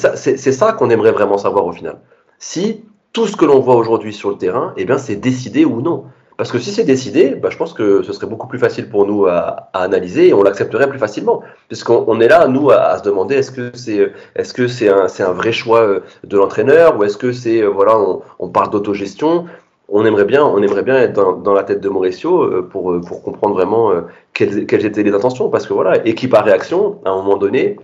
ça, 0.52 0.72
qu'on 0.72 0.90
aimerait 0.90 1.12
vraiment 1.12 1.38
savoir 1.38 1.66
au 1.66 1.72
final. 1.72 1.98
Si 2.38 2.84
tout 3.12 3.26
ce 3.26 3.36
que 3.36 3.44
l'on 3.44 3.58
voit 3.60 3.74
aujourd'hui 3.74 4.12
sur 4.12 4.30
le 4.30 4.36
terrain, 4.36 4.72
eh 4.76 4.86
c'est 4.98 5.16
décidé 5.16 5.64
ou 5.64 5.80
non. 5.80 6.04
Parce 6.36 6.52
que 6.52 6.58
si 6.58 6.70
c'est 6.70 6.84
décidé, 6.84 7.34
bah, 7.34 7.50
je 7.50 7.58
pense 7.58 7.74
que 7.74 8.02
ce 8.02 8.14
serait 8.14 8.26
beaucoup 8.26 8.46
plus 8.46 8.58
facile 8.58 8.88
pour 8.88 9.06
nous 9.06 9.26
à, 9.26 9.68
analyser 9.74 10.28
et 10.28 10.32
on 10.32 10.42
l'accepterait 10.42 10.88
plus 10.88 10.98
facilement. 10.98 11.42
Puisqu'on 11.68 12.18
est 12.18 12.28
là, 12.28 12.48
nous, 12.48 12.70
à, 12.70 12.96
se 12.96 13.02
demander 13.02 13.34
est-ce 13.34 13.50
que 13.50 14.66
c'est 14.68 14.88
un, 14.88 15.32
vrai 15.32 15.52
choix 15.52 15.82
euh, 15.82 16.00
de 16.24 16.38
l'entraîneur 16.38 16.96
ou 16.96 17.04
est-ce 17.04 17.18
que 17.18 17.32
c'est, 17.32 17.60
euh, 17.60 17.68
voilà, 17.68 17.98
on 18.38 18.48
parle 18.48 18.70
d'autogestion? 18.70 19.44
On 19.90 20.04
aimerait 20.04 20.24
bien, 20.24 20.44
on 20.44 20.62
aimerait 20.62 20.82
bien 20.82 20.96
être 20.96 21.12
dans, 21.12 21.52
la 21.52 21.64
tête 21.64 21.80
de 21.80 21.88
Mauricio 21.88 22.42
euh, 22.42 22.62
pour, 22.62 22.92
euh, 22.92 23.00
pour 23.00 23.22
comprendre 23.22 23.54
vraiment 23.54 23.90
euh, 23.90 24.02
quelles, 24.32 24.86
étaient 24.86 25.02
les 25.02 25.12
intentions. 25.12 25.48
Parce 25.48 25.66
que 25.66 25.72
voilà, 25.72 26.06
équipe 26.06 26.32
à 26.34 26.42
réaction, 26.42 27.00
à 27.04 27.10
un 27.10 27.16
moment 27.16 27.36
donné, 27.36 27.76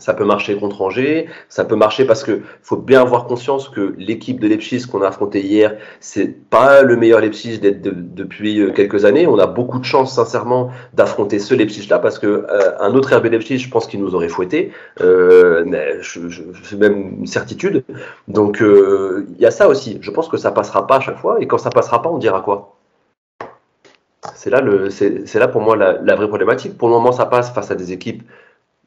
ça 0.00 0.14
peut 0.14 0.24
marcher 0.24 0.56
contre 0.56 0.82
Angers, 0.82 1.26
ça 1.48 1.64
peut 1.64 1.76
marcher 1.76 2.04
parce 2.04 2.24
que 2.24 2.40
faut 2.62 2.76
bien 2.76 3.00
avoir 3.00 3.26
conscience 3.26 3.68
que 3.68 3.94
l'équipe 3.98 4.40
de 4.40 4.48
Leipzig 4.48 4.86
qu'on 4.90 5.02
a 5.02 5.08
affronté 5.08 5.40
hier, 5.40 5.76
c'est 6.00 6.26
pas 6.26 6.82
le 6.82 6.96
meilleur 6.96 7.20
Leipzig 7.20 7.60
depuis 7.60 8.60
euh, 8.60 8.72
quelques 8.72 9.04
années. 9.04 9.26
On 9.26 9.38
a 9.38 9.46
beaucoup 9.46 9.78
de 9.78 9.84
chance, 9.84 10.14
sincèrement, 10.14 10.70
d'affronter 10.94 11.38
ce 11.38 11.54
Leipzig-là 11.54 11.98
parce 11.98 12.18
que 12.18 12.26
euh, 12.26 12.78
un 12.80 12.94
autre 12.94 13.14
RB 13.14 13.26
Leipzig, 13.26 13.58
je 13.58 13.70
pense 13.70 13.86
qu'il 13.86 14.00
nous 14.00 14.14
aurait 14.14 14.28
fouetté, 14.28 14.72
euh, 15.00 15.64
même 16.76 17.18
une 17.20 17.26
certitude. 17.26 17.84
Donc 18.28 18.62
euh, 18.62 19.26
il 19.36 19.40
y 19.40 19.46
a 19.46 19.50
ça 19.50 19.68
aussi. 19.68 19.98
Je 20.00 20.10
pense 20.10 20.28
que 20.28 20.38
ça 20.38 20.50
passera 20.50 20.86
pas 20.86 20.96
à 20.96 21.00
chaque 21.00 21.18
fois 21.18 21.36
et 21.40 21.46
quand 21.46 21.58
ça 21.58 21.70
passera 21.70 22.00
pas, 22.02 22.08
on 22.08 22.18
dira 22.18 22.40
quoi? 22.40 22.76
C'est 24.34 24.50
là 24.50 24.62
c'est 24.90 25.38
là 25.38 25.48
pour 25.48 25.60
moi 25.60 25.76
la 25.76 26.14
vraie 26.14 26.28
problématique. 26.28 26.78
Pour 26.78 26.88
le 26.88 26.94
moment, 26.94 27.12
ça 27.12 27.26
passe 27.26 27.52
face 27.52 27.70
à 27.70 27.74
des 27.74 27.92
équipes 27.92 28.22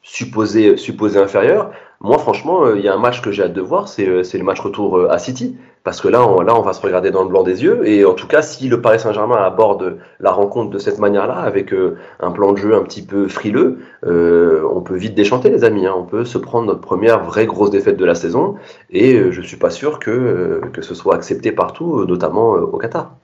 supposé, 0.04 0.78
supposé 0.78 1.18
inférieur. 1.20 1.72
Moi, 2.02 2.18
franchement, 2.18 2.66
euh, 2.66 2.78
il 2.78 2.84
y 2.84 2.90
a 2.90 2.94
un 2.94 3.00
match 3.00 3.22
que 3.22 3.32
j'ai 3.32 3.44
hâte 3.44 3.54
de 3.54 3.62
voir, 3.62 3.88
c'est 3.88 4.08
euh, 4.08 4.24
le 4.34 4.44
match 4.44 4.60
retour 4.60 4.98
euh, 4.98 5.10
à 5.10 5.18
City. 5.18 5.58
Parce 5.86 6.00
que 6.00 6.08
là 6.08 6.26
on, 6.26 6.40
là, 6.40 6.56
on 6.58 6.62
va 6.62 6.72
se 6.72 6.82
regarder 6.82 7.12
dans 7.12 7.24
le 7.24 7.30
blanc 7.30 7.44
des 7.44 7.64
yeux. 7.64 7.86
Et 7.86 8.06
en 8.06 8.14
tout 8.14 8.28
cas, 8.28 8.42
si 8.42 8.70
le 8.70 8.82
Paris 8.82 9.00
Saint-Germain 9.00 9.36
aborde 9.36 9.98
la 10.22 10.32
rencontre 10.32 10.70
de 10.70 10.78
cette 10.78 10.98
manière-là, 10.98 11.36
avec 11.36 11.74
un 12.22 12.32
plan 12.32 12.54
de 12.54 12.58
jeu 12.58 12.74
un 12.74 12.84
petit 12.84 13.06
peu 13.06 13.28
frileux, 13.28 13.80
on 14.04 14.82
peut 14.82 14.96
vite 14.96 15.14
déchanter, 15.14 15.50
les 15.50 15.66
amis. 15.66 15.86
Hein. 15.86 15.94
On 15.98 16.06
peut 16.06 16.24
se 16.24 16.38
prendre 16.38 16.68
notre 16.68 16.80
première 16.80 17.26
vraie 17.26 17.46
grosse 17.46 17.70
défaite 17.70 17.98
de 17.98 18.06
la 18.06 18.16
saison. 18.16 18.56
Et 18.92 19.30
je 19.30 19.42
suis 19.42 19.58
pas 19.58 19.72
sûr 19.72 20.00
que, 20.00 20.62
que 20.72 20.82
ce 20.82 20.96
soit 20.96 21.16
accepté 21.16 21.52
partout, 21.52 22.06
notamment 22.06 22.52
au 22.52 22.78
Qatar. 22.78 23.18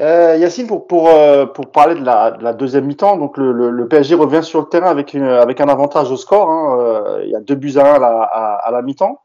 Euh, 0.00 0.36
Yacine, 0.36 0.66
pour, 0.66 0.86
pour, 0.86 1.08
euh, 1.08 1.44
pour 1.44 1.70
parler 1.70 1.94
de 1.94 2.04
la, 2.04 2.30
de 2.30 2.42
la 2.42 2.54
deuxième 2.54 2.86
mi-temps, 2.86 3.18
donc 3.18 3.36
le, 3.36 3.52
le, 3.52 3.70
le, 3.70 3.86
PSG 3.88 4.14
revient 4.14 4.42
sur 4.42 4.60
le 4.60 4.66
terrain 4.66 4.86
avec, 4.86 5.12
une, 5.12 5.24
avec 5.24 5.60
un 5.60 5.68
avantage 5.68 6.10
au 6.10 6.16
score. 6.16 6.48
Hein, 6.48 6.78
euh, 6.80 7.20
il 7.24 7.30
y 7.30 7.36
a 7.36 7.40
deux 7.40 7.54
buts 7.54 7.74
à 7.76 7.82
un 7.82 7.94
à 7.94 7.98
la, 7.98 8.22
à, 8.22 8.54
à 8.66 8.70
la 8.70 8.80
mi-temps. 8.82 9.20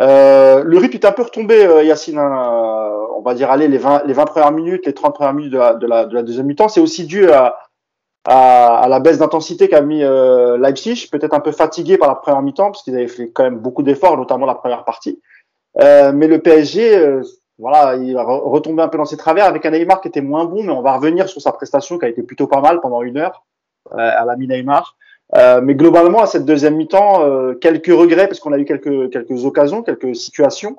Euh, 0.00 0.64
le 0.64 0.78
rythme 0.78 0.96
est 0.96 1.04
un 1.04 1.12
peu 1.12 1.22
retombé, 1.22 1.68
Yacine. 1.84 2.18
Hein, 2.18 2.92
on 3.16 3.22
va 3.22 3.34
dire, 3.34 3.50
allez, 3.50 3.68
les 3.68 3.78
20, 3.78 4.02
les 4.04 4.12
20 4.14 4.24
premières 4.24 4.52
minutes, 4.52 4.86
les 4.86 4.94
30 4.94 5.14
premières 5.14 5.32
minutes 5.32 5.52
de 5.52 5.58
la, 5.58 5.74
de 5.74 5.86
la, 5.86 6.04
de 6.06 6.14
la 6.14 6.22
deuxième 6.22 6.46
mi-temps. 6.46 6.68
C'est 6.68 6.80
aussi 6.80 7.06
dû 7.06 7.30
à, 7.30 7.56
à, 8.24 8.78
à 8.78 8.88
la 8.88 8.98
baisse 8.98 9.18
d'intensité 9.18 9.68
qu'a 9.68 9.80
mis 9.80 10.00
Leipzig, 10.00 11.08
peut-être 11.12 11.34
un 11.34 11.40
peu 11.40 11.52
fatigué 11.52 11.98
par 11.98 12.08
la 12.08 12.16
première 12.16 12.42
mi-temps, 12.42 12.72
parce 12.72 12.82
qu'ils 12.82 12.94
avaient 12.96 13.06
fait 13.06 13.30
quand 13.30 13.44
même 13.44 13.58
beaucoup 13.58 13.84
d'efforts, 13.84 14.16
notamment 14.16 14.46
la 14.46 14.56
première 14.56 14.84
partie. 14.84 15.20
mais 15.76 16.26
le 16.26 16.40
PSG 16.40 17.20
voilà, 17.58 17.96
il 17.96 18.14
va 18.14 18.22
retomber 18.22 18.82
un 18.82 18.88
peu 18.88 18.98
dans 18.98 19.04
ses 19.04 19.16
travers 19.16 19.46
avec 19.46 19.64
un 19.64 19.70
Neymar 19.70 20.00
qui 20.00 20.08
était 20.08 20.20
moins 20.20 20.44
bon, 20.44 20.62
mais 20.62 20.72
on 20.72 20.82
va 20.82 20.96
revenir 20.96 21.28
sur 21.28 21.40
sa 21.40 21.52
prestation 21.52 21.98
qui 21.98 22.04
a 22.04 22.08
été 22.08 22.22
plutôt 22.22 22.46
pas 22.46 22.60
mal 22.60 22.80
pendant 22.80 23.02
une 23.02 23.16
heure 23.16 23.44
euh, 23.92 23.96
à 23.96 24.24
la 24.24 24.36
mi 24.36 24.46
Neymar. 24.46 24.96
Euh, 25.34 25.60
mais 25.60 25.74
globalement, 25.74 26.20
à 26.20 26.26
cette 26.26 26.44
deuxième 26.44 26.76
mi-temps, 26.76 27.24
euh, 27.24 27.54
quelques 27.54 27.86
regrets 27.86 28.28
parce 28.28 28.40
qu'on 28.40 28.52
a 28.52 28.58
eu 28.58 28.64
quelques 28.64 29.10
quelques 29.10 29.44
occasions, 29.44 29.82
quelques 29.82 30.14
situations. 30.14 30.76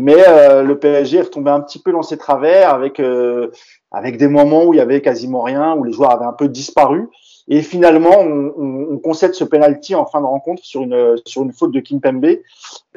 Mais 0.00 0.16
euh, 0.26 0.62
le 0.62 0.78
PSG 0.78 1.18
est 1.18 1.22
retombé 1.22 1.50
un 1.50 1.60
petit 1.60 1.78
peu 1.78 1.92
dans 1.92 2.02
ses 2.02 2.16
travers 2.16 2.72
avec 2.74 2.98
euh, 2.98 3.50
avec 3.90 4.16
des 4.16 4.28
moments 4.28 4.64
où 4.64 4.74
il 4.74 4.78
y 4.78 4.80
avait 4.80 5.00
quasiment 5.02 5.42
rien, 5.42 5.74
où 5.74 5.84
les 5.84 5.92
joueurs 5.92 6.10
avaient 6.10 6.24
un 6.24 6.32
peu 6.32 6.48
disparu. 6.48 7.08
Et 7.48 7.62
finalement, 7.62 8.18
on, 8.18 8.52
on, 8.56 8.86
on 8.92 8.98
concède 8.98 9.34
ce 9.34 9.44
penalty 9.44 9.94
en 9.94 10.06
fin 10.06 10.20
de 10.20 10.26
rencontre 10.26 10.64
sur 10.64 10.82
une 10.82 11.16
sur 11.26 11.42
une 11.42 11.52
faute 11.52 11.72
de 11.72 11.80
Kimpembe. 11.80 12.38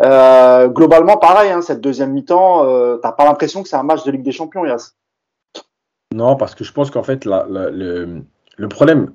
Euh, 0.03 0.67
globalement, 0.67 1.17
pareil, 1.17 1.51
hein, 1.51 1.61
cette 1.61 1.81
deuxième 1.81 2.11
mi-temps, 2.11 2.65
euh, 2.65 2.97
t'as 2.97 3.11
pas 3.11 3.25
l'impression 3.25 3.63
que 3.63 3.69
c'est 3.69 3.75
un 3.75 3.83
match 3.83 4.03
de 4.03 4.11
Ligue 4.11 4.23
des 4.23 4.31
Champions, 4.31 4.65
Yas? 4.65 4.93
Non, 6.13 6.35
parce 6.35 6.55
que 6.55 6.63
je 6.63 6.71
pense 6.71 6.91
qu'en 6.91 7.03
fait, 7.03 7.25
la, 7.25 7.45
le, 7.49 8.67
problème, 8.69 9.13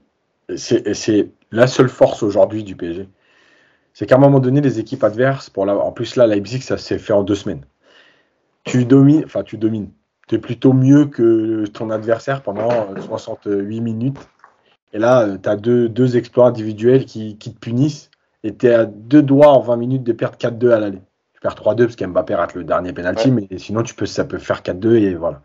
c'est 0.57 1.31
la 1.53 1.67
seule 1.67 1.89
force 1.89 2.23
aujourd'hui 2.23 2.65
du 2.65 2.77
PSG. 2.77 3.09
C'est 3.93 4.07
qu'à 4.07 4.17
un 4.17 4.19
moment 4.19 4.41
donné, 4.41 4.61
les 4.61 4.79
équipes 4.79 5.05
adverses, 5.05 5.51
en 5.57 5.93
plus 5.93 6.17
là, 6.17 6.27
Leipzig, 6.27 6.61
ça 6.63 6.79
s'est 6.79 6.99
fait 6.99 7.13
en 7.13 7.23
deux 7.23 7.35
semaines. 7.35 7.65
Tu 8.65 8.85
domines, 8.85 9.25
enfin 9.25 9.43
tu 9.43 9.57
domines. 9.57 9.91
Tu 10.29 10.35
es 10.35 10.39
plutôt 10.39 10.73
mieux 10.73 11.07
que 11.07 11.65
ton 11.67 11.91
adversaire 11.91 12.43
pendant 12.43 12.95
68 13.01 13.81
minutes 13.81 14.19
et 14.93 14.99
là, 14.99 15.23
euh, 15.23 15.39
tu 15.43 15.49
as 15.49 15.57
deux, 15.57 15.89
deux, 15.89 16.17
exploits 16.17 16.47
individuels 16.47 17.05
qui, 17.05 17.37
qui 17.37 17.55
te 17.55 17.59
punissent 17.59 18.11
et 18.43 18.55
tu 18.55 18.67
es 18.67 18.75
à 18.75 18.85
deux 18.87 19.23
doigts 19.23 19.49
en 19.49 19.61
20 19.61 19.77
minutes 19.77 20.03
de 20.03 20.13
perdre 20.13 20.37
4-2 20.37 20.71
à 20.71 20.81
l'aller. 20.81 21.03
Tu 21.35 21.41
perds 21.41 21.55
3-2 21.55 21.77
parce 21.85 21.97
qu'Mbappé 21.97 22.35
rate 22.35 22.55
le 22.55 22.65
dernier 22.65 22.93
penalty, 22.93 23.31
ouais. 23.31 23.47
mais 23.51 23.59
sinon 23.59 23.83
tu 23.83 23.95
peux, 23.95 24.07
ça 24.07 24.25
peut 24.25 24.39
faire 24.39 24.63
4-2 24.63 24.97
et 24.97 25.15
voilà. 25.15 25.43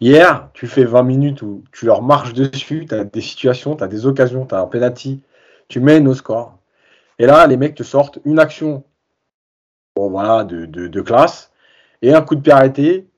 Hier, 0.00 0.50
tu 0.52 0.66
fais 0.66 0.84
20 0.84 1.02
minutes 1.02 1.42
où 1.42 1.64
tu 1.72 1.86
leur 1.86 2.02
marches 2.02 2.34
dessus, 2.34 2.86
tu 2.88 2.94
as 2.94 3.04
des 3.04 3.20
situations, 3.20 3.76
tu 3.76 3.84
as 3.84 3.88
des 3.88 4.06
occasions, 4.06 4.44
tu 4.46 4.54
as 4.54 4.60
un 4.60 4.66
penalty, 4.66 5.22
tu 5.68 5.80
mènes 5.80 6.06
au 6.06 6.14
score. 6.14 6.58
Et 7.18 7.26
là, 7.26 7.46
les 7.46 7.56
mecs 7.56 7.74
te 7.74 7.82
sortent 7.82 8.18
une 8.24 8.38
action 8.38 8.84
bon, 9.96 10.10
voilà, 10.10 10.44
de, 10.44 10.66
de, 10.66 10.86
de 10.86 11.00
classe 11.00 11.50
et 12.02 12.12
un 12.12 12.22
coup 12.22 12.34
de 12.34 12.40
pied 12.40 12.52
arrêté 12.52 13.08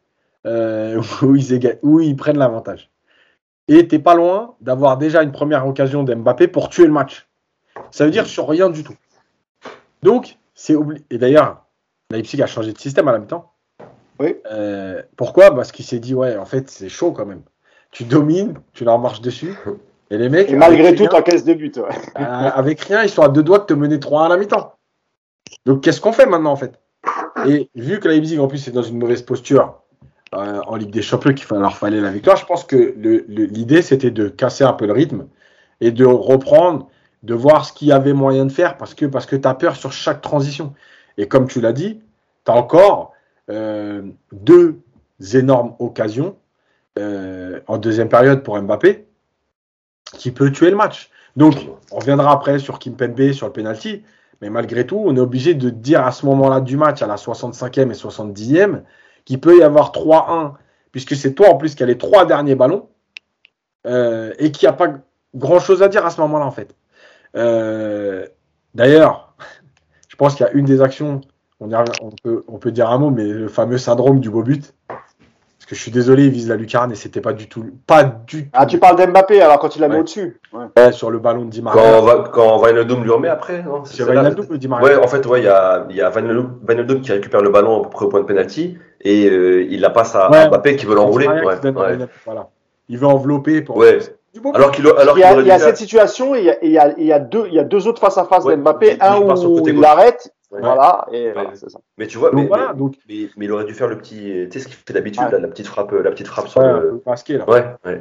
euh, 0.47 1.03
où, 1.23 1.37
ils 1.37 1.79
où 1.83 2.01
ils 2.01 2.17
prennent 2.17 2.39
l'avantage. 2.39 2.91
Et 3.69 3.87
t'es 3.87 3.99
pas 3.99 4.15
loin 4.15 4.55
d'avoir 4.61 4.97
déjà 4.97 5.23
une 5.23 5.33
première 5.33 5.67
occasion 5.67 6.03
d'Mbappé 6.03 6.49
pour 6.49 6.71
tuer 6.71 6.87
le 6.87 6.93
match. 6.93 7.29
Ça 7.91 8.05
veut 8.05 8.11
dire 8.11 8.27
sur 8.27 8.49
rien 8.49 8.71
du 8.71 8.83
tout. 8.83 8.97
Donc, 10.03 10.39
c'est 10.55 10.75
oublié. 10.75 11.05
Et 11.11 11.19
d'ailleurs, 11.19 11.65
Leipzig 12.11 12.43
a 12.43 12.47
changé 12.47 12.73
de 12.73 12.79
système 12.79 13.09
à 13.09 13.13
la 13.13 13.19
mi-temps. 13.19 13.53
Oui. 14.19 14.37
Euh, 14.51 15.03
pourquoi? 15.17 15.55
Parce 15.55 15.71
qu'il 15.71 15.85
s'est 15.85 15.99
dit, 15.99 16.15
ouais, 16.15 16.37
en 16.37 16.47
fait, 16.47 16.71
c'est 16.71 16.89
chaud 16.89 17.13
quand 17.13 17.27
même. 17.27 17.43
Tu 17.91 18.05
domines, 18.05 18.55
tu 18.73 18.85
leur 18.85 18.99
marches 18.99 19.21
dessus. 19.21 19.55
Et 20.11 20.19
les 20.19 20.29
mecs. 20.29 20.51
Et 20.51 20.57
malgré 20.57 20.95
tout, 20.95 21.07
t'encaisses 21.07 21.45
deux 21.45 21.55
buts. 21.55 21.73
Ouais. 21.77 21.83
Euh, 22.19 22.23
avec 22.23 22.81
rien, 22.81 23.03
ils 23.03 23.11
sont 23.11 23.23
à 23.23 23.29
deux 23.29 23.43
doigts 23.43 23.59
de 23.59 23.65
te 23.65 23.75
mener 23.75 24.01
3 24.01 24.27
à 24.27 24.29
la 24.29 24.37
mi-temps. 24.37 24.75
Donc, 25.67 25.83
qu'est-ce 25.83 26.01
qu'on 26.01 26.13
fait 26.13 26.27
maintenant, 26.27 26.53
en 26.53 26.57
fait? 26.57 26.81
Et 27.47 27.71
vu 27.75 28.01
que 28.01 28.09
Leipzig, 28.09 28.39
en 28.39 28.49
plus, 28.49 28.67
est 28.67 28.73
dans 28.73 28.83
une 28.83 28.99
mauvaise 28.99 29.23
posture, 29.23 29.81
euh, 30.35 30.61
en 30.67 30.77
Ligue 30.77 30.91
des 30.91 31.03
Champions 31.03 31.33
qu'il 31.33 31.47
leur 31.57 31.77
fallait 31.77 32.01
la 32.01 32.11
victoire. 32.11 32.37
Je 32.37 32.45
pense 32.45 32.65
que 32.65 32.95
l'idée, 33.29 33.83
c'était 33.83 34.11
de 34.11 34.29
casser 34.29 34.65
un 34.65 34.75
peu 34.75 34.87
le 34.87 34.93
rythme 34.93 35.27
et 35.81 35.91
de 35.91 36.05
reprendre, 36.05 36.89
de 37.23 37.35
voir 37.35 37.65
ce 37.65 37.73
qu'il 37.73 37.89
y 37.89 37.93
avait 37.93 38.13
moyen 38.13 38.45
de 38.45 38.53
faire 38.53 38.77
parce 38.77 38.95
que, 38.95 39.07
parce 39.07 39.27
que 39.27 39.37
tu 39.37 39.49
as 39.49 39.55
peur 39.55 39.77
sur 39.77 39.93
chaque 39.93 40.21
transition. 40.21 40.75
Et 41.17 41.29
comme 41.29 41.49
tu 41.49 41.61
l'as 41.61 41.73
dit, 41.73 42.01
tu 42.45 42.53
as 42.53 42.55
encore 42.55 43.13
euh, 43.51 44.03
deux 44.33 44.81
énormes 45.35 45.75
occasions 45.79 46.37
euh, 46.99 47.61
en 47.67 47.79
deuxième 47.79 48.09
période 48.09 48.43
pour 48.43 48.61
Mbappé 48.61 49.07
qui 50.13 50.31
peut 50.31 50.53
tuer 50.53 50.71
le 50.71 50.77
match. 50.77 51.11
Donc, 51.37 51.55
on 51.91 51.99
reviendra 51.99 52.33
après 52.33 52.59
sur 52.59 52.79
Kimpembe, 52.79 53.33
sur 53.33 53.47
le 53.47 53.53
penalty. 53.53 54.03
Mais 54.41 54.51
malgré 54.51 54.87
tout, 54.87 55.03
on 55.05 55.17
est 55.17 55.21
obligé 55.21 55.55
de 55.55 55.71
dire 55.71 56.05
à 56.05 56.13
ce 56.13 56.27
moment-là 56.27 56.61
du 56.61 56.77
match, 56.77 57.03
à 57.03 57.07
la 57.07 57.17
65e 57.17 57.91
et 57.91 57.95
70e, 57.95 58.83
qu'il 59.29 59.39
peut 59.39 59.59
y 59.59 59.63
avoir 59.63 59.93
3-1, 59.93 60.55
puisque 60.91 61.15
c'est 61.15 61.35
toi 61.35 61.51
en 61.51 61.57
plus 61.57 61.75
qui 61.75 61.83
as 61.83 61.87
les 61.87 61.99
trois 61.99 62.25
derniers 62.25 62.55
ballons, 62.55 62.89
euh, 63.87 64.33
et 64.39 64.51
qu'il 64.51 64.67
n'y 64.67 64.71
a 64.71 64.77
pas 64.77 64.89
grand-chose 65.35 65.83
à 65.83 65.89
dire 65.89 66.07
à 66.07 66.11
ce 66.11 66.19
moment-là, 66.23 66.47
en 66.47 66.51
fait. 66.51 66.75
Euh, 67.37 68.27
D'ailleurs, 68.75 69.35
je 70.09 70.17
pense 70.17 70.35
qu'il 70.35 70.47
y 70.47 70.49
a 70.49 70.53
une 70.53 70.65
des 70.65 70.81
actions, 70.81 71.21
on, 71.61 71.71
a, 71.75 71.85
on, 72.01 72.09
peut, 72.23 72.43
on, 72.49 72.57
peut, 72.57 72.73
dire 72.73 72.89
un 72.89 72.97
mot, 72.97 73.11
mais 73.11 73.25
le 73.25 73.49
fameux 73.49 73.77
syndrome 73.77 74.19
du 74.19 74.31
beau 74.31 74.43
but. 74.43 74.73
Parce 74.89 75.67
que 75.67 75.75
je 75.75 75.81
suis 75.83 75.91
désolé, 75.91 76.25
il 76.25 76.31
vise 76.31 76.49
la 76.49 76.57
lucarne 76.57 76.91
et 76.91 76.95
c'était 76.95 77.21
pas 77.21 77.35
du 77.35 77.51
tout. 77.51 77.67
Pas 77.87 78.05
du 78.05 78.45
tout. 78.45 78.51
Ah, 78.55 78.65
tu 78.65 78.79
parles 78.79 78.97
d'Mbappé 78.97 79.43
alors 79.43 79.59
quand 79.59 79.77
il 79.77 79.81
la 79.81 79.89
met 79.89 79.97
ouais. 79.97 80.01
au-dessus 80.01 80.41
ouais. 80.55 80.65
ouais. 80.75 80.93
sur 80.93 81.11
le 81.11 81.19
ballon 81.19 81.45
de 81.45 81.51
Di 81.51 81.61
Maria. 81.61 81.83
Quand, 81.83 82.01
va, 82.01 82.25
quand 82.33 82.63
Wijnaldum 82.63 83.03
lui 83.03 83.11
remet 83.11 83.29
après, 83.29 83.63
non 83.63 83.85
C'est 83.85 84.05
Wijnaldum 84.05 84.47
ou 84.49 84.57
Di 84.57 84.69
Maria 84.69 84.87
Ouais, 84.87 85.05
en 85.05 85.07
fait, 85.07 85.27
ouais, 85.27 85.41
il 85.41 85.45
y 85.45 85.49
a, 85.49 85.87
y 85.91 86.01
a 86.01 86.11
Wijnaldum 86.11 87.03
qui 87.03 87.13
récupère 87.13 87.43
le 87.43 87.51
ballon 87.51 87.81
à 87.81 87.83
peu 87.83 87.91
près 87.91 88.07
au 88.07 88.09
point 88.09 88.21
de 88.21 88.25
penalty 88.25 88.79
et 89.01 89.29
euh, 89.29 89.67
il 89.71 89.81
la 89.81 89.91
passe 89.91 90.15
à 90.15 90.31
ouais. 90.31 90.49
Mbappé 90.49 90.77
qui 90.77 90.87
veut 90.87 90.95
l'enrouler. 90.95 91.29
Ouais, 91.29 91.57
voilà. 92.25 92.49
Il 92.89 92.99
veut 92.99 93.07
envelopper 93.07 93.63
pour. 93.63 93.77
Ouais. 93.77 93.99
Alors 94.55 94.71
qu'il 94.71 94.87
alors 94.87 95.19
il 95.19 95.21
y 95.21 95.25
a, 95.25 95.41
il 95.41 95.47
y 95.47 95.51
a 95.51 95.59
cette 95.59 95.79
situation 95.79 96.35
et 96.35 96.41
il 96.41 96.45
y 96.45 96.51
a, 96.51 96.57
il 96.63 96.71
y 96.71 96.79
a, 96.79 96.95
il 96.99 97.07
y 97.07 97.13
a 97.13 97.19
deux 97.19 97.47
il 97.49 97.55
y 97.55 97.59
a 97.59 97.65
deux 97.65 97.89
autres 97.89 98.01
face 98.01 98.19
à 98.19 98.25
face 98.25 98.45
d'Mbappé, 98.45 98.99
un 99.01 99.21
où 99.21 99.67
il 99.67 99.81
l'arrête 99.81 100.33
Ouais. 100.51 100.61
Voilà, 100.63 101.07
et 101.13 101.27
ouais. 101.27 101.33
voilà, 101.35 101.55
ça. 101.57 101.67
Mais 101.99 102.07
tu 102.07 102.17
vois, 102.17 102.31
donc, 102.31 102.41
mais, 102.41 102.47
voilà, 102.47 102.73
mais, 102.73 102.79
donc... 102.79 102.95
mais, 103.07 103.29
mais, 103.37 103.45
il 103.45 103.53
aurait 103.53 103.67
dû 103.67 103.75
faire 103.75 103.87
le 103.87 103.99
petit, 103.99 104.47
tu 104.51 104.51
sais 104.51 104.61
ce 104.61 104.69
qu'il 104.69 104.77
fait 104.77 104.95
d'habitude, 104.95 105.23
la, 105.31 105.41
la, 105.41 105.49
petite 105.49 105.67
frappe, 105.67 105.93
la 105.93 106.11
petite 106.11 106.27
frappe 106.27 106.49
sur 106.49 106.63
le, 106.63 106.81
le 106.81 107.03
basket, 107.05 107.37
là. 107.37 107.51
Ouais, 107.51 107.67
ouais. 107.85 108.01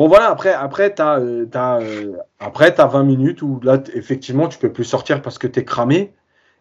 Bon 0.00 0.08
voilà, 0.08 0.30
après, 0.30 0.54
après 0.54 0.94
tu 0.94 1.02
as, 1.02 1.18
euh, 1.18 1.46
as, 1.52 1.80
euh, 1.80 2.16
après, 2.38 2.80
as 2.80 2.86
20 2.86 3.02
minutes 3.02 3.42
où 3.42 3.60
là, 3.62 3.82
effectivement, 3.92 4.48
tu 4.48 4.58
peux 4.58 4.72
plus 4.72 4.84
sortir 4.84 5.20
parce 5.20 5.36
que 5.36 5.46
tu 5.46 5.60
es 5.60 5.64
cramé 5.66 6.14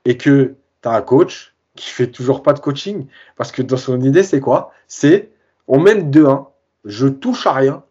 et 0.04 0.18
que 0.18 0.56
tu 0.82 0.90
as 0.90 0.96
un 0.96 1.02
coach 1.02 1.56
qui 1.80 1.90
fait 1.90 2.08
toujours 2.08 2.44
pas 2.44 2.54
de 2.54 2.60
coaching. 2.60 3.08
Parce 3.38 3.52
que 3.52 3.62
dans 3.62 3.78
son 3.78 4.00
idée, 4.02 4.24
c'est 4.24 4.40
quoi? 4.40 4.72
C'est 4.88 5.32
on 5.68 5.80
mène 5.80 6.12
2-1, 6.12 6.48
je 6.86 7.08
touche 7.08 7.48
à 7.48 7.54
rien. 7.54 7.84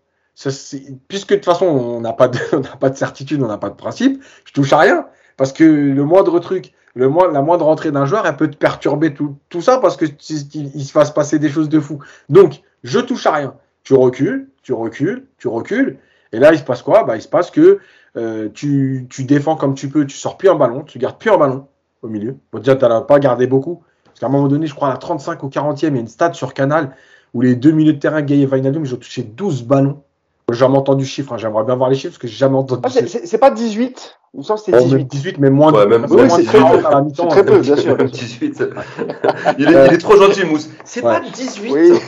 Puisque 1.09 1.31
de 1.31 1.35
toute 1.37 1.44
façon, 1.44 1.66
on 1.66 2.01
n'a 2.01 2.12
pas, 2.12 2.29
de, 2.29 2.38
certitude, 2.94 3.42
on 3.42 3.48
n'a 3.48 3.59
pas 3.59 3.70
de 3.70 3.74
principe, 3.74 4.22
je 4.44 4.53
touche 4.53 4.72
à 4.72 4.79
rien. 4.79 5.07
Parce 5.37 5.53
que 5.53 5.64
le 5.64 6.05
moindre 6.05 6.38
truc, 6.40 6.72
la 6.94 7.09
moindre 7.09 7.68
entrée 7.68 7.92
d'un 7.92 8.05
joueur, 8.05 8.27
elle 8.27 8.37
peut 8.37 8.51
te 8.51 8.57
perturber 8.57 9.14
tout, 9.14 9.61
ça 9.61 9.79
parce 9.79 9.96
que 9.96 10.05
il 10.05 10.85
se 10.85 10.90
fasse 10.90 11.12
passer 11.12 11.38
des 11.38 11.48
choses 11.48 11.68
de 11.68 11.81
fou. 11.81 12.01
Donc, 12.29 12.62
je 12.83 12.98
touche 12.98 13.27
à 13.27 13.33
rien. 13.33 13.55
Tu 13.85 13.94
recules, 13.94 14.51
tu 14.62 14.72
recules, 14.72 15.27
tu 15.38 15.48
recules. 15.48 15.98
Et 16.33 16.40
là, 16.40 16.53
il 16.53 16.59
se 16.59 16.64
passe 16.64 16.83
quoi? 16.83 17.05
Bah, 17.05 17.16
Il 17.16 17.22
se 17.22 17.29
passe 17.29 17.51
que 17.51 17.79
euh, 18.16 18.48
tu, 18.53 19.07
tu, 19.09 19.24
défends 19.24 19.57
comme 19.57 19.74
tu 19.74 19.88
peux, 19.88 20.05
tu 20.05 20.16
sors 20.16 20.37
plus 20.37 20.48
un 20.48 20.57
ballon, 20.57 20.83
tu 20.83 20.98
gardes 20.98 21.18
plus 21.18 21.31
un 21.31 21.38
ballon 21.38 21.68
au 22.03 22.09
milieu. 22.09 22.36
Bon, 22.53 22.59
déjà, 22.59 22.76
tu 22.76 22.84
n'as 22.84 23.01
pas 23.01 23.18
gardé 23.18 23.46
beaucoup. 23.46 23.82
Parce 24.05 24.20
qu'à 24.20 24.26
un 24.26 24.30
moment 24.30 24.49
donné, 24.49 24.66
je 24.66 24.74
crois 24.74 24.88
à 24.88 24.92
la 24.92 24.96
35 24.99 25.44
au 25.44 25.49
40e, 25.49 25.76
il 25.88 25.94
y 25.94 25.96
a 25.99 26.01
une 26.01 26.09
stat 26.09 26.32
sur 26.32 26.55
Canal 26.55 26.90
où 27.34 27.40
les 27.42 27.55
deux 27.57 27.70
milieux 27.72 27.92
de 27.92 27.99
terrain, 27.99 28.22
Gay 28.22 28.38
et 28.40 28.46
Wijnaldum, 28.46 28.84
ils 28.84 28.94
ont 28.94 28.99
touché 28.99 29.22
12 29.22 29.62
ballons 29.64 30.03
J'ai 30.51 30.59
jamais 30.59 30.78
entendu 30.78 31.05
chiffre, 31.05 31.32
hein. 31.34 31.38
j'aimerais 31.38 31.64
bien 31.64 31.76
voir 31.76 31.90
les 31.90 31.94
chiffres 31.96 32.12
parce 32.14 32.18
que 32.18 32.26
j'ai 32.26 32.36
jamais 32.36 32.57
entendu. 32.57 32.80
Ah, 32.84 32.88
c'est 32.90 33.38
pas 33.38 33.51
18 33.51 34.18
Il 34.34 34.38
me 34.38 34.42
semble 34.42 34.61
que 34.61 34.64
c'était 34.66 34.78
18. 34.82 35.05
18, 35.11 35.38
mais 35.38 35.51
moins 35.51 35.72
Ouais, 35.72 35.84
de 35.84 35.90
même- 35.90 36.07
Oui, 36.11 36.16
même 36.16 36.30
c'est 36.30 36.42
18, 36.42 36.46
très 36.49 36.59
peu. 36.59 36.86
à 36.86 36.90
la 36.90 37.26
très 37.28 37.44
peu, 37.44 37.59
bien 37.61 37.76
sûr. 37.76 37.96
18. 38.07 38.62
il, 39.59 39.68
est, 39.68 39.86
il 39.88 39.92
est 39.94 39.99
trop 39.99 40.16
gentil, 40.16 40.44
Mousse. 40.46 40.68
C'est 40.84 41.05
Ouais. 41.05 41.20
pas 41.20 41.28
18. 41.28 41.72
Oui, 41.72 41.99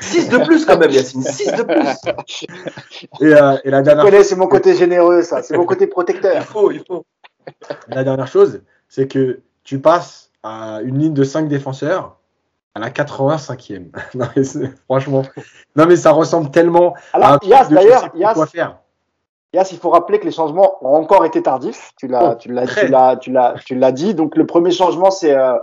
6 0.00 0.28
de 0.28 0.38
plus 0.38 0.64
quand 0.66 0.78
même, 0.78 0.90
Yacine. 0.90 1.22
6 1.22 1.52
de 1.52 1.62
plus. 1.62 1.76
Et, 3.20 3.24
euh, 3.32 3.56
et 3.64 3.70
la, 3.70 3.78
vous 3.78 3.84
dernière, 3.84 4.04
connaissez, 4.04 4.24
c'est 4.30 4.36
mon 4.36 4.46
côté 4.48 4.74
généreux, 4.74 5.22
ça. 5.22 5.42
C'est 5.42 5.56
mon 5.56 5.64
côté 5.64 5.84
Il 5.84 5.90
protecteur. 5.90 6.42
faut, 6.44 6.70
il 6.72 6.82
faut. 6.86 7.04
la 7.88 8.02
dernière 8.04 8.26
chose, 8.26 8.60
c'est 8.88 9.08
que 9.08 9.40
tu 9.64 9.80
passes 9.80 10.30
à 10.42 10.80
une 10.82 10.98
ligne 10.98 11.14
de 11.14 11.24
5 11.24 11.48
défenseurs 11.48 12.16
à 12.74 12.78
la 12.78 12.90
85e. 12.90 13.90
Non, 14.14 14.26
mais 14.36 14.44
c'est- 14.44 14.70
franchement, 14.84 15.22
non 15.76 15.86
mais 15.86 15.96
ça 15.96 16.12
ressemble 16.12 16.50
tellement 16.50 16.94
à 17.12 17.18
un 17.18 17.22
Alors, 17.22 17.40
truc 17.40 17.50
Yas, 17.50 17.58
de 17.58 17.62
je 17.64 17.68
sais 17.68 17.74
d'ailleurs, 17.74 18.10
plus 18.10 18.20
Yas, 18.20 18.34
quoi 18.34 18.46
faire. 18.46 18.78
Yas, 19.54 19.68
il 19.72 19.78
faut 19.78 19.90
rappeler 19.90 20.18
que 20.18 20.24
les 20.26 20.30
changements 20.32 20.76
ont 20.84 20.94
encore 20.96 21.24
été 21.24 21.42
tardifs. 21.42 21.92
Tu 21.98 22.06
l'as, 22.08 22.32
Oh, 22.32 22.34
tu 22.38 22.52
l'as, 22.52 22.66
tu 22.66 22.88
l'as, 22.88 23.16
tu 23.16 23.32
l'as, 23.32 23.54
tu 23.64 23.74
l'as 23.74 23.92
dit. 23.92 24.14
Donc, 24.14 24.36
le 24.36 24.44
premier 24.44 24.70
changement, 24.70 25.10
c'est, 25.10 25.34
euh, 25.34 25.54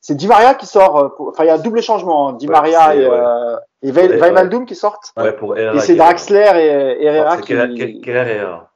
c'est 0.00 0.14
Di 0.14 0.26
Maria 0.26 0.54
qui 0.54 0.64
sort. 0.64 0.96
euh, 0.96 1.08
pour- 1.10 1.28
Enfin, 1.28 1.44
il 1.44 1.48
y 1.48 1.50
a 1.50 1.58
double 1.58 1.82
changement. 1.82 2.30
hein. 2.30 2.32
Di 2.34 2.46
Ouais, 2.46 2.52
Maria 2.52 2.92
c'est- 2.92 2.98
et, 3.02 3.08
ouais. 3.08 3.14
euh, 3.14 3.56
et 3.82 3.90
Ve- 3.92 4.08
Ouais, 4.08 4.20
Wijnaldum 4.22 4.64
qui 4.64 4.74
sortent. 4.74 5.12
Ouais, 5.18 5.32
pour 5.32 5.56
Herrera. 5.58 5.76
Et 5.76 5.80
c'est 5.80 5.96
Draxler 5.96 6.50
et 6.56 7.04
Herrera 7.04 7.36
C'est 7.36 7.42
qui. 7.42 7.52
Et 7.52 8.00
Herrera. 8.10 8.70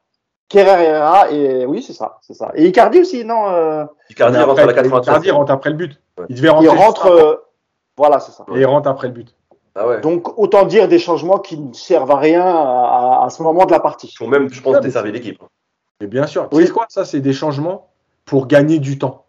Kerrer 0.49 0.83
et 0.85 0.87
Herrera. 0.87 1.31
Et 1.31 1.67
oui, 1.67 1.83
c'est 1.83 1.93
ça, 1.93 2.19
c'est 2.23 2.35
ça. 2.35 2.53
Et 2.55 2.67
Icardi 2.67 3.01
aussi, 3.01 3.25
non 3.25 3.49
euh, 3.49 3.85
Icardi 4.11 4.37
Mais 4.39 4.45
rentre 4.45 4.61
à 4.61 4.65
la 4.67 4.71
après, 4.71 4.83
93. 4.83 5.07
Icardi 5.13 5.31
rentre 5.31 5.53
après 5.53 5.71
le 5.71 5.77
but. 5.77 6.01
Ouais. 6.19 6.27
Il 6.29 6.37
devait 6.37 6.49
rentrer 6.51 6.67
Il 6.67 6.71
rentre. 6.79 7.07
euh, 7.07 7.35
voilà, 7.97 8.21
c'est 8.21 8.33
ça. 8.33 8.45
et 8.55 8.59
il 8.61 8.67
rentre 8.67 8.89
après 8.89 9.09
le 9.09 9.15
but. 9.15 9.35
Ah 9.75 9.87
ouais. 9.89 10.01
Donc, 10.01 10.39
autant 10.39 10.65
dire 10.65 10.89
des 10.89 10.99
changements 10.99 11.39
qui 11.39 11.59
ne 11.59 11.73
servent 11.75 12.11
à 12.11 12.17
rien 12.17 12.43
à, 12.47 13.25
à 13.25 13.31
ce 13.31 13.43
moment 13.43 13.67
de 13.67 13.73
la 13.73 13.81
partie. 13.81 14.07
Ils 14.07 14.17
font 14.17 14.27
même, 14.29 14.49
je 14.51 14.63
pense, 14.63 14.75
mais 14.75 14.81
desservir 14.81 15.13
l'équipe. 15.13 15.43
Et 16.01 16.07
bien 16.07 16.27
sûr, 16.27 16.49
Oui. 16.53 16.67
sais 16.67 16.73
quoi, 16.73 16.87
ça 16.89 17.05
c'est 17.05 17.21
des 17.21 17.33
changements 17.33 17.89
pour 18.25 18.47
gagner 18.47 18.79
du 18.79 18.99
temps. 18.99 19.25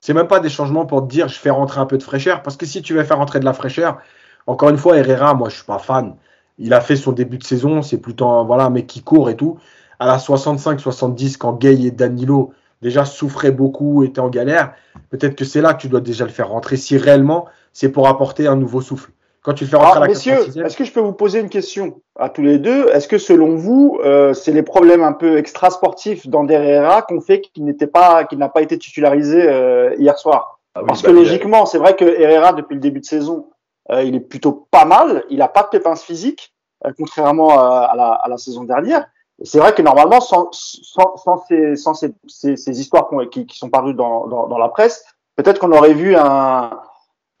C'est 0.00 0.14
même 0.14 0.28
pas 0.28 0.38
des 0.40 0.48
changements 0.48 0.86
pour 0.86 1.02
te 1.02 1.08
dire 1.08 1.28
je 1.28 1.38
fais 1.38 1.50
rentrer 1.50 1.80
un 1.80 1.86
peu 1.86 1.98
de 1.98 2.02
fraîcheur, 2.02 2.42
parce 2.42 2.56
que 2.56 2.66
si 2.66 2.82
tu 2.82 2.94
veux 2.94 3.02
faire 3.04 3.18
rentrer 3.18 3.40
de 3.40 3.44
la 3.44 3.52
fraîcheur, 3.52 3.98
encore 4.46 4.68
une 4.70 4.78
fois, 4.78 4.96
Herrera, 4.96 5.34
moi 5.34 5.48
je 5.48 5.56
suis 5.56 5.64
pas 5.64 5.78
fan. 5.78 6.16
Il 6.58 6.72
a 6.74 6.80
fait 6.80 6.96
son 6.96 7.12
début 7.12 7.38
de 7.38 7.44
saison, 7.44 7.82
c'est 7.82 7.98
plutôt 7.98 8.26
un, 8.26 8.44
voilà, 8.44 8.64
un 8.64 8.70
mec 8.70 8.86
qui 8.86 9.02
court 9.02 9.28
et 9.30 9.36
tout. 9.36 9.58
À 9.98 10.06
la 10.06 10.18
65-70, 10.18 11.36
quand 11.38 11.52
Gay 11.54 11.74
et 11.86 11.90
Danilo 11.90 12.52
déjà 12.82 13.04
souffraient 13.04 13.50
beaucoup, 13.50 14.04
étaient 14.04 14.20
en 14.20 14.28
galère, 14.28 14.72
peut-être 15.10 15.34
que 15.34 15.44
c'est 15.44 15.60
là 15.60 15.74
que 15.74 15.80
tu 15.80 15.88
dois 15.88 16.00
déjà 16.00 16.24
le 16.24 16.30
faire 16.30 16.48
rentrer 16.48 16.76
si 16.76 16.96
réellement 16.96 17.46
c'est 17.72 17.88
pour 17.90 18.06
apporter 18.08 18.46
un 18.46 18.56
nouveau 18.56 18.80
souffle. 18.80 19.10
Quand 19.42 19.54
tu 19.54 19.64
le 19.64 19.70
fais 19.70 19.76
rentrer 19.76 19.90
Alors, 19.92 20.02
à 20.02 20.06
la 20.06 20.12
messieurs, 20.12 20.34
86e, 20.34 20.66
est-ce 20.66 20.76
que 20.76 20.84
je 20.84 20.92
peux 20.92 21.00
vous 21.00 21.12
poser 21.12 21.40
une 21.40 21.48
question 21.48 22.00
à 22.18 22.28
tous 22.28 22.42
les 22.42 22.58
deux? 22.58 22.88
Est-ce 22.90 23.08
que 23.08 23.18
selon 23.18 23.56
vous, 23.56 23.98
euh, 24.04 24.34
c'est 24.34 24.52
les 24.52 24.62
problèmes 24.62 25.02
un 25.02 25.12
peu 25.12 25.38
extra-sportifs 25.38 26.26
d'Ander 26.28 26.54
Herrera 26.54 27.02
qu'on 27.02 27.20
fait 27.20 27.40
qu'il 27.40 27.64
n'était 27.64 27.86
pas, 27.86 28.24
qu'il 28.24 28.38
n'a 28.38 28.48
pas 28.48 28.62
été 28.62 28.78
titularisé 28.78 29.48
euh, 29.48 29.94
hier 29.98 30.18
soir? 30.18 30.60
Ah 30.74 30.80
oui, 30.82 30.86
Parce 30.88 31.02
bah, 31.02 31.08
que 31.08 31.14
a- 31.14 31.18
logiquement, 31.18 31.66
c'est 31.66 31.78
vrai 31.78 31.96
que 31.96 32.04
Herrera 32.04 32.52
depuis 32.52 32.74
le 32.74 32.80
début 32.80 33.00
de 33.00 33.04
saison, 33.06 33.46
euh, 33.90 34.02
il 34.02 34.14
est 34.14 34.20
plutôt 34.20 34.66
pas 34.70 34.84
mal. 34.84 35.24
Il 35.30 35.40
a 35.40 35.48
pas 35.48 35.62
de 35.62 35.68
pépins 35.68 35.96
physiques, 35.96 36.52
euh, 36.84 36.90
contrairement 36.98 37.58
à, 37.58 37.88
à 37.92 37.96
la, 37.96 38.08
à 38.12 38.28
la 38.28 38.36
saison 38.38 38.64
dernière. 38.64 39.06
Et 39.40 39.44
c'est 39.44 39.58
vrai 39.58 39.72
que 39.72 39.82
normalement, 39.82 40.20
sans, 40.20 40.48
sans, 40.52 41.16
sans, 41.16 41.44
ces, 41.48 41.76
sans 41.76 41.94
ces, 41.94 42.12
ces, 42.26 42.56
ces 42.56 42.80
histoires 42.80 43.08
qui, 43.30 43.46
qui 43.46 43.56
sont 43.58 43.70
parues 43.70 43.94
dans, 43.94 44.26
dans, 44.26 44.48
dans 44.48 44.58
la 44.58 44.68
presse, 44.68 45.04
peut-être 45.36 45.58
qu'on 45.60 45.72
aurait 45.72 45.94
vu 45.94 46.16
un, 46.16 46.70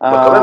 un, 0.00 0.10
Bah, 0.10 0.22
quand 0.24 0.32
même, 0.32 0.42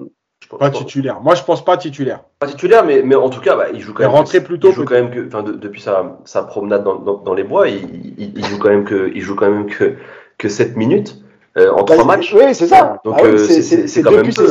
quand 0.00 0.06
je 0.42 0.48
pense- 0.48 0.58
pas 0.60 0.70
titulaire. 0.70 1.20
Moi 1.20 1.34
je 1.34 1.42
pense 1.42 1.64
pas 1.64 1.76
titulaire. 1.76 2.20
Pas 2.38 2.46
titulaire, 2.46 2.84
mais, 2.84 3.02
mais 3.02 3.14
en 3.14 3.28
tout 3.28 3.40
cas, 3.40 3.56
bah, 3.56 3.66
il 3.74 3.80
joue 3.80 3.92
quand 3.92 4.10
même. 4.10 4.44
plus 4.44 4.58
tôt, 4.58 4.68
Il 4.68 4.74
joue 4.74 4.84
quand 4.84 4.94
même 4.94 5.10
que, 5.10 5.26
enfin, 5.26 5.42
de- 5.42 5.52
depuis 5.52 5.80
sa, 5.80 6.18
sa 6.24 6.42
promenade 6.44 6.84
dans, 6.84 6.94
dans, 6.96 7.18
dans 7.18 7.34
les 7.34 7.44
bois, 7.44 7.68
il, 7.68 8.14
il, 8.18 8.38
il 8.38 8.44
joue 8.46 8.58
quand 8.58 8.68
même 8.70 8.84
que, 8.84 9.10
il 9.14 9.20
joue 9.20 9.34
quand 9.36 9.50
même 9.50 9.66
que, 9.66 9.96
que 10.38 10.48
7 10.48 10.76
minutes 10.76 11.18
euh, 11.56 11.70
en 11.72 11.84
Bah, 11.84 11.94
trois 11.94 12.04
matchs. 12.04 12.34
Oui, 12.34 12.54
c'est 12.54 12.66
ça. 12.66 13.00
Donc, 13.04 13.14
Ah 13.18 13.22
oui, 13.24 13.30
euh, 13.30 13.38
c'est- 13.38 13.62
c'est- 13.62 13.86
c'est 13.86 14.02
quand 14.02 14.10
même 14.10 14.32
peu. 14.32 14.46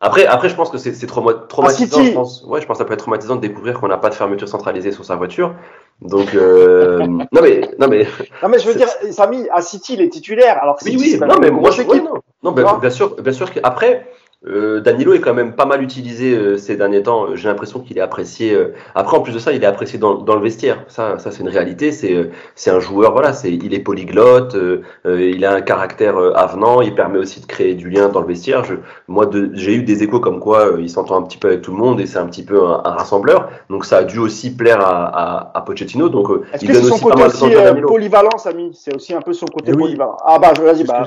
Après, 0.00 0.26
après, 0.26 0.48
je 0.48 0.54
pense 0.54 0.70
que 0.70 0.78
c'est 0.78 0.92
c'est 0.94 1.06
trauma- 1.06 1.46
traumatisant. 1.48 1.96
City. 1.98 2.06
Je 2.10 2.12
pense, 2.14 2.44
ouais, 2.46 2.60
je 2.60 2.66
pense 2.66 2.76
que 2.76 2.82
ça 2.82 2.84
peut 2.84 2.92
être 2.94 3.00
traumatisant 3.00 3.36
de 3.36 3.40
découvrir 3.40 3.80
qu'on 3.80 3.88
n'a 3.88 3.96
pas 3.98 4.10
de 4.10 4.14
fermeture 4.14 4.48
centralisée 4.48 4.92
sur 4.92 5.04
sa 5.04 5.16
voiture. 5.16 5.54
Donc, 6.00 6.34
euh, 6.34 6.98
non 7.32 7.40
mais, 7.42 7.60
non 7.78 7.88
mais, 7.88 8.06
Non, 8.42 8.48
mais 8.48 8.58
je 8.58 8.66
veux 8.68 8.74
dire, 8.74 8.88
Samy, 9.10 9.48
à 9.52 9.62
City, 9.62 9.94
il 9.94 10.02
est 10.02 10.08
titulaire. 10.08 10.58
Alors, 10.62 10.76
oui, 10.84 10.96
oui, 10.98 11.18
non 11.20 11.36
mais 11.40 11.50
moi, 11.50 11.70
je, 11.70 11.82
ouais, 11.82 12.00
non, 12.00 12.14
non, 12.42 12.52
ben, 12.52 12.78
bien 12.80 12.90
sûr, 12.90 13.14
bien 13.20 13.32
sûr 13.32 13.50
qu'après, 13.52 14.06
euh, 14.46 14.80
Danilo 14.80 15.12
est 15.14 15.20
quand 15.20 15.34
même 15.34 15.54
pas 15.54 15.66
mal 15.66 15.82
utilisé 15.82 16.34
euh, 16.36 16.56
ces 16.56 16.76
derniers 16.76 17.02
temps. 17.02 17.34
J'ai 17.36 17.48
l'impression 17.48 17.78
qu'il 17.80 17.96
est 17.98 18.00
apprécié. 18.00 18.52
euh, 18.52 18.74
après, 18.94 19.16
en 19.16 19.20
plus 19.20 19.32
de 19.32 19.38
ça, 19.38 19.52
il 19.52 19.62
est 19.62 19.66
apprécié 19.66 19.98
dans, 20.00 20.14
dans 20.14 20.34
le 20.34 20.40
vestiaire. 20.42 20.84
Ça, 20.88 21.18
ça 21.18 21.30
c'est 21.30 21.42
une 21.42 21.48
réalité. 21.48 21.92
C'est, 21.92 22.12
euh, 22.14 22.30
c'est 22.56 22.70
un 22.70 22.80
joueur. 22.80 23.12
Voilà, 23.12 23.32
c'est, 23.32 23.52
il 23.52 23.72
est 23.72 23.78
polyglotte. 23.80 24.54
euh, 24.56 24.82
euh, 25.06 25.20
il 25.20 25.44
a 25.44 25.52
un 25.54 25.60
caractère 25.60 26.16
euh, 26.18 26.32
avenant. 26.34 26.80
Il 26.80 26.94
permet 26.94 27.18
aussi 27.18 27.40
de 27.40 27.46
créer 27.46 27.74
du 27.74 27.88
lien 27.88 28.08
dans 28.08 28.20
le 28.20 28.26
vestiaire. 28.26 28.64
Je, 28.64 28.74
moi, 29.06 29.26
de, 29.26 29.50
j'ai 29.54 29.74
eu 29.74 29.82
des 29.84 30.02
échos 30.02 30.18
comme 30.20 30.40
quoi 30.40 30.72
euh, 30.72 30.80
il 30.80 30.90
s'entend 30.90 31.16
un 31.16 31.22
petit 31.22 31.38
peu 31.38 31.48
avec 31.48 31.62
tout 31.62 31.70
le 31.70 31.78
monde 31.78 32.00
et 32.00 32.06
c'est 32.06 32.18
un 32.18 32.26
petit 32.26 32.44
peu 32.44 32.64
un, 32.66 32.82
un 32.84 32.90
rassembleur. 32.94 33.48
Donc, 33.70 33.84
ça 33.84 33.98
a 33.98 34.04
dû 34.04 34.18
aussi 34.18 34.56
plaire 34.56 34.80
à, 34.80 35.06
à, 35.06 35.58
à 35.58 35.60
Pochettino. 35.60 36.08
Donc, 36.08 36.30
euh, 36.30 36.42
il 36.60 36.66
que 36.68 36.72
donne 36.72 36.82
son 36.84 36.94
aussi 36.94 37.04
pas 37.04 37.10
côté 37.10 37.22
mal 37.22 37.30
de 37.32 37.36
temps 37.36 37.46
aussi 37.46 37.54
à 37.54 37.60
euh, 37.60 37.64
Danilo. 37.64 37.88
polyvalent, 37.88 38.38
Samy? 38.38 38.70
C'est 38.74 38.94
aussi 38.94 39.14
un 39.14 39.20
peu 39.20 39.32
son 39.32 39.46
côté 39.46 39.70
Eh 39.70 39.74
oui. 39.74 39.82
polyvalent. 39.82 40.16
Ah 40.24 40.38
bah, 40.38 40.52
je- 40.56 40.62
vas-y, 40.62 40.84
bah, 40.84 41.04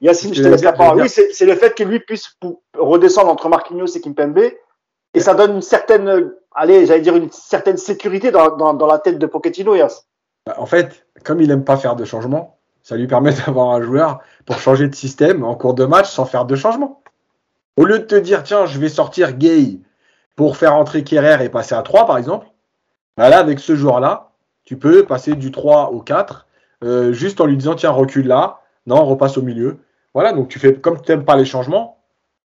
Yacine, 0.00 0.34
je 0.34 0.42
te 0.42 0.48
laisse 0.48 0.64
la 0.64 0.72
parole. 0.72 1.02
Oui, 1.02 1.08
c'est 1.08 1.28
c'est 1.32 1.46
le 1.46 1.54
fait 1.54 1.74
que 1.74 1.84
lui 1.84 2.00
puisse 2.00 2.28
redescendre 2.78 3.30
entre 3.30 3.48
Marquinhos 3.48 3.96
et 3.96 4.00
Kimpembe. 4.00 4.40
Et 5.14 5.20
ça 5.20 5.34
donne 5.34 5.56
une 5.56 5.62
certaine, 5.62 6.32
allez, 6.54 6.86
j'allais 6.86 7.00
dire 7.00 7.16
une 7.16 7.30
certaine 7.30 7.76
sécurité 7.76 8.30
dans, 8.30 8.56
dans, 8.56 8.74
dans 8.74 8.86
la 8.86 8.98
tête 8.98 9.18
de 9.18 9.26
Pochettino, 9.26 9.74
Yass. 9.74 10.06
Bah, 10.46 10.54
En 10.58 10.66
fait, 10.66 11.06
comme 11.24 11.40
il 11.40 11.50
aime 11.50 11.64
pas 11.64 11.76
faire 11.76 11.96
de 11.96 12.04
changement, 12.04 12.58
ça 12.82 12.96
lui 12.96 13.06
permet 13.06 13.32
d'avoir 13.46 13.70
un 13.70 13.82
joueur 13.82 14.20
pour 14.46 14.58
changer 14.58 14.88
de 14.88 14.94
système 14.94 15.44
en 15.44 15.54
cours 15.54 15.74
de 15.74 15.84
match 15.84 16.10
sans 16.10 16.24
faire 16.24 16.44
de 16.44 16.56
changement. 16.56 17.02
Au 17.76 17.84
lieu 17.84 17.98
de 17.98 18.04
te 18.04 18.14
dire, 18.14 18.42
tiens, 18.42 18.66
je 18.66 18.78
vais 18.78 18.88
sortir 18.88 19.32
Gay 19.32 19.78
pour 20.36 20.56
faire 20.56 20.74
entrer 20.74 21.04
Kerrer 21.04 21.44
et 21.44 21.48
passer 21.48 21.74
à 21.74 21.82
3, 21.82 22.06
par 22.06 22.18
exemple, 22.18 22.46
bah 23.16 23.28
là, 23.28 23.38
avec 23.38 23.60
ce 23.60 23.76
joueur-là, 23.76 24.30
tu 24.64 24.76
peux 24.76 25.04
passer 25.04 25.34
du 25.34 25.50
3 25.50 25.90
au 25.90 26.00
4, 26.00 26.46
euh, 26.82 27.12
juste 27.12 27.40
en 27.40 27.46
lui 27.46 27.56
disant, 27.56 27.74
tiens, 27.74 27.90
recule 27.90 28.26
là, 28.26 28.60
non, 28.86 28.96
on 28.96 29.04
repasse 29.06 29.38
au 29.38 29.42
milieu. 29.42 29.78
Voilà, 30.12 30.32
donc 30.32 30.48
tu 30.48 30.58
fais, 30.58 30.74
comme 30.74 31.00
tu 31.00 31.10
n'aimes 31.10 31.24
pas 31.24 31.36
les 31.36 31.44
changements, 31.44 31.93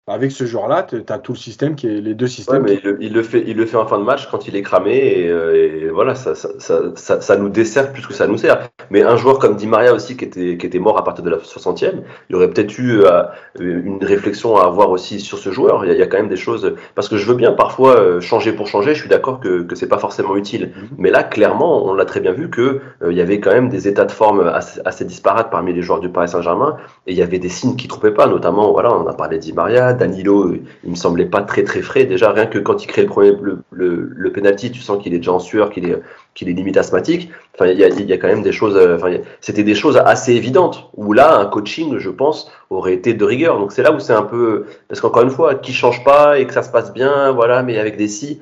avec 0.09 0.33
ce 0.33 0.45
joueur-là, 0.47 0.83
tu 0.83 0.97
as 1.09 1.19
tout 1.19 1.33
le 1.33 1.39
système 1.39 1.77
qui 1.77 1.87
est 1.87 2.01
les 2.01 2.15
deux 2.15 2.27
Ouais, 2.49 2.59
systèmes. 2.59 2.63
mais 2.63 2.77
qui- 2.77 2.81
il 2.81 2.83
le, 2.83 2.99
il 3.03 3.13
le 3.13 3.23
fait, 3.23 3.45
il 3.47 3.57
le 3.57 3.67
fait 3.67 3.77
en 3.77 3.87
fin 3.87 3.99
de 3.99 4.05
match 4.05 4.29
quand 4.29 4.49
il 4.49 4.57
est 4.57 4.63
cramé 4.63 4.97
et, 4.97 5.29
euh, 5.31 5.55
et 5.87 5.91
voilà, 5.91 6.17
ça, 6.17 6.35
ça, 6.35 7.21
ça, 7.21 7.37
nous 7.37 7.49
dessert 7.49 7.93
plus 7.93 8.05
que 8.07 8.13
ça 8.13 8.27
nous 8.27 8.37
sert. 8.37 8.69
Mais 8.91 9.03
un 9.03 9.15
joueur 9.17 9.39
comme 9.39 9.55
Di 9.55 9.69
Maria 9.69 9.95
aussi 9.95 10.17
qui 10.17 10.25
était, 10.25 10.57
qui 10.57 10.67
était 10.67 10.81
mort 10.81 10.99
à 10.99 11.05
partir 11.05 11.25
de 11.25 11.31
la 11.31 11.39
60e, 11.39 12.03
il 12.29 12.33
y 12.33 12.37
aurait 12.37 12.51
peut-être 12.51 12.77
eu 12.79 13.03
euh, 13.05 13.23
une 13.61 14.05
réflexion 14.05 14.57
à 14.57 14.65
avoir 14.67 14.91
aussi 14.91 15.21
sur 15.21 15.39
ce 15.39 15.53
joueur. 15.53 15.85
Il 15.85 15.89
y, 15.89 15.91
a, 15.93 15.95
il 15.95 16.01
y 16.01 16.03
a 16.03 16.07
quand 16.09 16.17
même 16.17 16.29
des 16.29 16.37
choses 16.37 16.75
parce 16.97 17.09
que 17.09 17.17
je 17.17 17.25
veux 17.27 17.35
bien 17.35 17.53
parfois 17.53 17.97
euh, 17.97 18.21
changer 18.21 18.53
pour 18.53 18.67
changer. 18.67 18.95
Je 18.95 19.01
suis 19.01 19.09
d'accord 19.09 19.39
que, 19.41 19.63
que 19.63 19.77
c'est 19.77 19.89
pas 19.89 19.99
forcément 19.99 20.37
utile. 20.37 20.73
Mhm. 20.77 20.89
Mais 20.99 21.11
là, 21.11 21.23
clairement, 21.23 21.87
on 21.87 21.95
l'a 21.95 22.05
très 22.05 22.21
bien 22.21 22.33
vu 22.33 22.51
que 22.51 22.81
euh, 23.03 23.13
il 23.13 23.17
y 23.17 23.21
avait 23.21 23.39
quand 23.41 23.53
même 23.53 23.69
des 23.69 23.87
états 23.89 24.05
de 24.05 24.13
forme 24.13 24.41
assez, 24.49 24.81
assez 24.85 25.05
disparates 25.05 25.51
parmi 25.51 25.73
les 25.73 25.83
joueurs 25.83 26.01
du 26.01 26.09
Paris 26.09 26.29
Saint-Germain 26.29 26.77
et 27.07 27.13
il 27.13 27.19
y 27.19 27.23
avait 27.23 27.39
des 27.39 27.49
signes 27.49 27.77
qui 27.77 27.89
trompaient 27.89 28.11
pas. 28.13 28.27
Notamment, 28.27 28.73
voilà, 28.73 28.93
on 28.93 29.07
a 29.07 29.15
parlé 29.15 29.37
de 29.37 29.43
Di 29.43 29.53
Maria, 29.53 29.92
Danilo. 29.95 30.55
il 30.85 30.91
me 30.91 30.95
semblait 30.97 31.27
pas 31.27 31.43
très 31.43 31.63
très 31.63 31.83
frais. 31.83 32.05
Déjà, 32.05 32.33
rien 32.33 32.47
que 32.47 32.59
quand 32.59 32.83
il 32.85 32.87
crée 32.87 33.03
le 33.03 33.09
premier 33.09 33.33
le, 33.41 33.63
le, 33.71 34.33
penalty, 34.33 34.71
tu 34.71 34.81
sens 34.81 35.03
qu'il 35.03 35.15
est 35.15 35.19
déjà 35.19 35.33
en 35.33 35.39
sueur, 35.39 35.71
qu'il 35.71 35.89
est 35.89 36.01
qu'il 36.35 36.49
est 36.49 36.53
limite 36.53 36.77
asthmatique. 36.77 37.31
Enfin, 37.55 37.67
il 37.67 37.79
y 37.79 37.85
a, 37.85 37.89
y 37.89 38.13
a 38.13 38.17
quand 38.19 38.29
même 38.29 38.43
des 38.43 38.53
choses. 38.53 38.77
euh, 38.77 38.97
Enfin, 38.97 39.17
c'était 39.41 39.65
des 39.65 39.75
choses 39.75 39.97
assez 39.99 40.33
évidentes. 40.35 40.91
Où 40.97 41.13
là, 41.13 41.39
un 41.39 41.47
coaching, 41.47 41.99
je 41.99 42.11
pense, 42.11 42.51
aurait 42.71 42.95
été 42.95 43.15
de 43.15 43.25
rigueur. 43.25 43.59
Donc 43.59 43.73
c'est 43.73 43.83
là 43.83 43.93
où 43.93 43.99
c'est 44.01 44.15
un 44.15 44.23
peu 44.23 44.67
parce 44.89 45.01
qu'encore 45.01 45.23
une 45.23 45.31
fois, 45.31 45.55
qui 45.57 45.73
change 45.73 46.05
pas 46.05 46.39
et 46.39 46.47
que 46.47 46.53
ça 46.55 46.63
se 46.63 46.71
passe 46.71 46.93
bien, 46.93 47.33
voilà, 47.33 47.63
mais 47.63 47.79
avec 47.79 47.97
des 47.97 48.09
si. 48.09 48.41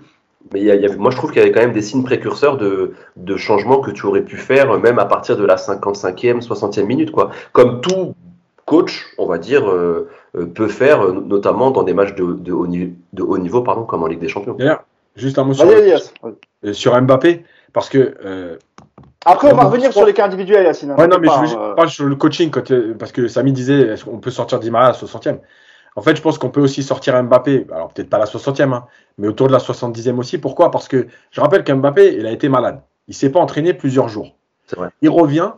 Mais 0.52 0.62
y 0.62 0.70
a, 0.70 0.96
moi, 0.96 1.10
je 1.10 1.16
trouve 1.16 1.30
qu'il 1.30 1.40
y 1.40 1.44
avait 1.44 1.52
quand 1.52 1.60
même 1.60 1.72
des 1.72 1.82
signes 1.82 2.02
précurseurs 2.02 2.56
de, 2.56 2.94
de 3.16 3.36
changements 3.36 3.80
que 3.80 3.90
tu 3.90 4.06
aurais 4.06 4.22
pu 4.22 4.36
faire, 4.36 4.78
même 4.78 4.98
à 4.98 5.04
partir 5.04 5.36
de 5.36 5.44
la 5.44 5.56
55e, 5.56 6.40
60e 6.44 6.84
minute, 6.84 7.10
quoi. 7.12 7.30
Comme 7.52 7.80
tout 7.80 8.14
coach, 8.64 9.06
on 9.18 9.26
va 9.26 9.38
dire, 9.38 9.68
euh, 9.70 10.08
peut 10.32 10.68
faire, 10.68 11.04
euh, 11.04 11.12
notamment 11.12 11.70
dans 11.70 11.82
des 11.82 11.94
matchs 11.94 12.14
de, 12.14 12.32
de 12.34 12.52
haut, 12.52 12.66
niveau, 12.66 12.92
de 13.12 13.22
haut 13.22 13.38
niveau, 13.38 13.62
pardon, 13.62 13.84
comme 13.84 14.02
en 14.02 14.06
Ligue 14.06 14.20
des 14.20 14.28
Champions. 14.28 14.54
D'ailleurs, 14.54 14.84
juste 15.16 15.38
un 15.38 15.44
mot 15.44 15.54
sur, 15.54 15.66
euh, 15.66 16.72
sur 16.72 17.00
Mbappé, 17.00 17.44
parce 17.72 17.88
que 17.88 18.16
euh, 18.24 18.56
Après, 19.24 19.52
on 19.52 19.56
va 19.56 19.64
revenir 19.64 19.90
je 19.90 19.96
sur 19.96 20.06
les 20.06 20.12
cas 20.12 20.26
individuels, 20.26 20.64
Yacine. 20.64 20.92
Ouais, 20.92 21.06
non, 21.06 21.18
mais 21.18 21.28
je 21.28 21.54
pas, 21.54 21.70
hein, 21.70 21.74
parler 21.74 21.90
sur 21.90 22.04
le 22.04 22.16
coaching, 22.16 22.50
quand, 22.50 22.70
euh, 22.70 22.94
parce 22.98 23.12
que 23.12 23.28
Samy 23.28 23.52
disait, 23.52 23.80
est-ce 23.80 24.04
qu'on 24.04 24.18
peut 24.18 24.30
sortir 24.30 24.60
Di 24.60 24.70
Maria 24.70 24.88
à 24.88 24.92
la 24.92 24.98
60e 24.98 25.38
En 25.96 26.02
fait, 26.02 26.16
je 26.16 26.22
pense 26.22 26.38
qu'on 26.38 26.50
peut 26.50 26.60
aussi 26.60 26.82
sortir 26.82 27.20
Mbappé, 27.22 27.66
alors 27.72 27.88
peut-être 27.92 28.10
pas 28.10 28.16
à 28.16 28.20
la 28.20 28.26
60e, 28.26 28.72
hein, 28.72 28.86
mais 29.18 29.28
autour 29.28 29.48
de 29.48 29.52
la 29.52 29.58
70e 29.58 30.16
aussi. 30.18 30.38
Pourquoi? 30.38 30.70
Parce 30.70 30.88
que 30.88 31.06
je 31.30 31.40
rappelle 31.40 31.64
qu'Mbappé, 31.64 32.16
il 32.16 32.26
a 32.26 32.30
été 32.30 32.48
malade. 32.48 32.80
Il 33.08 33.14
s'est 33.14 33.30
pas 33.30 33.40
entraîné 33.40 33.74
plusieurs 33.74 34.08
jours. 34.08 34.36
C'est 34.66 34.76
vrai. 34.76 34.90
Il 35.02 35.10
revient, 35.10 35.50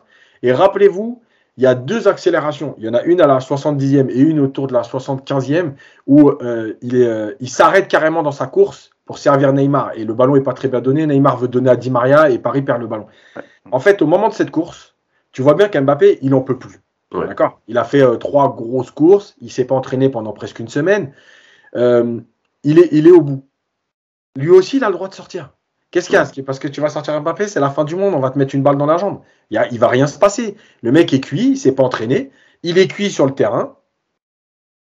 et 0.43 0.53
rappelez-vous, 0.53 1.21
il 1.57 1.65
y 1.65 1.67
a 1.67 1.75
deux 1.75 2.09
accélérations. 2.09 2.75
Il 2.79 2.85
y 2.85 2.89
en 2.89 2.95
a 2.95 3.03
une 3.03 3.21
à 3.21 3.27
la 3.27 3.39
70e 3.39 4.09
et 4.11 4.19
une 4.19 4.41
autour 4.41 4.67
de 4.67 4.73
la 4.73 4.83
75e, 4.83 5.73
où 6.07 6.31
euh, 6.31 6.75
il 6.81 6.97
est, 6.97 7.07
euh, 7.07 7.35
il 7.41 7.51
s'arrête 7.51 7.89
carrément 7.89 8.23
dans 8.23 8.33
sa 8.33 8.47
course 8.47 8.91
pour 9.05 9.19
servir 9.19 9.53
Neymar. 9.53 9.93
Et 9.95 10.05
le 10.05 10.15
ballon 10.15 10.35
n'est 10.35 10.43
pas 10.43 10.55
très 10.55 10.69
bien 10.69 10.81
donné. 10.81 11.07
Neymar 11.07 11.37
veut 11.37 11.49
donner 11.49 11.71
à 11.71 11.77
Di 11.77 11.91
Maria 11.91 12.31
et 12.31 12.39
Paris 12.39 12.63
perd 12.63 12.81
le 12.81 12.87
ballon. 12.87 13.07
En 13.71 13.81
fait, 13.81 14.01
au 14.01 14.07
moment 14.07 14.29
de 14.29 14.35
cette 14.35 14.51
course, 14.51 14.95
tu 15.33 15.43
vois 15.43 15.55
bien 15.55 15.69
qu'Mbappé, 15.69 16.19
il 16.23 16.31
n'en 16.31 16.41
peut 16.41 16.59
plus. 16.59 16.81
D'accord? 17.13 17.61
Il 17.69 17.77
a 17.77 17.85
fait 17.85 18.03
euh, 18.03 18.17
trois 18.17 18.55
grosses 18.57 18.91
courses. 18.91 19.37
Il 19.43 19.53
s'est 19.53 19.67
pas 19.67 19.75
entraîné 19.75 20.09
pendant 20.09 20.33
presque 20.33 20.59
une 20.59 20.69
semaine. 20.69 21.13
Il, 21.75 22.79
est, 22.79 22.89
il 22.93 23.07
est 23.07 23.11
au 23.11 23.21
bout. 23.21 23.47
Lui 24.37 24.51
aussi, 24.51 24.79
il 24.79 24.85
a 24.85 24.89
le 24.89 24.95
droit 24.95 25.09
de 25.09 25.15
sortir. 25.15 25.51
Qu'est-ce 25.93 26.09
qu'il 26.09 26.17
y 26.17 26.19
a 26.19 26.43
Parce 26.45 26.59
que 26.59 26.69
tu 26.69 26.81
vas 26.81 26.89
sortir 26.89 27.21
Mbappé, 27.21 27.47
c'est 27.47 27.61
la 27.61 27.71
fin 27.71 27.85
du 27.85 27.95
monde. 27.95 28.15
On 28.15 28.21
va 28.21 28.31
te 28.31 28.39
mettre 28.39 28.55
une 28.55 28.63
balle 28.63 28.79
dans 28.79 28.87
la 28.87 28.97
jambe. 28.97 29.21
Il, 29.51 29.61
y 29.61 29.75
il 29.75 29.79
va 29.79 29.89
rien 29.89 30.07
se 30.07 30.19
passer. 30.19 30.57
Le 30.83 30.91
mec 30.91 31.13
est 31.13 31.21
cuit, 31.21 31.51
il 31.51 31.57
s'est 31.57 31.73
pas 31.73 31.85
entraîné. 31.85 32.31
Il 32.63 32.79
est 32.79 32.89
cuit 32.89 33.11
sur 33.11 33.27
le 33.27 33.35
terrain. 33.35 33.77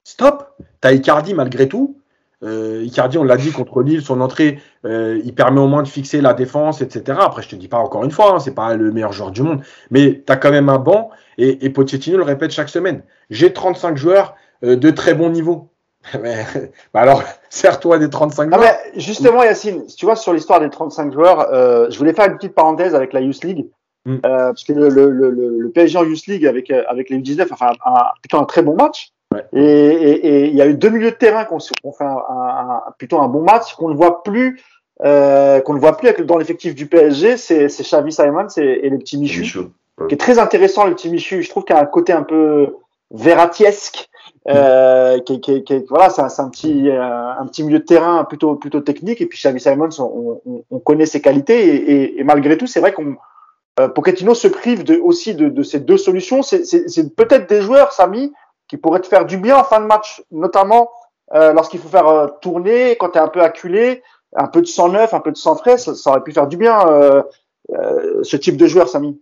Stop. 0.03 0.57
T'as 0.81 0.93
Icardi 0.93 1.33
malgré 1.33 1.69
tout. 1.69 2.01
Euh, 2.43 2.83
Icardi, 2.85 3.19
on 3.19 3.25
l'a 3.25 3.37
dit 3.37 3.53
contre 3.53 3.83
Lille, 3.83 4.03
son 4.03 4.21
entrée, 4.21 4.61
euh, 4.85 5.21
il 5.25 5.35
permet 5.35 5.61
au 5.61 5.69
moins 5.69 5.83
de 5.83 5.89
fixer 5.89 6.21
la 6.21 6.35
défense, 6.35 6.83
etc. 6.83 7.19
Après, 7.23 7.43
je 7.43 7.49
te 7.49 7.57
dis 7.57 7.69
pas 7.69 7.79
encore 7.79 8.05
une 8.05 8.11
fois, 8.11 8.35
hein, 8.35 8.39
c'est 8.41 8.55
pas 8.55 8.75
le 8.75 8.93
meilleur 8.93 9.13
joueur 9.13 9.31
du 9.31 9.43
monde, 9.43 9.63
mais 9.91 10.23
tu 10.27 10.31
as 10.31 10.37
quand 10.37 10.51
même 10.51 10.69
un 10.69 10.79
banc 10.79 11.11
et, 11.39 11.65
et, 11.65 11.71
Pochettino 11.71 12.19
le 12.19 12.25
répète 12.25 12.51
chaque 12.51 12.69
semaine. 12.69 13.03
J'ai 13.31 13.53
35 13.55 13.97
joueurs 13.97 14.35
euh, 14.65 14.77
de 14.77 14.91
très 14.91 15.15
bon 15.15 15.31
niveau. 15.31 15.71
mais, 16.23 16.45
bah 16.93 17.01
alors, 17.01 17.23
sers-toi 17.51 17.99
des 17.99 18.11
35 18.11 18.49
joueurs. 18.49 18.61
mais 18.61 19.01
justement, 19.01 19.43
Yacine, 19.43 19.87
tu 19.87 20.07
vois, 20.07 20.17
sur 20.17 20.33
l'histoire 20.33 20.61
des 20.61 20.71
35 20.71 21.13
joueurs, 21.13 21.53
euh, 21.53 21.89
je 21.91 21.99
voulais 21.99 22.13
faire 22.13 22.27
une 22.27 22.37
petite 22.37 22.55
parenthèse 22.55 22.95
avec 22.95 23.13
la 23.13 23.21
Youth 23.21 23.45
League. 23.45 23.67
Mm. 24.07 24.19
parce 24.21 24.63
que 24.63 24.73
le, 24.73 24.89
le, 24.89 25.11
le, 25.11 25.31
le, 25.31 25.71
PSG 25.71 25.99
en 25.99 26.05
Youth 26.05 26.29
League 26.29 26.47
avec, 26.47 26.71
avec 26.71 27.11
les 27.11 27.19
U19 27.19 27.49
enfin 27.51 27.73
un, 27.85 28.39
un 28.39 28.45
très 28.45 28.63
bon 28.63 28.77
match. 28.77 29.11
Et 29.53 30.47
il 30.49 30.55
y 30.55 30.63
a 30.63 30.67
eu 30.67 30.75
deux 30.75 30.91
milieux 30.91 31.11
de 31.11 31.17
terrain 31.17 31.45
qui 31.45 31.53
ont, 31.53 31.93
fait 31.93 32.05
un, 32.05 32.81
plutôt 32.99 33.21
un 33.21 33.29
bon 33.29 33.43
match 33.43 33.75
qu'on 33.75 33.89
ne 33.89 33.95
voit 33.95 34.23
plus, 34.23 34.61
euh, 35.05 35.61
qu'on 35.61 35.75
ne 35.75 35.79
voit 35.79 35.97
plus 35.97 36.13
dans 36.25 36.39
l'effectif 36.39 36.75
du 36.75 36.87
PSG. 36.87 37.37
C'est 37.37 37.67
Xavi 37.67 38.13
Simons 38.13 38.49
et, 38.57 38.89
le 38.89 38.99
petit 38.99 39.19
Michu, 39.19 39.43
qui 39.43 40.15
est 40.15 40.21
très 40.21 40.39
intéressant 40.39 40.85
le 40.85 40.95
petit 40.95 41.11
Michu. 41.11 41.43
Je 41.43 41.51
trouve 41.51 41.65
qu'il 41.65 41.77
a 41.77 41.81
un 41.81 41.87
côté 41.87 42.13
un 42.13 42.23
peu 42.23 42.77
verratiesque. 43.11 44.09
Euh, 44.49 45.19
qui, 45.21 45.41
qui, 45.41 45.65
qui, 45.65 45.85
voilà, 45.89 46.09
c'est 46.09 46.23
un, 46.23 46.49
petit 46.49 46.89
euh, 46.89 47.01
un 47.03 47.47
petit 47.47 47.65
milieu 47.65 47.81
de 47.81 47.85
terrain 47.85 48.25
plutôt 48.25 48.55
plutôt 48.55 48.81
technique. 48.81 49.21
Et 49.21 49.27
puis 49.27 49.39
Xavi 49.39 49.61
Simons, 49.61 49.89
on, 49.99 50.41
on, 50.47 50.65
on 50.71 50.79
connaît 50.79 51.07
ses 51.07 51.21
qualités 51.21 51.67
et, 51.67 52.21
et, 52.21 52.25
malgré 52.25 52.57
tout, 52.57 52.67
c'est 52.67 52.81
vrai 52.81 52.93
qu'on 52.93 53.17
euh, 53.81 53.89
Pochettino 53.89 54.35
se 54.35 54.49
prive 54.49 54.85
de, 54.85 54.97
aussi 54.97 55.35
de, 55.35 55.49
de 55.49 55.63
ces 55.63 55.81
deux 55.81 55.99
solutions. 55.99 56.43
C'est 56.43 57.17
peut-être 57.17 57.49
des 57.49 57.61
joueurs, 57.61 57.93
Samy, 57.93 58.33
qui 58.69 58.77
pourrait 58.77 59.01
te 59.01 59.07
faire 59.07 59.27
du 59.27 59.37
bien 59.37 59.59
en 59.59 59.65
fin 59.65 59.81
de 59.81 59.87
match, 59.87 60.23
notamment 60.31 60.91
euh, 61.35 61.53
lorsqu'il 61.53 61.81
faut 61.81 61.89
faire 61.89 62.07
euh, 62.07 62.29
tourner, 62.41 62.97
quand 62.97 63.11
tu 63.11 63.19
es 63.19 63.21
un 63.21 63.29
peu 63.29 63.43
acculé, 63.43 64.03
un 64.35 64.47
peu 64.47 64.61
de 64.61 64.67
sang 64.67 64.89
neuf, 64.89 65.13
un 65.13 65.21
peu 65.21 65.33
de 65.33 65.37
sang 65.37 65.57
frais, 65.57 65.79
ça, 65.79 65.93
aurait 66.07 66.23
pu 66.23 66.33
faire 66.33 66.47
du 66.47 66.57
bien 66.57 66.79
euh, 66.89 67.23
ce 68.23 68.37
type 68.37 68.57
de 68.57 68.67
joueur, 68.67 68.89
Samy. 68.89 69.21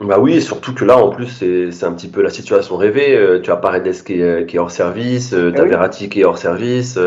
Bah 0.00 0.18
oui, 0.18 0.42
surtout 0.42 0.74
que 0.74 0.84
là, 0.84 0.98
en 0.98 1.10
plus, 1.10 1.28
c'est 1.28 1.84
un 1.84 1.92
petit 1.92 2.08
peu 2.08 2.20
la 2.20 2.30
situation 2.30 2.76
rêvée. 2.76 3.40
tu 3.42 3.50
as 3.50 3.56
Paredes 3.56 4.02
qui 4.04 4.20
est, 4.20 4.46
qui 4.46 4.56
est 4.56 4.58
hors 4.58 4.70
service, 4.70 5.30
tu 5.30 5.36
as 5.36 5.64
eh 5.64 5.68
Verratti 5.68 6.08
qui 6.08 6.20
est 6.20 6.24
hors 6.24 6.36
service, 6.36 6.98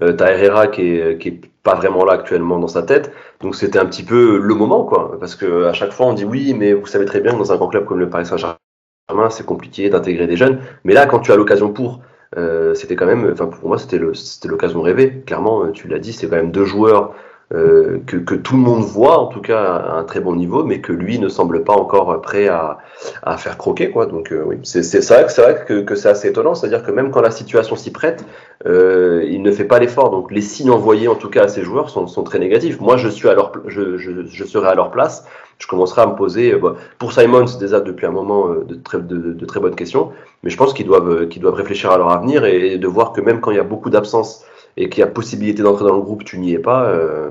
tu 0.00 0.22
as 0.22 0.30
Herrera 0.30 0.66
qui 0.66 0.82
est, 0.82 1.18
qui 1.18 1.28
est 1.28 1.40
pas 1.64 1.74
vraiment 1.74 2.04
là 2.04 2.12
actuellement 2.12 2.58
dans 2.58 2.68
sa 2.68 2.82
tête. 2.82 3.10
Donc 3.40 3.56
c'était 3.56 3.78
un 3.78 3.86
petit 3.86 4.04
peu 4.04 4.38
le 4.38 4.54
moment, 4.54 4.84
quoi. 4.84 5.16
Parce 5.18 5.34
que 5.34 5.64
à 5.64 5.72
chaque 5.72 5.92
fois, 5.92 6.06
on 6.06 6.12
dit 6.12 6.24
oui, 6.24 6.54
mais 6.54 6.72
vous 6.74 6.86
savez 6.86 7.06
très 7.06 7.20
bien 7.20 7.32
que 7.32 7.38
dans 7.38 7.52
un 7.52 7.56
grand 7.56 7.68
club 7.68 7.86
comme 7.86 7.98
le 7.98 8.08
Paris 8.08 8.26
Saint-Germain, 8.26 9.30
c'est 9.30 9.46
compliqué 9.46 9.90
d'intégrer 9.90 10.26
des 10.26 10.36
jeunes. 10.36 10.60
Mais 10.84 10.92
là, 10.92 11.06
quand 11.06 11.20
tu 11.20 11.32
as 11.32 11.36
l'occasion 11.36 11.72
pour, 11.72 12.00
euh, 12.36 12.74
c'était 12.74 12.96
quand 12.96 13.06
même, 13.06 13.28
enfin 13.32 13.46
pour 13.46 13.68
moi, 13.68 13.78
c'était 13.78 13.98
l'occasion 13.98 14.82
rêvée. 14.82 15.22
Clairement, 15.26 15.64
euh, 15.64 15.72
tu 15.72 15.88
l'as 15.88 15.98
dit, 15.98 16.12
c'est 16.12 16.28
quand 16.28 16.36
même 16.36 16.52
deux 16.52 16.66
joueurs 16.66 17.14
euh, 17.54 17.98
que, 18.06 18.16
que, 18.16 18.34
tout 18.34 18.56
le 18.56 18.62
monde 18.62 18.82
voit, 18.82 19.18
en 19.18 19.26
tout 19.26 19.40
cas 19.40 19.62
à 19.62 19.92
un 19.94 20.04
très 20.04 20.20
bon 20.20 20.34
niveau, 20.34 20.64
mais 20.64 20.80
que 20.80 20.92
lui 20.92 21.18
ne 21.18 21.28
semble 21.28 21.62
pas 21.64 21.72
encore 21.72 22.20
prêt 22.20 22.48
à, 22.48 22.78
à 23.22 23.36
faire 23.36 23.56
croquer. 23.56 23.90
Quoi. 23.90 24.06
Donc 24.06 24.32
euh, 24.32 24.42
oui, 24.44 24.56
c'est 24.64 24.80
vrai, 24.80 25.28
c'est 25.28 25.42
vrai 25.42 25.64
que, 25.66 25.80
que 25.82 25.94
c'est 25.94 26.08
assez 26.08 26.28
étonnant, 26.28 26.54
c'est-à-dire 26.54 26.82
que 26.82 26.90
même 26.90 27.10
quand 27.10 27.20
la 27.20 27.30
situation 27.30 27.76
s'y 27.76 27.92
prête, 27.92 28.24
euh, 28.66 29.24
il 29.28 29.42
ne 29.42 29.52
fait 29.52 29.64
pas 29.64 29.78
l'effort. 29.78 30.10
Donc 30.10 30.32
les 30.32 30.42
signes 30.42 30.70
envoyés, 30.70 31.08
en 31.08 31.14
tout 31.14 31.30
cas 31.30 31.44
à 31.44 31.48
ces 31.48 31.62
joueurs, 31.62 31.90
sont, 31.90 32.06
sont 32.06 32.24
très 32.24 32.38
négatifs. 32.38 32.80
Moi, 32.80 32.96
je 32.96 33.08
suis 33.08 33.28
à 33.28 33.34
leur, 33.34 33.52
je, 33.66 33.96
je, 33.98 34.26
je 34.26 34.44
serai 34.44 34.68
à 34.68 34.74
leur 34.74 34.90
place 34.90 35.24
je 35.58 35.66
commencerai 35.66 36.02
à 36.02 36.06
me 36.06 36.14
poser, 36.14 36.54
bah, 36.56 36.74
pour 36.98 37.12
Simons 37.12 37.46
déjà 37.58 37.80
depuis 37.80 38.06
un 38.06 38.10
moment, 38.10 38.48
euh, 38.48 38.64
de 38.64 38.74
très, 38.74 38.98
de, 38.98 39.32
de 39.32 39.46
très 39.46 39.60
bonnes 39.60 39.76
questions, 39.76 40.12
mais 40.42 40.50
je 40.50 40.56
pense 40.56 40.74
qu'ils 40.74 40.86
doivent, 40.86 41.28
qu'ils 41.28 41.42
doivent 41.42 41.54
réfléchir 41.54 41.90
à 41.90 41.98
leur 41.98 42.10
avenir 42.10 42.44
et, 42.44 42.78
de 42.78 42.86
voir 42.86 43.12
que 43.12 43.20
même 43.20 43.40
quand 43.40 43.50
il 43.50 43.56
y 43.56 43.60
a 43.60 43.64
beaucoup 43.64 43.90
d'absence 43.90 44.44
et 44.76 44.88
qu'il 44.88 45.00
y 45.00 45.02
a 45.02 45.06
possibilité 45.06 45.62
d'entrer 45.62 45.84
dans 45.84 45.94
le 45.94 46.02
groupe, 46.02 46.24
tu 46.24 46.38
n'y 46.38 46.52
es 46.52 46.58
pas, 46.58 46.84
euh, 46.84 47.30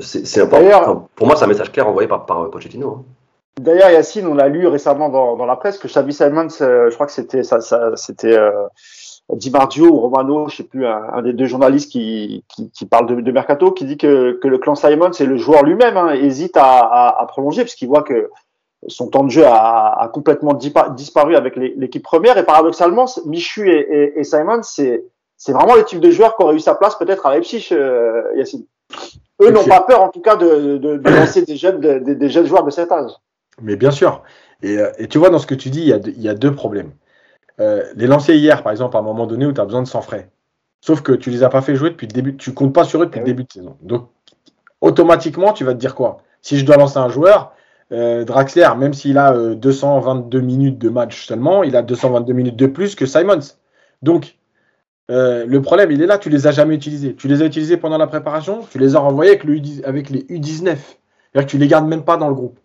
c'est 0.00 0.40
important. 0.40 1.08
pour 1.14 1.26
moi, 1.26 1.36
c'est 1.36 1.44
un 1.44 1.48
message 1.48 1.72
clair 1.72 1.88
envoyé 1.88 2.08
par, 2.08 2.26
par 2.26 2.50
Pochettino. 2.50 2.88
Hein. 2.88 3.04
D'ailleurs, 3.60 3.90
Yacine, 3.90 4.26
on 4.26 4.34
l'a 4.34 4.48
lu 4.48 4.66
récemment 4.66 5.08
dans, 5.08 5.36
dans, 5.36 5.46
la 5.46 5.56
presse 5.56 5.78
que 5.78 5.88
Xavi 5.88 6.12
Simons, 6.12 6.48
je 6.48 6.94
crois 6.94 7.06
que 7.06 7.12
c'était 7.12 7.42
ça, 7.42 7.60
ça 7.60 7.92
c'était 7.96 8.38
Di 9.36 9.50
Mardio 9.50 9.86
ou 9.86 10.00
Romano, 10.00 10.48
je 10.48 10.56
sais 10.56 10.64
plus, 10.64 10.86
un, 10.86 11.22
des 11.22 11.32
deux 11.32 11.46
journalistes 11.46 11.90
qui, 11.90 12.44
qui, 12.48 12.70
qui 12.70 12.86
parle 12.86 13.06
de, 13.06 13.20
de, 13.20 13.32
Mercato, 13.32 13.70
qui 13.70 13.84
dit 13.84 13.96
que, 13.96 14.38
que 14.40 14.48
le 14.48 14.58
clan 14.58 14.74
Simon, 14.74 15.12
c'est 15.12 15.26
le 15.26 15.36
joueur 15.36 15.62
lui-même, 15.62 15.96
hein, 15.96 16.12
hésite 16.14 16.56
à, 16.56 16.78
à, 16.78 17.22
à 17.22 17.26
prolonger 17.26 17.62
puisqu'il 17.62 17.88
voit 17.88 18.02
que 18.02 18.30
son 18.88 19.08
temps 19.08 19.24
de 19.24 19.30
jeu 19.30 19.44
a, 19.44 20.00
a 20.00 20.08
complètement 20.08 20.54
disparu 20.54 21.36
avec 21.36 21.54
l'équipe 21.56 22.02
première. 22.02 22.38
Et 22.38 22.44
paradoxalement, 22.44 23.04
Michu 23.26 23.70
et, 23.70 23.78
et, 23.78 24.20
et 24.20 24.24
Simon, 24.24 24.60
c'est 24.62 25.04
c'est 25.40 25.52
vraiment 25.52 25.74
le 25.74 25.84
type 25.86 26.00
de 26.00 26.10
joueur 26.10 26.36
qui 26.36 26.42
aurait 26.44 26.54
eu 26.54 26.60
sa 26.60 26.74
place 26.74 26.96
peut-être 26.96 27.24
à 27.24 27.34
Leipzig, 27.34 27.68
euh, 27.72 28.24
Yacine. 28.36 28.66
Eux 29.40 29.50
n'ont 29.50 29.64
pas 29.64 29.80
peur, 29.80 30.02
en 30.02 30.10
tout 30.10 30.20
cas, 30.20 30.36
de, 30.36 30.76
de, 30.76 30.98
de 30.98 31.10
lancer 31.16 31.46
des 31.46 31.56
jeunes, 31.56 31.80
des 31.80 32.28
jeunes 32.28 32.44
joueurs 32.44 32.62
de 32.62 32.70
cet 32.70 32.92
âge. 32.92 33.12
Mais 33.62 33.76
bien 33.76 33.90
sûr. 33.90 34.22
Et, 34.62 34.76
euh, 34.76 34.92
et, 34.98 35.08
tu 35.08 35.16
vois, 35.16 35.30
dans 35.30 35.38
ce 35.38 35.46
que 35.46 35.54
tu 35.54 35.70
dis, 35.70 35.80
il 35.80 35.88
y 35.88 35.94
a, 35.94 35.96
il 35.96 36.20
y 36.20 36.28
a 36.28 36.34
deux 36.34 36.54
problèmes. 36.54 36.90
Euh, 37.58 37.82
les 37.96 38.06
lancer 38.06 38.36
hier, 38.36 38.62
par 38.62 38.70
exemple, 38.70 38.94
à 38.98 39.00
un 39.00 39.02
moment 39.02 39.26
donné 39.26 39.46
où 39.46 39.52
tu 39.52 39.62
as 39.62 39.64
besoin 39.64 39.80
de 39.80 39.88
100 39.88 40.02
frais. 40.02 40.28
Sauf 40.82 41.00
que 41.00 41.12
tu 41.12 41.30
les 41.30 41.42
as 41.42 41.48
pas 41.48 41.62
fait 41.62 41.74
jouer 41.74 41.88
depuis 41.88 42.06
le 42.06 42.12
début, 42.12 42.36
tu 42.36 42.52
comptes 42.52 42.74
pas 42.74 42.84
sur 42.84 43.02
eux 43.02 43.06
depuis 43.06 43.20
le 43.20 43.24
début 43.24 43.44
de 43.44 43.52
saison. 43.52 43.78
Donc, 43.80 44.08
automatiquement, 44.82 45.54
tu 45.54 45.64
vas 45.64 45.72
te 45.72 45.78
dire 45.78 45.94
quoi? 45.94 46.18
Si 46.42 46.58
je 46.58 46.66
dois 46.66 46.76
lancer 46.76 46.98
un 46.98 47.08
joueur, 47.08 47.54
euh, 47.92 48.26
Draxler, 48.26 48.68
même 48.76 48.92
s'il 48.92 49.16
a 49.16 49.32
222 49.54 50.36
euh, 50.36 50.42
minutes 50.42 50.78
de 50.78 50.90
match 50.90 51.26
seulement, 51.26 51.62
il 51.62 51.76
a 51.76 51.82
222 51.82 52.34
minutes 52.34 52.56
de 52.56 52.66
plus 52.66 52.94
que 52.94 53.06
Simons. 53.06 53.40
Donc, 54.02 54.36
le 55.10 55.58
problème, 55.58 55.90
il 55.90 56.02
est 56.02 56.06
là, 56.06 56.18
tu 56.18 56.30
les 56.30 56.46
as 56.46 56.52
jamais 56.52 56.74
utilisés. 56.74 57.14
Tu 57.14 57.28
les 57.28 57.42
as 57.42 57.46
utilisés 57.46 57.76
pendant 57.76 57.98
la 57.98 58.06
préparation, 58.06 58.60
tu 58.70 58.78
les 58.78 58.96
as 58.96 59.00
renvoyés 59.00 59.32
avec, 59.32 59.44
le 59.44 59.60
avec 59.84 60.08
les 60.08 60.22
U19. 60.22 60.64
C'est-à-dire 60.64 61.46
que 61.46 61.50
tu 61.50 61.58
les 61.58 61.68
gardes 61.68 61.86
même 61.86 62.04
pas 62.04 62.16
dans 62.16 62.28
le 62.28 62.34
groupe. 62.34 62.58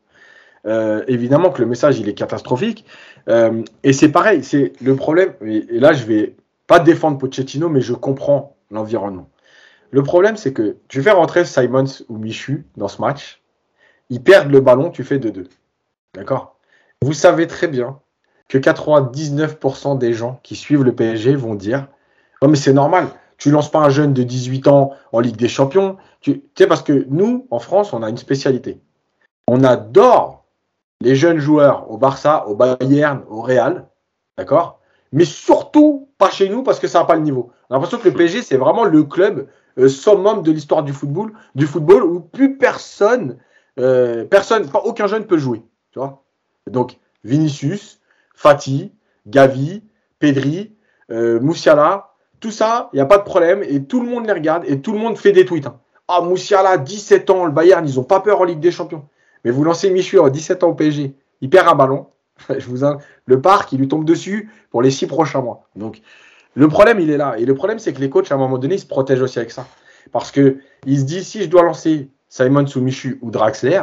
évidemment 1.08 1.50
que 1.50 1.62
le 1.62 1.68
message, 1.68 2.00
il 2.00 2.08
est 2.08 2.14
catastrophique. 2.14 2.86
Euh, 3.28 3.64
et 3.84 3.93
c'est 3.93 4.10
pareil, 4.10 4.43
c'est 4.43 4.74
le 4.82 4.96
problème, 4.96 5.34
et, 5.43 5.80
là 5.80 5.93
je 5.93 6.06
vais 6.06 6.36
pas 6.68 6.80
défendre 6.80 7.18
Pochettino, 7.18 7.70
mais 7.70 7.82
je 7.82 7.93
comprends 7.93 8.56
l'environnement. 8.72 9.30
Le 9.91 10.04
problème, 10.04 10.36
c'est 10.36 10.54
que 10.54 10.78
tu 10.88 11.02
fais 11.02 11.12
rentrer 11.12 11.46
Simons 11.46 11.86
ou 12.10 12.18
Michu 12.18 12.66
dans 12.76 12.88
ce 12.88 13.02
match, 13.02 13.41
ils 14.10 14.22
perdent 14.22 14.52
le 14.52 14.60
ballon, 14.60 14.89
tu 14.89 15.04
fais 15.04 15.18
2-2. 15.18 15.46
D'accord? 16.14 16.58
Vous 17.02 17.14
savez 17.14 17.48
très 17.48 17.68
bien 17.68 18.00
que 18.48 18.58
99% 18.58 19.98
des 19.98 20.14
gens 20.14 20.39
qui 20.43 20.56
suivent 20.56 20.84
le 20.84 20.93
PSG 20.93 21.36
vont 21.36 21.56
dire 21.56 21.88
Non, 22.41 22.49
mais 22.49 22.57
c'est 22.57 22.73
normal, 22.73 23.07
tu 23.38 23.51
lances 23.51 23.69
pas 23.69 23.79
un 23.79 23.89
jeune 23.89 24.13
de 24.13 24.23
18 24.23 24.67
ans 24.67 24.91
en 25.11 25.19
Ligue 25.19 25.38
des 25.38 25.47
Champions. 25.47 25.97
Tu 26.21 26.43
sais, 26.57 26.67
parce 26.67 26.81
que 26.81 27.05
nous, 27.09 27.47
en 27.51 27.59
France, 27.59 27.93
on 27.93 28.03
a 28.03 28.09
une 28.09 28.17
spécialité. 28.17 28.79
On 29.47 29.63
adore 29.63 30.45
les 31.01 31.15
jeunes 31.15 31.39
joueurs 31.39 31.89
au 31.91 31.97
Barça, 31.97 32.47
au 32.47 32.55
Bayern, 32.55 33.23
au 33.29 33.41
Real, 33.41 33.88
d'accord? 34.38 34.79
Mais 35.11 35.25
surtout 35.25 36.09
pas 36.17 36.29
chez 36.29 36.49
nous 36.49 36.63
parce 36.63 36.79
que 36.79 36.88
ça 36.88 36.99
n'a 36.99 37.05
pas 37.05 37.15
le 37.15 37.21
niveau. 37.21 37.51
On 37.69 37.73
a 37.73 37.77
l'impression 37.77 37.97
que 37.97 38.07
le 38.07 38.13
PSG, 38.13 38.41
c'est 38.41 38.57
vraiment 38.57 38.86
le 38.86 39.03
club 39.03 39.47
euh, 39.77 39.88
summum 39.88 40.41
de 40.41 40.51
l'histoire 40.51 40.83
du 40.83 40.93
football, 40.93 41.33
du 41.53 41.67
football 41.67 42.03
où 42.03 42.19
plus 42.21 42.57
personne, 42.57 43.38
euh, 43.79 44.25
personne, 44.25 44.67
aucun 44.83 45.07
jeune 45.07 45.25
peut 45.25 45.38
jouer, 45.38 45.61
tu 45.91 45.99
vois? 45.99 46.23
Donc 46.67 46.97
Vinicius, 47.23 47.99
Fati, 48.33 48.91
Gavi, 49.27 49.83
Pedri, 50.19 50.75
euh, 51.11 51.39
Moussiala, 51.39 52.14
ça, 52.52 52.89
il 52.93 52.98
n'y 52.98 53.02
a 53.02 53.06
pas 53.06 53.18
de 53.18 53.24
problème 53.24 53.64
et 53.64 53.84
tout 53.84 54.02
le 54.02 54.10
monde 54.10 54.26
les 54.26 54.34
regarde 54.34 54.64
et 54.68 54.82
tout 54.82 54.93
le 54.93 55.00
monde 55.00 55.18
fait 55.18 55.32
des 55.32 55.46
tweets. 55.46 55.68
Hein. 55.68 55.80
Ah, 56.08 56.22
Moussiala, 56.22 56.78
17 56.78 57.30
ans, 57.30 57.46
le 57.46 57.52
Bayern, 57.52 57.88
ils 57.88 57.96
n'ont 57.96 58.04
pas 58.04 58.20
peur 58.20 58.41
en 58.41 58.43
Ligue 58.43 58.60
des 58.60 58.72
Champions. 58.72 59.06
Mais 59.43 59.52
vous 59.52 59.64
lancez 59.64 59.89
Michu 59.89 60.20
à 60.20 60.30
17 60.30 60.64
ans 60.64 60.70
au 60.70 60.76
PSG, 60.76 61.16
il 61.41 61.50
perd 61.50 61.68
un 61.68 61.76
ballon. 61.76 62.08
Je 62.50 62.68
vous 62.68 62.86
le 63.26 63.41
parc, 63.41 63.72
il 63.72 63.80
lui 63.80 63.88
tombe 63.88 64.06
dessus 64.06 64.52
pour 64.70 64.82
les 64.82 64.91
six 64.91 65.08
prochains 65.08 65.41
mois. 65.41 65.68
Donc, 65.76 66.02
le 66.56 66.68
problème, 66.68 67.00
il 67.00 67.10
est 67.10 67.18
là. 67.18 67.36
Et 67.38 67.46
le 67.46 67.54
problème, 67.56 67.80
c'est 67.80 67.93
que 67.93 68.00
les 68.00 68.10
coachs, 68.10 68.32
à 68.32 68.36
un 68.36 68.38
moment 68.38 68.58
donné, 68.58 68.78
se 68.78 68.86
protègent 68.86 69.22
aussi 69.22 69.39
avec 69.39 69.52
ça. 69.52 69.68
Parce 70.12 70.32
que 70.32 70.60
se 70.86 71.02
disent, 71.02 71.28
si 71.28 71.43
je 71.43 71.50
dois 71.50 71.64
lancer 71.64 72.10
Simon 72.30 72.66
ou 72.76 72.80
Michu 72.80 73.20
ou 73.22 73.32
Draxler, 73.32 73.82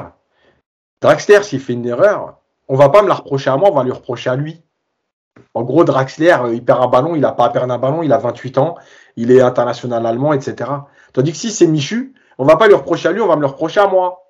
Draxler, 1.00 1.42
s'il 1.42 1.60
fait 1.60 1.72
une 1.72 1.86
erreur, 1.86 2.38
on 2.68 2.76
va 2.76 2.88
pas 2.88 3.02
me 3.02 3.08
la 3.08 3.14
reprocher 3.14 3.50
à 3.50 3.56
moi, 3.56 3.70
on 3.70 3.74
va 3.74 3.84
lui 3.84 3.92
reprocher 3.92 4.30
à 4.30 4.36
lui. 4.36 4.62
En 5.54 5.62
gros, 5.62 5.84
Draxler, 5.84 6.36
euh, 6.42 6.54
il 6.54 6.64
perd 6.64 6.82
un 6.82 6.88
ballon, 6.88 7.14
il 7.14 7.20
n'a 7.20 7.32
pas 7.32 7.46
à 7.46 7.50
perdre 7.50 7.72
un 7.72 7.78
ballon, 7.78 8.02
il 8.02 8.12
a 8.12 8.18
28 8.18 8.58
ans, 8.58 8.76
il 9.16 9.30
est 9.30 9.40
international 9.40 10.06
allemand, 10.06 10.32
etc. 10.32 10.70
Tandis 11.12 11.32
que 11.32 11.38
si 11.38 11.50
c'est 11.50 11.66
Michu, 11.66 12.14
On 12.38 12.44
va 12.44 12.56
pas 12.56 12.66
lui 12.66 12.74
reprocher 12.74 13.08
à 13.08 13.12
lui, 13.12 13.20
on 13.20 13.26
va 13.26 13.36
me 13.36 13.42
le 13.42 13.46
reprocher 13.46 13.80
à 13.80 13.86
moi. 13.86 14.24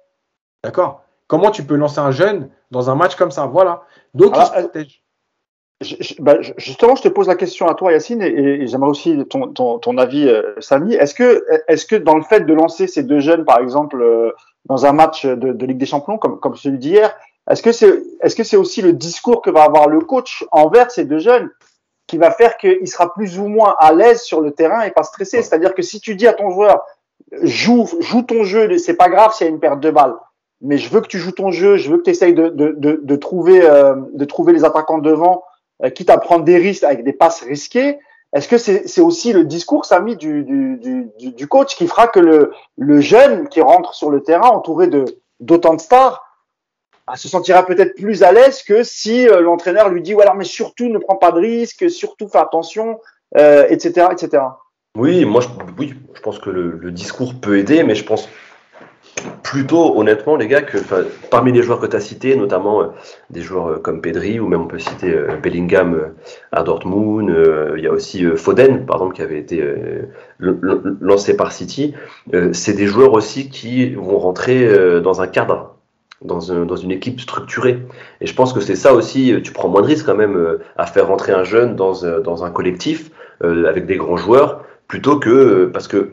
D'accord? 0.64 1.02
Comment 1.28 1.50
tu 1.50 1.64
peux 1.64 1.76
lancer 1.76 2.00
un 2.00 2.10
jeune 2.10 2.50
dans 2.70 2.90
un 2.90 2.94
match 2.94 3.14
comme 3.14 3.30
ça? 3.30 3.46
Voilà. 3.46 3.82
Donc 4.14 4.36
il 4.36 4.44
se 4.44 4.50
protège. 4.50 5.02
Bah, 6.18 6.36
justement, 6.58 6.94
je 6.94 7.02
te 7.02 7.08
pose 7.08 7.28
la 7.28 7.34
question 7.34 7.66
à 7.66 7.74
toi, 7.74 7.92
Yacine, 7.92 8.22
et, 8.22 8.66
j'aimerais 8.66 8.90
aussi 8.90 9.18
ton, 9.28 9.98
avis, 9.98 10.28
euh, 10.28 10.54
Samy. 10.60 10.94
Est-ce 10.94 11.14
que, 11.14 11.44
est 11.66 11.88
que 11.88 11.96
dans 11.96 12.16
le 12.16 12.22
fait 12.22 12.40
de 12.40 12.52
lancer 12.52 12.86
ces 12.86 13.02
deux 13.02 13.20
jeunes, 13.20 13.44
par 13.44 13.58
exemple, 13.58 14.00
euh, 14.00 14.32
dans 14.66 14.86
un 14.86 14.92
match 14.92 15.26
de, 15.26 15.66
Ligue 15.66 15.78
des 15.78 15.86
Champions 15.86 16.18
comme, 16.18 16.38
comme 16.38 16.54
celui 16.56 16.78
d'hier, 16.78 17.14
est-ce 17.50 17.62
que 17.62 17.72
c'est 17.72 18.02
est-ce 18.20 18.36
que 18.36 18.44
c'est 18.44 18.56
aussi 18.56 18.82
le 18.82 18.92
discours 18.92 19.42
que 19.42 19.50
va 19.50 19.64
avoir 19.64 19.88
le 19.88 20.00
coach 20.00 20.44
envers 20.52 20.90
ces 20.90 21.04
deux 21.04 21.18
jeunes 21.18 21.50
qui 22.06 22.18
va 22.18 22.30
faire 22.30 22.56
qu'il 22.56 22.86
sera 22.88 23.12
plus 23.12 23.38
ou 23.38 23.46
moins 23.46 23.74
à 23.78 23.92
l'aise 23.92 24.22
sur 24.22 24.40
le 24.40 24.52
terrain 24.52 24.82
et 24.82 24.90
pas 24.90 25.02
stressé? 25.02 25.42
C'est-à-dire 25.42 25.74
que 25.74 25.82
si 25.82 26.00
tu 26.00 26.14
dis 26.14 26.28
à 26.28 26.34
ton 26.34 26.50
joueur 26.50 26.84
joue 27.42 27.88
joue 28.00 28.22
ton 28.22 28.44
jeu, 28.44 28.78
c'est 28.78 28.96
pas 28.96 29.08
grave 29.08 29.34
s'il 29.34 29.46
y 29.46 29.50
a 29.50 29.52
une 29.52 29.60
perte 29.60 29.80
de 29.80 29.90
balle, 29.90 30.14
mais 30.60 30.78
je 30.78 30.88
veux 30.88 31.00
que 31.00 31.08
tu 31.08 31.18
joues 31.18 31.32
ton 31.32 31.50
jeu, 31.50 31.76
je 31.76 31.90
veux 31.90 31.98
que 31.98 32.04
tu 32.04 32.10
essayes 32.10 32.34
de, 32.34 32.48
de, 32.48 33.00
de, 33.02 33.16
trouver 33.16 33.62
euh, 33.62 33.96
de 34.14 34.24
trouver 34.24 34.52
les 34.52 34.64
attaquants 34.64 34.98
devant 34.98 35.42
euh, 35.82 35.90
quitte 35.90 36.10
à 36.10 36.18
prendre 36.18 36.44
des 36.44 36.58
risques 36.58 36.84
avec 36.84 37.02
des 37.04 37.12
passes 37.12 37.42
risquées. 37.42 37.98
Est-ce 38.34 38.48
que 38.48 38.56
c'est 38.56 39.00
aussi 39.02 39.34
le 39.34 39.44
discours, 39.44 39.84
Samy, 39.84 40.16
du, 40.16 40.42
du, 40.44 40.78
du, 40.78 41.32
du, 41.32 41.46
coach 41.48 41.76
qui 41.76 41.86
fera 41.86 42.08
que 42.08 42.18
le, 42.18 42.52
le 42.78 43.00
jeune 43.00 43.46
qui 43.48 43.60
rentre 43.60 43.92
sur 43.92 44.10
le 44.10 44.22
terrain 44.22 44.48
entouré 44.48 44.86
de 44.86 45.04
d'autant 45.40 45.74
de 45.74 45.80
stars 45.80 46.24
se 47.16 47.28
sentira 47.28 47.66
peut-être 47.66 47.94
plus 47.94 48.22
à 48.22 48.32
l'aise 48.32 48.62
que 48.62 48.82
si 48.82 49.28
euh, 49.28 49.40
l'entraîneur 49.40 49.88
lui 49.88 50.02
dit 50.02 50.14
voilà 50.14 50.34
mais 50.34 50.44
surtout 50.44 50.88
ne 50.88 50.98
prends 50.98 51.16
pas 51.16 51.32
de 51.32 51.40
risques, 51.40 51.90
surtout 51.90 52.28
fais 52.28 52.38
attention, 52.38 53.00
euh, 53.36 53.66
etc., 53.68 54.08
etc. 54.12 54.42
Oui, 54.96 55.24
moi 55.24 55.40
je, 55.40 55.48
oui, 55.78 55.94
je 56.14 56.20
pense 56.20 56.38
que 56.38 56.50
le, 56.50 56.90
discours 56.90 57.34
peut 57.34 57.58
aider, 57.58 57.82
mais 57.82 57.94
je 57.94 58.04
pense 58.04 58.28
plutôt 59.42 59.98
honnêtement 59.98 60.36
les 60.36 60.48
gars 60.48 60.62
que 60.62 60.78
parmi 61.30 61.52
les 61.52 61.62
joueurs 61.62 61.80
que 61.80 61.86
tu 61.86 61.96
as 61.96 62.00
cités, 62.00 62.36
notamment 62.36 62.82
euh, 62.82 62.86
des 63.30 63.40
joueurs 63.40 63.82
comme 63.82 64.00
Pedri 64.00 64.38
ou 64.38 64.46
même 64.46 64.62
on 64.62 64.66
peut 64.66 64.78
citer 64.78 65.14
Bellingham 65.42 66.12
à 66.50 66.62
Dortmund, 66.62 67.34
il 67.76 67.82
y 67.82 67.86
a 67.86 67.92
aussi 67.92 68.24
Foden 68.36 68.86
par 68.86 68.96
exemple 68.96 69.14
qui 69.14 69.22
avait 69.22 69.38
été 69.38 69.62
lancé 70.38 71.36
par 71.36 71.52
City, 71.52 71.94
c'est 72.52 72.74
des 72.74 72.86
joueurs 72.86 73.12
aussi 73.12 73.48
qui 73.48 73.94
vont 73.94 74.18
rentrer 74.18 75.00
dans 75.00 75.20
un 75.20 75.26
cadre 75.26 75.71
dans, 76.24 76.52
un, 76.52 76.64
dans, 76.64 76.76
une 76.76 76.90
équipe 76.90 77.20
structurée. 77.20 77.78
Et 78.20 78.26
je 78.26 78.34
pense 78.34 78.52
que 78.52 78.60
c'est 78.60 78.76
ça 78.76 78.94
aussi, 78.94 79.34
tu 79.42 79.52
prends 79.52 79.68
moins 79.68 79.82
de 79.82 79.86
risques 79.86 80.06
quand 80.06 80.16
même 80.16 80.58
à 80.76 80.86
faire 80.86 81.08
rentrer 81.08 81.32
un 81.32 81.44
jeune 81.44 81.76
dans, 81.76 81.92
dans 82.20 82.44
un 82.44 82.50
collectif 82.50 83.10
avec 83.40 83.86
des 83.86 83.96
grands 83.96 84.16
joueurs, 84.16 84.64
plutôt 84.86 85.18
que 85.18 85.70
parce 85.72 85.88
que 85.88 86.12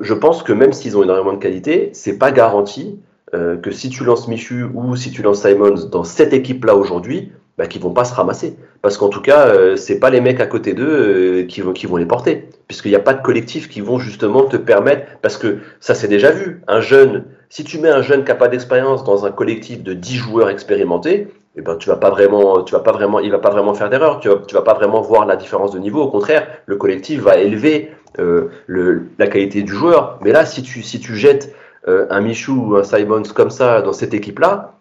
je 0.00 0.14
pense 0.14 0.42
que 0.42 0.52
même 0.52 0.72
s'ils 0.72 0.96
ont 0.96 1.02
énormément 1.02 1.32
de 1.32 1.38
qualité, 1.38 1.90
c'est 1.92 2.18
pas 2.18 2.32
garanti 2.32 3.00
euh, 3.34 3.56
que 3.56 3.70
si 3.70 3.90
tu 3.90 4.04
lances 4.04 4.26
Michu 4.28 4.64
ou 4.74 4.96
si 4.96 5.12
tu 5.12 5.22
lances 5.22 5.42
Simons 5.42 5.86
dans 5.90 6.04
cette 6.04 6.32
équipe-là 6.32 6.74
aujourd'hui, 6.74 7.30
bah, 7.58 7.66
qu'ils 7.66 7.80
vont 7.82 7.92
pas 7.92 8.04
se 8.04 8.14
ramasser. 8.14 8.56
Parce 8.82 8.96
qu'en 8.96 9.08
tout 9.08 9.20
cas, 9.20 9.48
euh, 9.48 9.76
c'est 9.76 10.00
pas 10.00 10.10
les 10.10 10.20
mecs 10.20 10.40
à 10.40 10.46
côté 10.46 10.72
d'eux 10.72 11.42
euh, 11.42 11.42
qui, 11.44 11.60
vont, 11.60 11.72
qui 11.72 11.86
vont 11.86 11.96
les 11.96 12.06
porter. 12.06 12.48
Puisqu'il 12.66 12.88
n'y 12.88 12.96
a 12.96 13.00
pas 13.00 13.14
de 13.14 13.22
collectif 13.22 13.68
qui 13.68 13.80
vont 13.80 13.98
justement 13.98 14.44
te 14.44 14.56
permettre, 14.56 15.06
parce 15.22 15.36
que 15.36 15.58
ça 15.80 15.94
c'est 15.94 16.08
déjà 16.08 16.30
vu, 16.30 16.62
un 16.66 16.80
jeune, 16.80 17.24
si 17.50 17.64
tu 17.64 17.78
mets 17.78 17.90
un 17.90 18.00
jeune 18.00 18.22
qui 18.22 18.28
n'a 18.28 18.36
pas 18.36 18.48
d'expérience 18.48 19.02
dans 19.04 19.26
un 19.26 19.32
collectif 19.32 19.82
de 19.82 19.92
10 19.92 20.14
joueurs 20.14 20.48
expérimentés, 20.48 21.28
eh 21.56 21.62
ben, 21.62 21.76
tu 21.76 21.88
vas 21.88 21.96
pas 21.96 22.10
vraiment, 22.10 22.62
tu 22.62 22.72
vas 22.72 22.80
pas 22.80 22.92
vraiment, 22.92 23.18
il 23.18 23.30
va 23.32 23.40
pas 23.40 23.50
vraiment 23.50 23.74
faire 23.74 23.90
d'erreur. 23.90 24.20
Tu 24.20 24.28
vas, 24.28 24.36
tu 24.46 24.54
vas 24.54 24.62
pas 24.62 24.74
vraiment 24.74 25.00
voir 25.00 25.26
la 25.26 25.34
différence 25.34 25.72
de 25.72 25.80
niveau. 25.80 26.00
Au 26.00 26.10
contraire, 26.10 26.46
le 26.66 26.76
collectif 26.76 27.20
va 27.20 27.38
élever 27.38 27.90
euh, 28.20 28.50
le, 28.66 29.08
la 29.18 29.26
qualité 29.26 29.62
du 29.62 29.72
joueur. 29.72 30.18
Mais 30.22 30.30
là, 30.30 30.46
si 30.46 30.62
tu, 30.62 30.82
si 30.82 31.00
tu 31.00 31.16
jettes 31.16 31.52
euh, 31.88 32.06
un 32.08 32.20
Michou 32.20 32.54
ou 32.54 32.76
un 32.76 32.84
Simons 32.84 33.24
comme 33.34 33.50
ça 33.50 33.82
dans 33.82 33.92
cette 33.92 34.14
équipe-là, 34.14 34.74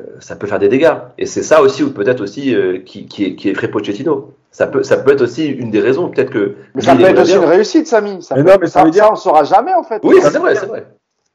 euh, 0.00 0.04
ça 0.18 0.34
peut 0.34 0.48
faire 0.48 0.58
des 0.58 0.68
dégâts. 0.68 0.96
Et 1.16 1.26
c'est 1.26 1.44
ça 1.44 1.62
aussi, 1.62 1.84
ou 1.84 1.92
peut-être 1.92 2.22
aussi, 2.22 2.56
qui, 2.84 3.06
qui, 3.06 3.24
est, 3.26 3.36
qui 3.36 3.48
est 3.48 3.68
Pochettino. 3.68 4.34
Ça 4.50 4.66
peut, 4.66 4.82
ça 4.82 4.96
peut 4.96 5.12
être 5.12 5.22
aussi 5.22 5.46
une 5.46 5.70
des 5.70 5.80
raisons. 5.80 6.08
Peut-être 6.08 6.30
que. 6.30 6.56
Mais 6.74 6.82
ça 6.82 6.96
peut 6.96 7.04
être 7.04 7.22
aussi 7.22 7.36
une 7.36 7.44
réussite, 7.44 7.86
Samy. 7.86 8.20
Ça 8.20 8.34
mais 8.34 8.42
non, 8.42 8.54
mais 8.60 8.66
ça, 8.66 8.82
veut 8.82 8.90
dire. 8.90 9.08
on 9.12 9.14
saura 9.14 9.44
jamais, 9.44 9.74
en 9.74 9.84
fait. 9.84 10.00
Oui, 10.02 10.16
c'est 10.20 10.38
vrai, 10.38 10.56
c'est 10.56 10.66
vrai. 10.66 10.86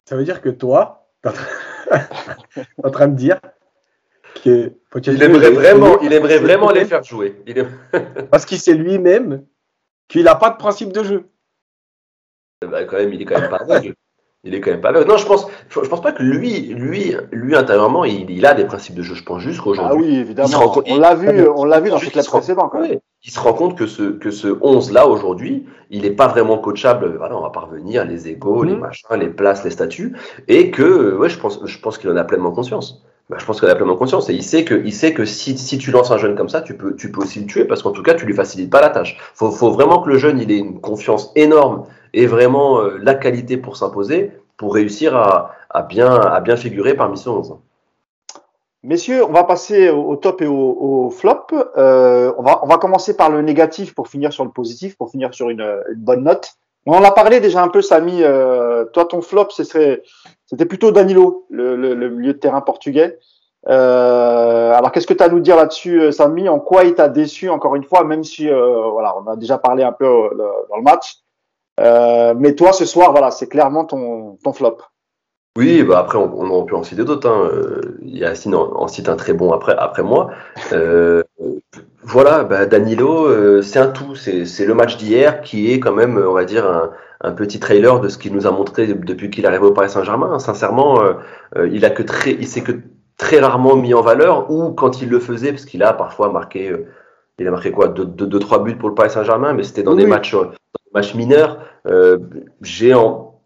Ça 0.06 0.16
veut 0.16 0.24
dire 0.24 0.42
que 0.42 0.50
toi, 0.50 1.10
tu 1.24 1.32
en 2.84 2.92
train 2.92 3.08
de 3.08 3.16
dire 3.16 3.40
que 4.44 4.74
il 5.08 5.24
aimerait 5.24 5.52
vraiment, 5.52 6.00
il 6.02 6.14
aimerait 6.14 6.38
vraiment 6.38 6.72
les 6.72 6.86
faire 6.86 7.04
jouer. 7.04 7.44
Parce 8.32 8.46
qu'il 8.46 8.60
sait 8.60 8.74
lui-même 8.74 9.46
qu'il 10.08 10.24
n'a 10.24 10.36
pas 10.36 10.52
de 10.52 10.58
principe 10.58 10.92
de 10.94 11.04
jeu. 11.04 11.30
Bah, 12.62 12.86
quand 12.86 12.98
même, 12.98 13.14
il 13.14 13.22
est 13.22 13.26
quand 13.26 13.40
même 13.40 13.50
pas 13.50 13.58
aveugle. 13.58 13.96
Il 14.46 14.54
est 14.54 14.62
quand 14.62 14.70
même 14.70 14.82
pas 14.82 14.90
aveugle. 14.90 15.10
Non, 15.10 15.18
je 15.18 15.26
pense, 15.26 15.48
je, 15.70 15.80
pense 15.80 16.02
pas 16.02 16.12
que 16.12 16.22
lui, 16.22 16.68
lui, 16.68 17.16
lui 17.32 17.56
intérieurement, 17.56 18.06
il, 18.06 18.46
a 18.46 18.54
des 18.54 18.66
principes 18.66 18.94
de 18.94 19.02
jeu. 19.02 19.16
Je 19.16 19.24
pense 19.24 19.42
juste 19.42 19.60
qu'aujourd'hui. 19.60 20.06
Ah 20.06 20.10
oui, 20.10 20.18
évidemment. 20.18 20.84
on 20.86 21.00
l'a 21.00 21.16
vu, 21.16 21.48
on 21.56 21.66
l'a 21.66 21.80
vu 21.80 21.90
dans 21.90 21.98
les 21.98 22.10
précédents. 22.10 22.70
Quand 22.70 22.82
même. 22.82 23.00
Il 23.24 23.32
se 23.32 23.40
rend 23.40 23.54
compte 23.54 23.76
que 23.76 23.88
ce, 23.88 24.04
que 24.04 24.30
ce 24.30 24.56
11 24.62 24.92
là 24.92 25.08
aujourd'hui, 25.08 25.66
il 25.90 26.04
n'est 26.04 26.12
pas 26.12 26.28
vraiment 26.28 26.60
coachable. 26.60 27.16
Voilà, 27.18 27.36
on 27.36 27.42
va 27.42 27.50
parvenir 27.50 28.06
les 28.06 28.28
égaux, 28.28 28.64
les 28.64 28.74
mhm. 28.74 28.82
machins, 28.82 29.08
les 29.20 29.30
places, 29.30 29.64
les 29.64 29.72
statuts, 29.72 30.16
et 30.48 30.70
que, 30.70 31.18
ouais, 31.18 31.30
je 31.30 31.40
pense, 31.40 31.60
je 31.66 31.80
pense 31.80 31.98
qu'il 31.98 32.12
en 32.12 32.16
a 32.16 32.24
pleinement 32.24 32.52
conscience. 32.52 33.04
Bah, 33.28 33.38
je 33.40 33.46
pense 33.46 33.60
qu'il 33.60 33.68
a 33.68 33.74
pleinement 33.74 33.96
conscience 33.96 34.30
et 34.30 34.34
il 34.34 34.44
sait 34.44 34.64
que, 34.64 34.76
il 34.86 34.94
sait 34.94 35.16
que 35.16 35.26
si, 35.26 35.58
si, 35.58 35.80
tu 35.80 35.90
lances 35.90 36.12
un 36.12 36.18
jeune 36.20 36.36
comme 36.36 36.50
ça, 36.50 36.62
tu 36.62 36.78
peux, 36.78 36.96
tu 36.96 37.12
peux 37.12 37.22
aussi 37.22 37.40
le 37.40 37.48
tuer 37.48 37.66
parce 37.66 37.82
qu'en 37.82 37.90
tout 37.90 38.04
cas, 38.04 38.14
tu 38.14 38.28
lui 38.28 38.36
facilites 38.36 38.70
pas 38.70 38.82
la 38.82 38.92
tâche. 38.92 39.18
Faut, 39.34 39.50
faut 39.50 39.72
vraiment 39.72 40.00
que 40.04 40.10
le 40.10 40.20
jeune 40.20 40.40
il 40.40 40.52
ait 40.52 40.60
une 40.60 40.80
confiance 40.80 41.32
énorme 41.36 41.86
et 42.16 42.28
vraiment 42.28 42.80
euh, 42.80 42.98
la 43.02 43.14
qualité 43.14 43.58
pour 43.58 43.78
s'imposer 43.78 44.32
pour 44.58 44.74
réussir 44.74 45.16
à, 45.18 45.82
bien, 45.82 46.10
à 46.10 46.40
bien 46.40 46.56
figurer 46.56 46.94
parmi 46.94 47.18
ces 47.18 47.28
11. 47.28 47.58
Messieurs, 48.84 49.26
on 49.26 49.34
va 49.34 49.44
passer 49.44 49.90
au 49.90 50.16
top 50.16 50.42
et 50.42 50.48
au, 50.48 51.10
flop. 51.10 51.48
Euh, 51.76 52.32
on, 52.38 52.44
va, 52.44 52.64
on 52.64 52.68
va 52.68 52.78
commencer 52.78 53.18
par 53.18 53.30
le 53.30 53.42
négatif 53.42 53.94
pour 53.94 54.08
finir 54.08 54.32
sur 54.32 54.46
le 54.46 54.52
positif, 54.52 54.96
pour 54.96 55.12
finir 55.12 55.34
sur 55.34 55.50
une, 55.50 55.82
bonne 55.98 56.24
note. 56.24 56.54
On 56.86 56.94
en 56.94 57.04
a 57.04 57.12
parlé 57.12 57.42
déjà 57.42 57.62
un 57.62 57.68
peu, 57.68 57.82
Samy. 57.82 58.24
Euh, 58.24 58.86
toi, 58.86 59.04
ton 59.04 59.22
flop, 59.22 59.50
c'était 59.50 60.02
plutôt 60.70 60.92
Danilo, 60.92 61.46
le, 61.50 61.76
le, 61.76 62.10
milieu 62.10 62.32
de 62.32 62.38
terrain 62.38 62.62
portugais. 62.62 63.20
Alors, 63.66 64.94
qu'est-ce 64.94 65.08
que 65.08 65.14
tu 65.14 65.24
as 65.24 65.26
à 65.26 65.30
nous 65.30 65.42
dire 65.42 65.58
là-dessus, 65.58 66.14
Samy? 66.14 66.48
En 66.48 66.60
quoi 66.60 66.86
il 66.86 66.94
t'a 66.94 67.10
déçu, 67.10 67.50
encore 67.50 67.76
une 67.76 67.84
fois, 67.84 68.06
même 68.06 68.24
si 68.24 68.50
euh, 68.50 68.88
voilà, 68.92 69.16
on 69.18 69.30
a 69.30 69.36
déjà 69.36 69.58
parlé 69.58 69.84
un 69.84 69.92
peu 69.92 70.06
dans 70.70 70.78
le 70.78 70.84
match? 70.84 71.25
Euh, 71.80 72.34
mais 72.38 72.56
toi, 72.56 72.74
ce 72.74 72.86
soir, 72.86 73.12
voilà, 73.12 73.32
c'est 73.32 73.48
clairement 73.48 73.86
ton, 73.86 74.38
ton 74.44 74.54
flop. 74.54 74.78
Oui, 75.58 75.84
bah 75.84 76.00
après, 76.00 76.18
on, 76.18 76.32
on 76.38 76.50
aurait 76.50 76.66
pu 76.66 76.76
en 76.76 76.84
citer 76.84 77.04
d'autres. 77.04 77.30
Hein. 77.30 77.50
Yacine 78.02 78.56
en, 78.56 78.74
en 78.76 78.88
cite 78.88 79.08
un 79.10 79.16
très 79.16 79.34
bon 79.34 79.52
après, 79.54 79.76
après 79.78 80.04
moi. 80.04 80.32
Euh, 80.74 81.24
voilà, 82.04 82.44
bah 82.44 82.66
Danilo, 82.66 83.62
c'est 83.62 83.80
un 83.80 83.88
tout. 83.88 84.16
C'est 84.16 84.66
le 84.66 84.74
match 84.74 84.98
d'hier 84.98 85.42
qui 85.42 85.72
est 85.72 85.80
quand 85.80 85.94
même, 85.94 86.18
on 86.18 86.34
va 86.34 86.44
dire, 86.44 86.66
un, 86.70 86.92
un 87.22 87.32
petit 87.32 87.60
trailer 87.60 88.00
de 88.00 88.10
ce 88.10 88.18
qu'il 88.18 88.34
nous 88.34 88.48
a 88.48 88.52
montré 88.52 88.88
depuis 88.88 89.30
qu'il 89.30 89.46
est 89.46 89.48
arrivé 89.48 89.66
au 89.66 89.72
Paris 89.72 89.90
Saint-Germain. 89.90 90.40
Sincèrement, 90.40 91.02
euh, 91.02 91.14
euh, 91.58 91.70
il 91.72 91.86
a 91.86 91.90
que 91.90 92.04
très, 92.04 92.32
il 92.32 92.48
s'est 92.48 92.62
que 92.62 92.74
très 93.18 93.40
rarement 93.40 93.76
mis 93.76 93.94
en 93.94 94.02
valeur 94.02 94.52
ou 94.52 94.72
quand 94.72 95.02
il 95.02 95.10
le 95.10 95.20
faisait, 95.20 95.52
parce 95.52 95.66
qu'il 95.66 95.84
a 95.84 95.94
parfois 95.94 96.32
marqué, 96.32 96.70
euh, 96.70 96.86
il 97.40 97.48
a 97.48 97.52
marqué 97.52 97.72
quoi, 97.72 97.88
deux, 97.88 98.06
deux, 98.06 98.40
trois 98.40 98.64
buts 98.64 98.76
pour 98.76 98.90
le 98.90 98.96
Paris 98.96 99.10
Saint-Germain, 99.10 99.54
mais 99.54 99.64
c'était 99.64 99.84
dans, 99.84 99.96
des 99.96 100.06
matchs, 100.06 100.36
des 100.96 101.02
matchs 101.02 101.16
mineurs. 101.16 101.60
j'ai 102.62 102.94
en, 102.94 103.42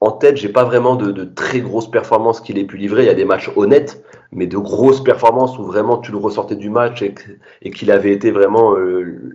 en 0.00 0.10
tête, 0.10 0.36
j'ai 0.36 0.48
pas 0.48 0.64
vraiment 0.64 0.96
de, 0.96 1.12
de, 1.12 1.24
très 1.24 1.60
grosses 1.60 1.90
performances 1.90 2.40
qu'il 2.40 2.58
ait 2.58 2.64
pu 2.64 2.76
livrer. 2.76 3.02
Il 3.02 3.06
y 3.06 3.10
a 3.10 3.14
des 3.14 3.24
matchs 3.24 3.50
honnêtes, 3.56 4.02
mais 4.32 4.46
de 4.46 4.58
grosses 4.58 5.02
performances 5.02 5.58
où 5.58 5.64
vraiment 5.64 5.98
tu 5.98 6.12
le 6.12 6.18
ressortais 6.18 6.56
du 6.56 6.70
match 6.70 7.02
et, 7.02 7.70
qu'il 7.70 7.90
avait 7.90 8.12
été 8.12 8.30
vraiment 8.30 8.74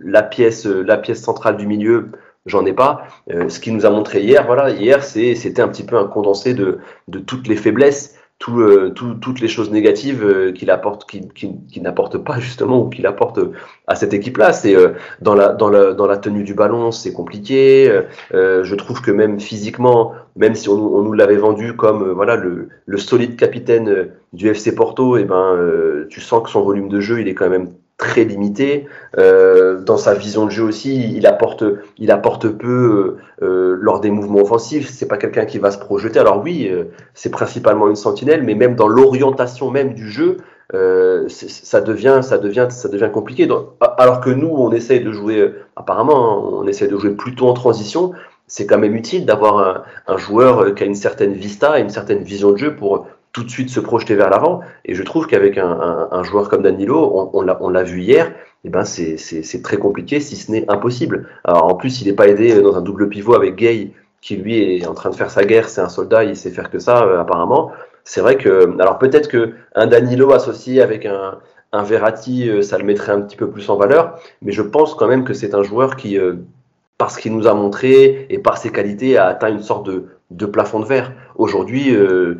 la 0.04 0.22
pièce, 0.22 0.66
la 0.66 0.98
pièce 0.98 1.22
centrale 1.22 1.56
du 1.56 1.66
milieu 1.66 2.10
j'en 2.46 2.64
ai 2.66 2.72
pas. 2.72 3.04
Euh, 3.30 3.48
ce 3.48 3.60
qu'il 3.60 3.74
nous 3.74 3.86
a 3.86 3.90
montré 3.90 4.22
hier, 4.22 4.46
voilà, 4.46 4.70
hier, 4.70 5.02
c'était 5.04 5.60
un 5.60 5.68
petit 5.68 5.84
peu 5.84 5.96
un 5.96 6.06
condensé 6.06 6.54
de, 6.54 6.78
de 7.08 7.18
toutes 7.18 7.48
les 7.48 7.56
faiblesses, 7.56 8.16
euh, 8.48 8.90
tout, 8.90 9.14
toutes 9.14 9.40
les 9.40 9.48
choses 9.48 9.70
négatives 9.70 10.24
euh, 10.24 10.52
qu'il 10.52 10.70
apporte, 10.70 11.08
qu'il 11.08 11.28
qui, 11.32 11.80
n'apporte 11.80 12.18
pas 12.18 12.38
justement 12.38 12.82
ou 12.82 12.88
qu'il 12.88 13.06
apporte 13.06 13.38
à 13.86 13.94
cette 13.94 14.14
équipe-là. 14.14 14.52
C'est 14.52 14.76
dans 15.20 15.34
la 15.34 16.16
tenue 16.16 16.44
du 16.44 16.54
ballon, 16.54 16.90
c'est 16.90 17.12
compliqué. 17.12 18.00
je 18.32 18.74
trouve 18.74 19.02
que 19.02 19.10
même 19.10 19.40
physiquement, 19.40 20.12
même 20.36 20.54
si 20.54 20.68
on, 20.68 20.74
on 20.74 21.02
nous 21.02 21.12
l'avait 21.12 21.36
vendu 21.36 21.76
comme 21.76 22.10
voilà 22.12 22.36
le, 22.36 22.68
le 22.86 22.98
solide 22.98 23.36
capitaine 23.36 24.08
du 24.32 24.48
FC 24.48 24.74
Porto, 24.74 25.16
et 25.16 25.22
eh 25.22 25.24
ben 25.24 26.06
tu 26.08 26.20
sens 26.20 26.42
que 26.42 26.50
son 26.50 26.62
volume 26.62 26.88
de 26.88 27.00
jeu, 27.00 27.20
il 27.20 27.28
est 27.28 27.34
quand 27.34 27.50
même 27.50 27.68
très 28.00 28.24
limité. 28.24 28.86
Euh, 29.18 29.78
dans 29.82 29.98
sa 29.98 30.14
vision 30.14 30.46
de 30.46 30.50
jeu 30.50 30.64
aussi, 30.64 31.12
il 31.14 31.26
apporte, 31.26 31.62
il 31.98 32.10
apporte 32.10 32.48
peu 32.48 33.18
euh, 33.42 33.46
euh, 33.46 33.76
lors 33.78 34.00
des 34.00 34.10
mouvements 34.10 34.40
offensifs. 34.40 34.88
C'est 34.88 35.06
pas 35.06 35.18
quelqu'un 35.18 35.44
qui 35.44 35.58
va 35.58 35.70
se 35.70 35.78
projeter. 35.78 36.18
Alors 36.18 36.42
oui, 36.42 36.70
c'est 37.14 37.30
principalement 37.30 37.88
une 37.88 37.96
sentinelle, 37.96 38.42
mais 38.42 38.54
même 38.54 38.74
dans 38.74 38.88
l'orientation 38.88 39.70
même 39.70 39.92
du 39.92 40.10
jeu, 40.10 40.38
ça 41.28 41.80
devient, 41.80 42.20
ça 42.22 42.38
devient, 42.38 42.68
ça 42.70 42.88
devient 42.88 43.10
compliqué. 43.12 43.46
alors 43.98 44.20
que 44.20 44.30
nous, 44.30 44.48
on 44.48 44.72
essaye 44.72 45.00
de 45.00 45.12
jouer, 45.12 45.52
apparemment, 45.76 46.32
hein, 46.32 46.60
on 46.62 46.66
essaye 46.66 46.88
de 46.88 46.96
jouer 46.96 47.10
plutôt 47.10 47.48
en 47.48 47.54
transition. 47.54 48.12
c'est 48.46 48.66
quand 48.66 48.78
même 48.78 48.96
utile 48.96 49.26
d'avoir 49.26 49.58
un, 49.58 49.82
un, 50.06 50.16
joueur 50.16 50.74
qui 50.74 50.82
a 50.84 50.86
une 50.86 50.94
certaine 50.94 51.34
vista, 51.34 51.78
une 51.78 51.90
certaine 51.90 52.22
vision 52.22 52.52
de 52.52 52.56
jeu 52.56 52.74
pour 52.74 53.06
tout 53.32 53.44
de 53.44 53.50
suite 53.50 53.70
se 53.70 53.80
projeter 53.80 54.14
vers 54.14 54.30
l'avant. 54.30 54.60
Et 54.84 54.94
je 54.94 55.02
trouve 55.02 55.26
qu'avec 55.26 55.58
un, 55.58 56.22
joueur 56.22 56.48
comme 56.48 56.62
Danilo, 56.62 57.30
on, 57.32 57.46
on 57.60 57.68
l'a 57.70 57.82
vu 57.82 58.00
hier, 58.00 58.32
eh 58.64 58.68
ben 58.68 58.84
c'est 58.84 59.62
très 59.62 59.78
compliqué, 59.78 60.20
si 60.20 60.36
ce 60.36 60.50
n'est 60.50 60.70
impossible. 60.70 61.28
Alors 61.44 61.64
en 61.64 61.74
plus, 61.74 62.02
il 62.02 62.08
n'est 62.08 62.14
pas 62.14 62.28
aidé 62.28 62.60
dans 62.60 62.76
un 62.76 62.82
double 62.82 63.08
pivot 63.08 63.34
avec 63.34 63.56
Gay, 63.56 63.92
qui 64.20 64.36
lui 64.36 64.76
est 64.76 64.86
en 64.86 64.94
train 64.94 65.10
de 65.10 65.14
faire 65.14 65.30
sa 65.30 65.44
guerre, 65.44 65.68
c'est 65.68 65.80
un 65.80 65.88
soldat, 65.88 66.24
il 66.24 66.36
sait 66.36 66.50
faire 66.50 66.70
que 66.70 66.78
ça 66.78 67.04
euh, 67.04 67.20
apparemment. 67.20 67.72
C'est 68.04 68.20
vrai 68.20 68.36
que, 68.36 68.78
alors 68.80 68.98
peut-être 68.98 69.28
que 69.28 69.54
un 69.74 69.86
Danilo 69.86 70.32
associé 70.32 70.82
avec 70.82 71.06
un, 71.06 71.38
un 71.72 71.82
Verratti, 71.82 72.48
euh, 72.48 72.62
ça 72.62 72.76
le 72.78 72.84
mettrait 72.84 73.12
un 73.12 73.22
petit 73.22 73.36
peu 73.36 73.50
plus 73.50 73.68
en 73.70 73.76
valeur, 73.76 74.18
mais 74.42 74.52
je 74.52 74.62
pense 74.62 74.94
quand 74.94 75.06
même 75.06 75.24
que 75.24 75.32
c'est 75.32 75.54
un 75.54 75.62
joueur 75.62 75.96
qui, 75.96 76.18
euh, 76.18 76.34
parce 76.98 77.16
qu'il 77.16 77.34
nous 77.34 77.46
a 77.46 77.54
montré 77.54 78.26
et 78.28 78.38
par 78.38 78.58
ses 78.58 78.70
qualités, 78.70 79.16
a 79.16 79.26
atteint 79.26 79.48
une 79.48 79.62
sorte 79.62 79.86
de, 79.86 80.06
de 80.30 80.46
plafond 80.46 80.80
de 80.80 80.86
verre. 80.86 81.12
Aujourd'hui, 81.40 81.96
euh, 81.96 82.36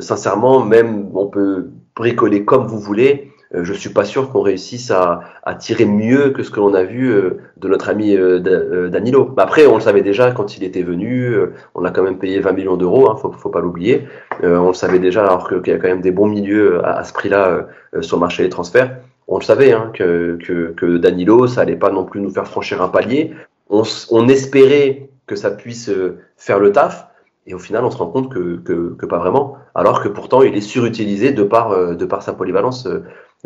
sincèrement, 0.00 0.64
même 0.64 1.10
on 1.14 1.26
peut 1.26 1.68
bricoler 1.94 2.44
comme 2.44 2.66
vous 2.66 2.78
voulez, 2.78 3.28
euh, 3.54 3.64
je 3.64 3.72
suis 3.72 3.90
pas 3.90 4.04
sûr 4.04 4.30
qu'on 4.30 4.42
réussisse 4.42 4.90
à, 4.90 5.20
tirer 5.58 5.86
mieux 5.86 6.30
que 6.30 6.42
ce 6.42 6.50
que 6.50 6.60
l'on 6.60 6.74
a 6.74 6.82
vu 6.82 7.10
euh, 7.10 7.38
de 7.56 7.68
notre 7.68 7.88
ami 7.88 8.14
euh, 8.14 8.88
Danilo. 8.88 9.34
Après, 9.38 9.66
on 9.66 9.76
le 9.76 9.80
savait 9.80 10.02
déjà 10.02 10.30
quand 10.32 10.56
il 10.56 10.64
était 10.64 10.82
venu, 10.82 11.34
on 11.74 11.84
a 11.84 11.90
quand 11.90 12.02
même 12.02 12.18
payé 12.18 12.40
20 12.40 12.52
millions 12.52 12.76
d'euros, 12.76 13.10
hein, 13.10 13.16
faut, 13.16 13.32
faut 13.32 13.48
pas 13.48 13.60
l'oublier. 13.60 14.06
on 14.42 14.68
le 14.68 14.74
savait 14.74 14.98
déjà 14.98 15.22
alors 15.22 15.48
qu'il 15.48 15.72
y 15.72 15.76
a 15.76 15.78
quand 15.78 15.88
même 15.88 16.02
des 16.02 16.10
bons 16.10 16.26
milieux 16.26 16.84
à, 16.84 17.02
ce 17.04 17.12
prix-là 17.12 17.66
sur 18.00 18.16
le 18.16 18.20
marché 18.20 18.42
des 18.42 18.50
transferts. 18.50 18.98
On 19.26 19.38
le 19.38 19.44
savait 19.44 19.72
hein, 19.72 19.90
que, 19.94 20.96
Danilo, 20.96 21.46
ça 21.46 21.62
allait 21.62 21.76
pas 21.76 21.90
non 21.90 22.04
plus 22.04 22.20
nous 22.20 22.30
faire 22.30 22.46
franchir 22.46 22.82
un 22.82 22.88
palier. 22.88 23.34
On 23.70 24.28
espérait 24.28 25.08
que 25.26 25.36
ça 25.36 25.50
puisse 25.50 25.90
faire 26.36 26.58
le 26.58 26.72
taf. 26.72 27.08
Et 27.48 27.54
au 27.54 27.58
final, 27.58 27.84
on 27.84 27.90
se 27.90 27.96
rend 27.96 28.06
compte 28.06 28.32
que, 28.32 29.06
pas 29.06 29.18
vraiment, 29.18 29.56
alors 29.74 30.02
que 30.02 30.08
pourtant 30.08 30.42
il 30.42 30.54
est 30.54 30.60
surutilisé 30.60 31.32
de 31.32 31.42
par, 31.42 31.74
par 32.08 32.22
sa 32.22 32.32
polyvalence. 32.32 32.86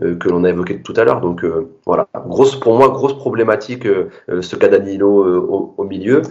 Euh, 0.00 0.16
que 0.16 0.30
l'on 0.30 0.42
a 0.44 0.48
évoqué 0.48 0.80
tout 0.80 0.94
à 0.96 1.04
l'heure. 1.04 1.20
Donc 1.20 1.44
euh, 1.44 1.68
voilà, 1.84 2.08
grosse 2.26 2.58
pour 2.58 2.78
moi, 2.78 2.88
grosse 2.88 3.14
problématique 3.14 3.84
euh, 3.84 4.08
ce 4.40 4.56
cas 4.56 4.68
d'Anilo 4.68 5.74
au, 5.76 5.84
milieu. 5.84 6.22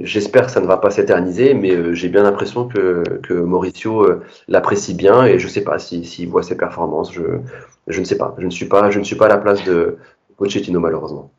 J'espère 0.00 0.46
que 0.46 0.52
ça 0.52 0.60
ne 0.60 0.66
va 0.66 0.76
pas 0.76 0.90
s'éterniser, 0.90 1.54
mais 1.54 1.94
j'ai 1.94 2.08
bien 2.08 2.22
l'impression 2.22 2.68
que, 2.68 3.02
Mauricio 3.32 4.06
l'apprécie 4.46 4.94
bien 4.94 5.24
et 5.24 5.38
je 5.40 5.48
sais 5.48 5.64
pas 5.64 5.78
s'il 5.80 6.06
si, 6.06 6.26
voit 6.26 6.44
ses 6.44 6.56
performances. 6.56 7.12
Je, 7.12 7.22
je 7.88 7.98
ne 7.98 8.04
sais 8.04 8.16
pas. 8.16 8.34
Je 8.38 8.44
ne 8.44 8.50
suis 8.50 8.66
pas, 8.66 8.90
je 8.90 8.98
ne 9.00 9.04
suis 9.04 9.16
pas 9.16 9.26
à 9.26 9.28
la 9.28 9.38
place 9.38 9.64
de 9.64 9.96
Pochettino 10.36 10.78
malheureusement. 10.78 11.32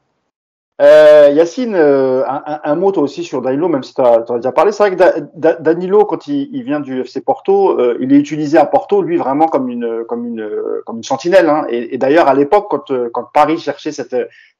Euh, 0.81 1.29
Yacine, 1.31 1.75
euh, 1.75 2.23
un, 2.27 2.59
un, 2.63 2.75
mot 2.75 2.91
toi 2.91 3.03
aussi 3.03 3.23
sur 3.23 3.43
Danilo, 3.43 3.69
même 3.69 3.83
si 3.83 3.93
tu 3.93 4.01
as, 4.01 4.25
déjà 4.35 4.51
parlé. 4.51 4.71
C'est 4.71 4.83
vrai 4.83 4.95
que 4.95 5.21
da, 5.35 5.53
Danilo, 5.53 6.05
quand 6.05 6.27
il, 6.27 6.49
il, 6.51 6.63
vient 6.63 6.79
du 6.79 7.01
FC 7.01 7.21
Porto, 7.21 7.79
euh, 7.79 7.95
il 7.99 8.11
est 8.11 8.17
utilisé 8.17 8.57
à 8.57 8.65
Porto, 8.65 9.03
lui, 9.03 9.17
vraiment 9.17 9.47
comme 9.47 9.69
une, 9.69 10.03
comme 10.05 10.25
une, 10.25 10.49
comme 10.85 10.97
une 10.97 11.03
sentinelle. 11.03 11.47
Hein. 11.47 11.65
Et, 11.69 11.97
d'ailleurs, 11.99 12.27
à 12.27 12.33
l'époque, 12.33 12.67
quand, 12.71 12.91
quand 13.11 13.27
Paris 13.33 13.59
cherchait 13.59 13.91
cette 13.91 14.15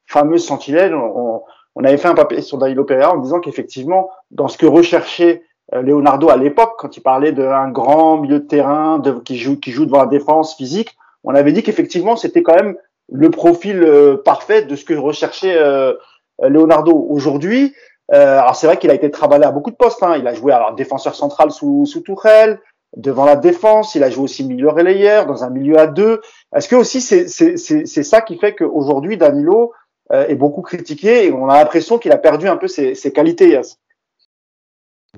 fameuse 0.06 0.46
sentinelle, 0.46 0.94
on, 0.94 1.42
on 1.74 1.84
avait 1.84 1.96
fait 1.96 2.08
un 2.08 2.14
papier 2.14 2.42
sur 2.42 2.58
Danilo 2.58 2.84
Pereira 2.84 3.12
en 3.12 3.18
disant 3.18 3.40
qu'effectivement, 3.40 4.10
dans 4.30 4.46
ce 4.46 4.56
que 4.56 4.66
recherchait 4.66 5.42
Leonardo 5.72 6.28
à 6.28 6.36
l'époque, 6.36 6.74
quand 6.78 6.96
il 6.96 7.00
parlait 7.00 7.32
d'un 7.32 7.70
grand 7.70 8.18
milieu 8.18 8.38
de 8.38 8.46
terrain 8.46 8.98
de, 8.98 9.12
qui, 9.12 9.36
joue, 9.36 9.58
qui 9.58 9.72
joue 9.72 9.84
devant 9.84 10.00
la 10.00 10.06
défense 10.06 10.54
physique, 10.56 10.96
on 11.24 11.34
avait 11.34 11.52
dit 11.52 11.62
qu'effectivement, 11.62 12.14
c'était 12.14 12.42
quand 12.42 12.54
même 12.54 12.76
le 13.12 13.30
profil 13.30 13.82
euh, 13.82 14.16
parfait 14.16 14.62
de 14.62 14.76
ce 14.76 14.84
que 14.84 14.94
recherchait 14.94 15.56
euh, 15.56 15.94
Leonardo 16.42 16.92
aujourd'hui. 16.92 17.74
Euh, 18.12 18.38
alors 18.38 18.56
c'est 18.56 18.66
vrai 18.66 18.78
qu'il 18.78 18.90
a 18.90 18.94
été 18.94 19.10
travaillé 19.10 19.44
à 19.44 19.50
beaucoup 19.50 19.70
de 19.70 19.76
postes. 19.76 20.02
Hein. 20.02 20.16
Il 20.18 20.26
a 20.26 20.34
joué 20.34 20.52
alors 20.52 20.74
défenseur 20.74 21.14
central 21.14 21.50
sous 21.50 21.86
sous 21.86 22.00
Tourelle, 22.00 22.60
devant 22.96 23.24
la 23.24 23.36
défense. 23.36 23.94
Il 23.94 24.02
a 24.02 24.10
joué 24.10 24.24
aussi 24.24 24.44
milieu 24.44 24.68
relayeur 24.68 25.26
dans 25.26 25.44
un 25.44 25.50
milieu 25.50 25.78
à 25.78 25.86
deux. 25.86 26.20
Est-ce 26.54 26.68
que 26.68 26.76
aussi 26.76 27.00
c'est 27.00 28.02
ça 28.02 28.20
qui 28.20 28.38
fait 28.38 28.54
qu'aujourd'hui 28.54 29.16
Danilo 29.16 29.72
est 30.12 30.34
beaucoup 30.34 30.60
critiqué 30.60 31.26
et 31.26 31.32
on 31.32 31.48
a 31.48 31.58
l'impression 31.58 31.98
qu'il 31.98 32.12
a 32.12 32.18
perdu 32.18 32.46
un 32.46 32.56
peu 32.56 32.68
ses, 32.68 32.94
ses 32.94 33.10
qualités. 33.10 33.58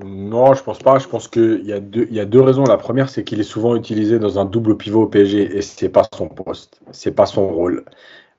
Non, 0.04 0.54
je 0.54 0.62
pense 0.62 0.78
pas. 0.78 0.98
Je 0.98 1.08
pense 1.08 1.28
qu'il 1.28 1.64
y, 1.64 1.72
a 1.72 2.24
deux, 2.24 2.40
raisons. 2.40 2.64
La 2.64 2.76
première, 2.76 3.08
c'est 3.08 3.24
qu'il 3.24 3.40
est 3.40 3.44
souvent 3.44 3.76
utilisé 3.76 4.18
dans 4.18 4.38
un 4.38 4.44
double 4.44 4.76
pivot 4.76 5.02
au 5.02 5.06
PSG 5.06 5.56
et 5.56 5.62
c'est 5.62 5.88
pas 5.88 6.06
son 6.14 6.28
poste, 6.28 6.80
c'est 6.92 7.12
pas 7.12 7.26
son 7.26 7.48
rôle, 7.48 7.84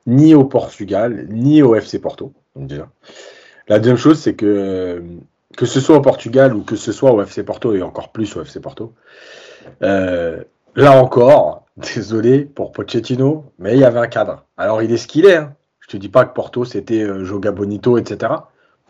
ni 0.05 0.35
au 0.35 0.43
Portugal, 0.43 1.27
ni 1.29 1.61
au 1.61 1.75
FC 1.75 1.99
Porto. 1.99 2.33
La 3.67 3.79
deuxième 3.79 3.97
chose, 3.97 4.19
c'est 4.19 4.35
que 4.35 5.03
que 5.55 5.65
ce 5.65 5.79
soit 5.79 5.97
au 5.97 6.01
Portugal 6.01 6.53
ou 6.53 6.61
que 6.61 6.75
ce 6.75 6.91
soit 6.91 7.11
au 7.11 7.21
FC 7.21 7.43
Porto 7.43 7.73
et 7.73 7.81
encore 7.81 8.11
plus 8.11 8.35
au 8.35 8.41
FC 8.41 8.59
Porto, 8.59 8.93
euh, 9.81 10.43
là 10.75 11.01
encore, 11.01 11.65
désolé 11.77 12.41
pour 12.41 12.71
Pochettino, 12.71 13.45
mais 13.57 13.73
il 13.73 13.79
y 13.79 13.83
avait 13.83 13.99
un 13.99 14.07
cadre. 14.07 14.45
Alors 14.57 14.81
il 14.83 14.91
est 14.91 14.97
ce 14.97 15.07
qu'il 15.07 15.25
est. 15.25 15.37
Hein. 15.37 15.53
Je 15.79 15.87
te 15.87 15.97
dis 15.97 16.09
pas 16.09 16.25
que 16.25 16.33
Porto 16.33 16.63
c'était 16.65 17.01
euh, 17.01 17.23
Joga 17.23 17.51
Bonito, 17.51 17.97
etc. 17.97 18.33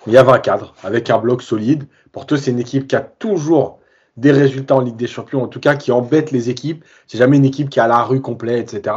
Il 0.05 0.13
y 0.13 0.17
avait 0.17 0.31
un 0.31 0.39
cadre 0.39 0.73
avec 0.83 1.09
un 1.09 1.17
bloc 1.17 1.41
solide. 1.41 1.87
Porto, 2.11 2.37
c'est 2.37 2.51
une 2.51 2.59
équipe 2.59 2.87
qui 2.87 2.95
a 2.95 3.01
toujours 3.01 3.79
des 4.15 4.31
résultats 4.31 4.75
en 4.75 4.81
Ligue 4.81 4.95
des 4.95 5.07
Champions, 5.07 5.43
en 5.43 5.47
tout 5.47 5.59
cas 5.59 5.75
qui 5.75 5.91
embête 5.91 6.31
les 6.31 6.49
équipes. 6.49 6.83
C'est 7.07 7.17
jamais 7.17 7.37
une 7.37 7.45
équipe 7.45 7.69
qui 7.69 7.79
a 7.79 7.87
la 7.87 8.03
rue 8.03 8.21
complète, 8.21 8.73
etc. 8.73 8.95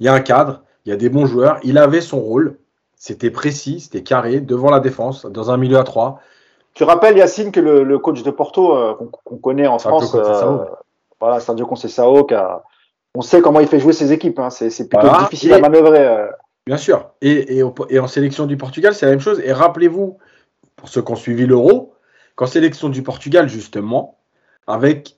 Il 0.00 0.06
y 0.06 0.08
a 0.08 0.14
un 0.14 0.20
cadre, 0.20 0.62
il 0.84 0.90
y 0.90 0.92
a 0.92 0.96
des 0.96 1.08
bons 1.08 1.26
joueurs. 1.26 1.58
Il 1.62 1.78
avait 1.78 2.00
son 2.00 2.20
rôle. 2.20 2.58
C'était 2.96 3.30
précis, 3.30 3.80
c'était 3.80 4.02
carré, 4.02 4.40
devant 4.40 4.70
la 4.70 4.78
défense, 4.78 5.26
dans 5.26 5.50
un 5.50 5.56
milieu 5.56 5.78
à 5.78 5.82
trois. 5.82 6.20
Tu 6.74 6.84
rappelles, 6.84 7.16
Yacine, 7.16 7.50
que 7.50 7.60
le, 7.60 7.98
coach 7.98 8.22
de 8.22 8.30
Porto, 8.30 8.76
euh, 8.76 8.94
qu'on 9.24 9.36
connaît 9.36 9.66
en 9.66 9.78
France, 9.78 10.14
euh, 10.14 10.58
voilà, 11.20 11.40
Sergio 11.40 11.66
Conceição, 11.66 12.26
on 13.14 13.20
sait 13.20 13.40
comment 13.40 13.60
il 13.60 13.66
fait 13.66 13.80
jouer 13.80 13.92
ses 13.92 14.12
équipes. 14.12 14.38
Hein. 14.38 14.50
C'est 14.50 14.88
plutôt 14.88 15.08
difficile 15.18 15.52
à 15.52 15.58
manœuvrer. 15.58 16.06
Euh. 16.06 16.26
Bien 16.66 16.76
sûr. 16.76 17.10
Et, 17.20 17.58
et, 17.58 17.98
en 17.98 18.06
sélection 18.06 18.46
du 18.46 18.56
Portugal, 18.56 18.94
c'est 18.94 19.06
la 19.06 19.12
même 19.12 19.20
chose. 19.20 19.40
Et 19.44 19.52
rappelez-vous, 19.52 20.18
pour 20.82 20.88
ceux 20.88 21.00
qui 21.00 21.12
ont 21.12 21.16
suivi 21.16 21.46
l'Euro, 21.46 21.94
qu'en 22.34 22.46
sélection 22.46 22.88
du 22.88 23.04
Portugal, 23.04 23.48
justement, 23.48 24.18
avec 24.66 25.16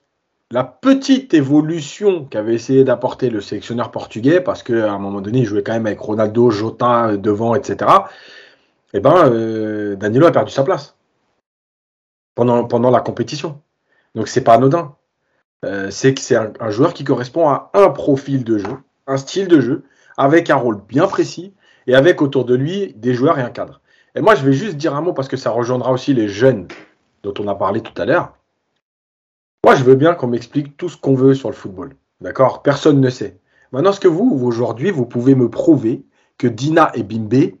la 0.51 0.63
petite 0.63 1.33
évolution 1.33 2.25
qu'avait 2.25 2.53
essayé 2.53 2.83
d'apporter 2.83 3.31
le 3.31 3.41
sélectionneur 3.41 3.89
portugais, 3.89 4.41
parce 4.41 4.61
qu'à 4.61 4.93
un 4.93 4.99
moment 4.99 5.21
donné, 5.21 5.39
il 5.39 5.45
jouait 5.45 5.63
quand 5.63 5.73
même 5.73 5.87
avec 5.87 5.99
Ronaldo, 5.99 6.51
Jota 6.51 7.07
euh, 7.07 7.17
devant, 7.17 7.55
etc. 7.55 7.91
Eh 8.93 8.99
ben, 8.99 9.27
euh, 9.27 9.95
Danilo 9.95 10.27
a 10.27 10.31
perdu 10.31 10.51
sa 10.51 10.63
place 10.63 10.95
pendant, 12.35 12.91
la 12.91 12.99
compétition. 12.99 13.59
Donc 14.13 14.27
c'est 14.27 14.43
pas 14.43 14.53
anodin. 14.53 14.93
Euh, 15.65 15.89
c'est 15.89 16.13
que 16.13 16.21
c'est 16.21 16.35
un, 16.35 16.69
joueur 16.69 16.93
qui 16.93 17.03
correspond 17.03 17.49
à 17.49 17.71
un 17.73 17.89
profil 17.89 18.43
de 18.43 18.59
jeu, 18.59 18.77
un 19.07 19.17
style 19.17 19.47
de 19.47 19.61
jeu, 19.61 19.83
avec 20.15 20.51
un 20.51 20.57
rôle 20.57 20.79
bien 20.87 21.07
précis 21.07 21.55
et 21.87 21.95
avec 21.95 22.21
autour 22.21 22.45
de 22.45 22.53
lui 22.53 22.93
des 22.93 23.15
joueurs 23.15 23.39
et 23.39 23.41
un 23.41 23.49
cadre. 23.49 23.81
Et 24.15 24.21
moi, 24.21 24.35
je 24.35 24.45
vais 24.45 24.53
juste 24.53 24.77
dire 24.77 24.95
un 24.95 25.01
mot 25.01 25.13
parce 25.13 25.27
que 25.27 25.37
ça 25.37 25.51
rejoindra 25.51 25.91
aussi 25.91 26.13
les 26.13 26.29
jeunes 26.29 26.67
dont 27.23 27.33
on 27.39 27.47
a 27.47 27.55
parlé 27.55 27.81
tout 27.81 27.99
à 28.01 28.05
l'heure. 28.05 28.33
Moi, 29.65 29.75
je 29.75 29.83
veux 29.83 29.95
bien 29.95 30.13
qu'on 30.13 30.27
m'explique 30.27 30.77
tout 30.77 30.89
ce 30.89 30.97
qu'on 30.97 31.15
veut 31.15 31.33
sur 31.33 31.49
le 31.49 31.55
football. 31.55 31.95
D'accord? 32.21 32.61
Personne 32.61 33.01
ne 33.01 33.09
sait. 33.09 33.39
Maintenant, 33.71 33.91
est-ce 33.91 33.99
que 33.99 34.07
vous, 34.07 34.39
aujourd'hui, 34.43 34.91
vous 34.91 35.05
pouvez 35.05 35.35
me 35.35 35.49
prouver 35.49 36.05
que 36.37 36.47
Dina 36.47 36.91
et 36.93 37.03
Bimbe, 37.03 37.55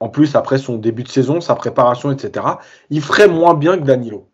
en 0.00 0.08
plus 0.08 0.34
après 0.34 0.58
son 0.58 0.76
début 0.76 1.04
de 1.04 1.08
saison, 1.08 1.40
sa 1.40 1.54
préparation, 1.54 2.10
etc., 2.10 2.46
ils 2.90 3.00
feraient 3.00 3.28
moins 3.28 3.54
bien 3.54 3.78
que 3.78 3.84
Danilo? 3.84 4.28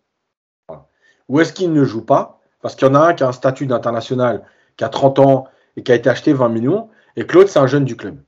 Ou 1.28 1.40
est-ce 1.40 1.52
qu'ils 1.52 1.72
ne 1.72 1.84
jouent 1.84 2.04
pas? 2.04 2.40
Parce 2.62 2.74
qu'il 2.74 2.88
y 2.88 2.90
en 2.90 2.94
a 2.94 3.00
un 3.00 3.14
qui 3.14 3.22
a 3.22 3.28
un 3.28 3.32
statut 3.32 3.66
d'international, 3.66 4.44
qui 4.76 4.82
a 4.82 4.88
30 4.88 5.20
ans 5.20 5.44
et 5.76 5.84
qui 5.84 5.92
a 5.92 5.94
été 5.94 6.10
acheté 6.10 6.32
20 6.32 6.48
millions, 6.48 6.88
et 7.14 7.26
Claude, 7.26 7.46
c'est 7.46 7.60
un 7.60 7.68
jeune 7.68 7.84
du 7.84 7.96
club. 7.96 8.18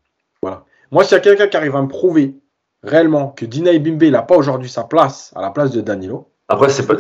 Voilà. 0.43 0.64
Moi, 0.93 1.03
s'il 1.03 1.14
y 1.14 1.16
a 1.16 1.20
quelqu'un 1.20 1.49
qui 1.49 1.57
arrive 1.57 1.74
à 1.74 1.82
me 1.82 1.88
prouver 1.88 2.36
réellement 2.82 3.28
que 3.28 3.44
Dina 3.44 3.76
Bimbe 3.78 4.04
n'a 4.04 4.22
pas 4.22 4.36
aujourd'hui 4.36 4.68
sa 4.68 4.84
place 4.84 5.32
à 5.34 5.42
la 5.42 5.50
place 5.50 5.70
de 5.70 5.80
Danilo, 5.80 6.28
après 6.48 6.68
c'est 6.68 6.86
pas 6.86 6.94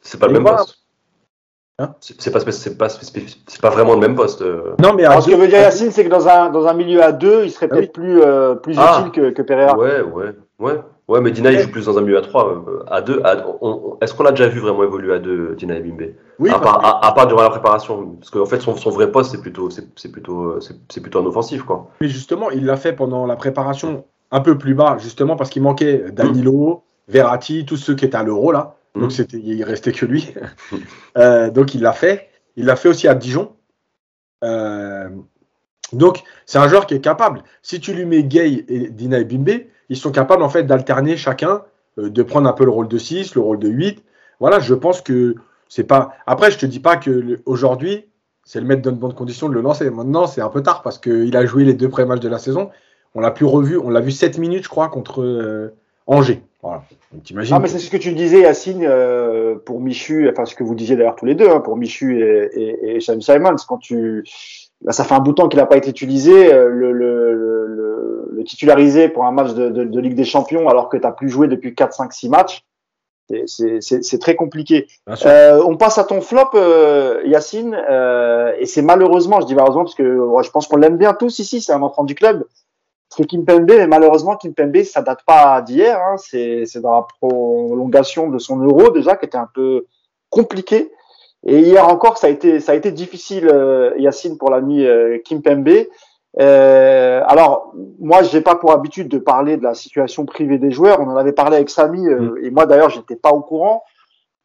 c'est 0.00 0.18
pas 0.18 0.26
le 0.26 0.32
même 0.32 0.44
poste. 0.44 0.78
Hein 1.80 1.94
c'est 2.00 2.32
pas, 2.32 2.40
pas, 2.40 2.88
pas, 3.62 3.70
vraiment 3.70 3.94
le 3.94 4.00
même 4.00 4.16
poste. 4.16 4.42
Euh. 4.42 4.74
Non, 4.80 4.94
mais 4.94 5.04
ce 5.04 5.30
que 5.30 5.36
veut 5.36 5.46
dire 5.46 5.60
Yacine, 5.60 5.92
c'est 5.92 6.04
que 6.04 6.10
dans 6.10 6.26
un, 6.26 6.50
dans 6.50 6.66
un 6.66 6.74
milieu 6.74 7.04
à 7.04 7.12
deux, 7.12 7.44
il 7.44 7.52
serait 7.52 7.68
ah 7.70 7.76
peut-être 7.76 7.92
plus, 7.92 8.20
euh, 8.20 8.56
plus 8.56 8.74
ah. 8.78 8.98
utile 8.98 9.12
que, 9.12 9.30
que 9.30 9.42
Pereira. 9.42 9.78
Ouais, 9.78 10.00
ouais, 10.02 10.34
ouais. 10.58 10.80
Ouais, 11.06 11.20
mais 11.20 11.30
Dina, 11.30 11.52
il 11.52 11.60
joue 11.60 11.70
plus 11.70 11.86
dans 11.86 11.96
un 11.96 12.00
milieu 12.00 12.18
à 12.18 12.22
3. 12.22 12.48
Euh, 12.48 12.84
à 12.88 13.00
2, 13.00 13.22
est-ce 14.00 14.12
qu'on 14.12 14.24
l'a 14.24 14.32
déjà 14.32 14.48
vu 14.48 14.58
vraiment 14.58 14.82
évoluer 14.82 15.14
à 15.14 15.20
2, 15.20 15.54
Dina 15.54 15.76
et 15.76 15.80
Bimbe 15.80 16.14
Oui. 16.40 16.50
À 16.50 16.58
part, 16.58 17.04
à, 17.04 17.14
part, 17.14 17.28
durant 17.28 17.42
la 17.42 17.50
préparation. 17.50 18.16
Parce 18.18 18.30
qu'en 18.30 18.44
fait, 18.44 18.60
son, 18.60 18.74
son, 18.74 18.90
vrai 18.90 19.12
poste, 19.12 19.30
c'est 19.30 19.40
plutôt, 19.40 19.70
c'est, 19.70 20.10
plutôt, 20.10 20.58
c'est, 20.60 21.00
plutôt 21.00 21.20
un 21.20 21.26
offensif, 21.26 21.62
quoi. 21.62 21.90
Mais 22.00 22.08
justement, 22.08 22.50
il 22.50 22.66
l'a 22.66 22.76
fait 22.76 22.92
pendant 22.92 23.24
la 23.24 23.36
préparation 23.36 24.04
un 24.30 24.40
peu 24.40 24.58
plus 24.58 24.74
bas, 24.74 24.98
justement 24.98 25.36
parce 25.36 25.50
qu'il 25.50 25.62
manquait 25.62 26.10
Danilo, 26.12 26.84
Verratti, 27.08 27.64
tous 27.64 27.76
ceux 27.76 27.94
qui 27.94 28.04
étaient 28.04 28.16
à 28.16 28.22
l'euro 28.22 28.52
là. 28.52 28.76
Donc 28.94 29.08
mm. 29.08 29.10
c'était, 29.10 29.38
il 29.38 29.62
restait 29.64 29.92
que 29.92 30.06
lui. 30.06 30.34
euh, 31.18 31.50
donc 31.50 31.74
il 31.74 31.82
l'a 31.82 31.92
fait. 31.92 32.28
Il 32.56 32.66
l'a 32.66 32.76
fait 32.76 32.88
aussi 32.88 33.08
à 33.08 33.14
Dijon. 33.14 33.52
Euh, 34.44 35.08
donc 35.92 36.22
c'est 36.46 36.58
un 36.58 36.68
joueur 36.68 36.86
qui 36.86 36.94
est 36.94 37.00
capable. 37.00 37.42
Si 37.62 37.80
tu 37.80 37.92
lui 37.92 38.04
mets 38.04 38.24
Gay 38.24 38.64
et 38.68 38.88
Dina 38.90 39.18
et 39.18 39.24
Bimbe, 39.24 39.62
ils 39.88 39.96
sont 39.96 40.12
capables 40.12 40.42
en 40.42 40.48
fait 40.48 40.64
d'alterner 40.64 41.16
chacun 41.16 41.62
euh, 41.98 42.10
de 42.10 42.22
prendre 42.22 42.48
un 42.48 42.52
peu 42.52 42.64
le 42.64 42.70
rôle 42.70 42.88
de 42.88 42.98
6, 42.98 43.34
le 43.34 43.40
rôle 43.40 43.58
de 43.58 43.68
8. 43.68 44.02
Voilà, 44.40 44.60
je 44.60 44.74
pense 44.74 45.00
que 45.00 45.34
c'est 45.68 45.84
pas. 45.84 46.14
Après, 46.26 46.50
je 46.50 46.58
te 46.58 46.66
dis 46.66 46.80
pas 46.80 46.96
que 46.96 47.40
aujourd'hui, 47.46 48.06
c'est 48.44 48.60
le 48.60 48.66
mettre 48.66 48.82
dans 48.82 48.92
de 48.92 48.96
bonnes 48.96 49.14
conditions 49.14 49.48
de 49.48 49.54
le 49.54 49.60
lancer. 49.60 49.90
Maintenant, 49.90 50.26
c'est 50.26 50.40
un 50.40 50.48
peu 50.48 50.62
tard 50.62 50.82
parce 50.82 50.98
qu'il 50.98 51.36
a 51.36 51.44
joué 51.46 51.64
les 51.64 51.74
deux 51.74 51.88
premiers 51.88 52.08
matchs 52.08 52.20
de 52.20 52.28
la 52.28 52.38
saison. 52.38 52.70
On 53.18 53.20
l'a 53.20 53.32
plus 53.32 53.46
revu, 53.46 53.76
on 53.76 53.90
l'a 53.90 53.98
vu 53.98 54.12
7 54.12 54.38
minutes, 54.38 54.62
je 54.62 54.68
crois, 54.68 54.88
contre 54.88 55.22
euh, 55.22 55.74
Angers. 56.06 56.40
Voilà. 56.62 56.84
Ah, 57.50 57.58
mais 57.58 57.66
c'est 57.66 57.80
ce 57.80 57.90
que 57.90 57.96
tu 57.96 58.12
disais, 58.12 58.42
Yacine, 58.42 58.84
euh, 58.84 59.56
pour 59.56 59.80
Michu, 59.80 60.30
enfin 60.30 60.44
ce 60.44 60.54
que 60.54 60.62
vous 60.62 60.76
disiez 60.76 60.94
d'ailleurs 60.94 61.16
tous 61.16 61.26
les 61.26 61.34
deux, 61.34 61.50
hein, 61.50 61.58
pour 61.58 61.76
Michu 61.76 62.22
et, 62.22 62.48
et, 62.54 62.96
et 62.96 63.00
Simons, 63.00 63.56
quand 63.68 63.78
tu, 63.78 64.22
là, 64.82 64.92
ça 64.92 65.02
fait 65.02 65.14
un 65.14 65.18
bout 65.18 65.32
de 65.32 65.34
temps 65.34 65.48
qu'il 65.48 65.58
n'a 65.58 65.66
pas 65.66 65.76
été 65.76 65.90
utilisé, 65.90 66.54
euh, 66.54 66.68
le, 66.68 66.92
le, 66.92 67.34
le, 67.34 68.28
le, 68.30 68.44
titulariser 68.44 69.08
pour 69.08 69.24
un 69.24 69.32
match 69.32 69.52
de, 69.52 69.68
de, 69.68 69.82
de 69.82 70.00
Ligue 70.00 70.14
des 70.14 70.24
Champions 70.24 70.68
alors 70.68 70.88
que 70.88 70.96
tu 70.96 71.02
n'as 71.02 71.10
plus 71.10 71.28
joué 71.28 71.48
depuis 71.48 71.74
4, 71.74 71.92
5, 71.92 72.12
6 72.12 72.28
matchs, 72.28 72.64
c'est 73.46 74.18
très 74.20 74.36
compliqué. 74.36 74.86
Euh, 75.26 75.62
on 75.66 75.76
passe 75.76 75.98
à 75.98 76.04
ton 76.04 76.20
flop, 76.20 76.50
euh, 76.54 77.20
Yacine, 77.24 77.76
euh, 77.90 78.52
et 78.58 78.66
c'est 78.66 78.82
malheureusement, 78.82 79.40
je 79.40 79.46
dis 79.46 79.54
malheureusement 79.54 79.84
parce 79.84 79.94
que 79.94 80.04
je 80.04 80.50
pense 80.50 80.66
qu'on 80.68 80.76
l'aime 80.76 80.96
bien 80.96 81.14
tous 81.14 81.38
ici, 81.40 81.60
c'est 81.60 81.72
un 81.72 81.82
enfant 81.82 82.04
du 82.04 82.14
club. 82.14 82.44
C'est 83.08 83.24
Kimpembe, 83.26 83.70
mais 83.70 83.86
malheureusement 83.86 84.36
Kimpembe, 84.36 84.82
ça 84.82 85.02
date 85.02 85.24
pas 85.26 85.62
d'hier, 85.62 85.98
hein, 85.98 86.16
c'est 86.18 86.80
dans 86.80 86.94
la 86.94 87.06
prolongation 87.20 88.28
de 88.28 88.38
son 88.38 88.58
euro 88.58 88.90
déjà 88.90 89.16
qui 89.16 89.26
était 89.26 89.38
un 89.38 89.48
peu 89.52 89.86
compliqué. 90.30 90.92
Et 91.46 91.60
hier 91.60 91.88
encore, 91.88 92.18
ça 92.18 92.26
a 92.26 92.30
été, 92.30 92.60
ça 92.60 92.72
a 92.72 92.74
été 92.74 92.90
difficile, 92.90 93.48
euh, 93.48 93.92
Yacine, 93.96 94.36
pour 94.36 94.50
l'ami 94.50 94.84
euh, 94.84 95.18
Kimpembe. 95.24 95.86
Euh, 96.40 97.22
alors, 97.26 97.72
moi, 97.98 98.22
j'ai 98.22 98.40
pas 98.40 98.54
pour 98.54 98.72
habitude 98.72 99.08
de 99.08 99.18
parler 99.18 99.56
de 99.56 99.62
la 99.62 99.74
situation 99.74 100.24
privée 100.26 100.58
des 100.58 100.70
joueurs. 100.70 101.00
On 101.00 101.08
en 101.08 101.16
avait 101.16 101.32
parlé 101.32 101.56
avec 101.56 101.70
Samy, 101.70 102.06
euh, 102.06 102.32
mm. 102.32 102.44
et 102.44 102.50
moi 102.50 102.66
d'ailleurs, 102.66 102.90
j'étais 102.90 103.16
pas 103.16 103.30
au 103.30 103.40
courant. 103.40 103.82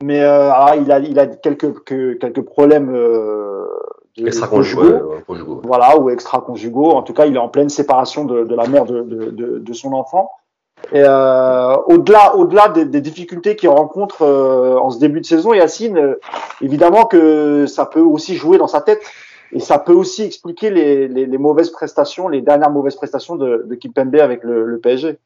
Mais 0.04 0.22
euh, 0.22 0.52
ah, 0.52 0.76
il 0.76 0.92
a, 0.92 1.00
il 1.00 1.18
a 1.20 1.28
quelques 1.28 1.84
que, 1.84 2.14
quelques 2.14 2.42
problèmes 2.42 2.94
euh, 4.20 4.28
extra-conjugaux, 4.28 5.16
voilà, 5.64 5.98
ou 5.98 6.10
extra-conjugaux. 6.10 6.92
En 6.92 7.02
tout 7.02 7.14
cas, 7.14 7.26
il 7.26 7.36
est 7.36 7.40
en 7.40 7.50
pleine 7.50 7.70
séparation 7.70 8.26
de, 8.26 8.44
de 8.44 8.56
la 8.56 8.68
mère 8.68 8.86
de, 8.86 9.02
de, 9.02 9.60
de, 9.60 9.74
son 9.74 9.94
enfant. 9.94 10.30
Et 10.92 11.02
euh, 11.02 11.76
au-delà, 11.88 12.36
au-delà 12.36 12.68
des, 12.70 12.86
des, 12.86 13.02
difficultés 13.02 13.56
qu'il 13.56 13.70
rencontre 13.70 14.22
euh, 14.22 14.78
en 14.78 14.92
ce 14.92 15.00
début 15.00 15.22
de 15.22 15.26
saison, 15.26 15.54
Yacine, 15.54 16.18
évidemment 16.62 17.06
que 17.06 17.66
ça 17.66 17.86
peut 17.86 18.02
aussi 18.02 18.36
jouer 18.36 18.58
dans 18.58 18.68
sa 18.68 18.82
tête. 18.82 19.02
Et 19.52 19.60
ça 19.60 19.78
peut 19.78 19.94
aussi 19.94 20.24
expliquer 20.24 20.72
les, 20.72 21.08
les, 21.08 21.26
les, 21.26 21.38
mauvaises 21.38 21.70
prestations, 21.70 22.28
les 22.28 22.42
dernières 22.42 22.72
mauvaises 22.72 22.96
prestations 22.96 23.36
de, 23.36 23.64
de 23.68 23.76
Kimpembe 23.76 24.16
avec 24.16 24.44
le, 24.44 24.66
le 24.66 24.80
PSG. 24.80 25.20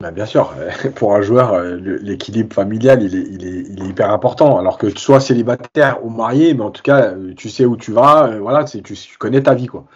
Ben 0.00 0.12
bien 0.12 0.26
sûr, 0.26 0.54
pour 0.94 1.14
un 1.16 1.22
joueur, 1.22 1.54
euh, 1.54 1.76
l'équilibre 1.76 2.54
familial, 2.54 3.02
il 3.02 3.16
est, 3.16 3.26
il, 3.30 3.46
est, 3.46 3.60
il 3.68 3.82
est, 3.82 3.86
hyper 3.88 4.10
important. 4.10 4.56
Alors 4.58 4.78
que 4.78 4.86
tu 4.86 4.98
sois 4.98 5.18
célibataire 5.18 6.04
ou 6.04 6.10
marié, 6.10 6.54
mais 6.54 6.62
en 6.62 6.70
tout 6.70 6.82
cas, 6.82 7.12
euh, 7.14 7.34
tu 7.36 7.48
sais 7.48 7.64
où 7.64 7.76
tu 7.76 7.92
vas, 7.92 8.28
euh, 8.28 8.38
voilà, 8.38 8.64
tu, 8.64 8.82
connais 9.18 9.42
ta 9.42 9.54
vie. 9.54 9.66
Quoi. 9.66 9.86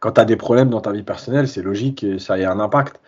Quand 0.00 0.12
tu 0.12 0.20
as 0.20 0.24
des 0.24 0.36
problèmes 0.36 0.68
dans 0.68 0.80
ta 0.80 0.90
vie 0.90 1.04
personnelle, 1.04 1.46
c'est 1.46 1.62
logique 1.62 2.00
que 2.00 2.18
ça 2.18 2.38
ait 2.38 2.44
un 2.44 2.58
impact. 2.58 3.00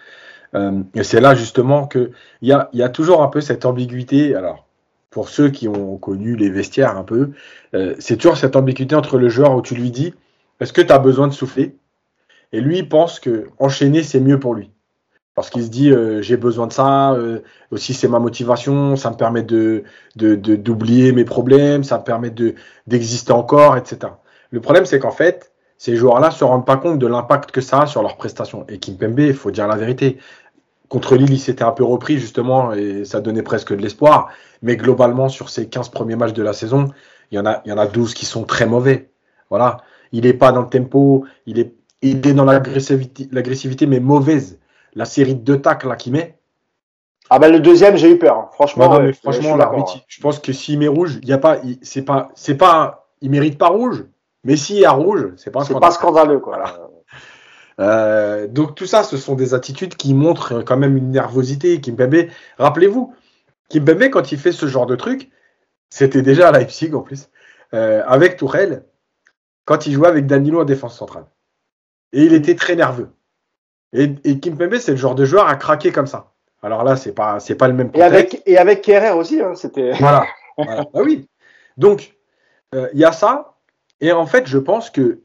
et 0.95 1.03
c'est 1.03 1.20
là 1.20 1.34
justement 1.34 1.86
qu'il 1.86 2.11
y 2.43 2.53
a, 2.53 2.70
y 2.72 2.82
a 2.82 2.89
toujours 2.89 3.22
un 3.22 3.28
peu 3.28 3.41
cette 3.41 3.66
ambiguïté. 3.66 4.34
Alors, 4.34 4.66
pour 5.11 5.28
ceux 5.28 5.51
qui 5.51 5.68
ont 5.68 5.97
connu 5.97 6.36
les 6.36 6.51
vestiaires 6.51 6.97
un 6.97 7.05
peu, 7.05 7.30
euh, 7.74 7.95
c'est 7.99 8.16
toujours 8.16 8.36
cette 8.36 8.57
ambiguïté 8.57 8.95
entre 8.95 9.18
le 9.18 9.28
joueur 9.28 9.55
où 9.57 9.62
tu 9.62 9.74
lui 9.74 9.91
dis 9.91 10.14
est-ce 10.61 10.72
que 10.72 10.82
tu 10.82 10.93
as 10.93 10.99
besoin 10.99 11.26
de 11.28 11.32
souffler? 11.32 11.76
Et 12.53 12.61
lui, 12.61 12.78
il 12.78 12.89
pense 12.89 13.20
que 13.20 13.49
enchaîner, 13.59 14.03
c'est 14.03 14.20
mieux 14.20 14.39
pour 14.39 14.55
lui. 14.55 14.70
Parce 15.39 15.51
qu'il 15.51 15.62
se 15.62 15.68
dit 15.68 15.93
euh, 15.93 16.20
j'ai 16.20 16.36
besoin 16.36 16.66
de 16.66 16.72
ça, 16.72 17.12
euh, 17.12 17.39
aussi 17.70 17.95
c'est 17.95 18.09
ma 18.09 18.18
motivation, 18.18 18.97
ça 18.97 19.09
me 19.11 19.14
permet 19.14 19.45
de, 19.45 19.84
d'oublier 20.16 21.12
mes 21.12 21.24
problèmes, 21.24 21.84
ça 21.84 21.99
me 21.99 22.03
permet 22.03 22.30
de, 22.30 22.57
d'exister 22.89 23.30
encore, 23.30 23.76
etc. 23.76 24.14
Le 24.51 24.61
problème, 24.61 24.84
c'est 24.84 24.99
qu'en 24.99 25.12
fait, 25.12 25.53
ces 25.76 25.95
joueurs-là 25.95 26.32
se 26.32 26.43
rendent 26.43 26.66
pas 26.66 26.76
compte 26.76 26.99
de 26.99 27.07
l'impact 27.07 27.53
que 27.53 27.61
ça 27.61 27.82
a 27.82 27.86
sur 27.86 28.03
leurs 28.03 28.16
prestations. 28.16 28.66
Et 28.68 28.78
Kimpembe, 28.80 29.20
il 29.20 29.32
faut 29.32 29.53
dire 29.53 29.68
la 29.68 29.76
vérité, 29.76 30.18
Contre 30.89 31.14
Lille, 31.14 31.32
il 31.32 31.39
s'était 31.39 31.62
un 31.62 31.70
peu 31.70 31.84
repris 31.84 32.18
justement 32.18 32.72
et 32.72 33.05
ça 33.05 33.20
donnait 33.20 33.45
presque 33.45 33.72
de 33.76 33.80
l'espoir. 33.80 34.30
Mais 34.62 34.76
globalement, 34.76 35.28
sur 35.28 35.51
ces 35.51 35.68
15 35.68 35.91
premiers 35.91 36.16
matchs 36.16 36.32
de 36.32 36.43
la 36.43 36.53
saison, 36.53 36.89
il 37.30 37.36
y 37.36 37.39
en 37.39 37.47
a, 37.47 37.62
il 37.64 37.68
y 37.68 37.72
en 37.72 37.78
a 37.78 37.86
12 37.86 38.12
qui 38.12 38.26
sont 38.26 38.43
très 38.43 38.66
mauvais. 38.66 39.09
Voilà. 39.51 39.82
Il 40.11 40.24
n'est 40.24 40.32
pas 40.32 40.51
dans 40.51 40.62
le 40.62 40.68
tempo, 40.68 41.26
il 41.47 41.61
est, 41.61 41.74
il 42.03 42.26
est 42.26 42.32
dans 42.32 42.45
l'agressivité, 42.45 43.28
l'agressivité, 43.30 43.86
mais 43.86 44.01
mauvaise. 44.01 44.59
La 44.95 45.05
série 45.05 45.34
de 45.34 45.41
deux 45.41 45.61
tacles 45.61 45.95
qu'il 45.97 46.12
met. 46.12 46.39
Ah 47.30 47.39
ben 47.39 47.53
le 47.53 47.61
deuxième, 47.61 47.97
j'ai 47.97 48.11
eu 48.11 48.18
peur. 48.18 48.36
Hein. 48.36 48.49
Franchement, 48.53 48.89
non, 48.89 49.03
mais 49.03 49.12
franchement, 49.12 49.59
je, 49.59 49.99
je 50.09 50.20
pense 50.20 50.39
que 50.39 50.53
s'il 50.53 50.78
met 50.78 50.89
rouge, 50.89 51.18
il 51.22 51.28
y 51.28 51.32
a 51.32 51.39
pas, 51.39 51.59
c'est 51.82 52.03
pas, 52.03 52.30
c'est 52.34 52.57
pas, 52.57 53.11
il 53.20 53.30
mérite 53.30 53.59
pas 53.59 53.68
rouge. 53.68 54.07
Mais 54.45 54.57
s'il 54.57 54.76
y 54.76 54.84
a 54.84 54.93
rouge, 54.93 55.32
c'est 55.36 55.51
pas, 55.51 55.64
c'est 55.64 55.78
pas 55.78 55.91
scandaleux 55.91 56.39
quoi. 56.39 56.57
Voilà. 56.57 56.89
Euh, 57.80 58.47
donc 58.49 58.74
tout 58.74 58.86
ça, 58.86 59.03
ce 59.05 59.16
sont 59.16 59.34
des 59.34 59.55
attitudes 59.55 59.95
qui 59.95 60.14
montrent 60.14 60.62
quand 60.62 60.76
même 60.76 60.97
une 60.97 61.11
nervosité. 61.11 61.80
Kimpembe, 61.80 62.28
rappelez-vous, 62.59 63.14
Kimpembe, 63.68 64.05
quand 64.11 64.32
il 64.32 64.39
fait 64.39 64.53
ce 64.53 64.66
genre 64.66 64.86
de 64.86 64.97
truc, 64.97 65.30
c'était 65.91 66.22
déjà 66.22 66.49
à 66.49 66.53
Leipzig 66.53 66.95
en 66.95 67.01
plus, 67.01 67.28
euh, 67.74 68.03
avec 68.07 68.36
Tourelle, 68.36 68.84
quand 69.64 69.86
il 69.86 69.93
jouait 69.93 70.09
avec 70.09 70.26
Danilo 70.26 70.62
en 70.62 70.64
défense 70.64 70.97
centrale. 70.97 71.26
Et 72.12 72.24
il 72.24 72.32
était 72.32 72.57
très 72.57 72.74
nerveux. 72.74 73.11
Et, 73.93 74.14
et 74.24 74.39
Kimpembe, 74.39 74.76
c'est 74.76 74.93
le 74.93 74.97
genre 74.97 75.14
de 75.14 75.24
joueur 75.24 75.49
à 75.49 75.57
craquer 75.57 75.93
comme 75.93 76.07
ça. 76.07 76.32
Alors 76.62 76.84
là, 76.84 76.97
c'est 76.97 77.12
pas, 77.12 77.41
c'est 77.41 77.55
pas 77.55 77.68
le 77.68 77.74
même. 77.74 77.91
Et 77.95 78.03
avec, 78.03 78.43
et 78.47 78.59
avec 78.59 78.82
Kerrer 78.82 79.12
aussi, 79.12 79.41
hein, 79.41 79.55
c'était. 79.55 79.93
Voilà. 79.93 80.26
voilà. 80.57 80.84
Ah 80.93 81.01
oui. 81.03 81.28
Donc, 81.76 82.16
euh, 82.74 82.89
il 82.93 82.99
y 82.99 83.05
a 83.05 83.12
ça. 83.12 83.55
Et 84.01 84.12
en 84.12 84.26
fait, 84.26 84.47
je 84.47 84.59
pense 84.59 84.91
que 84.91 85.22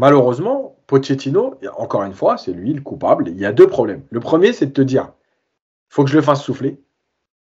malheureusement, 0.00 0.76
Pochettino, 0.86 1.58
encore 1.76 2.02
une 2.02 2.12
fois, 2.12 2.36
c'est 2.36 2.52
lui 2.52 2.72
le 2.72 2.80
coupable. 2.80 3.28
Il 3.28 3.38
y 3.38 3.46
a 3.46 3.52
deux 3.52 3.68
problèmes. 3.68 4.02
Le 4.10 4.20
premier, 4.20 4.52
c'est 4.52 4.66
de 4.66 4.72
te 4.72 4.82
dire, 4.82 5.12
il 5.90 5.94
faut 5.94 6.04
que 6.04 6.10
je 6.10 6.16
le 6.16 6.22
fasse 6.22 6.42
souffler. 6.42 6.80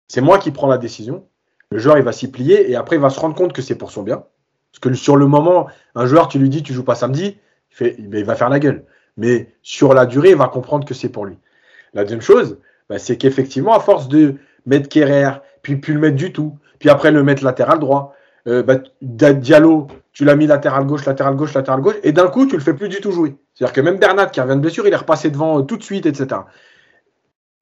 C'est 0.08 0.20
moi 0.20 0.38
qui 0.38 0.50
prends 0.50 0.68
la 0.68 0.78
décision. 0.78 1.26
Le 1.70 1.78
joueur, 1.78 1.98
il 1.98 2.04
va 2.04 2.12
s'y 2.12 2.30
plier 2.30 2.70
et 2.70 2.76
après, 2.76 2.96
il 2.96 3.02
va 3.02 3.10
se 3.10 3.18
rendre 3.18 3.34
compte 3.34 3.52
que 3.52 3.62
c'est 3.62 3.74
pour 3.74 3.90
son 3.90 4.02
bien. 4.02 4.24
Parce 4.72 4.80
que 4.80 4.92
sur 4.94 5.16
le 5.16 5.26
moment, 5.26 5.68
un 5.94 6.06
joueur, 6.06 6.28
tu 6.28 6.38
lui 6.38 6.48
dis, 6.48 6.62
tu 6.62 6.72
joues 6.72 6.84
pas 6.84 6.94
samedi, 6.94 7.38
il, 7.70 7.76
fait, 7.76 7.96
il 7.98 8.24
va 8.24 8.36
faire 8.36 8.50
la 8.50 8.60
gueule. 8.60 8.84
Mais 9.16 9.54
sur 9.62 9.94
la 9.94 10.06
durée, 10.06 10.30
il 10.30 10.36
va 10.36 10.48
comprendre 10.48 10.86
que 10.86 10.94
c'est 10.94 11.08
pour 11.08 11.26
lui. 11.26 11.38
La 11.94 12.02
deuxième 12.02 12.20
chose, 12.20 12.58
bah, 12.88 12.98
c'est 12.98 13.16
qu'effectivement, 13.16 13.74
à 13.74 13.80
force 13.80 14.08
de 14.08 14.34
mettre 14.66 14.88
Kerrer, 14.88 15.40
puis 15.62 15.76
plus 15.76 15.94
le 15.94 16.00
mettre 16.00 16.16
du 16.16 16.32
tout, 16.32 16.58
puis 16.78 16.90
après 16.90 17.10
le 17.10 17.22
mettre 17.22 17.44
latéral 17.44 17.78
droit, 17.78 18.14
euh, 18.46 18.62
bah, 18.62 18.76
Diallo, 19.02 19.88
tu 20.12 20.24
l'as 20.24 20.36
mis 20.36 20.46
latéral 20.46 20.86
gauche, 20.86 21.04
latéral 21.04 21.34
gauche, 21.34 21.54
latéral 21.54 21.80
gauche, 21.80 21.96
et 22.02 22.12
d'un 22.12 22.28
coup, 22.28 22.46
tu 22.46 22.54
le 22.54 22.62
fais 22.62 22.74
plus 22.74 22.88
du 22.88 23.00
tout 23.00 23.12
jouer. 23.12 23.36
C'est-à-dire 23.54 23.72
que 23.72 23.80
même 23.80 23.98
Bernat, 23.98 24.26
qui 24.26 24.40
revient 24.40 24.54
de 24.54 24.60
blessure, 24.60 24.86
il 24.86 24.92
est 24.92 24.96
repassé 24.96 25.30
devant 25.30 25.58
euh, 25.58 25.62
tout 25.62 25.76
de 25.76 25.82
suite, 25.82 26.06
etc. 26.06 26.42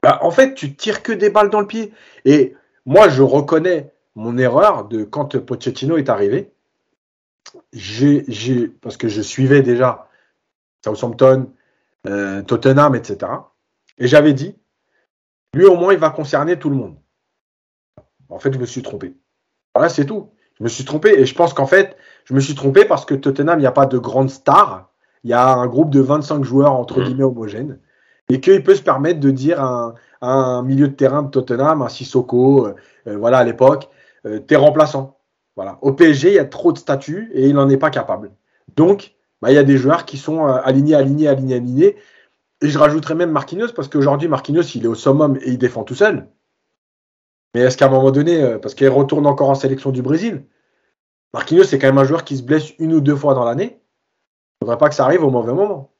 Bah, 0.02 0.18
en 0.22 0.30
fait, 0.30 0.54
tu 0.54 0.74
tires 0.74 1.02
que 1.02 1.12
des 1.12 1.30
balles 1.30 1.50
dans 1.50 1.60
le 1.60 1.66
pied. 1.66 1.92
Et 2.24 2.54
moi, 2.84 3.08
je 3.08 3.22
reconnais 3.22 3.92
mon 4.14 4.36
erreur 4.36 4.84
de 4.84 5.04
quand 5.04 5.38
Pochettino 5.38 5.96
est 5.96 6.08
arrivé. 6.08 6.50
J'ai, 7.72 8.68
parce 8.80 8.96
que 8.96 9.08
je 9.08 9.22
suivais 9.22 9.62
déjà 9.62 10.08
Southampton, 10.84 11.50
euh, 12.06 12.42
Tottenham, 12.42 12.94
etc. 12.94 13.30
Et 13.98 14.06
j'avais 14.06 14.34
dit, 14.34 14.58
lui 15.54 15.64
au 15.64 15.76
moins, 15.76 15.92
il 15.92 15.98
va 15.98 16.10
concerner 16.10 16.58
tout 16.58 16.70
le 16.70 16.76
monde. 16.76 16.96
En 18.28 18.38
fait, 18.38 18.52
je 18.52 18.58
me 18.58 18.66
suis 18.66 18.82
trompé. 18.82 19.16
Voilà, 19.74 19.88
c'est 19.88 20.04
tout. 20.04 20.30
Je 20.58 20.64
me 20.64 20.68
suis 20.68 20.84
trompé 20.84 21.10
et 21.18 21.26
je 21.26 21.34
pense 21.34 21.54
qu'en 21.54 21.66
fait, 21.66 21.96
je 22.24 22.34
me 22.34 22.40
suis 22.40 22.54
trompé 22.54 22.84
parce 22.84 23.04
que 23.04 23.14
Tottenham, 23.14 23.58
il 23.58 23.62
n'y 23.62 23.66
a 23.66 23.72
pas 23.72 23.86
de 23.86 23.98
grande 23.98 24.30
star. 24.30 24.90
Il 25.24 25.30
y 25.30 25.32
a 25.32 25.54
un 25.54 25.66
groupe 25.66 25.90
de 25.90 26.00
25 26.00 26.44
joueurs 26.44 26.72
entre 26.72 27.00
mmh. 27.00 27.04
guillemets 27.04 27.24
homogènes 27.24 27.78
et 28.28 28.40
qu'il 28.40 28.62
peut 28.62 28.74
se 28.74 28.82
permettre 28.82 29.20
de 29.20 29.30
dire 29.30 29.60
à 29.60 29.94
un, 30.20 30.62
milieu 30.62 30.88
de 30.88 30.94
terrain 30.94 31.22
de 31.22 31.30
Tottenham, 31.30 31.82
un 31.82 31.88
Sissoko, 31.88 32.66
euh, 32.66 32.74
euh, 33.06 33.16
voilà 33.16 33.38
à 33.38 33.44
l'époque, 33.44 33.88
euh, 34.26 34.38
t'es 34.38 34.56
remplaçant. 34.56 35.18
Voilà. 35.56 35.78
Au 35.82 35.92
PSG, 35.92 36.28
il 36.28 36.34
y 36.34 36.38
a 36.38 36.44
trop 36.44 36.72
de 36.72 36.78
statuts 36.78 37.30
et 37.34 37.48
il 37.48 37.54
n'en 37.54 37.68
est 37.68 37.76
pas 37.76 37.90
capable. 37.90 38.32
Donc, 38.76 39.14
bah, 39.42 39.50
il 39.50 39.54
y 39.54 39.58
a 39.58 39.64
des 39.64 39.76
joueurs 39.76 40.04
qui 40.04 40.18
sont 40.18 40.46
alignés, 40.46 40.94
alignés, 40.94 41.28
alignés, 41.28 41.54
alignés. 41.56 41.96
Et 42.60 42.68
je 42.68 42.78
rajouterais 42.78 43.14
même 43.14 43.30
Marquinhos 43.30 43.72
parce 43.74 43.88
qu'aujourd'hui, 43.88 44.28
Marquinhos, 44.28 44.62
il 44.74 44.84
est 44.84 44.88
au 44.88 44.94
summum 44.94 45.36
et 45.42 45.50
il 45.50 45.58
défend 45.58 45.84
tout 45.84 45.94
seul. 45.94 46.28
Mais 47.54 47.60
est-ce 47.60 47.76
qu'à 47.76 47.86
un 47.86 47.90
moment 47.90 48.10
donné, 48.10 48.42
euh, 48.42 48.58
parce 48.58 48.74
qu'il 48.74 48.88
retourne 48.88 49.26
encore 49.26 49.50
en 49.50 49.54
sélection 49.54 49.90
du 49.90 50.02
Brésil, 50.02 50.44
Marquinhos, 51.32 51.64
c'est 51.64 51.78
quand 51.78 51.88
même 51.88 51.98
un 51.98 52.04
joueur 52.04 52.24
qui 52.24 52.36
se 52.36 52.42
blesse 52.42 52.72
une 52.78 52.92
ou 52.94 53.00
deux 53.00 53.16
fois 53.16 53.34
dans 53.34 53.44
l'année. 53.44 53.80
Il 54.60 54.64
ne 54.64 54.66
faudrait 54.66 54.78
pas 54.78 54.88
que 54.88 54.94
ça 54.94 55.04
arrive 55.04 55.24
au 55.24 55.30
mauvais 55.30 55.52
moment. 55.52 55.92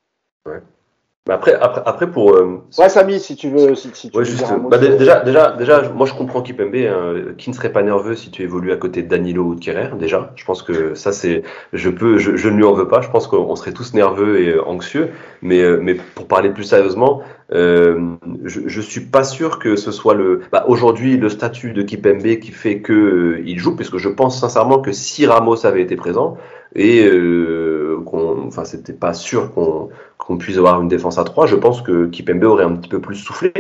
Mais 1.27 1.33
après, 1.33 1.55
après, 1.55 1.83
après 1.87 2.11
pour. 2.11 2.35
Euh, 2.35 2.61
ouais, 2.77 2.91
Samy, 2.91 3.19
si 3.19 3.35
tu 3.35 3.49
veux. 3.49 3.75
Si, 3.75 3.91
tu 4.11 4.15
ouais, 4.15 4.27
juste, 4.27 4.45
bah, 4.69 4.77
déjà, 4.77 5.21
déjà, 5.21 5.53
déjà, 5.53 5.89
moi 5.89 6.07
je 6.07 6.13
comprends 6.13 6.43
Kipembe, 6.43 6.75
hein, 6.75 7.33
qui 7.39 7.49
ne 7.49 7.55
serait 7.55 7.73
pas 7.73 7.83
nerveux 7.83 8.15
si 8.15 8.31
tu 8.31 8.43
évolues 8.43 8.73
à 8.73 8.77
côté 8.77 9.03
de 9.03 9.09
Danilo 9.09 9.43
ou 9.45 9.55
de 9.55 9.61
Kerrer, 9.61 9.89
déjà. 9.99 10.33
Je 10.37 10.45
pense 10.45 10.63
que 10.63 10.95
ça, 10.95 11.13
c'est. 11.13 11.43
Je 11.73 11.89
peux, 11.89 12.19
je, 12.19 12.37
je, 12.37 12.49
ne 12.51 12.57
lui 12.57 12.65
en 12.65 12.75
veux 12.75 12.89
pas. 12.89 13.01
Je 13.01 13.09
pense 13.09 13.27
qu'on 13.27 13.57
serait 13.57 13.73
tous 13.73 13.95
nerveux 13.95 14.39
et 14.43 14.61
anxieux. 14.61 15.13
Mais, 15.41 15.63
euh, 15.63 15.79
mais 15.81 15.95
pour 15.95 16.29
parler 16.29 16.51
plus 16.51 16.65
sérieusement, 16.65 17.23
euh, 17.53 18.17
je, 18.45 18.61
je 18.67 18.81
suis 18.83 19.01
pas 19.01 19.25
sûr 19.25 19.59
que 19.59 19.77
ce 19.77 19.93
soit 19.93 20.13
le. 20.13 20.43
Bah, 20.53 20.67
Aujourd'hui, 20.69 21.17
le 21.17 21.31
statut 21.31 21.73
de 21.73 21.81
Kipembe 21.81 22.37
qui 22.37 22.53
fait 22.53 22.81
que 22.81 22.93
euh, 22.93 23.43
il 23.47 23.59
joue, 23.59 23.77
puisque 23.77 23.97
je 23.97 24.11
pense 24.11 24.39
sincèrement 24.39 24.79
que 24.79 24.93
si 24.93 25.27
Ramos 25.27 25.65
avait 25.65 25.81
été 25.81 25.97
présent 25.97 26.37
et 26.75 27.05
euh, 27.05 28.01
qu'on, 28.05 28.47
enfin, 28.47 28.65
c'était 28.65 28.93
pas 28.93 29.15
sûr 29.15 29.53
qu'on 29.53 29.89
qu'on 30.17 30.39
puisse 30.39 30.57
avoir 30.57 30.81
une 30.81 30.89
défense 30.89 31.19
à 31.19 31.25
3, 31.25 31.47
je 31.47 31.57
pense 31.57 31.83
que 31.83 32.07
Kipembe 32.07 32.45
aurait 32.45 32.65
un 32.65 32.77
petit 32.77 32.89
peu 32.89 33.01
plus 33.01 33.17
soufflé. 33.17 33.53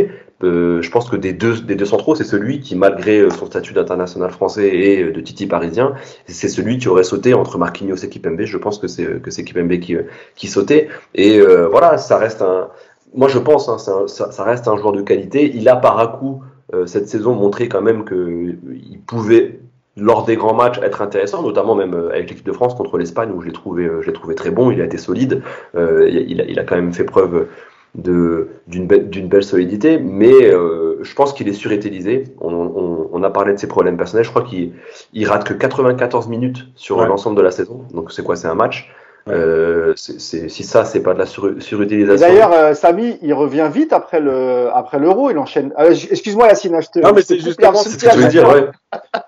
Euh, 0.42 0.80
je 0.80 0.90
pense 0.90 1.10
que 1.10 1.16
des 1.16 1.32
deux, 1.32 1.60
des 1.60 1.74
deux 1.74 1.84
centraux, 1.84 2.14
c'est 2.14 2.24
celui 2.24 2.60
qui, 2.60 2.74
malgré 2.74 3.28
son 3.30 3.46
statut 3.46 3.74
d'international 3.74 4.30
français 4.30 4.74
et 4.74 5.04
de 5.04 5.20
Titi 5.20 5.46
parisien, 5.46 5.94
c'est 6.26 6.48
celui 6.48 6.78
qui 6.78 6.88
aurait 6.88 7.04
sauté 7.04 7.34
entre 7.34 7.58
Marquinhos 7.58 7.96
et 7.96 8.08
Kipembe. 8.08 8.42
Je 8.42 8.56
pense 8.56 8.78
que 8.78 8.86
c'est 8.86 9.20
que 9.20 9.30
c'est 9.30 9.44
Kipembe 9.44 9.78
qui, 9.78 9.96
qui 10.36 10.46
sautait. 10.46 10.88
Et 11.14 11.38
euh, 11.38 11.68
voilà, 11.68 11.98
ça 11.98 12.16
reste 12.16 12.40
un. 12.40 12.68
Moi, 13.14 13.28
je 13.28 13.38
pense, 13.38 13.68
hein, 13.68 13.78
ça, 13.78 14.32
ça, 14.32 14.44
reste 14.44 14.66
un 14.66 14.76
joueur 14.76 14.92
de 14.92 15.02
qualité. 15.02 15.52
Il 15.54 15.68
a 15.68 15.76
par 15.76 15.98
à 15.98 16.08
coup 16.08 16.42
euh, 16.72 16.86
cette 16.86 17.08
saison 17.08 17.34
montré 17.34 17.68
quand 17.68 17.82
même 17.82 18.04
qu'il 18.04 19.00
pouvait 19.06 19.60
lors 19.96 20.24
des 20.24 20.36
grands 20.36 20.54
matchs 20.54 20.78
être 20.82 21.02
intéressant, 21.02 21.42
notamment 21.42 21.74
même 21.74 21.94
euh, 21.94 22.10
avec 22.10 22.30
l'équipe 22.30 22.46
de 22.46 22.52
France 22.52 22.74
contre 22.74 22.98
l'Espagne 22.98 23.30
où 23.34 23.40
je 23.40 23.46
l'ai 23.46 23.52
trouvé, 23.52 23.84
euh, 23.84 24.12
trouvé 24.12 24.34
très 24.34 24.50
bon, 24.50 24.70
il 24.70 24.80
a 24.80 24.84
été 24.84 24.98
solide, 24.98 25.42
euh, 25.76 26.08
il, 26.08 26.40
a, 26.40 26.44
il, 26.44 26.58
a, 26.58 26.64
quand 26.64 26.76
même 26.76 26.92
fait 26.92 27.04
preuve 27.04 27.48
d'une 27.94 28.86
be 28.86 29.28
belle 29.28 29.44
solidité, 29.44 29.98
mais 29.98 30.32
euh, 30.44 30.98
je 31.02 31.14
pense 31.14 31.32
qu'il 31.32 31.48
est 31.48 31.52
surutilisé. 31.52 32.24
On, 32.40 32.52
on, 32.52 33.08
on, 33.12 33.22
a 33.22 33.30
parlé 33.30 33.52
de 33.52 33.58
ses 33.58 33.68
problèmes 33.68 33.96
personnels, 33.96 34.24
je 34.24 34.30
crois 34.30 34.42
qu'il 34.42 34.72
il 35.12 35.28
rate 35.28 35.44
que 35.44 35.54
94 35.54 36.26
minutes 36.28 36.66
sur 36.74 37.04
l'ensemble 37.06 37.36
de 37.36 37.42
la 37.42 37.52
saison, 37.52 37.84
donc 37.92 38.10
c'est 38.10 38.24
quoi? 38.24 38.34
C'est 38.34 38.48
un 38.48 38.54
match? 38.54 38.92
Euh, 39.28 39.94
c'est, 39.96 40.48
si 40.50 40.64
ça, 40.64 40.84
c'est 40.84 41.00
pas 41.00 41.14
de 41.14 41.18
la 41.18 41.26
surutilisation. 41.26 42.26
D'ailleurs, 42.26 42.52
euh, 42.52 42.74
Samy, 42.74 43.18
il 43.22 43.32
revient 43.32 43.70
vite 43.72 43.92
après 43.92 44.20
le 44.20 44.68
après 44.74 44.98
l'euro, 44.98 45.30
il 45.30 45.38
enchaîne. 45.38 45.72
Euh, 45.78 45.94
excuse-moi, 46.10 46.48
Yacine, 46.48 46.80
je 46.80 46.88
te. 46.88 46.98
Non, 46.98 47.12
mais 47.14 47.22
c'est 47.22 47.38
justement 47.38 47.74
ce 47.74 47.96
que 47.96 48.10
je 48.10 48.18
veux 48.18 48.28
dire. 48.28 48.46
Ouais. 48.48 48.66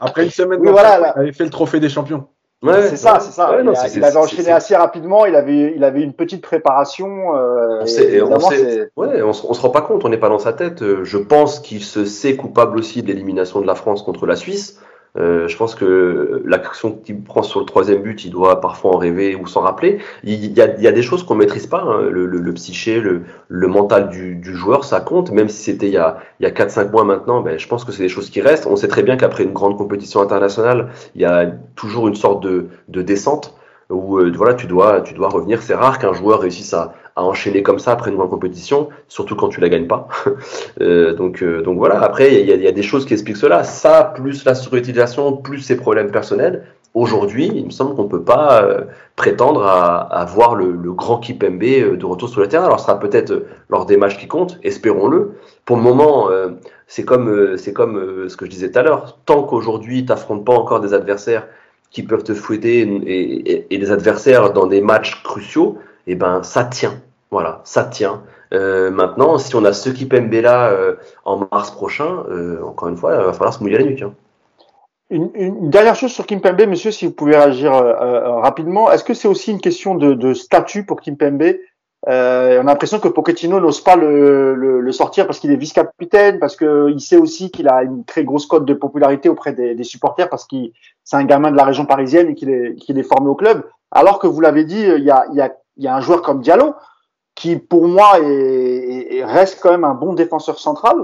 Après 0.01 0.24
une 0.24 0.30
semaine, 0.30 0.61
oui, 0.61 0.70
voilà, 0.70 1.14
il 1.16 1.20
avait 1.20 1.32
fait 1.32 1.44
le 1.44 1.51
trophée 1.51 1.80
des 1.80 1.88
champions. 1.88 2.26
Ouais, 2.62 2.88
c'est 2.88 2.97
ça, 2.97 3.20
c'est 3.20 3.32
ça. 3.32 3.51
Ouais, 3.53 3.62
il, 3.62 3.97
il 3.97 4.05
avait 4.05 4.16
enchaîné 4.16 4.51
assez 4.51 4.74
rapidement. 4.74 5.24
Il 5.26 5.34
avait, 5.34 5.74
il 5.76 5.84
avait 5.84 6.03
une 6.03 6.14
petite 6.14 6.42
préparation. 6.42 7.36
Euh, 7.36 7.80
on, 7.82 7.86
sait, 7.86 8.20
on, 8.22 8.40
sait, 8.40 8.90
on, 8.97 9.32
se, 9.32 9.47
on 9.47 9.55
se 9.55 9.61
rend 9.61 9.70
pas 9.70 9.82
compte, 9.82 10.05
on 10.05 10.09
n'est 10.09 10.18
pas 10.18 10.30
dans 10.30 10.38
sa 10.38 10.53
tête. 10.53 10.82
Je 11.05 11.18
pense 11.18 11.61
qu'il 11.61 11.82
se 11.82 12.05
sait 12.05 12.34
coupable 12.36 12.78
aussi 12.78 13.03
de 13.03 13.09
l'élimination 13.09 13.61
de 13.61 13.66
la 13.66 13.74
France 13.74 14.03
contre 14.03 14.26
la 14.26 14.36
Suisse. 14.36 14.78
Euh, 15.16 15.48
je 15.48 15.56
pense 15.56 15.74
que 15.74 16.42
l'action 16.44 16.92
qu'il 16.92 17.22
prend 17.22 17.42
sur 17.42 17.60
le 17.60 17.66
troisième 17.66 18.02
but, 18.02 18.24
il 18.24 18.30
doit 18.30 18.60
parfois 18.60 18.94
en 18.94 18.98
rêver 18.98 19.34
ou 19.34 19.46
s'en 19.46 19.60
rappeler. 19.60 19.98
Il 20.24 20.52
y, 20.56 20.60
a, 20.60 20.74
il 20.76 20.82
y, 20.82 20.86
a, 20.86 20.92
des 20.92 21.02
choses 21.02 21.22
qu'on 21.22 21.34
maîtrise 21.34 21.66
pas. 21.66 21.82
Hein. 21.82 22.02
Le, 22.10 22.26
le, 22.26 22.38
le, 22.38 22.54
psyché, 22.54 23.00
le, 23.00 23.22
le 23.48 23.66
mental 23.68 24.08
du, 24.08 24.36
du, 24.36 24.54
joueur, 24.54 24.84
ça 24.84 25.00
compte. 25.00 25.30
Même 25.30 25.48
si 25.48 25.62
c'était 25.62 25.86
il 25.86 25.92
y 25.92 25.98
a, 25.98 26.18
il 26.40 26.44
y 26.44 26.46
a 26.46 26.50
4-5 26.50 26.90
mois 26.90 27.04
maintenant, 27.04 27.40
ben, 27.40 27.58
je 27.58 27.66
pense 27.68 27.84
que 27.84 27.92
c'est 27.92 28.02
des 28.02 28.08
choses 28.08 28.30
qui 28.30 28.40
restent. 28.40 28.66
On 28.66 28.76
sait 28.76 28.88
très 28.88 29.02
bien 29.02 29.16
qu'après 29.16 29.44
une 29.44 29.52
grande 29.52 29.78
compétition 29.78 30.20
internationale, 30.20 30.90
il 31.14 31.22
y 31.22 31.24
a 31.24 31.46
toujours 31.76 32.08
une 32.08 32.14
sorte 32.14 32.42
de, 32.42 32.66
de 32.88 33.02
descente 33.02 33.54
où 33.88 34.18
euh, 34.18 34.32
voilà, 34.34 34.54
tu 34.54 34.66
dois, 34.66 35.00
tu 35.00 35.14
dois 35.14 35.28
revenir. 35.28 35.62
C'est 35.62 35.74
rare 35.74 35.98
qu'un 35.98 36.12
joueur 36.12 36.40
réussisse 36.40 36.74
à, 36.74 36.94
à, 37.16 37.22
enchaîner 37.24 37.62
comme 37.62 37.78
ça 37.78 37.92
après 37.92 38.10
une 38.10 38.16
grande 38.16 38.30
compétition, 38.30 38.88
surtout 39.08 39.36
quand 39.36 39.48
tu 39.48 39.60
la 39.60 39.68
gagnes 39.68 39.86
pas. 39.86 40.08
euh, 40.80 41.14
donc, 41.14 41.42
euh, 41.42 41.62
donc 41.62 41.78
voilà. 41.78 42.00
Après, 42.00 42.40
il 42.42 42.46
y, 42.46 42.66
a 42.66 42.72
des 42.72 42.82
choses 42.82 43.06
qui 43.06 43.14
expliquent 43.14 43.36
cela. 43.36 43.64
Ça, 43.64 44.12
plus 44.14 44.44
la 44.44 44.54
surutilisation, 44.54 45.36
plus 45.36 45.60
ses 45.60 45.76
problèmes 45.76 46.10
personnels. 46.10 46.66
Aujourd'hui, 46.94 47.50
il 47.54 47.66
me 47.66 47.70
semble 47.70 47.94
qu'on 47.94 48.08
peut 48.08 48.22
pas 48.22 48.62
euh, 48.62 48.82
prétendre 49.16 49.64
à, 49.64 50.00
à 50.00 50.24
voir 50.24 50.54
le, 50.54 50.72
le, 50.72 50.92
grand 50.92 51.18
Kipembe 51.18 51.60
de 51.60 52.04
retour 52.06 52.28
sur 52.28 52.40
le 52.40 52.48
terrain. 52.48 52.66
Alors, 52.66 52.80
ce 52.80 52.86
sera 52.86 52.98
peut-être 52.98 53.44
lors 53.68 53.84
des 53.84 53.96
matchs 53.96 54.16
qui 54.16 54.28
comptent, 54.28 54.58
espérons-le. 54.62 55.32
Pour 55.66 55.76
le 55.76 55.82
moment, 55.82 56.30
c'est 56.86 57.04
comme, 57.04 57.56
c'est 57.56 57.72
comme 57.72 58.28
ce 58.28 58.36
que 58.36 58.46
je 58.46 58.50
disais 58.50 58.70
tout 58.70 58.78
à 58.78 58.82
l'heure. 58.82 59.18
Tant 59.26 59.42
qu'aujourd'hui, 59.42 60.04
tu 60.04 60.10
n'affrontes 60.10 60.44
pas 60.44 60.54
encore 60.54 60.80
des 60.80 60.94
adversaires 60.94 61.46
qui 61.90 62.02
peuvent 62.02 62.24
te 62.24 62.34
fouetter 62.34 62.80
et, 62.80 62.82
et, 62.84 63.74
et, 63.74 63.78
les 63.78 63.90
adversaires 63.90 64.52
dans 64.52 64.66
des 64.66 64.80
matchs 64.80 65.22
cruciaux, 65.22 65.78
et 66.06 66.12
eh 66.12 66.14
ben 66.14 66.42
ça 66.42 66.64
tient. 66.64 67.00
Voilà, 67.30 67.60
ça 67.64 67.84
tient. 67.84 68.22
Euh, 68.54 68.90
maintenant, 68.90 69.38
si 69.38 69.54
on 69.56 69.64
a 69.64 69.72
ce 69.72 70.40
là 70.40 70.70
euh, 70.70 70.94
en 71.24 71.48
mars 71.50 71.72
prochain, 71.72 72.24
euh, 72.30 72.62
encore 72.64 72.88
une 72.88 72.96
fois, 72.96 73.14
il 73.14 73.24
va 73.24 73.32
falloir 73.32 73.52
se 73.52 73.60
mouiller 73.60 73.78
la 73.78 73.84
nuque. 73.84 74.02
Hein. 74.02 74.14
Une, 75.10 75.70
dernière 75.70 75.94
chose 75.94 76.12
sur 76.12 76.26
Kimpembe, 76.26 76.66
monsieur, 76.66 76.90
si 76.90 77.06
vous 77.06 77.12
pouvez 77.12 77.36
réagir 77.36 77.72
euh, 77.72 78.40
rapidement. 78.40 78.90
Est-ce 78.90 79.04
que 79.04 79.14
c'est 79.14 79.28
aussi 79.28 79.52
une 79.52 79.60
question 79.60 79.94
de, 79.94 80.34
statut 80.34 80.84
pour 80.84 81.00
Kimpembe 81.00 81.56
On 82.06 82.10
a 82.10 82.62
l'impression 82.62 82.98
que 82.98 83.08
Pochettino 83.08 83.60
n'ose 83.60 83.80
pas 83.80 83.96
le, 83.96 84.90
sortir 84.92 85.26
parce 85.26 85.38
qu'il 85.38 85.52
est 85.52 85.56
vice-capitaine, 85.56 86.38
parce 86.38 86.56
qu'il 86.56 87.00
sait 87.00 87.16
aussi 87.16 87.50
qu'il 87.50 87.68
a 87.68 87.82
une 87.82 88.04
très 88.04 88.24
grosse 88.24 88.46
cote 88.46 88.64
de 88.64 88.74
popularité 88.74 89.28
auprès 89.28 89.52
des, 89.52 89.84
supporters, 89.84 90.28
parce 90.28 90.44
qu'il 90.44 90.72
c'est 91.04 91.16
un 91.16 91.24
gamin 91.24 91.50
de 91.52 91.56
la 91.56 91.64
région 91.64 91.86
parisienne 91.86 92.30
et 92.30 92.34
qu'il 92.34 92.50
est, 92.50 93.02
formé 93.02 93.28
au 93.28 93.36
club. 93.36 93.64
Alors 93.92 94.18
que 94.18 94.26
vous 94.26 94.40
l'avez 94.40 94.64
dit, 94.64 94.82
il 94.82 95.04
y 95.04 95.88
a 95.88 95.96
un 95.96 96.00
joueur 96.00 96.22
comme 96.22 96.40
Diallo 96.40 96.74
qui, 97.37 97.57
pour 97.57 97.87
moi, 97.87 98.18
est, 98.18 99.18
est, 99.18 99.24
reste 99.24 99.61
quand 99.62 99.70
même 99.70 99.84
un 99.84 99.95
bon 99.95 100.14
défenseur 100.14 100.59
central. 100.59 100.97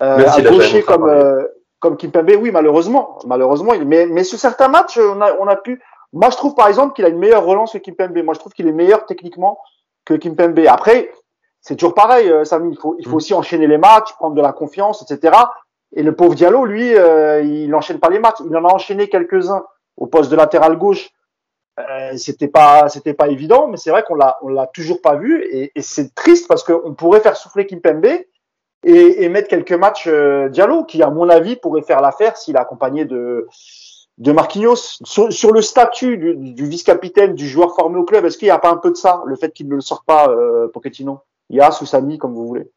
Euh, 0.00 0.24
à 0.24 0.40
gaucher 0.40 0.82
comme 0.82 1.08
euh, 1.08 1.42
comme 1.80 1.96
Kimpembe, 1.96 2.30
oui, 2.40 2.52
malheureusement, 2.52 3.18
malheureusement. 3.26 3.72
Mais, 3.84 4.06
mais 4.06 4.22
sur 4.22 4.38
certains 4.38 4.68
matchs, 4.68 4.98
on 4.98 5.20
a, 5.20 5.32
on 5.40 5.48
a 5.48 5.56
pu. 5.56 5.82
Moi, 6.12 6.30
je 6.30 6.36
trouve 6.36 6.54
par 6.54 6.68
exemple 6.68 6.94
qu'il 6.94 7.04
a 7.04 7.08
une 7.08 7.18
meilleure 7.18 7.44
relance 7.44 7.72
que 7.72 7.78
Kimpembe. 7.78 8.22
Moi, 8.22 8.34
je 8.34 8.38
trouve 8.38 8.52
qu'il 8.52 8.68
est 8.68 8.72
meilleur 8.72 9.06
techniquement 9.06 9.58
que 10.04 10.14
Kimpembe. 10.14 10.60
Après, 10.68 11.10
c'est 11.60 11.76
toujours 11.76 11.94
pareil, 11.94 12.30
euh, 12.30 12.44
Samy. 12.44 12.72
Il 12.72 12.78
faut, 12.78 12.96
il 12.98 13.06
faut 13.06 13.12
mm. 13.12 13.16
aussi 13.16 13.34
enchaîner 13.34 13.66
les 13.66 13.78
matchs, 13.78 14.12
prendre 14.12 14.36
de 14.36 14.42
la 14.42 14.52
confiance, 14.52 15.02
etc. 15.02 15.36
Et 15.96 16.02
le 16.02 16.14
pauvre 16.14 16.34
Diallo, 16.34 16.66
lui, 16.66 16.94
euh, 16.94 17.40
il 17.40 17.70
n'enchaîne 17.70 17.98
pas 17.98 18.10
les 18.10 18.18
matchs. 18.18 18.40
Il 18.44 18.54
en 18.56 18.64
a 18.64 18.72
enchaîné 18.72 19.08
quelques-uns 19.08 19.64
au 19.96 20.06
poste 20.06 20.30
de 20.30 20.36
latéral 20.36 20.76
gauche. 20.76 21.10
Euh, 21.88 22.16
c'était 22.16 22.48
pas, 22.48 22.88
c'était 22.88 23.14
pas 23.14 23.28
évident, 23.28 23.68
mais 23.68 23.76
c'est 23.76 23.90
vrai 23.90 24.02
qu'on 24.02 24.14
l'a, 24.14 24.38
on 24.42 24.48
l'a 24.48 24.66
toujours 24.66 25.00
pas 25.00 25.16
vu. 25.16 25.44
Et, 25.50 25.72
c'est 25.80 26.14
triste 26.14 26.48
parce 26.48 26.64
qu'on 26.64 26.94
pourrait 26.94 27.20
faire 27.20 27.36
souffler 27.36 27.66
Kimpembe 27.66 28.06
et, 28.06 28.24
et 28.84 29.28
mettre 29.28 29.48
quelques 29.48 29.72
matchs 29.72 30.06
euh, 30.06 30.48
Diallo, 30.48 30.84
qui, 30.84 31.02
à 31.02 31.10
mon 31.10 31.28
avis, 31.28 31.56
pourrait 31.56 31.82
faire 31.82 32.00
l'affaire 32.00 32.36
s'il 32.36 32.56
est 32.56 32.60
accompagné 32.60 33.04
de, 33.04 33.46
de 34.18 34.32
Marquinhos. 34.32 34.98
Sur, 35.04 35.52
le 35.52 35.62
statut 35.62 36.16
du, 36.16 36.66
vice-capitaine, 36.66 37.34
du 37.34 37.48
joueur 37.48 37.74
formé 37.74 37.98
au 37.98 38.04
club, 38.04 38.24
est-ce 38.24 38.38
qu'il 38.38 38.46
n'y 38.46 38.52
a 38.52 38.58
pas 38.58 38.70
un 38.70 38.76
peu 38.76 38.90
de 38.90 38.96
ça, 38.96 39.22
le 39.26 39.36
fait 39.36 39.52
qu'il 39.52 39.68
ne 39.68 39.74
le 39.74 39.80
sorte 39.80 40.04
pas, 40.06 40.28
euh, 40.28 40.68
Pochettino? 40.68 41.20
Yas 41.48 41.80
ou 41.82 41.86
Samy, 41.86 42.18
comme 42.18 42.34
vous 42.34 42.46
voulez 42.46 42.70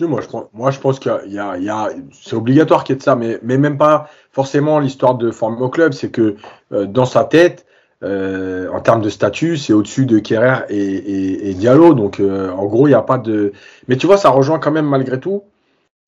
moi, 0.00 0.20
je 0.20 0.28
pense, 0.28 0.44
moi, 0.52 0.70
je 0.70 0.78
pense 0.78 1.00
qu'il 1.00 1.12
y 1.26 1.38
a, 1.38 1.56
y 1.56 1.68
a, 1.68 1.90
c'est 2.12 2.36
obligatoire 2.36 2.84
qu'il 2.84 2.94
y 2.94 2.96
ait 2.96 2.98
de 2.98 3.02
ça, 3.02 3.16
mais, 3.16 3.38
mais 3.42 3.58
même 3.58 3.78
pas 3.78 4.08
forcément 4.30 4.78
l'histoire 4.78 5.16
de 5.16 5.30
former 5.30 5.62
au 5.62 5.70
club. 5.70 5.92
C'est 5.92 6.10
que 6.10 6.36
euh, 6.72 6.86
dans 6.86 7.04
sa 7.04 7.24
tête, 7.24 7.66
euh, 8.04 8.70
en 8.70 8.80
termes 8.80 9.02
de 9.02 9.08
statut, 9.08 9.56
c'est 9.56 9.72
au-dessus 9.72 10.06
de 10.06 10.18
Kerrer 10.18 10.66
et, 10.68 11.54
Diallo. 11.54 11.94
Donc, 11.94 12.20
euh, 12.20 12.50
en 12.50 12.66
gros, 12.66 12.86
il 12.86 12.90
n'y 12.90 12.94
a 12.94 13.02
pas 13.02 13.18
de. 13.18 13.52
Mais 13.88 13.96
tu 13.96 14.06
vois, 14.06 14.16
ça 14.16 14.30
rejoint 14.30 14.58
quand 14.58 14.70
même 14.70 14.86
malgré 14.86 15.18
tout 15.18 15.42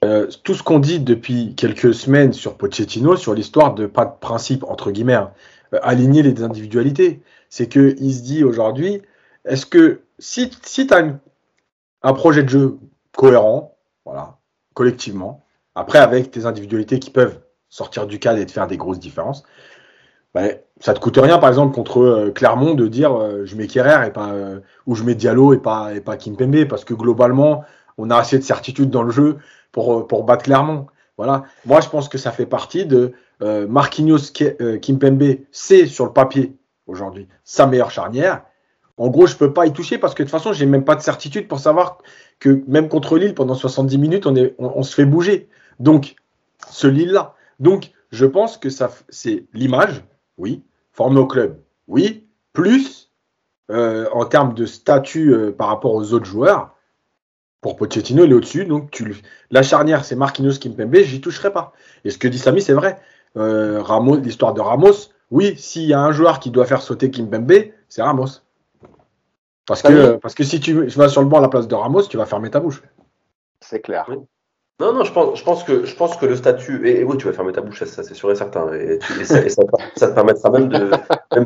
euh, 0.02 0.28
tout 0.44 0.54
ce 0.54 0.62
qu'on 0.62 0.78
dit 0.78 0.98
depuis 0.98 1.54
quelques 1.54 1.92
semaines 1.92 2.32
sur 2.32 2.56
Pochettino, 2.56 3.16
sur 3.16 3.34
l'histoire 3.34 3.74
de 3.74 3.84
pas 3.86 4.06
de 4.06 4.18
principe 4.18 4.64
entre 4.64 4.90
guillemets, 4.90 5.14
hein, 5.14 5.32
euh, 5.74 5.78
aligner 5.82 6.22
les 6.22 6.42
individualités. 6.42 7.22
C'est 7.50 7.68
que 7.68 7.94
il 7.98 8.14
se 8.14 8.22
dit 8.22 8.42
aujourd'hui, 8.42 9.02
est-ce 9.44 9.66
que 9.66 10.00
si 10.18 10.50
si 10.62 10.86
tu 10.86 10.94
as 10.94 11.20
un 12.02 12.12
projet 12.14 12.42
de 12.44 12.48
jeu 12.48 12.78
cohérent, 13.14 13.76
voilà, 14.06 14.38
collectivement. 14.74 15.44
Après, 15.74 15.98
avec 15.98 16.30
tes 16.30 16.46
individualités 16.46 16.98
qui 16.98 17.10
peuvent 17.10 17.40
sortir 17.68 18.06
du 18.06 18.18
cadre 18.18 18.40
et 18.40 18.46
te 18.46 18.52
faire 18.52 18.66
des 18.66 18.78
grosses 18.78 18.98
différences, 18.98 19.44
ben, 20.34 20.58
ça 20.80 20.94
te 20.94 21.00
coûte 21.00 21.16
rien, 21.16 21.38
par 21.38 21.48
exemple, 21.48 21.74
contre 21.74 22.00
euh, 22.00 22.30
Clermont, 22.30 22.74
de 22.74 22.86
dire 22.86 23.14
euh, 23.14 23.44
je 23.44 23.56
mets 23.56 23.66
Kerrer 23.66 24.06
et 24.06 24.10
pas, 24.10 24.30
euh, 24.30 24.60
ou 24.86 24.94
je 24.94 25.02
mets 25.02 25.14
Diallo 25.14 25.52
et 25.52 25.58
pas, 25.58 25.92
et 25.94 26.00
pas 26.00 26.16
Kimpembe, 26.16 26.66
parce 26.68 26.84
que 26.84 26.94
globalement, 26.94 27.64
on 27.98 28.10
a 28.10 28.16
assez 28.16 28.38
de 28.38 28.44
certitude 28.44 28.90
dans 28.90 29.02
le 29.02 29.10
jeu 29.10 29.38
pour, 29.72 30.06
pour 30.06 30.24
battre 30.24 30.44
Clermont. 30.44 30.86
Voilà. 31.16 31.44
Moi, 31.66 31.80
je 31.80 31.88
pense 31.88 32.08
que 32.08 32.16
ça 32.16 32.30
fait 32.30 32.46
partie 32.46 32.86
de 32.86 33.12
Marquinhos 33.40 34.32
Kimpembe, 34.80 35.36
c'est 35.50 35.86
sur 35.86 36.06
le 36.06 36.12
papier 36.12 36.56
aujourd'hui 36.86 37.28
sa 37.44 37.66
meilleure 37.66 37.90
charnière. 37.90 38.42
En 38.96 39.08
gros, 39.08 39.26
je 39.26 39.36
peux 39.36 39.52
pas 39.52 39.66
y 39.66 39.72
toucher 39.72 39.98
parce 39.98 40.14
que 40.14 40.22
de 40.22 40.28
toute 40.28 40.38
façon, 40.38 40.52
j'ai 40.52 40.66
même 40.66 40.84
pas 40.84 40.94
de 40.94 41.02
certitude 41.02 41.48
pour 41.48 41.58
savoir 41.58 41.98
que 42.38 42.62
même 42.66 42.88
contre 42.88 43.18
Lille, 43.18 43.34
pendant 43.34 43.54
70 43.54 43.98
minutes, 43.98 44.26
on, 44.26 44.34
est, 44.36 44.54
on 44.58 44.82
se 44.82 44.94
fait 44.94 45.04
bouger. 45.04 45.48
Donc, 45.78 46.16
ce 46.70 46.86
Lille-là. 46.86 47.34
Donc, 47.58 47.92
je 48.12 48.26
pense 48.26 48.56
que 48.56 48.70
ça, 48.70 48.90
c'est 49.08 49.44
l'image, 49.52 50.02
oui. 50.40 50.62
Formé 50.92 51.20
au 51.20 51.26
club, 51.26 51.60
oui. 51.86 52.26
Plus, 52.52 53.12
euh, 53.70 54.08
en 54.12 54.24
termes 54.24 54.54
de 54.54 54.66
statut 54.66 55.32
euh, 55.32 55.52
par 55.52 55.68
rapport 55.68 55.94
aux 55.94 56.12
autres 56.12 56.26
joueurs, 56.26 56.74
Pour 57.60 57.76
Pochettino, 57.76 58.24
il 58.24 58.32
est 58.32 58.34
au-dessus. 58.34 58.64
Donc 58.64 58.90
tu... 58.90 59.22
la 59.50 59.62
charnière, 59.62 60.04
c'est 60.04 60.16
Marquinhos 60.16 60.58
Kimpembe, 60.58 60.96
j'y 60.96 61.20
toucherai 61.20 61.52
pas. 61.52 61.72
Et 62.04 62.10
ce 62.10 62.18
que 62.18 62.26
dit 62.26 62.38
Samy, 62.38 62.62
c'est 62.62 62.72
vrai. 62.72 62.98
Euh, 63.36 63.82
Ramos, 63.82 64.16
l'histoire 64.16 64.54
de 64.54 64.60
Ramos, 64.60 65.10
oui, 65.30 65.54
s'il 65.56 65.84
y 65.84 65.92
a 65.92 66.00
un 66.00 66.10
joueur 66.10 66.40
qui 66.40 66.50
doit 66.50 66.66
faire 66.66 66.82
sauter 66.82 67.10
Kimpembe, 67.10 67.70
c'est 67.88 68.02
Ramos. 68.02 68.42
Parce 69.66 69.82
que, 69.82 70.16
parce 70.16 70.34
que 70.34 70.42
si 70.42 70.58
tu 70.58 70.72
vas 70.86 71.08
sur 71.08 71.22
le 71.22 71.28
banc 71.28 71.38
à 71.38 71.42
la 71.42 71.48
place 71.48 71.68
de 71.68 71.74
Ramos, 71.76 72.02
tu 72.08 72.16
vas 72.16 72.26
fermer 72.26 72.50
ta 72.50 72.58
bouche. 72.58 72.82
C'est 73.60 73.80
clair. 73.80 74.10
Non, 74.80 74.94
non, 74.94 75.04
je 75.04 75.12
pense, 75.12 75.38
je 75.38 75.44
pense, 75.44 75.62
que, 75.62 75.84
je 75.84 75.94
pense 75.94 76.16
que 76.16 76.24
le 76.24 76.34
statut. 76.36 76.88
Et, 76.88 77.04
oui, 77.04 77.18
tu 77.18 77.26
vas 77.26 77.34
fermer 77.34 77.52
ta 77.52 77.60
bouche, 77.60 77.84
ça, 77.84 78.02
c'est 78.02 78.14
sûr 78.14 78.30
et 78.30 78.34
certain. 78.34 78.72
Et, 78.72 78.98
ça, 79.24 79.42
ça, 79.94 80.08
te 80.08 80.14
permettra 80.14 80.48
même 80.48 80.68
de, 80.68 80.90
même 81.34 81.44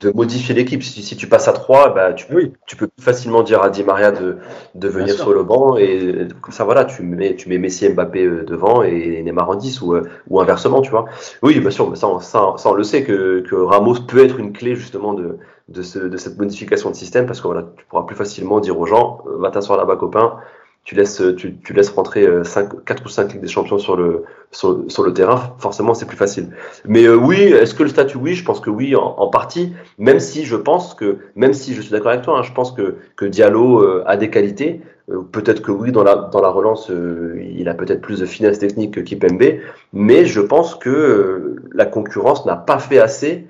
de, 0.00 0.10
modifier 0.12 0.54
l'équipe. 0.54 0.84
Si, 0.84 1.02
si, 1.02 1.16
tu 1.16 1.26
passes 1.26 1.48
à 1.48 1.52
3, 1.52 1.94
bah, 1.94 2.12
tu, 2.12 2.26
peux, 2.26 2.52
tu 2.68 2.76
peux 2.76 2.88
facilement 3.00 3.42
dire 3.42 3.60
à 3.60 3.70
Di 3.70 3.82
Maria 3.82 4.12
de, 4.12 4.36
de 4.76 4.88
venir 4.88 5.14
sur 5.14 5.32
le 5.32 5.42
banc. 5.42 5.76
Et 5.76 6.28
comme 6.40 6.52
ça, 6.52 6.62
voilà, 6.62 6.84
tu 6.84 7.02
mets, 7.02 7.34
tu 7.34 7.48
mets 7.48 7.58
Messi 7.58 7.88
Mbappé 7.88 8.24
euh, 8.24 8.44
devant 8.44 8.84
et 8.84 9.20
Neymar 9.24 9.50
en 9.50 9.56
10 9.56 9.80
ou, 9.80 9.94
euh, 9.94 10.08
ou 10.28 10.40
inversement, 10.40 10.80
tu 10.80 10.92
vois. 10.92 11.06
Oui, 11.42 11.58
bien 11.58 11.70
sûr, 11.70 11.96
ça, 11.96 12.06
ça, 12.20 12.54
ça 12.56 12.70
on 12.70 12.74
le 12.74 12.84
sait 12.84 13.02
que, 13.02 13.40
que 13.40 13.56
Ramos 13.56 13.96
peut 14.06 14.24
être 14.24 14.38
une 14.38 14.52
clé 14.52 14.76
justement 14.76 15.12
de, 15.12 15.38
de, 15.68 15.82
ce, 15.82 15.98
de 15.98 16.16
cette 16.16 16.38
modification 16.38 16.90
de 16.90 16.94
système 16.94 17.26
parce 17.26 17.40
que 17.40 17.48
voilà, 17.48 17.64
tu 17.76 17.84
pourras 17.86 18.04
plus 18.04 18.14
facilement 18.14 18.60
dire 18.60 18.78
aux 18.78 18.86
gens 18.86 19.24
euh, 19.26 19.38
va 19.38 19.50
t'asseoir 19.50 19.76
là-bas, 19.76 19.96
copain 19.96 20.38
tu 20.86 20.94
laisses, 20.94 21.20
tu, 21.36 21.56
tu 21.58 21.72
laisses 21.74 21.90
rentrer 21.90 22.26
5, 22.44 22.84
4 22.84 23.04
ou 23.04 23.08
5 23.08 23.32
Ligues 23.32 23.42
des 23.42 23.48
Champions 23.48 23.78
sur 23.78 23.96
le, 23.96 24.24
sur, 24.52 25.02
le 25.02 25.12
terrain, 25.12 25.54
forcément 25.58 25.94
c'est 25.94 26.06
plus 26.06 26.16
facile. 26.16 26.48
Mais 26.86 27.04
euh, 27.04 27.16
oui, 27.16 27.36
est-ce 27.36 27.74
que 27.74 27.82
le 27.82 27.88
statut, 27.88 28.16
oui, 28.16 28.34
je 28.34 28.44
pense 28.44 28.60
que 28.60 28.70
oui, 28.70 28.94
en, 28.96 29.28
partie, 29.28 29.72
même 29.98 30.20
si 30.20 30.44
je 30.44 30.56
pense 30.56 30.94
que, 30.94 31.18
même 31.34 31.52
si 31.52 31.74
je 31.74 31.82
suis 31.82 31.90
d'accord 31.90 32.12
avec 32.12 32.22
toi, 32.22 32.38
hein, 32.38 32.42
je 32.42 32.52
pense 32.52 32.72
que, 32.72 32.96
que 33.16 33.24
Diallo 33.24 33.80
euh, 33.80 34.04
a 34.06 34.16
des 34.16 34.30
qualités, 34.30 34.80
euh, 35.10 35.20
peut-être 35.30 35.60
que 35.60 35.72
oui, 35.72 35.92
dans 35.92 36.04
la, 36.04 36.14
dans 36.32 36.40
la 36.40 36.48
relance, 36.48 36.90
il 36.90 37.68
a 37.68 37.74
peut-être 37.74 38.00
plus 38.00 38.20
de 38.20 38.26
finesse 38.26 38.58
technique 38.58 38.94
que 38.94 39.00
Kipembe, 39.00 39.60
mais 39.92 40.24
je 40.24 40.40
pense 40.40 40.74
que 40.74 41.56
la 41.72 41.86
concurrence 41.86 42.46
n'a 42.46 42.56
pas 42.56 42.78
fait 42.78 42.98
assez 42.98 43.46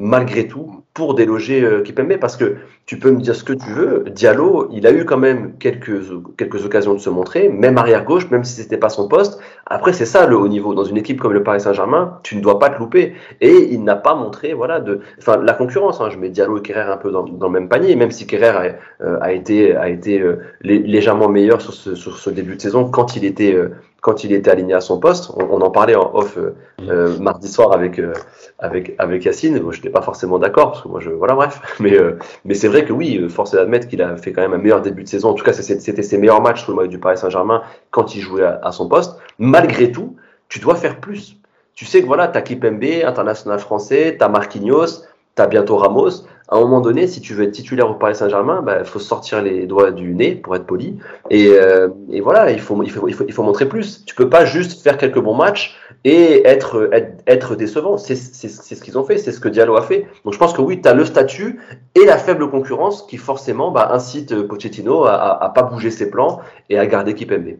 malgré 0.00 0.46
tout 0.46 0.82
pour 0.92 1.14
déloger 1.14 1.62
euh, 1.62 1.82
Kipembe 1.82 2.16
parce 2.18 2.36
que 2.36 2.56
tu 2.84 2.98
peux 2.98 3.10
me 3.10 3.20
dire 3.20 3.34
ce 3.34 3.44
que 3.44 3.52
tu 3.52 3.70
veux, 3.70 4.04
Diallo, 4.10 4.68
il 4.72 4.86
a 4.86 4.92
eu 4.92 5.04
quand 5.04 5.16
même 5.16 5.54
quelques, 5.58 6.02
quelques 6.36 6.64
occasions 6.64 6.94
de 6.94 6.98
se 6.98 7.10
montrer, 7.10 7.48
même 7.48 7.78
arrière 7.78 8.04
gauche, 8.04 8.30
même 8.30 8.44
si 8.44 8.60
c'était 8.60 8.76
pas 8.76 8.90
son 8.90 9.08
poste. 9.08 9.40
Après, 9.66 9.92
c'est 9.92 10.06
ça 10.06 10.26
le 10.26 10.36
haut 10.36 10.48
niveau. 10.48 10.74
Dans 10.74 10.84
une 10.84 10.96
équipe 10.96 11.20
comme 11.20 11.32
le 11.32 11.42
Paris 11.42 11.60
Saint-Germain, 11.60 12.18
tu 12.22 12.36
ne 12.36 12.40
dois 12.40 12.58
pas 12.58 12.70
te 12.70 12.78
louper. 12.78 13.14
Et 13.40 13.72
il 13.72 13.82
n'a 13.82 13.96
pas 13.96 14.14
montré, 14.14 14.54
voilà, 14.54 14.80
de, 14.80 15.00
la 15.42 15.52
concurrence. 15.54 16.00
Hein, 16.00 16.10
je 16.10 16.18
mets 16.18 16.28
Diallo 16.28 16.58
et 16.58 16.62
Kerrer 16.62 16.92
un 16.92 16.96
peu 16.96 17.10
dans, 17.10 17.24
le 17.24 17.48
même 17.48 17.68
panier, 17.68 17.96
même 17.96 18.12
si 18.12 18.26
Kerrer 18.26 18.78
a, 19.00 19.04
euh, 19.04 19.24
été, 19.24 19.74
a 19.74 19.88
été 19.88 20.20
euh, 20.20 20.36
légèrement 20.60 21.28
meilleur 21.28 21.60
sur 21.60 21.72
ce, 21.72 21.94
sur 21.94 22.18
ce 22.18 22.30
début 22.30 22.56
de 22.56 22.60
saison 22.60 22.88
quand 22.88 23.16
il 23.16 23.24
était 23.24 23.54
euh, 23.54 23.70
quand 24.06 24.22
il 24.22 24.32
était 24.32 24.52
aligné 24.52 24.72
à 24.72 24.80
son 24.80 25.00
poste. 25.00 25.32
On, 25.34 25.60
en 25.60 25.70
parlait 25.70 25.96
en 25.96 26.14
off 26.14 26.38
euh, 26.38 26.54
euh, 26.88 27.18
mardi 27.18 27.48
soir 27.48 27.72
avec, 27.72 27.98
euh, 27.98 28.12
avec, 28.60 28.94
avec 28.98 29.24
Yacine. 29.24 29.56
Je 29.56 29.76
n'étais 29.76 29.90
pas 29.90 30.00
forcément 30.00 30.38
d'accord, 30.38 30.70
parce 30.70 30.82
que 30.84 30.88
moi, 30.88 31.00
je, 31.00 31.10
voilà, 31.10 31.34
bref. 31.34 31.60
Mais, 31.80 31.98
mais 32.44 32.54
c'est 32.54 32.68
vrai 32.68 32.84
que 32.84 32.92
oui, 32.92 33.28
force 33.28 33.52
est 33.54 33.56
d'admettre 33.56 33.88
qu'il 33.88 34.00
a 34.02 34.16
fait 34.16 34.32
quand 34.32 34.42
même 34.42 34.54
un 34.54 34.58
meilleur 34.58 34.80
début 34.80 35.02
de 35.02 35.08
saison. 35.08 35.30
En 35.30 35.34
tout 35.34 35.44
cas, 35.44 35.52
c'était 35.52 36.02
ses 36.04 36.18
meilleurs 36.18 36.40
matchs 36.40 36.64
sous 36.64 36.70
le 36.70 36.76
maillot 36.76 36.88
du 36.88 37.00
Paris 37.00 37.18
Saint-Germain 37.18 37.62
quand 37.90 38.14
il 38.14 38.20
jouait 38.20 38.44
à, 38.44 38.70
son 38.70 38.88
poste. 38.88 39.16
Malgré 39.40 39.90
tout, 39.90 40.14
tu 40.48 40.60
dois 40.60 40.76
faire 40.76 41.00
plus. 41.00 41.36
Tu 41.74 41.84
sais 41.84 42.00
que 42.00 42.06
voilà, 42.06 42.28
tu 42.28 42.38
as 42.38 42.42
Kipembe, 42.42 42.84
international 43.04 43.58
français, 43.58 44.14
tu 44.16 44.24
as 44.24 44.28
Marquinhos, 44.28 45.02
tu 45.34 45.42
as 45.42 45.48
bientôt 45.48 45.78
Ramos 45.78 46.22
à 46.48 46.56
un 46.56 46.60
moment 46.60 46.80
donné, 46.80 47.08
si 47.08 47.20
tu 47.20 47.34
veux 47.34 47.44
être 47.44 47.52
titulaire 47.52 47.90
au 47.90 47.94
Paris 47.94 48.14
Saint-Germain, 48.14 48.58
il 48.60 48.64
bah, 48.64 48.84
faut 48.84 49.00
sortir 49.00 49.42
les 49.42 49.66
doigts 49.66 49.90
du 49.90 50.14
nez, 50.14 50.36
pour 50.36 50.54
être 50.54 50.66
poli. 50.66 50.96
Et, 51.28 51.48
euh, 51.50 51.88
et 52.12 52.20
voilà, 52.20 52.52
il 52.52 52.60
faut, 52.60 52.80
il, 52.84 52.90
faut, 52.90 53.08
il, 53.08 53.14
faut, 53.14 53.24
il 53.26 53.32
faut 53.32 53.42
montrer 53.42 53.68
plus. 53.68 54.04
Tu 54.04 54.14
peux 54.14 54.30
pas 54.30 54.44
juste 54.44 54.82
faire 54.82 54.96
quelques 54.96 55.18
bons 55.18 55.34
matchs 55.34 55.76
et 56.04 56.46
être, 56.46 56.88
être, 57.26 57.56
décevant. 57.56 57.96
C'est 57.96 58.14
ce 58.14 58.82
qu'ils 58.82 58.96
ont 58.96 59.04
fait, 59.04 59.18
c'est 59.18 59.32
ce 59.32 59.40
que 59.40 59.48
Diallo 59.48 59.76
a 59.76 59.82
fait. 59.82 60.06
Donc 60.24 60.34
je 60.34 60.38
pense 60.38 60.52
que 60.52 60.60
oui, 60.60 60.80
tu 60.80 60.88
as 60.88 60.94
le 60.94 61.04
statut 61.04 61.60
et 61.96 62.04
la 62.04 62.16
faible 62.16 62.48
concurrence 62.48 63.02
qui 63.02 63.16
forcément 63.16 63.72
bah, 63.72 63.88
incite 63.92 64.46
Pochettino 64.46 65.04
à, 65.04 65.42
à, 65.42 65.48
pas 65.48 65.64
bouger 65.64 65.90
ses 65.90 66.10
plans 66.10 66.40
et 66.70 66.78
à 66.78 66.86
garder 66.86 67.14
Kipembe. 67.14 67.56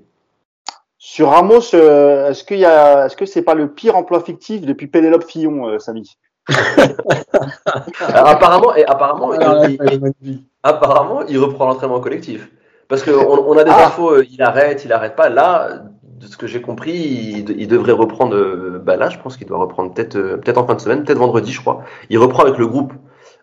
Sur 0.99 1.31
Ramos, 1.31 1.75
euh, 1.75 2.31
est-ce 2.31 2.45
qu'il 2.45 2.59
y 2.59 2.65
a, 2.65 3.07
est-ce 3.07 3.17
que 3.17 3.27
c'est 3.27 3.43
pas 3.43 3.55
le 3.55 3.69
pire 3.69 3.97
emploi 3.97 4.21
fictif 4.21 4.63
depuis 4.63 4.87
Pénélope 4.87 5.25
Fillon, 5.25 5.69
euh, 5.69 5.79
Samy? 5.79 6.17
apparemment, 8.15 8.75
et 8.77 8.85
apparemment, 8.85 9.35
il, 9.35 10.43
apparemment, 10.63 11.23
il 11.27 11.39
reprend 11.39 11.67
l'entraînement 11.67 12.01
collectif. 12.01 12.51
Parce 12.89 13.03
qu'on 13.03 13.13
on 13.13 13.57
a 13.59 13.65
des 13.65 13.71
ah. 13.71 13.87
infos, 13.87 14.11
euh, 14.11 14.27
il 14.31 14.43
arrête, 14.43 14.85
il 14.85 14.93
arrête 14.93 15.17
pas. 15.17 15.29
Là, 15.29 15.83
de 16.03 16.27
ce 16.27 16.37
que 16.37 16.47
j'ai 16.47 16.61
compris, 16.61 16.95
il, 17.49 17.69
devrait 17.69 17.93
reprendre. 17.93 18.37
Euh, 18.37 18.81
bah 18.85 18.97
là, 18.97 19.11
je 19.11 19.19
pense 19.19 19.37
qu'il 19.37 19.47
doit 19.47 19.59
reprendre 19.59 19.93
peut-être 19.93 20.17
euh, 20.17 20.37
peut-être 20.37 20.59
en 20.59 20.67
fin 20.67 20.75
de 20.75 20.81
semaine, 20.81 21.05
peut-être 21.05 21.19
vendredi, 21.19 21.53
je 21.53 21.61
crois. 21.61 21.83
Il 22.11 22.19
reprend 22.19 22.45
avec 22.45 22.59
le 22.59 22.67
groupe. 22.67 22.93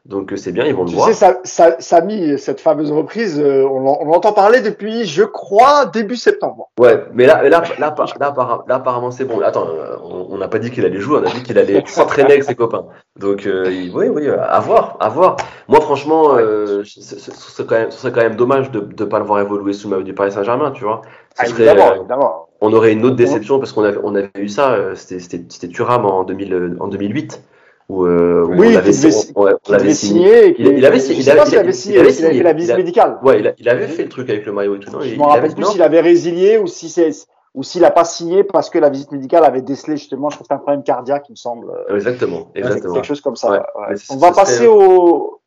Donc 0.05 0.33
c'est 0.35 0.51
bien, 0.51 0.65
ils 0.65 0.75
vont 0.75 0.83
le 0.83 0.91
voir. 0.91 1.07
Tu 1.07 1.13
sais, 1.13 1.77
ça, 1.79 2.01
mis 2.01 2.37
cette 2.37 2.59
fameuse 2.59 2.91
reprise, 2.91 3.41
on, 3.41 3.85
on 3.85 4.11
entend 4.11 4.33
parler 4.33 4.59
depuis, 4.59 5.05
je 5.05 5.23
crois, 5.23 5.85
début 5.85 6.17
septembre. 6.17 6.69
Ouais, 6.77 7.05
mais 7.13 7.25
là, 7.25 7.41
là, 7.47 7.63
là, 7.79 7.95
là, 8.19 8.75
apparemment 8.75 9.11
c'est 9.11 9.23
bon. 9.23 9.39
Attends, 9.39 9.65
on 10.03 10.37
n'a 10.37 10.49
pas 10.49 10.59
dit 10.59 10.71
qu'il 10.71 10.83
allait 10.83 10.99
jouer, 10.99 11.19
on 11.21 11.25
a 11.25 11.33
dit 11.33 11.41
qu'il 11.43 11.57
allait 11.57 11.83
s'entraîner 11.85 12.33
avec 12.33 12.43
ses 12.43 12.55
copains. 12.55 12.85
Donc 13.17 13.47
oui, 13.47 13.91
oui, 13.93 14.27
à 14.27 14.59
voir, 14.59 14.97
à 14.99 15.07
voir. 15.07 15.37
Moi, 15.69 15.79
franchement, 15.79 16.35
euh, 16.37 16.83
ce 16.83 17.31
serait 17.31 17.65
quand 17.65 17.75
même, 17.75 17.91
ce 17.91 17.99
serait 17.99 18.11
quand 18.11 18.21
même 18.21 18.35
dommage 18.35 18.71
de 18.71 18.81
ne 18.81 19.05
pas 19.05 19.19
le 19.19 19.25
voir 19.25 19.39
évoluer 19.39 19.71
sous 19.71 19.87
le 19.87 19.95
maillot 19.95 20.03
du 20.03 20.13
Paris 20.13 20.33
Saint-Germain, 20.33 20.71
tu 20.71 20.83
vois. 20.83 21.01
Ah, 21.37 21.47
évidemment, 21.47 21.95
évidemment. 21.95 22.47
On 22.59 22.73
aurait 22.73 22.91
une 22.91 23.05
autre 23.05 23.15
déception 23.15 23.59
parce 23.59 23.71
qu'on 23.71 23.83
avait, 23.83 23.99
on 24.03 24.15
avait 24.15 24.31
eu 24.35 24.49
ça, 24.49 24.95
c'était 24.95 25.67
Thuram 25.69 26.05
en, 26.05 26.23
2000, 26.23 26.77
en 26.79 26.87
2008. 26.87 27.41
Où, 27.89 28.05
euh, 28.05 28.45
oui, 28.47 28.75
on 28.75 28.77
avait, 28.77 28.93
signé. 28.93 30.55
Il, 30.57 30.85
avait, 30.85 30.99
signé. 30.99 31.21
Il 31.21 31.29
avait 31.29 31.73
signé. 31.73 31.95
Il 31.95 32.01
avait 32.01 32.11
fait 32.11 32.43
la 32.43 32.53
visite 32.53 32.77
médicale. 32.77 33.17
Ouais, 33.23 33.53
il, 33.57 33.69
avait 33.69 33.87
fait 33.87 34.03
le 34.03 34.09
truc 34.09 34.29
avec 34.29 34.45
le 34.45 34.53
maillot 34.53 34.75
et 34.75 34.79
tout. 34.79 34.91
Non, 34.91 35.01
je 35.01 35.15
me 35.15 35.23
rappelle 35.23 35.53
plus 35.53 35.65
s'il 35.65 35.81
avait 35.81 36.01
résilié 36.01 36.57
ou 36.57 36.67
si 36.67 36.89
c'est 36.89 37.11
ou 37.53 37.61
s'il 37.61 37.81
n'a 37.81 37.91
pas 37.91 38.03
signé 38.03 38.43
parce 38.43 38.69
que 38.71 38.79
la 38.79 38.89
visite 38.89 39.11
médicale 39.11 39.45
avait 39.45 39.61
décelé 39.61 39.95
justement, 39.95 40.29
je 40.31 40.37
crois 40.37 40.47
que 40.47 40.53
un 40.53 40.57
problème 40.57 40.83
cardiaque, 40.83 41.25
il 41.29 41.33
me 41.33 41.35
semble. 41.35 41.67
Exactement, 41.89 42.49
exactement. 42.55 42.95
Quelque 42.95 43.05
chose 43.05 43.21
comme 43.21 43.35
ça. 43.35 43.51
Ouais, 43.51 43.95
On 44.09 44.17
va 44.17 44.31
passer 44.31 44.65
au. 44.65 45.39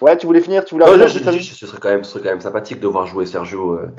Ouais, 0.00 0.16
tu 0.16 0.26
voulais 0.26 0.40
finir, 0.40 0.64
tu 0.64 0.74
voulais. 0.74 0.86
Non, 0.86 1.06
je, 1.06 1.18
je, 1.18 1.54
ce 1.54 1.66
serait 1.66 1.78
quand 1.78 1.90
même, 1.90 2.04
ce 2.04 2.12
serait 2.12 2.22
quand 2.22 2.30
même 2.30 2.40
sympathique 2.40 2.80
de 2.80 2.88
voir 2.88 3.06
jouer 3.06 3.26
Sergio 3.26 3.74
euh, 3.74 3.94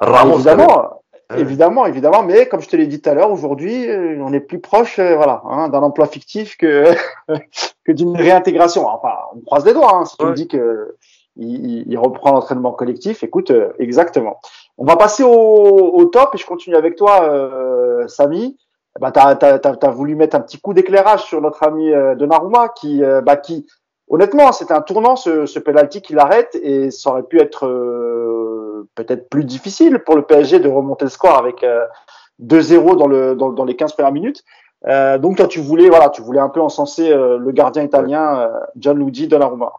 Ramos. 0.00 0.36
Évidemment, 0.36 1.02
Évidemment, 1.36 1.84
évidemment, 1.84 2.22
mais 2.22 2.48
comme 2.48 2.60
je 2.60 2.68
te 2.68 2.76
l'ai 2.76 2.86
dit 2.86 3.02
tout 3.02 3.10
à 3.10 3.14
l'heure, 3.14 3.30
aujourd'hui, 3.30 3.86
euh, 3.86 4.16
on 4.22 4.32
est 4.32 4.40
plus 4.40 4.60
proche, 4.60 4.98
euh, 4.98 5.14
voilà, 5.14 5.42
hein, 5.44 5.68
d'un 5.68 5.82
emploi 5.82 6.06
fictif 6.06 6.56
que 6.56 6.94
que 7.84 7.92
d'une 7.92 8.16
réintégration. 8.16 8.86
Enfin, 8.86 9.12
on 9.34 9.40
croise 9.40 9.66
les 9.66 9.74
doigts. 9.74 9.94
Hein, 9.94 10.04
si 10.06 10.16
tu 10.16 10.24
me 10.24 10.32
dis 10.32 10.48
que 10.48 10.96
il, 11.38 11.84
il 11.86 11.98
reprend 11.98 12.32
l'entraînement 12.32 12.72
collectif, 12.72 13.22
écoute, 13.22 13.50
euh, 13.50 13.72
exactement. 13.78 14.40
On 14.76 14.84
va 14.84 14.96
passer 14.96 15.22
au, 15.22 15.30
au, 15.30 16.04
top 16.06 16.34
et 16.34 16.38
je 16.38 16.46
continue 16.46 16.76
avec 16.76 16.96
toi, 16.96 17.24
euh, 17.24 18.06
Samy. 18.08 18.58
Bah, 19.00 19.12
tu 19.12 19.20
as, 19.20 19.90
voulu 19.90 20.16
mettre 20.16 20.34
un 20.34 20.40
petit 20.40 20.60
coup 20.60 20.74
d'éclairage 20.74 21.22
sur 21.22 21.40
notre 21.40 21.62
ami 21.62 21.92
euh, 21.92 22.16
Donnarumma 22.16 22.68
qui, 22.70 23.00
bah, 23.22 23.36
qui 23.36 23.66
honnêtement, 24.08 24.50
c'était 24.50 24.72
un 24.72 24.80
tournant 24.80 25.14
ce, 25.14 25.46
ce 25.46 25.60
penalty 25.60 26.02
qu'il 26.02 26.18
arrête 26.18 26.58
et 26.60 26.90
ça 26.90 27.10
aurait 27.10 27.22
pu 27.22 27.40
être 27.40 27.68
peut-être 28.94 29.28
plus 29.28 29.44
difficile 29.44 30.00
pour 30.00 30.16
le 30.16 30.22
PSG 30.22 30.60
de 30.60 30.68
remonter 30.68 31.04
le 31.04 31.10
score 31.10 31.36
avec 31.36 31.64
2-0 32.42 32.96
dans, 32.96 33.06
le, 33.06 33.34
dans, 33.34 33.50
dans, 33.50 33.64
les 33.64 33.76
15 33.76 33.92
premières 33.92 34.12
minutes. 34.12 34.44
Euh, 34.86 35.18
donc 35.18 35.36
toi 35.36 35.48
tu 35.48 35.60
voulais 35.60 35.88
voilà 35.88 36.08
tu 36.08 36.22
voulais 36.22 36.38
un 36.38 36.48
peu 36.48 36.60
encenser 36.60 37.10
euh, 37.10 37.36
le 37.36 37.50
gardien 37.50 37.82
italien 37.82 38.42
euh, 38.42 38.48
Gianluigi 38.76 39.26
Donnarumma. 39.26 39.72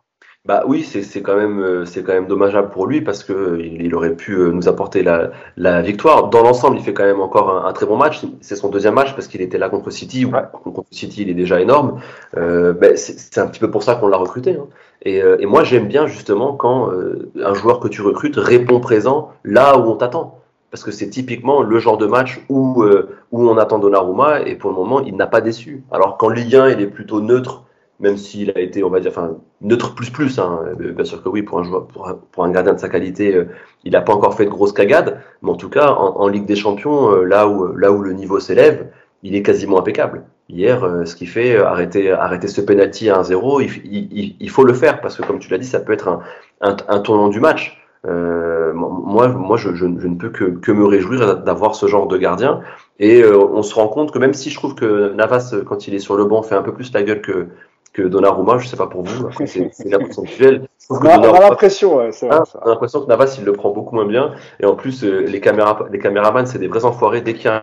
Bah 0.46 0.64
oui, 0.66 0.84
c'est 0.84 1.22
quand 1.22 1.36
même 1.36 1.86
c'est 1.86 2.02
quand 2.02 2.14
même 2.14 2.26
dommageable 2.26 2.70
pour 2.70 2.88
lui 2.88 3.02
parce 3.02 3.24
que 3.24 3.60
il, 3.60 3.94
aurait 3.94 4.16
pu 4.16 4.38
nous 4.38 4.68
apporter 4.68 5.04
la, 5.04 5.32
la 5.58 5.82
victoire. 5.82 6.30
Dans 6.30 6.42
l'ensemble, 6.42 6.78
il 6.78 6.84
fait 6.84 6.94
quand 6.94 7.04
même 7.04 7.20
encore 7.20 7.66
un, 7.66 7.74
très 7.74 7.86
bon 7.86 7.98
match. 7.98 8.22
C'est 8.42 8.56
son 8.56 8.70
deuxième 8.70 8.96
match 8.96 9.14
parce 9.14 9.28
qu'il 9.28 9.42
était 9.42 9.58
là 9.58 9.70
contre 9.70 9.92
City. 9.92 10.26
Contre 10.64 10.86
City, 10.92 11.24
il 11.24 11.30
est 11.30 11.34
déjà 11.34 11.60
énorme. 11.62 12.00
Euh, 12.38 12.74
ben, 12.74 12.96
c'est 12.96 13.40
un 13.40 13.48
petit 13.48 13.60
peu 13.60 13.70
pour 13.70 13.84
ça 13.84 13.96
qu'on 13.96 14.08
l'a 14.08 14.18
recruté. 14.18 14.56
Hein. 14.56 14.68
Et, 15.04 15.18
et, 15.18 15.46
moi, 15.46 15.64
j'aime 15.64 15.88
bien 15.88 16.08
justement 16.08 16.54
quand 16.54 16.90
un 16.90 17.54
joueur 17.54 17.80
que 17.80 17.88
tu 17.90 18.02
recrutes 18.02 18.38
répond 18.38 18.80
présent 18.80 19.32
là 19.44 19.78
où 19.78 19.84
on 19.90 19.96
t'attend 19.96 20.40
parce 20.72 20.84
que 20.84 20.92
c'est 20.92 21.10
typiquement 21.10 21.62
le 21.64 21.80
genre 21.80 21.98
de 21.98 22.06
match 22.06 22.42
où, 22.50 22.84
euh, 22.84 23.10
où 23.32 23.50
on 23.50 23.58
attend 23.58 23.80
Donnarumma 23.80 24.42
et 24.42 24.56
pour 24.56 24.70
le 24.70 24.76
moment 24.76 25.02
il 25.02 25.16
n'a 25.16 25.28
pas 25.28 25.42
déçu. 25.42 25.84
Alors 25.92 26.18
qu'en 26.18 26.30
Ligue 26.30 26.56
1 26.56 26.70
il 26.70 26.82
est 26.82 26.88
plutôt 26.88 27.22
neutre, 27.22 27.64
même 28.00 28.18
s'il 28.18 28.52
a 28.52 28.60
été 28.60 28.84
on 28.84 28.90
va 28.90 29.00
dire 29.00 29.12
enfin 29.12 29.38
neutre 29.62 29.96
plus 29.96 30.10
plus. 30.10 30.40
Hein. 30.40 30.62
Bien 30.78 31.06
sûr 31.06 31.24
que 31.24 31.30
oui 31.30 31.42
pour 31.42 31.60
un 31.60 31.64
joueur 31.64 31.88
pour 31.88 32.44
un, 32.44 32.52
gardien 32.52 32.74
de 32.74 32.80
sa 32.80 32.90
qualité 32.90 33.36
euh, 33.36 33.46
il 33.84 33.92
n'a 33.94 34.02
pas 34.02 34.14
encore 34.14 34.36
fait 34.36 34.46
de 34.46 34.50
grosses 34.50 34.74
cagades, 34.74 35.22
mais 35.42 35.52
en 35.52 35.56
tout 35.56 35.70
cas 35.70 35.90
en, 35.90 36.28
Ligue 36.28 36.46
des 36.46 36.56
Champions 36.56 37.12
euh, 37.12 37.24
là 37.24 37.48
où 37.48 37.74
là 37.76 37.92
où 37.92 38.02
le 38.02 38.14
niveau 38.14 38.40
s'élève 38.40 38.90
il 39.24 39.36
est 39.36 39.44
quasiment 39.44 39.80
impeccable. 39.80 40.24
Hier, 40.48 40.82
ce 41.06 41.16
qui 41.16 41.28
fait 41.28 41.58
arrêter, 41.58 42.12
arrêter 42.12 42.48
ce 42.48 42.62
penalty 42.62 43.10
à 43.10 43.22
1-0, 43.22 43.62
il, 43.62 44.10
il, 44.12 44.36
il, 44.40 44.50
faut 44.50 44.64
le 44.64 44.74
faire 44.74 45.00
parce 45.00 45.16
que 45.16 45.22
comme 45.22 45.38
tu 45.38 45.52
l'as 45.52 45.60
dit, 45.60 45.68
ça 45.68 45.80
peut 45.80 45.94
être 45.94 46.08
un, 46.08 46.22
un, 46.62 47.00
tournant 47.00 47.28
du 47.28 47.40
match. 47.40 47.78
Euh, 48.08 48.74
moi, 48.74 49.28
moi 49.28 49.58
je, 49.58 49.74
je, 49.76 49.86
je, 50.00 50.08
ne 50.08 50.16
peux 50.16 50.30
que, 50.30 50.46
que 50.46 50.72
me 50.72 50.86
réjouir 50.86 51.38
d'avoir 51.38 51.76
ce 51.76 51.88
genre 51.88 52.08
de 52.08 52.18
gardien. 52.18 52.62
Et 53.00 53.22
euh, 53.22 53.38
on 53.38 53.62
se 53.64 53.76
rend 53.76 53.88
compte 53.88 54.12
que 54.12 54.20
même 54.20 54.34
si 54.34 54.50
je 54.50 54.56
trouve 54.56 54.76
que 54.76 55.14
Navas, 55.14 55.54
quand 55.66 55.88
il 55.88 55.96
est 55.96 56.00
sur 56.00 56.16
le 56.16 56.26
banc, 56.26 56.42
fait 56.42 56.56
un 56.56 56.62
peu 56.62 56.74
plus 56.74 56.94
la 56.94 57.04
gueule 57.04 57.22
que, 57.22 57.48
que 57.94 58.02
Donnarumma, 58.02 58.58
je 58.58 58.68
sais 58.68 58.78
pas 58.78 58.88
pour 58.88 59.04
vous, 59.04 59.30
c'est 59.46 59.72
l'impression 59.86 60.24
visuelle. 60.24 60.68
On 60.90 60.98
a, 61.06 61.14
a 61.14 61.50
l'impression, 61.50 61.98
ouais, 61.98 62.12
c'est 62.12 62.28
vrai. 62.28 62.40
Ah, 62.40 62.68
l'impression 62.68 63.02
que 63.02 63.08
Navas, 63.08 63.36
il 63.38 63.46
le 63.46 63.54
prend 63.54 63.70
beaucoup 63.70 63.96
moins 63.96 64.08
bien. 64.08 64.34
Et 64.60 64.66
en 64.66 64.76
plus, 64.76 65.04
euh, 65.04 65.22
les, 65.22 65.40
caméras, 65.40 65.86
les 65.92 66.00
caméramans, 66.00 66.48
c'est 66.48 66.58
des 66.58 66.68
vrais 66.68 66.86
enfoirés. 66.86 67.22
Dès 67.22 67.36
qu'il 67.36 67.46
y 67.46 67.48
a 67.48 67.58
un 67.58 67.62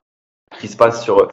qui 0.59 0.69
se 0.69 0.77
passe 0.77 1.03
sur. 1.03 1.28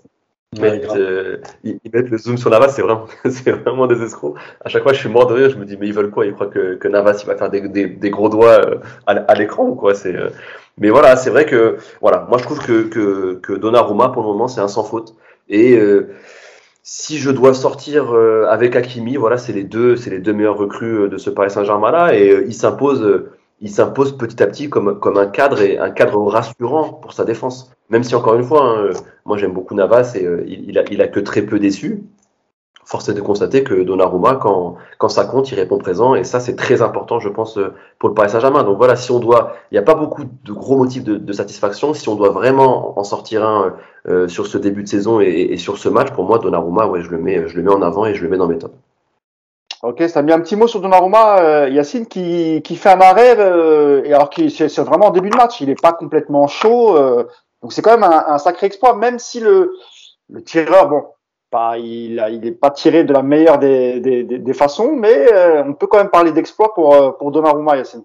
Ils 0.56 0.62
mettent, 0.62 0.96
euh, 0.96 1.38
ils, 1.64 1.80
mettent, 1.92 2.10
le 2.10 2.18
zoom 2.18 2.38
sur 2.38 2.52
Navas, 2.52 2.70
c'est 2.70 2.84
vraiment, 2.84 3.06
c'est 3.30 3.52
vraiment 3.52 3.88
des 3.88 4.02
escrocs. 4.04 4.36
À 4.64 4.70
chaque 4.70 4.84
fois, 4.84 4.94
je 4.94 5.00
suis 5.00 5.10
mort 5.10 5.26
de 5.28 5.34
rire, 5.34 5.50
je 5.50 5.58
me 5.58 5.66
dis, 5.66 5.78
mais 5.78 5.88
ils 5.88 5.94
veulent 5.94 6.12
quoi? 6.12 6.26
Ils 6.26 6.34
croient 6.34 6.48
que, 6.48 6.76
que 6.76 6.88
Navas, 6.88 7.20
il 7.24 7.28
va 7.28 7.36
faire 7.36 7.50
des, 7.50 7.62
des, 7.62 7.88
des 7.88 8.10
gros 8.12 8.30
doigts 8.30 8.60
euh, 8.60 8.76
à, 9.08 9.14
à 9.14 9.34
l'écran 9.36 9.66
ou 9.66 9.76
quoi? 9.76 9.96
C'est, 9.96 10.16
Mais 10.78 10.90
voilà, 10.90 11.16
c'est 11.16 11.32
vrai 11.32 11.46
que, 11.46 11.78
voilà, 12.02 12.28
moi 12.30 12.38
je 12.38 12.44
trouve 12.44 12.60
que, 12.60 12.84
que, 12.84 13.40
que 13.42 13.54
Donnarumma, 13.54 14.10
pour 14.10 14.22
le 14.22 14.28
moment, 14.30 14.48
c'est 14.48 14.62
un 14.62 14.68
sans 14.68 14.84
faute. 14.84 15.16
Et 15.50 15.78
si 16.84 17.18
je 17.18 17.32
dois 17.32 17.54
sortir 17.54 18.14
euh, 18.14 18.46
avec 18.50 18.76
Hakimi, 18.76 19.16
voilà, 19.16 19.38
c'est 19.38 19.54
les 19.54 19.64
deux, 19.64 19.96
c'est 19.96 20.10
les 20.10 20.20
deux 20.20 20.34
meilleurs 20.34 20.58
recrues 20.58 21.04
euh, 21.04 21.08
de 21.08 21.18
ce 21.18 21.30
Paris 21.30 21.50
Saint-Germain 21.50 21.92
là, 21.92 22.14
et 22.14 22.30
euh, 22.30 22.44
il 22.46 22.54
s'impose, 22.54 23.24
il 23.62 23.70
s'impose 23.70 24.18
petit 24.18 24.44
à 24.44 24.48
petit 24.48 24.70
comme 24.70 25.00
comme 25.00 25.18
un 25.18 25.28
cadre 25.28 25.62
et 25.62 25.78
un 25.78 25.92
cadre 25.92 26.22
rassurant 26.28 26.92
pour 26.92 27.14
sa 27.14 27.24
défense. 27.24 27.72
Même 27.90 28.04
si 28.04 28.16
encore 28.16 28.36
une 28.36 28.44
fois, 28.44 28.64
hein, 28.68 28.90
moi 29.26 29.38
j'aime 29.38 29.54
beaucoup 29.54 29.76
Navas 29.76 30.14
et 30.16 30.28
il, 30.46 30.70
il, 30.70 30.78
a, 30.78 30.84
il 30.92 31.02
a 31.02 31.08
que 31.08 31.22
très 31.22 31.44
peu 31.44 31.58
déçu 31.58 32.04
force 32.86 33.10
est 33.10 33.14
de 33.14 33.22
constater 33.22 33.64
que 33.64 33.74
Donnarumma, 33.74 34.36
quand, 34.36 34.76
quand 34.98 35.10
ça 35.10 35.26
compte, 35.26 35.52
il 35.52 35.56
répond 35.56 35.78
présent. 35.78 36.16
Et 36.16 36.24
ça, 36.24 36.40
c'est 36.40 36.56
très 36.56 36.82
important, 36.82 37.20
je 37.20 37.30
pense, 37.30 37.60
pour 38.00 38.10
le 38.10 38.16
Paris 38.16 38.30
Saint-Germain. 38.30 38.64
Donc 38.64 38.78
voilà, 38.78 38.96
si 38.96 39.12
on 39.12 39.20
doit, 39.20 39.54
il 39.72 39.76
n'y 39.76 39.80
a 39.80 39.84
pas 39.84 39.96
beaucoup 39.96 40.24
de 40.24 40.52
gros 40.52 40.78
motifs 40.78 41.04
de, 41.04 41.34
satisfaction. 41.34 41.94
Si 41.94 42.08
on 42.10 42.16
doit 42.16 42.30
vraiment 42.30 42.98
en 43.00 43.04
sortir 43.04 43.46
un 43.46 43.76
euh, 44.08 44.28
sur 44.28 44.48
ce 44.48 44.58
début 44.58 44.84
de 44.84 44.88
saison 44.88 45.20
et, 45.22 45.58
sur 45.58 45.78
ce 45.78 45.90
match, 45.90 46.12
pour 46.12 46.26
moi, 46.26 46.40
Donnarumma, 46.40 46.88
ouais, 46.88 47.02
je 47.02 47.10
le 47.10 47.18
mets, 47.18 47.48
je 47.48 47.56
le 47.56 47.64
mets 47.64 47.72
en 47.72 47.82
avant 47.82 48.06
et 48.06 48.14
je 48.14 48.24
le 48.24 48.30
mets 48.30 48.38
dans 48.38 48.48
mes 48.48 48.58
tops. 48.58 48.76
Ok, 49.82 50.04
ça 50.08 50.22
mis 50.22 50.32
un 50.32 50.40
petit 50.40 50.56
mot 50.56 50.68
sur 50.68 50.82
Donnarumma, 50.82 51.40
euh, 51.40 51.70
Yacine, 51.70 52.06
qui, 52.06 52.62
qui 52.64 52.76
fait 52.76 52.90
un 52.90 53.02
arrêt, 53.02 53.36
euh, 53.38 54.02
et 54.06 54.14
alors 54.14 54.30
qu'il 54.30 54.50
c'est 54.50 54.80
vraiment 54.80 55.08
en 55.08 55.12
début 55.12 55.30
de 55.30 55.36
match, 55.36 55.60
il 55.60 55.68
n'est 55.68 55.76
pas 55.76 55.92
complètement 55.92 56.48
chaud, 56.48 56.98
donc 57.62 57.74
c'est 57.74 57.82
quand 57.82 57.98
même 57.98 58.04
un, 58.04 58.26
un, 58.28 58.38
sacré 58.38 58.68
exploit, 58.68 58.96
même 58.96 59.20
si 59.20 59.42
le, 59.42 59.74
le 60.30 60.42
tireur, 60.42 60.88
bon, 60.88 61.04
il 61.78 62.16
n'est 62.16 62.52
pas 62.52 62.72
tiré 62.72 63.04
de 63.04 63.14
la 63.14 63.24
meilleure 63.24 63.60
des, 63.60 64.54
façons, 64.54 64.94
mais 64.94 65.32
euh, 65.32 65.64
on 65.66 65.74
peut 65.74 65.88
quand 65.88 65.98
même 65.98 66.10
parler 66.10 66.32
d'exploit 66.32 66.74
pour, 66.74 66.94
euh, 66.94 67.12
pour 67.12 67.32
Donnarumma, 67.32 67.78
Yacine. 67.78 68.04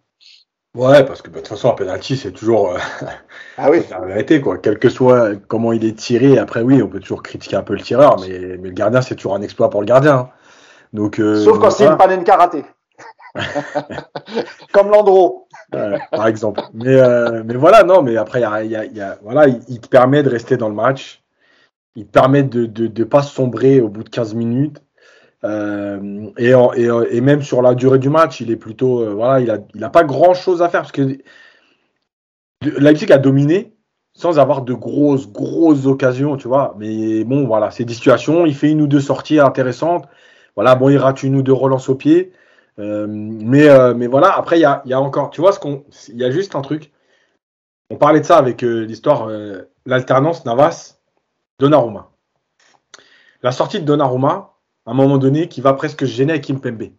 Ouais, 0.74 1.04
parce 1.04 1.22
que 1.22 1.28
bah, 1.30 1.36
de 1.36 1.40
toute 1.40 1.48
façon, 1.48 1.70
un 1.70 1.74
penalty, 1.74 2.16
c'est 2.16 2.30
toujours 2.30 2.72
euh, 2.72 2.78
ah 3.56 3.70
oui. 3.70 3.82
la 3.90 4.00
vérité, 4.00 4.40
quoi. 4.40 4.58
Quel 4.58 4.78
que 4.78 4.88
soit 4.88 5.30
comment 5.48 5.72
il 5.72 5.84
est 5.84 5.96
tiré, 5.96 6.38
après, 6.38 6.62
oui, 6.62 6.82
on 6.82 6.88
peut 6.88 7.00
toujours 7.00 7.22
critiquer 7.22 7.56
un 7.56 7.62
peu 7.62 7.74
le 7.74 7.80
tireur, 7.80 8.16
mais, 8.20 8.38
mais 8.58 8.68
le 8.68 8.74
gardien, 8.74 9.00
c'est 9.00 9.14
toujours 9.14 9.34
un 9.34 9.42
exploit 9.42 9.70
pour 9.70 9.80
le 9.80 9.86
gardien. 9.86 10.14
Hein. 10.14 10.30
Donc, 10.92 11.16
Sauf 11.16 11.58
quand 11.58 11.70
c'est 11.70 11.86
une 11.86 11.96
panenka 11.96 12.36
ratée. 12.36 12.64
Comme 14.72 14.90
Landreau. 14.90 15.48
par 15.70 16.26
exemple. 16.26 16.62
Mais, 16.72 16.96
mais 17.44 17.54
voilà, 17.54 17.82
non, 17.82 18.02
mais 18.02 18.16
après, 18.16 18.40
il, 18.40 18.70
y 18.70 18.76
a, 18.76 18.84
y 18.84 19.00
a, 19.00 19.18
voilà, 19.22 19.46
il, 19.46 19.80
te 19.80 19.88
permet 19.88 20.22
de 20.22 20.30
rester 20.30 20.56
dans 20.56 20.68
le 20.68 20.74
match 20.74 21.22
il 21.96 22.06
permet 22.06 22.42
de 22.42 22.66
ne 22.66 23.04
pas 23.04 23.22
sombrer 23.22 23.80
au 23.80 23.88
bout 23.88 24.04
de 24.04 24.08
15 24.08 24.34
minutes. 24.34 24.82
Euh, 25.44 26.30
et, 26.36 26.50
et, 26.50 27.20
même 27.20 27.42
sur 27.42 27.62
la 27.62 27.74
durée 27.74 27.98
du 27.98 28.10
match, 28.10 28.40
il 28.40 28.50
est 28.50 28.56
plutôt. 28.56 29.02
Euh, 29.02 29.14
voilà, 29.14 29.40
il 29.40 29.46
n'a 29.46 29.58
il 29.74 29.84
a 29.84 29.90
pas 29.90 30.04
grand 30.04 30.34
chose 30.34 30.62
à 30.62 30.68
faire 30.68 30.80
parce 30.80 30.92
que 30.92 31.18
Leipzig 32.62 33.12
a 33.12 33.18
dominé 33.18 33.74
sans 34.14 34.40
avoir 34.40 34.62
de 34.62 34.74
grosses, 34.74 35.30
grosses 35.30 35.86
occasions, 35.86 36.36
tu 36.36 36.48
vois. 36.48 36.74
Mais 36.78 37.22
bon, 37.24 37.46
voilà, 37.46 37.70
c'est 37.70 37.84
des 37.84 37.94
situations. 37.94 38.46
Il 38.46 38.54
fait 38.54 38.70
une 38.70 38.82
ou 38.82 38.88
deux 38.88 39.00
sorties 39.00 39.38
intéressantes. 39.38 40.06
Voilà, 40.56 40.74
bon, 40.74 40.88
il 40.88 40.98
rate 40.98 41.22
une 41.22 41.36
ou 41.36 41.42
deux 41.42 41.52
relances 41.52 41.88
au 41.88 41.94
pied. 41.94 42.32
Euh, 42.80 43.06
mais, 43.08 43.68
mais 43.94 44.08
voilà, 44.08 44.36
après, 44.36 44.58
il 44.58 44.62
y 44.62 44.64
a, 44.64 44.82
y 44.86 44.92
a, 44.92 45.00
encore. 45.00 45.30
Tu 45.30 45.40
vois, 45.40 45.52
ce 45.52 45.60
qu'on, 45.60 45.84
il 46.08 46.16
y 46.16 46.24
a 46.24 46.30
juste 46.32 46.56
un 46.56 46.62
truc. 46.62 46.92
On 47.90 47.96
parlait 47.96 48.20
de 48.20 48.26
ça 48.26 48.38
avec 48.38 48.62
l'histoire, 48.62 49.28
l'alternance 49.86 50.44
Navas. 50.44 50.97
Donnarumma. 51.58 52.10
La 53.42 53.52
sortie 53.52 53.80
de 53.80 53.84
Donnarumma, 53.84 54.54
à 54.86 54.90
un 54.90 54.94
moment 54.94 55.18
donné, 55.18 55.48
qui 55.48 55.60
va 55.60 55.72
presque 55.74 56.04
gêner 56.04 56.32
avec 56.32 56.44
Kimpembe. 56.44 56.92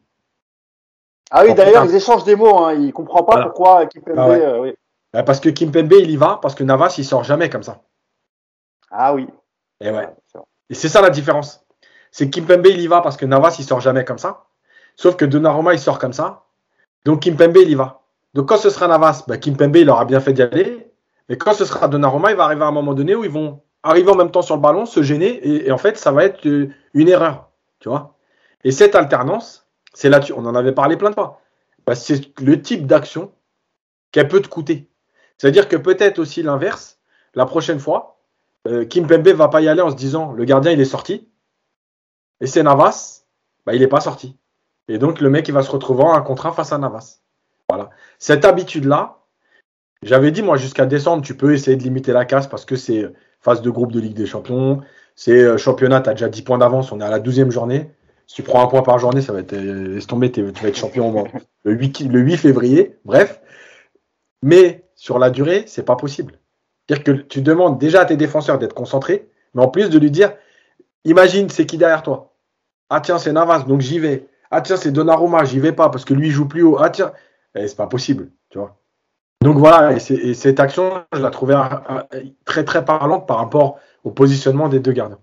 Ah 1.31 1.43
oui, 1.43 1.53
d'ailleurs, 1.53 1.85
ils 1.85 1.95
échangent 1.95 2.23
des 2.23 2.35
mots. 2.35 2.63
Hein. 2.63 2.73
Il 2.73 2.87
ne 2.87 2.91
comprend 2.91 3.23
pas 3.23 3.41
pourquoi 3.43 3.85
Kimpembe. 3.85 4.17
Ah 4.17 4.29
euh, 4.29 4.59
oui. 4.59 4.73
Bah, 5.13 5.23
parce 5.23 5.39
que 5.39 5.49
Kimpembe, 5.49 5.93
il 5.93 6.11
y 6.11 6.17
va, 6.17 6.39
parce 6.41 6.55
que 6.55 6.63
Navas, 6.63 6.95
il 6.97 7.05
sort 7.05 7.23
jamais 7.23 7.49
comme 7.49 7.63
ça. 7.63 7.81
Ah 8.91 9.13
oui. 9.13 9.27
Et 9.79 9.91
ouais. 9.91 10.09
Et 10.69 10.73
c'est 10.73 10.89
ça 10.89 11.01
la 11.01 11.09
différence. 11.09 11.65
C'est 12.11 12.29
que 12.29 12.39
Kimpembe, 12.39 12.67
il 12.67 12.81
y 12.81 12.87
va 12.87 13.01
parce 13.01 13.17
que 13.17 13.25
Navas, 13.25 13.55
il 13.59 13.65
sort 13.65 13.79
jamais 13.79 14.03
comme 14.03 14.17
ça. 14.17 14.45
Sauf 14.95 15.15
que 15.15 15.25
Donnarumma, 15.25 15.73
il 15.73 15.79
sort 15.79 15.99
comme 15.99 16.13
ça. 16.13 16.43
Donc 17.05 17.21
Kimpembe, 17.21 17.57
il 17.57 17.69
y 17.69 17.75
va. 17.75 18.01
Donc 18.33 18.49
quand 18.49 18.57
ce 18.57 18.69
sera 18.69 18.87
Navas, 18.87 19.23
bah, 19.27 19.37
Kimpembe, 19.37 19.77
il 19.77 19.89
aura 19.89 20.05
bien 20.05 20.19
fait 20.19 20.33
d'y 20.33 20.41
aller. 20.41 20.91
Et 21.29 21.37
quand 21.37 21.53
ce 21.53 21.65
sera 21.65 21.87
Donnarumma, 21.87 22.31
il 22.31 22.37
va 22.37 22.43
arriver 22.45 22.63
à 22.63 22.67
un 22.67 22.71
moment 22.71 22.93
donné 22.93 23.15
où 23.15 23.23
ils 23.23 23.29
vont 23.29 23.61
arriver 23.83 24.09
en 24.11 24.15
même 24.15 24.31
temps 24.31 24.41
sur 24.41 24.55
le 24.55 24.61
ballon, 24.61 24.85
se 24.85 25.01
gêner, 25.03 25.65
et, 25.65 25.71
en 25.71 25.77
fait, 25.77 25.97
ça 25.97 26.11
va 26.11 26.25
être 26.25 26.45
euh, 26.47 26.69
une 26.93 27.09
erreur, 27.09 27.49
tu 27.79 27.89
vois. 27.89 28.15
Et 28.63 28.71
cette 28.71 28.95
alternance, 28.95 29.67
c'est 29.93 30.09
là-dessus, 30.09 30.33
on 30.33 30.45
en 30.45 30.55
avait 30.55 30.73
parlé 30.73 30.97
plein 30.97 31.09
de 31.09 31.15
fois. 31.15 31.41
Bah, 31.85 31.95
c'est 31.95 32.37
le 32.41 32.61
type 32.61 32.85
d'action 32.85 33.31
qu'elle 34.11 34.27
peut 34.27 34.41
te 34.41 34.47
coûter. 34.47 34.89
C'est-à-dire 35.37 35.67
que 35.67 35.77
peut-être 35.77 36.19
aussi 36.19 36.43
l'inverse, 36.43 36.99
la 37.35 37.45
prochaine 37.45 37.79
fois, 37.79 38.19
euh, 38.67 38.85
Kim 38.85 39.07
Pembe 39.07 39.29
va 39.29 39.47
pas 39.47 39.61
y 39.61 39.69
aller 39.69 39.81
en 39.81 39.89
se 39.89 39.95
disant 39.95 40.33
le 40.33 40.43
gardien 40.43 40.71
il 40.71 40.81
est 40.81 40.85
sorti, 40.85 41.29
et 42.41 42.47
c'est 42.47 42.63
Navas, 42.63 43.23
bah, 43.65 43.73
il 43.73 43.79
n'est 43.79 43.87
pas 43.87 44.01
sorti. 44.01 44.37
Et 44.87 44.97
donc 44.97 45.21
le 45.21 45.29
mec 45.29 45.47
il 45.47 45.53
va 45.53 45.63
se 45.63 45.71
retrouver 45.71 46.03
en 46.03 46.13
un 46.13 46.21
contre 46.21 46.45
un 46.45 46.51
face 46.51 46.73
à 46.73 46.77
Navas. 46.77 47.19
Voilà. 47.69 47.89
Cette 48.17 48.43
habitude-là, 48.43 49.19
j'avais 50.03 50.31
dit 50.31 50.41
moi 50.41 50.57
jusqu'à 50.57 50.85
décembre, 50.85 51.23
tu 51.23 51.37
peux 51.37 51.53
essayer 51.53 51.77
de 51.77 51.83
limiter 51.83 52.11
la 52.11 52.25
casse 52.25 52.47
parce 52.47 52.65
que 52.65 52.75
c'est 52.75 53.11
phase 53.41 53.61
de 53.61 53.69
groupe 53.69 53.91
de 53.91 53.99
Ligue 53.99 54.15
des 54.15 54.25
Champions. 54.25 54.81
C'est 55.15 55.41
euh, 55.41 55.57
championnat, 55.57 56.01
tu 56.01 56.09
as 56.09 56.13
déjà 56.13 56.29
10 56.29 56.41
points 56.43 56.57
d'avance, 56.57 56.91
on 56.91 56.99
est 56.99 57.03
à 57.03 57.09
la 57.09 57.19
12e 57.19 57.51
journée. 57.51 57.89
Si 58.27 58.35
tu 58.35 58.43
prends 58.43 58.63
un 58.63 58.67
point 58.67 58.83
par 58.83 58.99
journée, 58.99 59.21
ça 59.21 59.33
va 59.33 59.39
être 59.39 59.53
euh, 59.53 59.95
laisse 59.95 60.07
tomber, 60.07 60.31
tu 60.31 60.43
vas 60.43 60.67
être 60.67 60.77
champion 60.77 61.25
le 61.63 61.73
8, 61.73 62.01
le 62.01 62.19
8 62.19 62.37
février. 62.37 62.97
Bref. 63.05 63.41
Mais 64.41 64.85
sur 64.95 65.19
la 65.19 65.29
durée, 65.29 65.63
c'est 65.67 65.83
pas 65.83 65.95
possible. 65.95 66.39
C'est-à-dire 66.87 67.03
que 67.03 67.11
tu 67.11 67.41
demandes 67.41 67.77
déjà 67.77 68.01
à 68.01 68.05
tes 68.05 68.17
défenseurs 68.17 68.57
d'être 68.57 68.73
concentrés, 68.73 69.29
mais 69.53 69.61
en 69.61 69.67
plus 69.67 69.89
de 69.89 69.99
lui 69.99 70.11
dire 70.11 70.33
imagine, 71.05 71.49
c'est 71.49 71.65
qui 71.65 71.77
derrière 71.77 72.03
toi? 72.03 72.33
Ah 72.89 73.01
tiens, 73.01 73.19
c'est 73.19 73.31
Navas, 73.31 73.63
donc 73.63 73.81
j'y 73.81 73.99
vais. 73.99 74.27
Ah 74.51 74.61
tiens, 74.61 74.77
c'est 74.77 74.91
Donnarumma, 74.91 75.43
j'y 75.43 75.59
vais 75.59 75.73
pas 75.73 75.89
parce 75.89 76.05
que 76.05 76.13
lui 76.13 76.27
il 76.27 76.31
joue 76.31 76.47
plus 76.47 76.63
haut. 76.63 76.77
Ah 76.79 76.89
tiens, 76.89 77.13
eh, 77.55 77.67
c'est 77.67 77.75
pas 77.75 77.87
possible, 77.87 78.31
tu 78.49 78.57
vois. 78.57 78.78
Donc 79.41 79.57
voilà, 79.57 79.93
et, 79.93 80.33
cette 80.33 80.59
action, 80.59 81.05
je 81.13 81.21
la 81.21 81.29
trouvais 81.29 81.55
très 82.45 82.65
très 82.65 82.83
parlante 82.83 83.25
par 83.25 83.37
rapport 83.37 83.77
au 84.03 84.11
positionnement 84.11 84.67
des 84.67 84.79
deux 84.79 84.91
gardiens. 84.91 85.19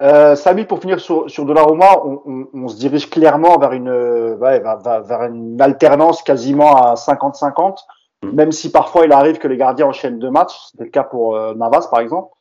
Euh, 0.00 0.36
Samy, 0.36 0.64
pour 0.64 0.80
finir 0.80 1.00
sur, 1.00 1.28
sur 1.28 1.44
Donnarumma, 1.44 2.02
on, 2.04 2.46
on, 2.52 2.68
se 2.68 2.76
dirige 2.76 3.10
clairement 3.10 3.58
vers 3.58 3.72
une, 3.72 3.90
ouais, 3.90 4.60
vers, 4.60 5.22
une 5.24 5.60
alternance 5.60 6.22
quasiment 6.22 6.76
à 6.76 6.94
50-50, 6.94 7.78
mm. 8.22 8.30
même 8.30 8.52
si 8.52 8.70
parfois 8.70 9.06
il 9.06 9.12
arrive 9.12 9.38
que 9.38 9.48
les 9.48 9.56
gardiens 9.56 9.86
enchaînent 9.86 10.20
deux 10.20 10.30
matchs. 10.30 10.56
C'était 10.70 10.84
le 10.84 10.90
cas 10.90 11.02
pour 11.02 11.34
euh, 11.34 11.54
Navas, 11.54 11.88
par 11.90 12.00
exemple. 12.00 12.32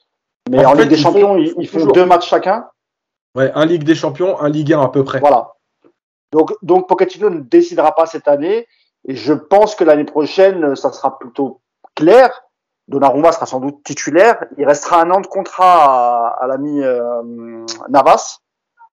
Mais 0.49 0.63
en, 0.65 0.73
Ligue 0.73 0.89
des 0.89 0.97
Champions, 0.97 1.37
ils, 1.37 1.67
font 1.67 1.85
deux 1.87 2.05
matchs 2.05 2.27
chacun. 2.27 2.67
Ouais, 3.35 3.51
un 3.55 3.65
Ligue 3.65 3.83
des 3.83 3.95
Champions, 3.95 4.39
un 4.39 4.49
Ligue 4.49 4.73
1 4.73 4.81
à 4.81 4.89
peu 4.89 5.03
près. 5.03 5.19
Voilà. 5.19 5.53
Donc, 6.31 6.53
donc 6.61 6.87
Pochettino 6.87 7.29
ne 7.29 7.39
décidera 7.39 7.95
pas 7.95 8.05
cette 8.05 8.27
année. 8.27 8.67
Et 9.07 9.15
je 9.15 9.33
pense 9.33 9.75
que 9.75 9.83
l'année 9.83 10.05
prochaine, 10.05 10.75
ça 10.75 10.91
sera 10.91 11.17
plutôt 11.17 11.61
clair. 11.95 12.43
Donnarumma 12.87 13.31
sera 13.31 13.45
sans 13.45 13.59
doute 13.59 13.83
titulaire. 13.83 14.43
Il 14.57 14.65
restera 14.65 15.01
un 15.01 15.11
an 15.11 15.21
de 15.21 15.27
contrat 15.27 16.27
à, 16.41 16.47
l'ami 16.47 16.81
euh, 16.83 17.21
Navas. 17.87 18.39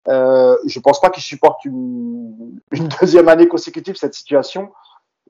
Euh, 0.09 0.57
je 0.67 0.81
pense 0.81 1.01
pas 1.01 1.11
qu'il 1.11 1.23
supporte 1.23 1.65
une, 1.65 2.59
une, 2.73 2.89
deuxième 3.01 3.29
année 3.29 3.47
consécutive 3.47 3.97
cette 3.97 4.15
situation. 4.15 4.73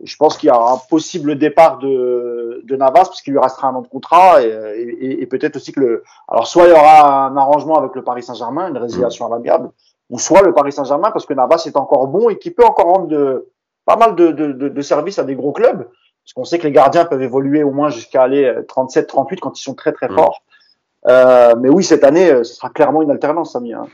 Je 0.03 0.17
pense 0.17 0.39
qu'il 0.39 0.49
y 0.49 0.53
aura 0.53 0.73
un 0.73 0.79
possible 0.89 1.37
départ 1.37 1.79
de, 1.79 2.63
de 2.65 2.77
Navas 2.77 3.09
puisqu'il 3.09 3.33
lui 3.33 3.39
restera 3.39 3.69
un 3.69 3.75
an 3.75 3.83
de 3.83 3.89
contrat 3.89 4.43
et, 4.43 4.49
et, 4.49 5.23
et 5.23 5.27
peut-être 5.27 5.57
aussi 5.57 5.73
que 5.73 5.81
le. 5.81 6.05
Alors 6.29 6.47
soit 6.47 6.65
il 6.65 6.71
y 6.71 6.73
aura 6.73 7.27
un 7.27 7.37
arrangement 7.37 7.77
avec 7.77 7.95
le 7.95 8.03
Paris 8.03 8.23
Saint-Germain, 8.23 8.69
une 8.69 8.79
résiliation 8.79 9.27
à 9.27 9.29
l'amiable, 9.29 9.71
ou 10.09 10.19
soit 10.19 10.43
le 10.43 10.55
Paris 10.55 10.73
Saint-Germain 10.73 11.11
parce 11.11 11.27
que 11.27 11.35
Navas 11.35 11.65
est 11.67 11.77
encore 11.77 12.07
bon 12.07 12.31
et 12.31 12.39
qui 12.39 12.51
peut 12.51 12.65
encore 12.65 12.87
rendre 12.87 13.09
de, 13.09 13.53
pas 13.85 13.97
mal 13.97 14.15
de, 14.15 14.31
de, 14.31 14.53
de, 14.69 14.83
services 14.83 15.19
à 15.19 15.25
des 15.25 15.35
gros 15.35 15.53
clubs, 15.53 15.85
parce 16.25 16.33
qu'on 16.35 16.45
sait 16.45 16.59
que 16.59 16.65
les 16.65 16.73
gardiens 16.73 17.05
peuvent 17.05 17.23
évoluer 17.23 17.63
au 17.65 17.71
moins 17.71 17.89
jusqu'à 17.91 18.23
aller 18.23 18.53
37, 18.69 19.07
38 19.07 19.41
quand 19.41 19.59
ils 19.59 19.63
sont 19.63 19.75
très 19.75 19.93
très 19.93 20.09
mm. 20.09 20.15
forts. 20.15 20.43
Euh, 21.09 21.55
mais 21.59 21.69
oui, 21.69 21.83
cette 21.83 22.05
année, 22.05 22.31
euh, 22.31 22.45
ce 22.45 22.55
sera 22.55 22.71
clairement 22.71 23.03
une 23.03 23.11
alternance, 23.11 23.53
Samy. 23.53 23.73
Hein. 23.73 23.87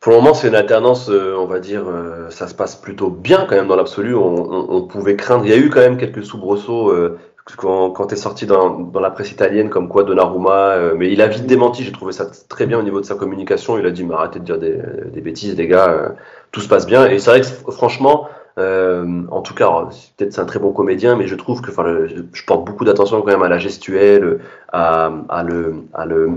Pour 0.00 0.12
le 0.12 0.18
moment, 0.18 0.34
c'est 0.34 0.48
une 0.48 0.54
alternance, 0.54 1.10
euh, 1.10 1.34
on 1.38 1.46
va 1.46 1.58
dire, 1.58 1.84
euh, 1.88 2.30
ça 2.30 2.48
se 2.48 2.54
passe 2.54 2.74
plutôt 2.76 3.10
bien 3.10 3.46
quand 3.48 3.54
même 3.54 3.68
dans 3.68 3.76
l'absolu. 3.76 4.14
On, 4.14 4.34
on- 4.34 4.66
on 4.70 4.82
pouvait 4.86 5.16
craindre, 5.16 5.44
il 5.44 5.50
y 5.50 5.54
a 5.54 5.58
eu 5.58 5.68
quand 5.70 5.80
même 5.80 5.98
quelques 5.98 6.24
soubresauts 6.24 6.90
euh, 6.90 7.18
quand, 7.56 7.90
quand 7.90 8.06
tu 8.06 8.14
es 8.14 8.16
sorti 8.16 8.46
dans, 8.46 8.70
dans 8.78 9.00
la 9.00 9.10
presse 9.10 9.30
italienne, 9.32 9.68
comme 9.70 9.88
quoi 9.88 10.04
Donnarumma, 10.04 10.70
euh, 10.72 10.94
mais 10.96 11.10
il 11.12 11.20
a 11.20 11.26
vite 11.26 11.46
démenti, 11.46 11.82
j'ai 11.82 11.92
trouvé 11.92 12.12
ça 12.12 12.26
très 12.48 12.66
bien 12.66 12.78
au 12.78 12.82
niveau 12.82 13.00
de 13.00 13.06
sa 13.06 13.14
communication. 13.14 13.78
Il 13.78 13.86
a 13.86 13.90
dit, 13.90 14.04
mais 14.04 14.14
arrêtez 14.14 14.38
de 14.38 14.44
dire 14.44 14.58
des, 14.58 14.80
des 15.12 15.20
bêtises, 15.20 15.56
les 15.56 15.66
gars, 15.66 15.90
euh, 15.90 16.08
tout 16.52 16.60
se 16.60 16.68
passe 16.68 16.86
bien. 16.86 17.06
Et 17.06 17.18
c'est 17.18 17.30
vrai 17.30 17.40
que 17.40 17.46
franchement, 17.72 18.28
euh, 18.58 19.22
en 19.30 19.40
tout 19.40 19.54
cas, 19.54 19.88
peut-être 20.16 20.32
c'est 20.32 20.40
un 20.40 20.44
très 20.44 20.58
bon 20.58 20.72
comédien, 20.72 21.16
mais 21.16 21.26
je 21.26 21.34
trouve 21.34 21.60
que 21.60 21.70
enfin, 21.70 21.84
je 22.32 22.44
porte 22.44 22.64
beaucoup 22.64 22.84
d'attention 22.84 23.20
quand 23.22 23.30
même 23.30 23.42
à 23.42 23.48
la 23.48 23.58
gestuelle, 23.58 24.40
à, 24.72 25.12
à 25.28 25.42
le, 25.42 25.84
à 25.94 26.04
le, 26.04 26.30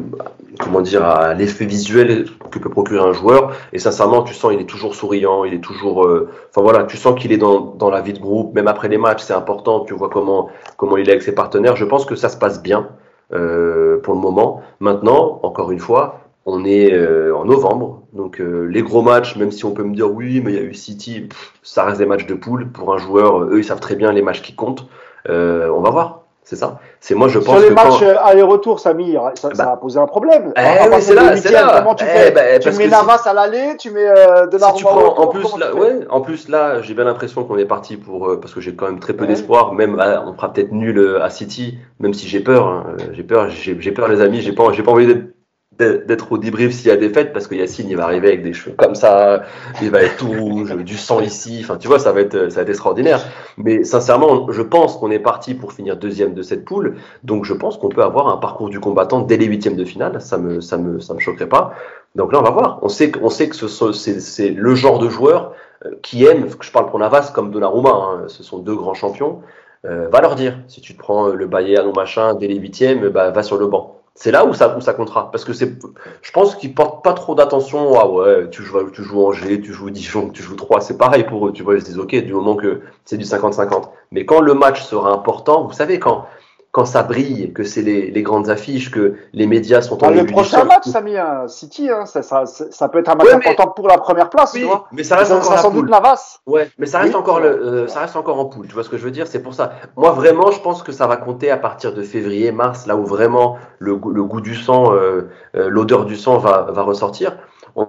comment 0.60 0.81
dire, 0.81 1.03
à 1.03 1.34
l'effet 1.34 1.65
visuel 1.65 2.26
que 2.52 2.60
peut 2.60 2.69
procurer 2.69 3.03
un 3.03 3.14
joueur. 3.14 3.53
Et 3.73 3.80
sincèrement, 3.80 4.23
tu 4.23 4.34
sens, 4.34 4.53
il 4.53 4.61
est 4.61 4.65
toujours 4.65 4.95
souriant, 4.95 5.44
il 5.44 5.53
est 5.53 5.64
toujours, 5.64 6.06
euh, 6.06 6.30
enfin 6.49 6.61
voilà, 6.61 6.84
tu 6.84 6.98
sens 6.98 7.19
qu'il 7.19 7.31
est 7.31 7.38
dans, 7.38 7.60
dans 7.60 7.90
la 7.90 8.02
vie 8.02 8.14
de 8.14 8.19
groupe, 8.19 8.53
même 8.53 8.68
après 8.68 8.88
les 8.88 8.98
matchs, 8.98 9.23
c'est 9.23 9.34
important. 9.34 9.81
Tu 9.81 9.94
vois 9.94 10.10
comment, 10.10 10.49
comment 10.77 10.98
il 10.98 11.10
est 11.10 11.11
avec 11.11 11.23
ses 11.23 11.34
partenaires. 11.34 11.76
Je 11.76 11.85
pense 11.85 12.06
que 12.06 12.15
ça 12.15 12.30
se 12.30 12.38
passe 12.38 12.61
bien 12.61 12.88
euh, 13.34 13.99
pour 14.02 14.14
le 14.14 14.19
moment. 14.19 14.61
Maintenant, 14.80 15.40
encore 15.44 15.72
une 15.72 15.80
fois, 15.80 16.19
on 16.45 16.65
est 16.65 16.91
euh, 16.94 17.36
en 17.36 17.45
novembre, 17.45 18.02
donc 18.14 18.41
euh, 18.41 18.68
les 18.70 18.82
gros 18.82 19.02
matchs, 19.02 19.36
même 19.38 19.52
si 19.52 19.64
on 19.65 19.72
peut 19.72 19.84
me 19.84 19.95
dire 19.95 20.11
oui, 20.11 20.41
mais 20.44 20.52
il 20.52 20.56
y 20.56 20.60
a 20.60 20.64
eu 20.64 20.74
City, 20.74 21.22
pff, 21.22 21.53
ça 21.64 21.84
reste 21.86 21.99
des 21.99 22.06
matchs 22.06 22.26
de 22.28 22.34
poule 22.34 22.68
pour 22.70 22.94
un 22.94 22.98
joueur. 22.98 23.44
Eux, 23.44 23.60
ils 23.60 23.64
savent 23.64 23.80
très 23.80 23.95
bien 23.95 24.11
les 24.11 24.22
matchs 24.22 24.41
qui 24.41 24.53
comptent. 24.56 24.86
Euh, 25.30 25.70
on 25.74 25.80
va 25.82 25.90
voir. 25.90 26.20
C'est 26.45 26.57
ça. 26.57 26.80
C'est 26.99 27.15
moi, 27.15 27.30
je 27.30 27.40
pense 27.40 27.56
Sur 27.56 27.60
les 27.64 27.70
que 27.70 27.74
matchs 27.74 27.99
quand... 27.99 28.06
euh, 28.06 28.15
aller-retour, 28.22 28.82
Samy, 28.82 29.14
ça, 29.36 29.49
ça 29.53 29.64
Bah. 29.64 29.65
va 29.72 29.78
poser 29.78 29.98
un 29.98 30.06
problème. 30.07 30.52
Eh 30.57 30.60
oui, 30.60 30.90
partir 30.90 30.99
c'est 31.02 31.15
là, 31.15 31.38
c'est 31.38 31.44
huitièmes, 31.49 31.65
là. 31.68 31.80
Comment 31.80 31.95
tu 31.95 32.03
Eh 32.03 32.07
fais 32.18 32.32
ben, 32.32 32.60
Tu 32.60 32.72
mets 32.74 32.88
Navas 32.90 33.22
à 33.26 33.34
l'aller, 33.34 33.78
tu 33.80 33.91
mets 33.91 34.06
euh, 34.10 34.45
de 34.48 34.57
la 34.57 34.68
Si 34.68 34.74
tu 34.74 34.84
prends, 34.84 35.06
en 35.18 35.28
plus 35.28 35.57
là, 35.57 35.74
ouais, 35.74 35.99
en 36.10 36.20
plus 36.20 36.49
là, 36.49 36.82
j'ai 36.82 36.94
bien 36.94 37.06
l'impression 37.06 37.45
qu'on 37.45 37.57
est 37.57 37.64
parti 37.65 37.95
pour 37.95 38.28
euh, 38.30 38.41
parce 38.41 38.53
que 38.53 38.60
j'ai 38.60 38.76
quand 38.76 38.88
même 38.88 38.99
très 38.99 39.14
peu 39.14 39.22
Ouais. 39.24 39.30
d'espoir. 39.30 39.72
Même 39.74 39.95
ah, 40.02 40.26
on 40.28 40.34
fera 40.34 40.52
peut-être 40.52 40.74
nul 40.74 40.98
euh, 40.98 41.24
à 41.24 41.30
City, 41.30 41.78
même 42.02 42.14
si 42.14 42.28
j'ai 42.28 42.41
peur. 42.41 42.68
hein. 42.68 42.88
Euh, 42.99 43.03
J'ai 43.14 43.24
peur, 43.24 43.49
j'ai 43.49 43.78
j'ai 43.80 43.91
peur 43.94 44.10
les 44.10 44.20
amis. 44.20 44.41
J'ai 44.41 44.52
pas, 44.52 44.65
j'ai 44.74 44.84
pas 44.84 44.91
envie 44.91 45.07
d'être- 45.07 45.32
d'être 45.80 46.32
au 46.32 46.38
débrief 46.38 46.74
s'il 46.74 46.88
y 46.88 46.91
a 46.91 46.98
défaite 46.98 47.34
parce 47.34 47.48
que 47.48 47.56
Yacine 47.56 47.90
il 47.90 47.98
va 47.98 48.04
arriver 48.04 48.28
avec 48.28 48.44
des 48.44 48.54
cheveux 48.54 48.76
comme 48.76 48.95
ça, 48.95 49.44
il 49.82 49.90
va 49.90 50.04
être 50.04 50.18
tout 50.18 50.32
rouge, 50.32 50.76
du 50.84 50.98
sang 50.98 51.20
ici. 51.22 51.60
Enfin, 51.64 51.78
tu 51.78 51.88
vois, 51.88 52.00
ça 52.00 52.12
va 52.12 52.22
être, 52.22 52.50
ça 52.50 52.58
va 52.58 52.62
être 52.62 52.70
extraordinaire. 52.70 53.22
Mais 53.58 53.84
sincèrement, 53.84 54.52
je 54.52 54.62
pense 54.62 54.98
qu'on 54.98 55.12
est 55.12 55.20
parti 55.20 55.54
pour 55.54 55.74
finir 55.74 55.98
deuxième 55.98 56.34
de 56.34 56.41
cette 56.41 56.66
poule. 56.66 56.95
Donc 57.24 57.45
je 57.45 57.54
pense 57.54 57.78
qu'on 57.78 57.90
peut 57.90 58.04
avoir 58.04 58.28
un 58.28 58.38
parcours 58.38 58.70
du 58.70 58.80
combattant 58.80 59.22
dès 59.22 59.38
les 59.38 59.45
huitièmes 59.45 59.76
de 59.76 59.86
finale. 59.86 60.22
Ça 60.22 60.38
me, 60.38 60.62
ça 60.62 60.78
me, 60.78 61.00
ça 61.00 61.14
me 61.14 61.20
choquerait 61.20 61.50
pas. 61.50 61.74
Donc 62.16 62.32
là, 62.32 62.40
on 62.40 62.44
va 62.44 62.52
voir. 62.52 62.80
On 62.82 62.90
sait 62.90 63.12
sait 63.30 63.50
que 63.50 63.56
ce 63.56 63.91
c'est 63.91 64.50
le 64.50 64.76
genre 64.76 65.00
de 65.00 65.10
joueur 65.10 65.54
euh, 65.86 65.91
qui 66.02 66.26
aime, 66.26 66.48
je 66.62 66.72
parle 66.72 66.90
pour 66.90 67.00
Navas 67.00 67.32
comme 67.34 67.52
Donnarumma, 67.52 67.90
hein, 67.90 68.24
ce 68.28 68.44
sont 68.44 68.60
deux 68.60 68.76
grands 68.76 68.94
champions, 68.94 69.41
euh, 69.86 70.08
va 70.10 70.22
leur 70.22 70.36
dire, 70.36 70.60
si 70.68 70.82
tu 70.82 70.94
te 70.94 71.00
prends 71.00 71.30
euh, 71.30 71.34
le 71.36 71.48
Bayern 71.48 71.88
ou 71.88 71.94
machin 71.94 72.36
dès 72.36 72.48
les 72.48 72.56
huitièmes, 72.56 73.10
bah, 73.10 73.32
va 73.32 73.44
sur 73.44 73.58
le 73.58 73.68
banc. 73.68 74.03
C'est 74.15 74.31
là 74.31 74.45
où 74.45 74.53
ça, 74.53 74.77
où 74.77 74.81
ça 74.81 74.94
comptera. 74.94 75.31
Parce 75.31 75.44
que 75.44 75.53
c'est, 75.53 75.73
je 76.22 76.31
pense 76.31 76.56
qu'ils 76.56 76.76
portent 76.76 77.03
pas 77.03 77.14
trop 77.14 77.34
d'attention 77.34 77.99
à, 77.99 78.07
ouais, 78.07 78.49
tu 78.52 78.61
joues, 78.61 78.90
tu 78.91 79.03
joues 79.03 79.26
Angers, 79.26 79.60
tu 79.60 79.73
joues 79.73 79.90
Dijon, 79.90 80.30
tu 80.30 80.44
joues 80.44 80.56
3, 80.56 80.81
c'est 80.81 80.98
pareil 80.98 81.23
pour 81.23 81.48
eux, 81.48 81.52
tu 81.52 81.64
vois, 81.64 81.76
ils 81.76 81.81
se 81.81 81.85
disent, 81.85 81.98
ok, 81.98 82.15
du 82.15 82.34
moment 82.34 82.56
que 82.56 82.81
c'est 83.06 83.18
du 83.18 83.26
50-50. 83.26 83.90
Mais 84.11 84.26
quand 84.26 84.40
le 84.40 84.53
match 84.53 84.84
sera 84.84 85.11
important, 85.11 85.65
vous 85.65 85.73
savez, 85.73 85.98
quand, 85.99 86.27
quand 86.74 86.86
ça 86.86 87.04
brille, 87.04 87.54
que 87.54 87.64
c'est 87.64 87.84
les, 87.84 88.10
les 88.10 88.24
grandes 88.24 88.50
affiches, 88.50 88.90
que 88.90 89.14
les 89.32 89.45
médias 89.45 89.82
sont 89.84 90.04
en 90.04 90.08
Ah, 90.08 90.12
le 90.12 90.26
prochain 90.26 90.64
match, 90.64 90.86
Samy, 90.88 91.16
hein, 91.16 91.48
City, 91.48 91.88
hein, 91.88 92.08
ça, 92.08 92.24
ça, 92.24 92.48
ça, 92.48 92.66
ça 92.72 92.90
peut 92.90 92.98
être 92.98 93.10
un 93.10 93.16
match 93.16 93.28
Ouais, 93.28 93.34
mais- 93.38 93.48
important 93.52 93.68
pour 93.72 93.88
la 93.88 94.00
première 94.00 94.32
place, 94.32 94.54
oui, 94.56 94.62
tu 94.62 94.66
vois. 94.66 94.88
mais 94.91 95.04
ça 95.04 95.16
reste 95.18 95.32
encore 95.32 95.60
sans 95.60 95.70
doute 95.70 95.88
Navas. 95.88 96.40
Ouais, 96.48 96.68
mais 96.80 96.88
ça 96.88 96.98
reste 96.98 97.14
Oui. 97.14 97.20
encore 97.20 97.40
le, 97.40 97.48
euh, 97.50 97.88
ça 97.88 98.00
reste 98.00 98.16
encore 98.16 98.40
en 98.40 98.45
poule. 98.45 98.68
Tu 98.68 98.74
vois 98.74 98.84
ce 98.84 98.90
que 98.90 98.98
je 98.98 99.04
veux 99.04 99.12
dire 99.12 99.28
C'est 99.28 99.44
pour 99.44 99.54
ça. 99.54 99.74
Moi 99.95 100.10
vraiment, 100.14 100.50
je 100.50 100.60
pense 100.62 100.82
que 100.82 100.91
ça 100.91 101.06
va 101.06 101.16
compter 101.18 101.52
à 101.52 101.58
partir 101.58 101.94
de 101.94 102.02
février, 102.02 102.52
mars, 102.52 102.88
là 102.88 102.95
où 102.95 103.06
vraiment 103.06 103.58
le, 103.78 103.95
goût- 103.95 104.12
le 104.12 104.24
goût 104.24 104.41
du 104.41 104.56
sang, 104.56 104.94
euh, 104.95 105.30
euh, 105.56 105.70
l'odeur 105.70 106.06
du 106.06 106.16
sang 106.18 106.40
va, 106.40 106.68
va 106.72 106.82
ressortir. 106.82 107.38
On 107.76 107.84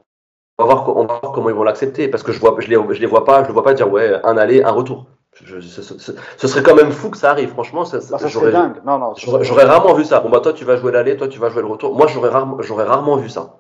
va 0.59 0.73
voir, 0.73 0.85
co- 0.85 0.93
on 0.97 1.07
va 1.07 1.19
voir 1.21 1.33
comment 1.33 1.49
ils 1.49 1.55
vont 1.55 1.65
l'accepter 1.65 2.07
parce 2.09 2.23
que 2.23 2.31
je 2.33 2.39
vois, 2.39 2.55
je 2.59 2.69
les, 2.69 2.77
je 2.95 3.01
les 3.01 3.07
vois 3.07 3.25
pas, 3.25 3.43
je 3.43 3.49
le 3.49 3.55
vois 3.55 3.65
pas 3.65 3.75
dire 3.75 3.91
ouais 3.91 4.21
un 4.25 4.37
aller, 4.37 4.63
un 4.63 4.71
retour. 4.71 5.07
Je- 5.43 5.61
ce, 5.61 5.83
ce- 5.83 5.99
ce- 5.99 6.13
ce 6.37 6.47
serait 6.49 6.63
quand 6.63 6.75
même 6.77 6.93
fou 6.93 7.11
que 7.11 7.17
ça 7.17 7.31
arrive. 7.31 7.51
Franchement, 7.51 7.85
ça, 7.85 7.99
Bah, 8.11 8.19
ça 8.19 8.29
j'aurais, 8.29 8.51
serait 8.51 8.53
dingue. 8.53 8.77
Non, 8.87 8.99
non. 8.99 9.15
j'aurais, 9.17 9.65
rarement 9.65 9.95
vu 9.95 10.05
ça. 10.05 10.21
Bon 10.21 10.29
bah 10.31 10.41
toi 10.41 10.53
tu 10.53 10.65
vas 10.65 10.77
jouer 10.77 10.93
l'aller, 10.93 11.17
toi 11.17 11.27
tu 11.29 11.39
vas 11.41 11.49
jouer 11.49 11.63
le 11.63 11.69
retour. 11.69 11.95
Moi 11.97 12.07
j'aurais 12.07 12.31
rarement, 12.31 12.57
j'aurais 12.61 12.85
rarement 12.85 13.17
vu 13.17 13.29
ça. 13.29 13.57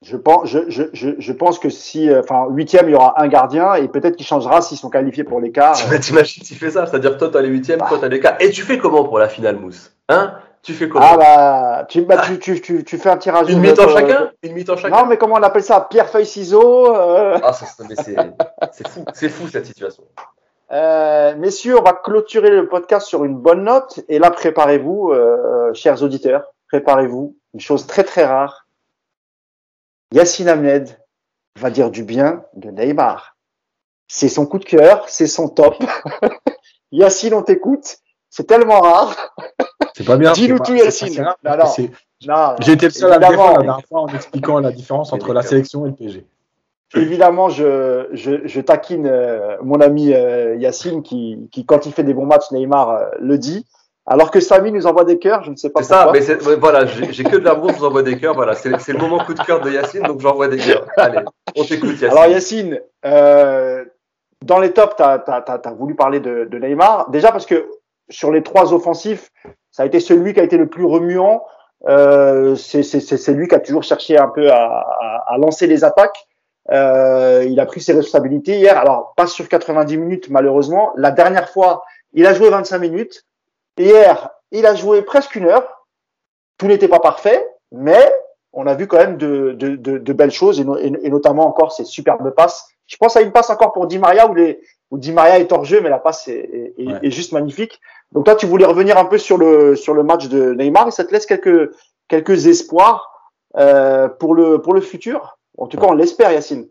Je 0.00 0.16
pense, 0.16 0.46
je, 0.48 0.60
je, 0.68 0.84
je, 1.18 1.32
pense 1.32 1.58
que 1.58 1.68
si, 1.70 2.08
euh, 2.08 2.20
enfin, 2.20 2.46
huitième, 2.50 2.88
il 2.88 2.92
y 2.92 2.94
aura 2.94 3.20
un 3.20 3.26
gardien 3.26 3.74
et 3.74 3.88
peut-être 3.88 4.14
qu'il 4.14 4.24
changera 4.24 4.62
s'ils 4.62 4.78
sont 4.78 4.90
qualifiés 4.90 5.24
pour 5.24 5.40
l'écart. 5.40 5.74
T'imagines, 6.00 6.44
tu 6.44 6.54
fais 6.54 6.70
ça, 6.70 6.86
c'est-à-dire 6.86 7.18
toi 7.18 7.28
t'as 7.32 7.40
les 7.42 7.48
huitièmes, 7.48 7.80
toi 7.80 7.98
t'as 8.00 8.06
les 8.08 8.20
cas. 8.20 8.36
Et 8.38 8.50
tu 8.50 8.62
fais 8.62 8.78
comment 8.78 9.02
pour 9.04 9.18
la 9.18 9.28
finale 9.28 9.56
mousse? 9.56 9.92
Hein? 10.08 10.34
Tu 10.62 10.72
fais 10.72 10.88
comment? 10.88 11.04
Ah 11.06 11.16
bah, 11.16 11.84
tu, 11.88 12.02
bah, 12.02 12.18
tu, 12.18 12.38
tu, 12.38 12.60
tu, 12.60 12.84
tu 12.84 12.96
fais 12.96 13.10
un 13.10 13.16
tirage. 13.16 13.50
Une 13.50 13.58
mi-temps 13.60 13.88
euh, 13.88 13.92
chacun? 13.92 14.30
Une 14.44 14.52
mi-temps 14.52 14.76
chacun? 14.76 14.96
Non, 14.96 15.06
mais 15.06 15.16
comment 15.16 15.34
on 15.34 15.42
appelle 15.42 15.62
ça? 15.64 15.86
Pierre 15.90 16.08
feuille 16.08 16.26
ciseaux. 16.26 16.94
euh, 16.94 17.36
Ah, 17.42 17.52
ça- 17.52 17.66
mais 17.88 17.96
c'est 17.96 18.16
c'est 18.72 18.88
fou, 18.88 19.04
c'est 19.14 19.28
fou 19.28 19.48
cette 19.48 19.66
situation. 19.66 20.04
Euh, 20.70 21.34
messieurs, 21.36 21.78
on 21.78 21.82
va 21.82 21.92
clôturer 21.94 22.50
le 22.50 22.68
podcast 22.68 23.06
sur 23.06 23.24
une 23.24 23.36
bonne 23.36 23.64
note. 23.64 24.00
Et 24.08 24.18
là, 24.18 24.30
préparez-vous, 24.30 25.10
euh, 25.12 25.72
chers 25.74 26.02
auditeurs, 26.02 26.44
préparez-vous. 26.68 27.36
Une 27.54 27.60
chose 27.60 27.86
très 27.86 28.04
très 28.04 28.24
rare. 28.24 28.66
Yacine 30.12 30.48
Ahmed 30.48 30.98
va 31.56 31.70
dire 31.70 31.90
du 31.90 32.02
bien 32.02 32.44
de 32.54 32.70
Neymar. 32.70 33.36
C'est 34.06 34.28
son 34.28 34.46
coup 34.46 34.58
de 34.58 34.64
cœur, 34.64 35.08
c'est 35.08 35.26
son 35.26 35.48
top. 35.48 35.76
Yacine, 36.92 37.34
on 37.34 37.42
t'écoute. 37.42 37.98
C'est 38.30 38.46
tellement 38.46 38.80
rare. 38.80 39.34
C'est 39.94 40.04
pas 40.04 40.16
bien. 40.16 40.32
Dis-nous 40.32 40.58
tout, 40.58 40.76
J'ai 42.60 42.72
été 42.72 42.86
le 42.86 42.90
seul 42.90 43.12
à 43.12 43.18
le 43.18 43.24
évidemment. 43.24 43.30
défendre 43.30 43.58
la 43.58 43.62
dernière 43.62 43.86
fois 43.86 44.00
en 44.02 44.08
expliquant 44.08 44.60
la 44.60 44.72
différence 44.72 45.12
entre 45.12 45.32
la 45.32 45.42
sélection 45.42 45.86
et 45.86 45.90
le 45.90 45.94
PSG. 45.94 46.26
Évidemment, 46.96 47.48
je, 47.50 48.06
je, 48.12 48.46
je 48.46 48.60
taquine 48.60 49.06
euh, 49.06 49.56
mon 49.62 49.80
ami 49.80 50.14
euh, 50.14 50.56
Yacine 50.56 51.02
qui, 51.02 51.48
qui, 51.52 51.66
quand 51.66 51.84
il 51.86 51.92
fait 51.92 52.02
des 52.04 52.14
bons 52.14 52.24
matchs, 52.26 52.50
Neymar 52.50 52.90
euh, 52.90 53.04
le 53.20 53.36
dit. 53.38 53.66
Alors 54.06 54.30
que 54.30 54.40
Samy 54.40 54.72
nous 54.72 54.86
envoie 54.86 55.04
des 55.04 55.18
cœurs, 55.18 55.42
je 55.44 55.50
ne 55.50 55.56
sais 55.56 55.68
pas 55.68 55.82
C'est 55.82 55.90
ça, 55.90 56.10
mais 56.46 56.54
voilà, 56.54 56.86
j'ai 56.86 57.12
j'ai 57.12 57.24
que 57.24 57.36
de 57.36 57.44
l'amour, 57.44 57.70
je 57.72 57.76
vous 57.76 57.84
envoie 57.84 58.02
des 58.02 58.16
cœurs. 58.18 58.34
Voilà, 58.34 58.54
c'est 58.54 58.70
c'est 58.80 58.94
le 58.94 58.98
moment 58.98 59.18
coup 59.18 59.34
de 59.34 59.42
cœur 59.42 59.60
de 59.60 59.70
Yacine, 59.70 60.02
donc 60.04 60.20
j'envoie 60.20 60.48
des 60.48 60.56
cœurs. 60.56 60.86
Allez, 60.96 61.18
on 61.54 61.62
t'écoute, 61.62 61.90
Yacine. 62.00 62.08
Alors 62.08 62.24
Yacine, 62.26 62.80
euh, 63.04 63.84
dans 64.42 64.58
les 64.60 64.72
tops, 64.72 64.96
tu 64.96 65.02
as, 65.02 65.74
voulu 65.78 65.94
parler 65.94 66.20
de, 66.20 66.44
de 66.50 66.58
Neymar. 66.58 67.10
Déjà 67.10 67.32
parce 67.32 67.44
que 67.44 67.68
sur 68.08 68.32
les 68.32 68.42
trois 68.42 68.72
offensifs, 68.72 69.30
ça 69.70 69.82
a 69.82 69.86
été 69.86 70.00
celui 70.00 70.32
qui 70.32 70.40
a 70.40 70.44
été 70.44 70.56
le 70.56 70.68
plus 70.68 70.86
remuant. 70.86 71.44
Euh, 71.86 72.54
c'est 72.56 72.82
c'est- 72.82 73.00
c'est- 73.00 73.18
c'est 73.18 73.34
lui 73.34 73.46
qui 73.46 73.54
a 73.54 73.60
toujours 73.60 73.82
cherché 73.82 74.16
un 74.16 74.28
peu 74.28 74.50
à, 74.50 74.56
à- 74.56 75.34
à 75.34 75.36
lancer 75.36 75.66
les 75.66 75.84
attaques. 75.84 76.26
Euh, 76.70 77.44
il 77.48 77.58
a 77.60 77.66
pris 77.66 77.80
ses 77.80 77.92
responsabilités 77.94 78.58
hier. 78.58 78.76
Alors, 78.78 79.14
pas 79.16 79.26
sur 79.26 79.48
90 79.48 79.96
minutes, 79.96 80.28
malheureusement. 80.30 80.92
La 80.96 81.10
dernière 81.10 81.48
fois, 81.50 81.84
il 82.12 82.26
a 82.26 82.34
joué 82.34 82.50
25 82.50 82.78
minutes. 82.78 83.24
Hier, 83.78 84.30
il 84.50 84.66
a 84.66 84.74
joué 84.74 85.02
presque 85.02 85.34
une 85.36 85.46
heure. 85.46 85.86
Tout 86.58 86.66
n'était 86.66 86.88
pas 86.88 87.00
parfait, 87.00 87.46
mais 87.72 88.12
on 88.52 88.66
a 88.66 88.74
vu 88.74 88.86
quand 88.86 88.96
même 88.98 89.16
de, 89.16 89.52
de, 89.52 89.76
de, 89.76 89.98
de 89.98 90.12
belles 90.12 90.30
choses 90.32 90.58
et, 90.60 90.64
no- 90.64 90.76
et- 90.78 90.92
et 91.02 91.10
notamment 91.10 91.46
encore 91.46 91.72
ces 91.72 91.84
superbes 91.84 92.30
passes. 92.34 92.66
Je 92.86 92.96
pense 92.96 93.16
à 93.16 93.20
une 93.20 93.32
passe 93.32 93.50
encore 93.50 93.72
pour 93.72 93.86
Di 93.86 93.98
Maria 93.98 94.26
où, 94.28 94.34
les, 94.34 94.60
où 94.90 94.98
Di 94.98 95.12
Maria 95.12 95.38
est 95.38 95.52
hors 95.52 95.64
jeu, 95.64 95.80
mais 95.80 95.90
la 95.90 95.98
passe 95.98 96.26
est, 96.28 96.32
est, 96.38 96.74
est- 96.78 96.86
Ouais. 96.86 96.98
est 97.02 97.10
juste 97.10 97.32
magnifique. 97.32 97.80
Donc 98.12 98.24
toi, 98.24 98.34
tu 98.34 98.46
voulais 98.46 98.64
revenir 98.64 98.96
un 98.98 99.04
peu 99.04 99.18
sur 99.18 99.36
le 99.38 99.76
sur 99.76 99.92
le 99.94 100.02
match 100.02 100.28
de 100.28 100.54
Neymar 100.54 100.88
et 100.88 100.90
ça 100.90 101.04
te 101.04 101.12
laisse 101.12 101.26
quelques 101.26 101.70
quelques 102.08 102.46
espoirs 102.46 103.10
euh, 103.58 104.08
pour 104.08 104.34
le 104.34 104.60
pour 104.62 104.72
le 104.74 104.80
futur? 104.80 105.37
En 105.58 105.66
tout 105.66 105.76
cas, 105.76 105.86
on 105.88 105.92
l'espère, 105.94 106.32
Yacine. 106.32 106.66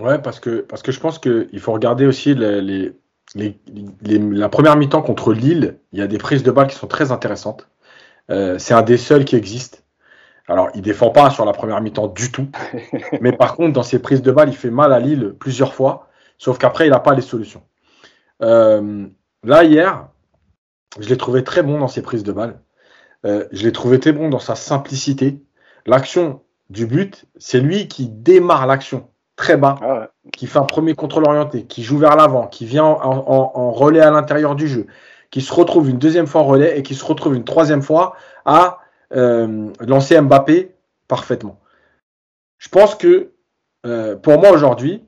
Ouais, 0.00 0.18
parce 0.18 0.40
que, 0.40 0.60
parce 0.60 0.82
que 0.82 0.92
je 0.92 1.00
pense 1.00 1.18
qu'il 1.18 1.60
faut 1.60 1.72
regarder 1.72 2.06
aussi 2.06 2.34
les, 2.34 2.62
les, 2.62 2.92
les- 3.34 3.60
les- 4.02 4.18
la 4.18 4.48
première 4.48 4.76
mi-temps 4.76 5.02
contre 5.02 5.32
Lille. 5.34 5.78
Il 5.92 5.98
y 5.98 6.02
a 6.02 6.06
des 6.06 6.18
prises 6.18 6.42
de 6.42 6.50
balles 6.50 6.68
qui 6.68 6.76
sont 6.76 6.86
très 6.86 7.12
intéressantes. 7.12 7.68
Euh, 8.30 8.58
c'est 8.58 8.72
un 8.74 8.82
des 8.82 8.96
seuls 8.96 9.24
qui 9.24 9.36
existe. 9.36 9.84
Alors, 10.48 10.68
il 10.74 10.82
défend 10.82 11.10
pas 11.10 11.30
sur 11.30 11.44
la 11.44 11.52
première 11.52 11.80
mi-temps 11.80 12.06
du 12.08 12.32
tout. 12.32 12.48
Mais 13.20 13.32
par 13.32 13.56
contre, 13.56 13.72
dans 13.72 13.82
ses 13.82 13.98
prises 13.98 14.22
de 14.22 14.32
balles, 14.32 14.48
il 14.48 14.56
fait 14.56 14.70
mal 14.70 14.92
à 14.92 15.00
Lille 15.00 15.34
plusieurs 15.38 15.74
fois. 15.74 16.08
Sauf 16.38 16.56
qu'après, 16.58 16.86
il 16.86 16.90
n'a 16.90 17.00
pas 17.00 17.14
les 17.14 17.20
solutions. 17.22 17.62
Euh, 18.42 19.06
là, 19.44 19.64
hier, 19.64 20.08
je 20.98 21.08
l'ai 21.08 21.16
trouvé 21.18 21.44
très 21.44 21.62
bon 21.62 21.78
dans 21.78 21.88
ses 21.88 22.02
prises 22.02 22.24
de 22.24 22.32
balles. 22.32 22.60
Euh, 23.26 23.46
je 23.52 23.64
l'ai 23.64 23.72
trouvé 23.72 24.00
très 24.00 24.12
bon 24.12 24.30
dans 24.30 24.38
sa 24.38 24.54
simplicité. 24.54 25.42
L'action 25.86 26.42
du 26.70 26.86
but, 26.86 27.26
c'est 27.36 27.60
lui 27.60 27.88
qui 27.88 28.08
démarre 28.08 28.66
l'action 28.66 29.08
très 29.36 29.56
bas 29.56 29.76
Ah 29.82 29.94
ouais. 30.00 30.08
qui 30.32 30.46
fait 30.46 30.58
un 30.58 30.64
premier 30.64 30.94
contrôle 30.94 31.24
orienté, 31.26 31.64
qui 31.64 31.82
joue 31.82 31.98
vers 31.98 32.16
l'avant, 32.16 32.46
qui 32.46 32.64
vient 32.66 32.84
en, 32.84 33.00
en- 33.02 33.52
en 33.54 33.70
relais 33.72 34.00
à 34.00 34.10
l'intérieur 34.10 34.54
du 34.54 34.68
jeu, 34.68 34.86
qui 35.30 35.40
se 35.40 35.52
retrouve 35.52 35.88
une 35.90 35.98
deuxième 35.98 36.26
fois 36.26 36.42
en 36.42 36.44
relais 36.44 36.78
et 36.78 36.82
qui 36.82 36.94
se 36.94 37.04
retrouve 37.04 37.34
une 37.34 37.44
troisième 37.44 37.82
fois 37.82 38.14
à 38.44 38.78
euh, 39.14 39.68
lancer 39.80 40.20
Mbappé 40.20 40.74
parfaitement. 41.08 41.58
Je 42.58 42.68
pense 42.68 42.94
que 42.94 43.32
euh, 43.86 44.14
pour 44.16 44.38
moi 44.38 44.50
aujourd'hui, 44.50 45.02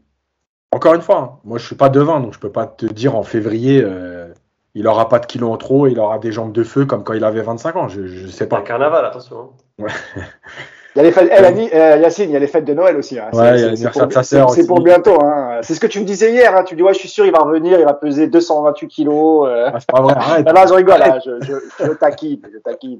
encore 0.73 0.95
une 0.95 1.03
fois, 1.03 1.19
hein, 1.19 1.39
moi 1.45 1.59
je 1.59 1.67
suis 1.67 1.77
pas 1.77 1.91
devin, 1.91 2.19
donc 2.21 2.33
je 2.33 2.39
peux 2.39 2.51
pas 2.51 2.67
te 2.67 2.87
dire 2.87 3.15
en 3.15 3.23
février, 3.23 3.83
euh, 3.85 4.33
il 4.75 4.87
aura 4.89 5.09
pas 5.11 5.19
de 5.19 5.27
kilos 5.27 5.53
en 5.53 5.59
trop, 5.59 5.87
il 5.87 5.99
aura 6.01 6.19
des 6.19 6.33
jambes 6.33 6.53
de 6.53 6.65
feu 6.65 6.87
comme 6.87 7.05
quand 7.05 7.13
il 7.13 7.25
avait 7.25 7.43
25 7.43 7.77
ans. 7.77 7.89
Je, 7.89 8.07
je 8.07 8.27
sais 8.29 8.49
Pas 8.49 8.57
pas. 8.57 8.63
un 8.63 8.65
carnaval, 8.65 9.05
attention. 9.05 9.51
hein. 9.81 9.87
Il 10.95 10.99
y 10.99 11.01
a 11.01 11.05
les 11.05 11.13
fêtes, 11.13 11.29
elle 11.33 11.45
a 11.47 11.53
dit, 11.53 11.71
euh, 11.73 11.97
Yacine, 11.97 12.29
il 12.29 12.33
y 12.33 12.37
a 12.37 12.39
les 12.39 12.47
fêtes 12.47 12.67
de 12.67 12.75
Noël 12.75 12.97
aussi. 12.97 13.19
Hein. 13.19 13.29
C'est- 13.33 13.39
Ouais, 13.39 13.47
a 13.87 14.67
pour- 14.67 14.81
bientôt. 14.83 15.19
Hein. 15.25 15.61
C'est 15.63 15.75
ce 15.75 15.81
que 15.81 15.87
tu 15.87 16.01
me 16.01 16.05
disais 16.05 16.33
hier. 16.33 16.55
Hein. 16.55 16.65
Tu 16.65 16.77
dis, 16.77 16.83
ouais, 16.83 16.93
je 16.93 16.99
suis 16.99 17.09
sûr, 17.09 17.25
il 17.25 17.33
va 17.33 17.39
revenir, 17.39 17.79
il 17.79 17.85
va 17.87 17.95
peser 17.95 18.27
228 18.27 18.89
kilos. 18.89 19.49
Euh... 19.49 19.71
Ah, 19.73 19.81
c'est 19.81 19.91
pas 19.91 20.03
vrai, 20.03 20.13
arrête. 20.15 20.47
Ah, 20.49 20.53
là, 20.53 20.67
je 20.67 20.75
rigole, 20.75 21.03
je, 21.25 21.41
je, 21.47 21.85
je 21.87 21.93
taquine, 21.93 22.41
je 22.53 22.59
taquine. 22.59 22.99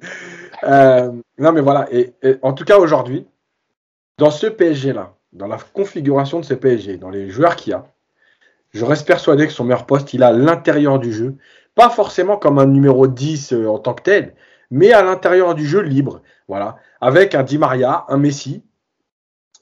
Euh, 0.65 1.11
non, 1.39 1.53
mais 1.53 1.61
voilà. 1.61 1.87
Et, 1.91 2.15
et 2.23 2.37
en 2.41 2.55
tout 2.55 2.65
cas, 2.65 2.79
aujourd'hui, 2.79 3.27
dans 4.17 4.31
ce 4.31 4.47
PSG-là, 4.47 5.13
dans 5.35 5.47
la 5.47 5.59
configuration 5.75 6.41
de 6.41 6.45
ce 6.47 6.55
PSG, 6.55 6.97
dans 6.97 7.11
les 7.11 7.29
joueurs 7.29 7.57
qu'il 7.57 7.73
y 7.73 7.75
a, 7.75 7.85
je 8.73 8.85
reste 8.87 9.07
persuadé 9.07 9.47
que 9.47 9.53
son 9.53 9.65
meilleur 9.65 9.85
poste, 9.85 10.15
il 10.15 10.23
est 10.23 10.27
à 10.27 10.33
l'intérieur 10.33 10.99
du 10.99 11.13
jeu. 11.13 11.35
Pas 11.75 11.91
forcément 11.91 12.37
comme 12.39 12.59
un 12.59 12.67
numéro 12.67 13.07
10 13.07 13.53
euh, 13.53 13.67
en 13.67 13.79
tant 13.79 13.93
que 13.95 14.03
tel, 14.03 14.35
mais 14.71 14.93
à 14.93 15.03
l'intérieur 15.03 15.55
du 15.55 15.67
jeu 15.67 15.81
libre. 15.81 16.23
Voilà. 16.53 16.77
Avec 17.01 17.35
un 17.35 17.45
Di 17.45 17.57
Maria, 17.57 18.05
un 18.09 18.19
Messi, 18.19 18.63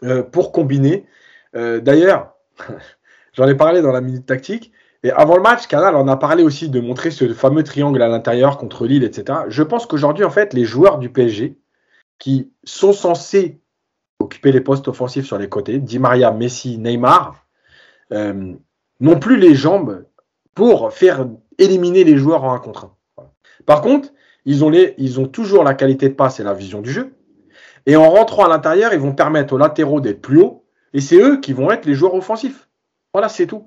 euh, 0.03 0.25
pour 0.25 0.51
combiner. 0.51 1.07
Euh, 1.55 1.79
D'ailleurs, 1.79 2.35
j'en 3.33 3.47
ai 3.47 3.55
parlé 3.55 3.81
dans 3.81 3.93
la 3.93 4.01
minute 4.01 4.27
tactique. 4.27 4.73
Et 5.05 5.13
avant 5.13 5.37
le 5.37 5.43
match, 5.43 5.69
Canal 5.69 5.95
en 5.95 6.09
a 6.09 6.17
parlé 6.17 6.43
aussi 6.43 6.69
de 6.69 6.81
montrer 6.81 7.13
ce 7.13 7.33
fameux 7.33 7.63
triangle 7.63 8.03
à 8.03 8.09
l'intérieur 8.09 8.59
contre 8.59 8.89
Lille, 8.89 9.05
etc. 9.05 9.39
Je 9.47 9.63
pense 9.63 9.87
qu'aujourd'hui, 9.87 10.25
en 10.25 10.31
fait, 10.31 10.53
les 10.53 10.65
joueurs 10.65 10.99
du 10.99 11.11
PSG 11.11 11.57
qui 12.19 12.51
sont 12.65 12.93
censés 12.93 13.61
occuper 14.19 14.51
les 14.51 14.61
postes 14.61 14.89
offensifs 14.89 15.27
sur 15.27 15.39
les 15.39 15.49
côtés, 15.49 15.79
Di 15.79 16.01
Maria, 16.01 16.33
Messi, 16.33 16.77
Neymar, 16.77 17.47
euh, 18.11 18.53
n'ont 18.99 19.19
plus 19.21 19.37
les 19.37 19.55
jambes 19.55 20.07
pour 20.57 20.93
faire 20.93 21.25
éliminer 21.59 22.03
les 22.03 22.17
joueurs 22.17 22.43
en 22.43 22.53
un 22.53 22.59
contre 22.59 22.87
un. 22.87 23.31
Par 23.65 23.81
contre, 23.81 24.09
ils 24.45 24.65
ont, 24.65 24.71
les, 24.71 24.95
ils 24.99 25.21
ont 25.21 25.27
toujours 25.27 25.65
la 25.65 25.75
qualité 25.75 26.09
de 26.09 26.15
passe 26.15 26.41
et 26.41 26.45
la 26.45 26.55
vision 26.55 26.81
du 26.81 26.91
jeu. 26.91 27.13
Et 27.87 27.97
en 27.97 28.09
rentrant 28.11 28.45
à 28.45 28.49
l'intérieur, 28.49 28.93
ils 28.93 29.01
vont 29.01 29.15
permettre 29.15 29.55
aux 29.55 29.59
latéraux 29.59 30.01
d'être 30.01 30.21
plus 30.21 30.41
hauts. 30.41 30.65
Et 30.93 31.01
c'est 31.01 31.21
eux 31.21 31.41
qui 31.41 31.53
vont 31.53 31.71
être 31.71 31.87
les 31.87 31.95
joueurs 31.95 32.15
offensifs. 32.15 32.69
Voilà, 33.13 33.29
c'est 33.29 33.47
tout. 33.47 33.67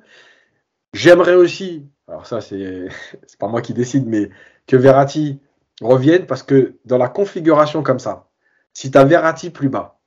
J'aimerais 0.93 1.35
aussi, 1.35 1.87
alors 2.07 2.25
ça 2.25 2.41
c'est 2.41 2.87
pas 3.39 3.47
moi 3.47 3.61
qui 3.61 3.73
décide, 3.73 4.07
mais 4.07 4.29
que 4.67 4.75
Verratti 4.75 5.39
revienne 5.81 6.25
parce 6.25 6.43
que 6.43 6.77
dans 6.85 6.97
la 6.97 7.09
configuration 7.09 7.81
comme 7.83 7.99
ça, 7.99 8.29
si 8.73 8.91
tu 8.91 8.97
as 8.97 9.03
Verratti 9.03 9.49
plus 9.49 9.69
bas, 9.69 9.99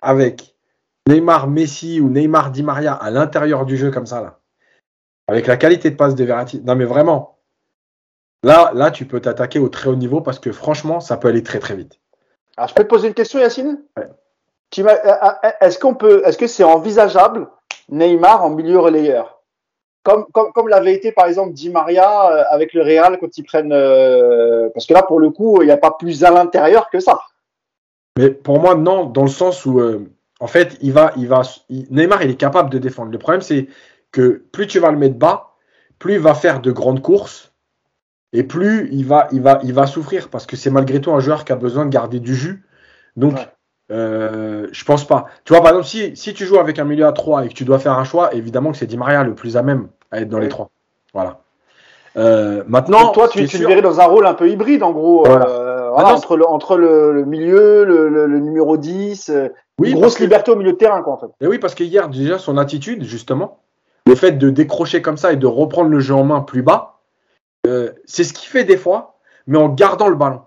avec 0.00 0.56
Neymar, 1.08 1.48
Messi 1.48 2.00
ou 2.00 2.10
Neymar, 2.10 2.50
Di 2.50 2.62
Maria 2.62 2.92
à 2.92 3.10
l'intérieur 3.10 3.64
du 3.64 3.76
jeu 3.76 3.90
comme 3.90 4.06
ça, 4.06 4.20
là, 4.20 4.40
avec 5.26 5.46
la 5.46 5.56
qualité 5.56 5.90
de 5.90 5.96
passe 5.96 6.14
de 6.14 6.24
Verratti, 6.24 6.60
non 6.60 6.76
mais 6.76 6.84
vraiment, 6.84 7.35
là, 8.46 8.70
là 8.74 8.90
tu 8.90 9.04
peux 9.04 9.20
t'attaquer 9.20 9.58
au 9.58 9.68
très 9.68 9.88
haut 9.88 9.96
niveau 9.96 10.20
parce 10.20 10.38
que 10.38 10.52
franchement, 10.52 11.00
ça 11.00 11.16
peut 11.16 11.28
aller 11.28 11.42
très 11.42 11.58
très 11.58 11.76
vite. 11.76 12.00
Alors, 12.56 12.68
je 12.68 12.74
peux 12.74 12.84
te 12.84 12.88
poser 12.88 13.08
une 13.08 13.14
question, 13.14 13.38
Yacine? 13.38 13.82
Ouais. 13.98 14.08
M'as- 14.82 14.92
euh, 14.92 15.32
euh, 15.44 15.50
Est-ce 15.60 15.78
qu'on 15.78 15.94
peut, 15.94 16.22
est-ce 16.24 16.38
que 16.38 16.46
c'est 16.46 16.64
envisageable 16.64 17.48
Neymar 17.88 18.44
en 18.44 18.50
milieu 18.50 18.80
relayeur, 18.80 19.42
comme 20.02 20.26
comme 20.32 20.52
comme 20.52 20.68
l'avait 20.68 20.94
été 20.94 21.12
par 21.12 21.26
exemple 21.26 21.52
Di 21.52 21.70
Maria 21.70 22.30
euh, 22.32 22.44
avec 22.50 22.74
le 22.74 22.82
Real 22.82 23.18
quand 23.20 23.38
ils 23.38 23.44
prennent, 23.44 23.72
euh, 23.72 24.68
parce 24.74 24.86
que 24.86 24.92
là 24.94 25.02
pour 25.02 25.20
le 25.20 25.30
coup 25.30 25.62
il 25.62 25.66
n'y 25.66 25.72
a 25.72 25.76
pas 25.76 25.92
plus 25.92 26.24
à 26.24 26.30
l'intérieur 26.30 26.90
que 26.90 26.98
ça. 26.98 27.20
Mais 28.18 28.30
pour 28.30 28.60
moi, 28.60 28.74
non, 28.74 29.04
dans 29.04 29.22
le 29.22 29.28
sens 29.28 29.66
où, 29.66 29.78
euh, 29.78 30.10
en 30.40 30.46
fait, 30.46 30.78
il 30.80 30.92
va, 30.92 31.12
il 31.16 31.28
va, 31.28 31.42
il- 31.68 31.86
Neymar, 31.90 32.22
il 32.22 32.30
est 32.30 32.36
capable 32.36 32.70
de 32.70 32.78
défendre. 32.78 33.12
Le 33.12 33.18
problème, 33.18 33.42
c'est 33.42 33.68
que 34.10 34.42
plus 34.52 34.66
tu 34.66 34.78
vas 34.78 34.90
le 34.90 34.96
mettre 34.96 35.16
bas, 35.16 35.50
plus 35.98 36.14
il 36.14 36.20
va 36.20 36.34
faire 36.34 36.60
de 36.60 36.72
grandes 36.72 37.02
courses 37.02 37.45
et 38.32 38.42
plus 38.42 38.88
il 38.92 39.06
va, 39.06 39.28
il 39.32 39.40
va, 39.42 39.60
il 39.62 39.72
va 39.72 39.86
souffrir 39.86 40.28
parce 40.28 40.46
que 40.46 40.56
c'est 40.56 40.70
malgré 40.70 41.00
tout 41.00 41.12
un 41.12 41.20
joueur 41.20 41.44
qui 41.44 41.52
a 41.52 41.56
besoin 41.56 41.84
de 41.84 41.90
garder 41.90 42.20
du 42.20 42.34
jus. 42.34 42.64
Donc, 43.16 43.34
Ouais. 43.34 43.46
euh, 43.92 44.66
je 44.72 44.84
pense 44.84 45.06
pas. 45.06 45.26
Tu 45.44 45.52
vois, 45.52 45.62
par 45.62 45.70
exemple, 45.70 45.86
si, 45.86 46.16
si 46.16 46.34
tu 46.34 46.44
joues 46.44 46.58
avec 46.58 46.78
un 46.78 46.84
milieu 46.84 47.06
à 47.06 47.12
3 47.12 47.44
et 47.44 47.48
que 47.48 47.54
tu 47.54 47.64
dois 47.64 47.78
faire 47.78 47.92
un 47.92 48.04
choix, 48.04 48.34
évidemment 48.34 48.72
que 48.72 48.76
c'est 48.78 48.86
Di 48.86 48.96
Maria 48.96 49.22
le 49.24 49.34
plus 49.34 49.56
à 49.56 49.62
même 49.62 49.88
à 50.10 50.20
être 50.20 50.28
dans 50.28 50.38
les 50.38 50.46
Oui. 50.46 50.50
trois. 50.50 50.70
Voilà. 51.14 51.38
Euh, 52.16 52.62
maintenant, 52.66 53.12
toi 53.12 53.28
tu, 53.28 53.46
tu 53.46 53.58
le 53.58 53.66
verrais 53.66 53.82
dans 53.82 54.00
un 54.00 54.04
rôle 54.06 54.26
un 54.26 54.32
peu 54.34 54.48
hybride 54.48 54.82
en 54.82 54.90
gros, 54.92 55.24
Voilà. 55.26 55.46
euh, 55.48 55.90
voilà, 55.90 56.14
entre 56.14 56.36
le 56.36 56.46
entre 56.48 56.76
le, 56.78 57.12
le 57.12 57.24
milieu, 57.26 57.84
le, 57.84 58.26
numéro 58.40 58.78
10, 58.78 59.28
euh, 59.28 59.48
oui, 59.78 59.90
une 59.90 59.98
grosse 59.98 60.16
que- 60.16 60.22
liberté 60.22 60.50
au 60.50 60.56
milieu 60.56 60.72
de 60.72 60.78
terrain 60.78 61.02
quoi 61.02 61.12
en 61.14 61.18
fait. 61.18 61.26
Et 61.42 61.46
oui, 61.46 61.58
parce 61.58 61.74
que 61.74 61.84
hier, 61.84 62.08
déjà, 62.08 62.38
son 62.38 62.56
attitude, 62.56 63.04
justement, 63.04 63.60
le 64.06 64.14
fait 64.14 64.32
de 64.32 64.48
décrocher 64.48 65.02
comme 65.02 65.18
ça 65.18 65.32
et 65.32 65.36
de 65.36 65.46
reprendre 65.46 65.90
le 65.90 66.00
jeu 66.00 66.14
en 66.14 66.24
main 66.24 66.40
plus 66.40 66.62
bas, 66.62 66.95
euh, 67.66 67.90
c'est 68.04 68.24
ce 68.24 68.32
qu'il 68.32 68.48
fait 68.48 68.64
des 68.64 68.76
fois, 68.76 69.18
mais 69.46 69.58
en 69.58 69.68
gardant 69.68 70.08
le 70.08 70.16
ballon. 70.16 70.40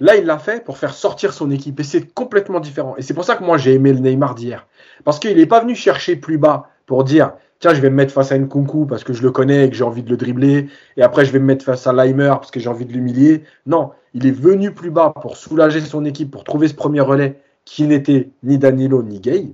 Là, 0.00 0.16
il 0.16 0.24
l'a 0.24 0.38
fait 0.38 0.64
pour 0.64 0.78
faire 0.78 0.94
sortir 0.94 1.34
son 1.34 1.50
équipe 1.50 1.78
et 1.78 1.84
c'est 1.84 2.12
complètement 2.14 2.60
différent. 2.60 2.94
Et 2.96 3.02
c'est 3.02 3.12
pour 3.12 3.24
ça 3.24 3.36
que 3.36 3.44
moi, 3.44 3.58
j'ai 3.58 3.74
aimé 3.74 3.92
le 3.92 3.98
Neymar 3.98 4.34
d'hier. 4.34 4.66
Parce 5.04 5.18
qu'il 5.18 5.36
n'est 5.36 5.46
pas 5.46 5.60
venu 5.60 5.74
chercher 5.74 6.16
plus 6.16 6.38
bas 6.38 6.68
pour 6.86 7.04
dire 7.04 7.32
tiens, 7.60 7.74
je 7.74 7.80
vais 7.80 7.90
me 7.90 7.96
mettre 7.96 8.12
face 8.12 8.32
à 8.32 8.38
Nkunku 8.38 8.86
parce 8.86 9.04
que 9.04 9.12
je 9.12 9.22
le 9.22 9.30
connais 9.30 9.66
et 9.66 9.70
que 9.70 9.76
j'ai 9.76 9.84
envie 9.84 10.02
de 10.02 10.10
le 10.10 10.16
dribbler, 10.16 10.68
et 10.96 11.02
après, 11.02 11.24
je 11.26 11.32
vais 11.32 11.38
me 11.38 11.44
mettre 11.44 11.64
face 11.64 11.86
à 11.86 11.92
Leimer 11.92 12.30
parce 12.30 12.50
que 12.50 12.58
j'ai 12.58 12.68
envie 12.68 12.86
de 12.86 12.92
l'humilier. 12.92 13.44
Non, 13.66 13.90
il 14.14 14.26
est 14.26 14.32
venu 14.32 14.72
plus 14.72 14.90
bas 14.90 15.12
pour 15.20 15.36
soulager 15.36 15.80
son 15.80 16.04
équipe, 16.04 16.30
pour 16.30 16.44
trouver 16.44 16.68
ce 16.68 16.74
premier 16.74 17.00
relais 17.02 17.38
qui 17.66 17.84
n'était 17.84 18.30
ni 18.42 18.58
Danilo 18.58 19.02
ni 19.02 19.20
Gay, 19.20 19.52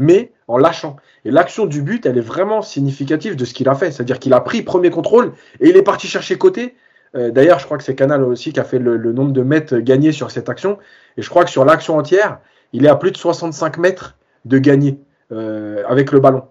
mais 0.00 0.32
en 0.48 0.56
lâchant. 0.58 0.96
Et 1.24 1.30
l'action 1.30 1.66
du 1.66 1.82
but, 1.82 2.06
elle 2.06 2.18
est 2.18 2.22
vraiment 2.22 2.62
significative 2.62 3.36
de 3.36 3.44
ce 3.44 3.54
qu'il 3.54 3.68
a 3.68 3.74
fait. 3.74 3.92
C'est-à-dire 3.92 4.18
qu'il 4.18 4.32
a 4.32 4.40
pris 4.40 4.62
premier 4.62 4.90
contrôle 4.90 5.34
et 5.60 5.68
il 5.68 5.76
est 5.76 5.82
parti 5.82 6.08
chercher 6.08 6.38
côté. 6.38 6.74
Euh, 7.14 7.30
D'ailleurs, 7.30 7.58
je 7.58 7.66
crois 7.66 7.76
que 7.76 7.84
c'est 7.84 7.94
Canal 7.94 8.24
aussi 8.24 8.52
qui 8.52 8.58
a 8.58 8.64
fait 8.64 8.78
le, 8.78 9.12
nombre 9.12 9.32
de 9.32 9.42
mètres 9.42 9.76
gagnés 9.76 10.12
sur 10.12 10.30
cette 10.30 10.48
action. 10.48 10.78
Et 11.16 11.22
je 11.22 11.28
crois 11.28 11.44
que 11.44 11.50
sur 11.50 11.64
l'action 11.64 11.98
entière, 11.98 12.40
il 12.72 12.86
est 12.86 12.88
à 12.88 12.96
plus 12.96 13.12
de 13.12 13.16
65 13.16 13.78
mètres 13.78 14.16
de 14.46 14.58
gagné 14.58 14.98
euh, 15.32 15.84
avec 15.86 16.12
le 16.12 16.20
ballon. 16.20 16.44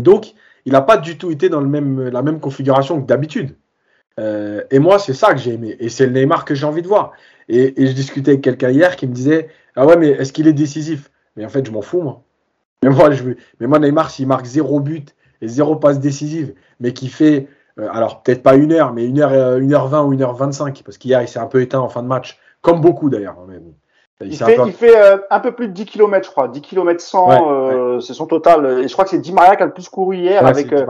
Donc, 0.00 0.32
il 0.64 0.72
n'a 0.72 0.82
pas 0.82 0.96
du 0.96 1.18
tout 1.18 1.32
été 1.32 1.48
dans 1.48 1.60
la 1.60 2.22
même 2.22 2.40
configuration 2.40 3.02
que 3.02 3.06
d'habitude. 3.06 3.56
Euh, 4.20 4.62
et 4.70 4.78
moi, 4.78 5.00
c'est 5.00 5.14
ça 5.14 5.32
que 5.32 5.40
j'ai 5.40 5.54
aimé. 5.54 5.76
Et 5.80 5.88
c'est 5.88 6.06
le 6.06 6.12
Neymar 6.12 6.44
que 6.44 6.54
j'ai 6.54 6.66
envie 6.66 6.82
de 6.82 6.88
voir. 6.88 7.12
Et 7.48 7.74
je 7.76 7.92
discutais 7.92 8.32
avec 8.32 8.42
quelqu'un 8.42 8.70
hier 8.70 8.94
qui 8.94 9.08
me 9.08 9.12
disait 9.12 9.48
Ah 9.74 9.84
ouais, 9.84 9.96
mais 9.96 10.10
est-ce 10.10 10.32
qu'il 10.32 10.46
est 10.46 10.52
décisif? 10.52 11.10
Mais 11.36 11.44
en 11.44 11.48
fait, 11.48 11.66
je 11.66 11.72
m'en 11.72 11.82
fous, 11.82 12.00
moi. 12.00 12.22
Mais 12.82 12.90
moi, 12.90 13.10
je 13.12 13.22
mais 13.60 13.66
moi 13.66 13.78
Neymar, 13.78 14.10
s'il 14.10 14.26
marque 14.26 14.44
zéro 14.44 14.80
but 14.80 15.14
et 15.40 15.48
zéro 15.48 15.76
passe 15.76 16.00
décisive, 16.00 16.54
mais 16.80 16.92
qui 16.92 17.08
fait, 17.08 17.48
euh, 17.78 17.88
alors 17.92 18.22
peut-être 18.22 18.42
pas 18.42 18.54
une 18.56 18.72
heure, 18.72 18.92
mais 18.92 19.04
une 19.06 19.20
heure, 19.20 19.32
euh, 19.32 19.58
une 19.58 19.72
heure 19.74 19.88
20 19.88 20.02
ou 20.04 20.12
une 20.12 20.22
heure 20.22 20.34
25, 20.34 20.82
parce 20.84 20.98
qu'hier, 20.98 21.22
il 21.22 21.28
s'est 21.28 21.38
un 21.38 21.46
peu 21.46 21.60
éteint 21.60 21.80
en 21.80 21.88
fin 21.88 22.02
de 22.02 22.08
match, 22.08 22.38
comme 22.60 22.80
beaucoup 22.80 23.08
d'ailleurs. 23.10 23.36
hein. 23.40 23.52
Il, 24.24 24.40
un 24.40 24.46
fait, 24.46 24.54
peu- 24.56 24.66
il 24.68 24.72
fait 24.72 24.96
euh, 24.96 25.16
un 25.30 25.40
peu 25.40 25.50
plus 25.52 25.66
de 25.66 25.72
10 25.72 25.84
km, 25.84 26.24
je 26.26 26.30
crois. 26.30 26.46
10 26.46 26.60
km 26.60 27.00
100, 27.00 27.28
Ouais, 27.28 27.38
euh, 27.74 27.98
c'est 28.00 28.14
son 28.14 28.26
total. 28.26 28.78
Et 28.80 28.86
je 28.86 28.92
crois 28.92 29.04
que 29.04 29.10
c'est 29.10 29.18
Di 29.18 29.32
Maria 29.32 29.56
qui 29.56 29.64
a 29.64 29.66
le 29.66 29.72
plus 29.72 29.88
couru 29.88 30.16
hier 30.16 30.42
Ouais, 30.44 30.48
avec 30.50 30.72
euh, 30.72 30.86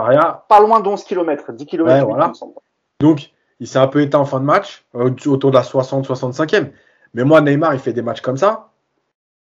pas 0.49 0.61
loin 0.61 0.81
d'11 0.81 1.03
km. 1.05 1.51
10 1.53 1.65
km, 1.65 2.07
voilà. 2.07 2.33
Donc, 3.01 3.31
il 3.59 3.67
s'est 3.67 3.79
un 3.79 3.87
peu 3.87 4.03
éteint 4.03 4.19
en 4.19 4.27
fin 4.27 4.39
de 4.39 4.45
match, 4.45 4.85
autour 4.93 5.51
de 5.51 5.55
la 5.57 5.63
60-65e. 5.63 6.73
Mais 7.15 7.25
moi, 7.25 7.41
Neymar, 7.41 7.73
il 7.73 7.81
fait 7.81 7.95
des 7.95 8.03
matchs 8.03 8.21
comme 8.21 8.37
ça. 8.37 8.69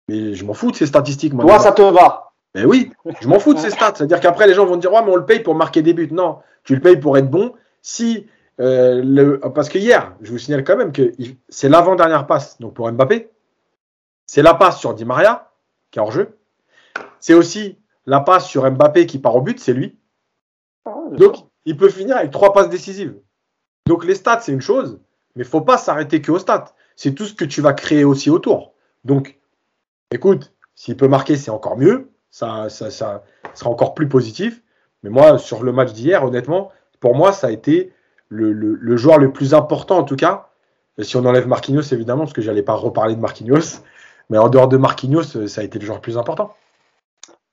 Mais 0.08 0.32
je 0.32 0.44
m'en 0.46 0.54
fous 0.54 0.70
de 0.70 0.76
ses 0.76 0.86
statistiques. 0.86 1.34
Moi, 1.34 1.42
Toi, 1.44 1.52
Neymar. 1.58 1.62
ça 1.62 1.72
te 1.72 1.82
va. 1.82 2.31
Mais 2.54 2.64
oui, 2.64 2.92
je 3.20 3.28
m'en 3.28 3.38
fous 3.38 3.54
de 3.54 3.58
ces 3.58 3.70
stats. 3.70 3.94
C'est-à-dire 3.96 4.20
qu'après, 4.20 4.46
les 4.46 4.54
gens 4.54 4.66
vont 4.66 4.76
te 4.76 4.80
dire, 4.80 4.92
ouais, 4.92 5.02
mais 5.02 5.10
on 5.10 5.16
le 5.16 5.24
paye 5.24 5.40
pour 5.40 5.54
marquer 5.54 5.82
des 5.82 5.94
buts. 5.94 6.08
Non, 6.10 6.38
tu 6.64 6.74
le 6.74 6.80
payes 6.80 6.98
pour 6.98 7.16
être 7.16 7.30
bon. 7.30 7.54
Si, 7.80 8.26
euh, 8.60 9.02
le... 9.02 9.40
Parce 9.40 9.68
que 9.68 9.78
hier, 9.78 10.14
je 10.20 10.30
vous 10.30 10.38
signale 10.38 10.64
quand 10.64 10.76
même 10.76 10.92
que 10.92 11.12
c'est 11.48 11.68
l'avant-dernière 11.68 12.26
passe 12.26 12.60
donc 12.60 12.74
pour 12.74 12.90
Mbappé. 12.90 13.30
C'est 14.26 14.42
la 14.42 14.54
passe 14.54 14.78
sur 14.78 14.94
Di 14.94 15.04
Maria, 15.04 15.50
qui 15.90 15.98
est 15.98 16.02
hors 16.02 16.12
jeu. 16.12 16.36
C'est 17.20 17.34
aussi 17.34 17.78
la 18.06 18.20
passe 18.20 18.46
sur 18.46 18.70
Mbappé 18.70 19.06
qui 19.06 19.18
part 19.18 19.36
au 19.36 19.40
but, 19.40 19.58
c'est 19.58 19.72
lui. 19.72 19.96
Donc, 21.12 21.36
il 21.64 21.76
peut 21.76 21.88
finir 21.88 22.16
avec 22.16 22.30
trois 22.30 22.52
passes 22.52 22.68
décisives. 22.68 23.14
Donc, 23.86 24.04
les 24.04 24.14
stats, 24.14 24.40
c'est 24.40 24.52
une 24.52 24.60
chose, 24.60 25.00
mais 25.36 25.44
il 25.44 25.48
faut 25.48 25.60
pas 25.60 25.78
s'arrêter 25.78 26.20
que 26.20 26.32
aux 26.32 26.38
stats. 26.38 26.74
C'est 26.96 27.14
tout 27.14 27.24
ce 27.24 27.34
que 27.34 27.44
tu 27.44 27.60
vas 27.60 27.72
créer 27.72 28.04
aussi 28.04 28.30
autour. 28.30 28.74
Donc, 29.04 29.38
écoute, 30.10 30.52
s'il 30.74 30.96
peut 30.96 31.08
marquer, 31.08 31.36
c'est 31.36 31.50
encore 31.50 31.76
mieux. 31.76 32.11
Ça, 32.32 32.68
ça, 32.70 32.90
ça 32.90 33.22
sera 33.54 33.70
encore 33.70 33.94
plus 33.94 34.08
positif. 34.08 34.62
Mais 35.04 35.10
moi, 35.10 35.38
sur 35.38 35.62
le 35.62 35.70
match 35.70 35.92
d'hier, 35.92 36.24
honnêtement, 36.24 36.72
pour 36.98 37.14
moi, 37.14 37.30
ça 37.32 37.46
a 37.46 37.50
été 37.50 37.92
le, 38.28 38.52
le- 38.52 38.96
joueur 38.96 39.18
le 39.18 39.30
plus 39.32 39.52
important, 39.52 39.98
en 39.98 40.04
tout 40.04 40.16
cas. 40.16 40.48
Si 40.98 41.16
on 41.16 41.24
enlève 41.24 41.46
Marquinhos, 41.46 41.82
évidemment, 41.92 42.22
parce 42.24 42.32
que 42.32 42.42
j'allais 42.42 42.62
pas 42.62 42.74
reparler 42.74 43.14
de 43.14 43.20
Marquinhos. 43.20 43.82
Mais 44.30 44.38
en 44.38 44.48
dehors 44.48 44.68
de 44.68 44.78
Marquinhos, 44.78 45.46
ça 45.46 45.60
a 45.60 45.64
été 45.64 45.78
le 45.78 45.84
joueur 45.84 45.98
le 45.98 46.02
plus 46.02 46.16
important. 46.16 46.54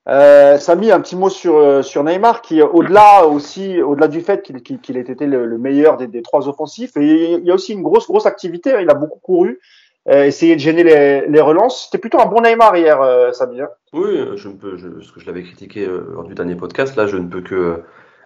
Euh, 0.07 0.57
Samy, 0.57 0.91
un 0.91 1.01
petit 1.01 1.15
mot 1.17 1.29
sur, 1.29 1.57
euh, 1.57 1.81
sur 1.81 2.03
Neymar, 2.03 2.41
qui, 2.41 2.61
euh, 2.61 2.67
au-delà 2.67 3.27
aussi, 3.27 3.81
au-delà 3.81 4.07
du 4.07 4.21
fait 4.21 4.41
qu'il 4.41 4.61
qu'il 4.61 4.97
ait 4.97 5.01
été 5.01 5.27
le, 5.27 5.45
le 5.45 5.57
meilleur 5.57 5.97
des, 5.97 6.07
des 6.07 6.21
trois 6.21 6.47
offensifs, 6.47 6.93
il 6.95 7.43
y 7.43 7.51
a 7.51 7.53
aussi 7.53 7.73
une 7.73 7.83
grosse, 7.83 8.07
grosse 8.07 8.25
activité. 8.25 8.73
hein. 8.73 8.79
Il 8.81 8.89
a 8.89 8.93
beaucoup 8.95 9.19
couru. 9.19 9.59
Euh, 10.07 10.23
essayer 10.25 10.55
de 10.55 10.61
gêner 10.61 10.83
les, 10.83 11.41
relances. 11.41 11.85
C'était 11.85 11.97
plutôt 11.97 12.19
un 12.19 12.25
bon 12.25 12.41
Neymar 12.41 12.75
hier, 12.77 13.01
euh, 13.01 13.31
Samir. 13.31 13.67
Oui, 13.93 14.19
je 14.35 14.47
ne 14.47 14.53
peux, 14.53 14.77
je, 14.77 14.87
que 14.87 15.19
je 15.19 15.25
l'avais 15.25 15.43
critiqué 15.43 15.85
euh, 15.85 16.11
lors 16.13 16.23
du 16.23 16.33
dernier 16.33 16.55
podcast, 16.55 16.95
là, 16.95 17.05
je 17.05 17.17
ne 17.17 17.27
peux 17.27 17.41
que 17.41 17.55
euh, 17.55 17.75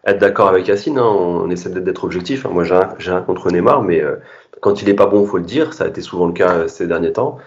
être 0.06 0.20
d'accord 0.20 0.48
avec 0.50 0.68
Yacine. 0.68 0.98
Hein, 0.98 1.06
on 1.06 1.50
essaie 1.50 1.70
d'être 1.70 2.04
objectif. 2.04 2.46
hein. 2.46 2.50
Moi, 2.54 2.64
j'ai 2.64 3.12
un, 3.12 3.22
contre 3.22 3.52
Neymar, 3.52 3.82
mais 3.82 4.02
quand 4.62 4.82
il 4.82 4.90
est 4.90 4.94
pas 4.94 5.08
bon, 5.08 5.24
il 5.24 5.28
faut 5.28 5.38
le 5.38 5.44
dire. 5.44 5.74
Ça 5.74 5.86
a 5.86 5.88
été 5.88 6.02
souvent 6.02 6.28
le 6.28 6.34
cas 6.34 6.68
ces 6.68 6.88
derniers 6.88 7.14
temps. 7.14 7.38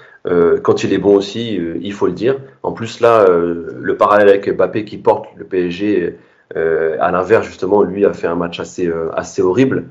Quand 0.62 0.82
il 0.82 0.92
est 0.92 0.98
bon 0.98 1.14
aussi, 1.14 1.54
il 1.54 1.92
faut 1.92 2.06
le 2.06 2.12
dire. 2.12 2.38
En 2.62 2.72
plus, 2.72 3.00
là, 3.00 3.26
le 3.28 3.96
parallèle 3.96 4.30
avec 4.30 4.48
Mbappé 4.48 4.86
qui 4.86 4.96
porte 4.96 5.26
le 5.36 5.44
PSG, 5.44 6.18
à 6.54 7.10
l'inverse, 7.10 7.46
justement, 7.46 7.82
lui 7.82 8.06
a 8.06 8.14
fait 8.14 8.26
un 8.26 8.36
match 8.36 8.58
assez, 8.58 8.90
assez 9.14 9.42
horrible. 9.42 9.84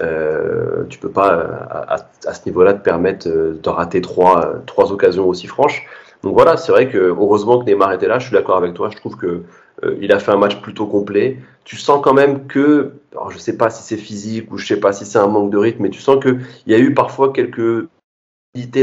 Euh, 0.00 0.84
tu 0.88 0.98
peux 0.98 1.10
pas, 1.10 1.34
euh, 1.34 1.52
à, 1.70 1.96
à- 2.26 2.34
ce 2.34 2.46
niveau-là, 2.46 2.74
te 2.74 2.82
permettre 2.82 3.28
euh, 3.28 3.58
de 3.62 3.68
rater 3.68 4.00
trois, 4.00 4.46
euh, 4.46 4.58
trois 4.66 4.90
occasions 4.92 5.28
aussi 5.28 5.46
franches. 5.46 5.86
Donc 6.22 6.34
voilà, 6.34 6.56
c'est 6.56 6.72
vrai 6.72 6.88
que 6.88 6.98
heureusement 6.98 7.58
que 7.58 7.66
Neymar 7.66 7.92
était 7.92 8.08
là. 8.08 8.18
Je 8.18 8.26
suis 8.26 8.32
d'accord 8.32 8.56
avec 8.56 8.74
toi. 8.74 8.88
Je 8.90 8.96
trouve 8.96 9.16
que 9.16 9.42
euh, 9.84 9.96
il 10.00 10.12
a 10.12 10.18
fait 10.18 10.32
un 10.32 10.38
match 10.38 10.60
plutôt 10.62 10.86
complet. 10.86 11.38
Tu 11.64 11.76
sens 11.76 12.00
quand 12.02 12.14
même 12.14 12.46
que, 12.46 12.92
alors 13.12 13.30
je 13.30 13.38
sais 13.38 13.56
pas 13.56 13.70
si 13.70 13.82
c'est 13.82 13.96
physique 13.96 14.50
ou 14.52 14.58
je 14.58 14.66
sais 14.66 14.80
pas 14.80 14.92
si 14.92 15.04
c'est 15.04 15.18
un 15.18 15.26
manque 15.26 15.50
de 15.50 15.58
rythme, 15.58 15.82
mais 15.82 15.90
tu 15.90 16.00
sens 16.00 16.22
que 16.22 16.38
il 16.66 16.72
y 16.72 16.74
a 16.74 16.78
eu 16.78 16.94
parfois 16.94 17.32
quelques 17.32 17.86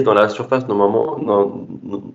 dans 0.04 0.14
la 0.14 0.30
surface, 0.30 0.68
normalement, 0.68 1.20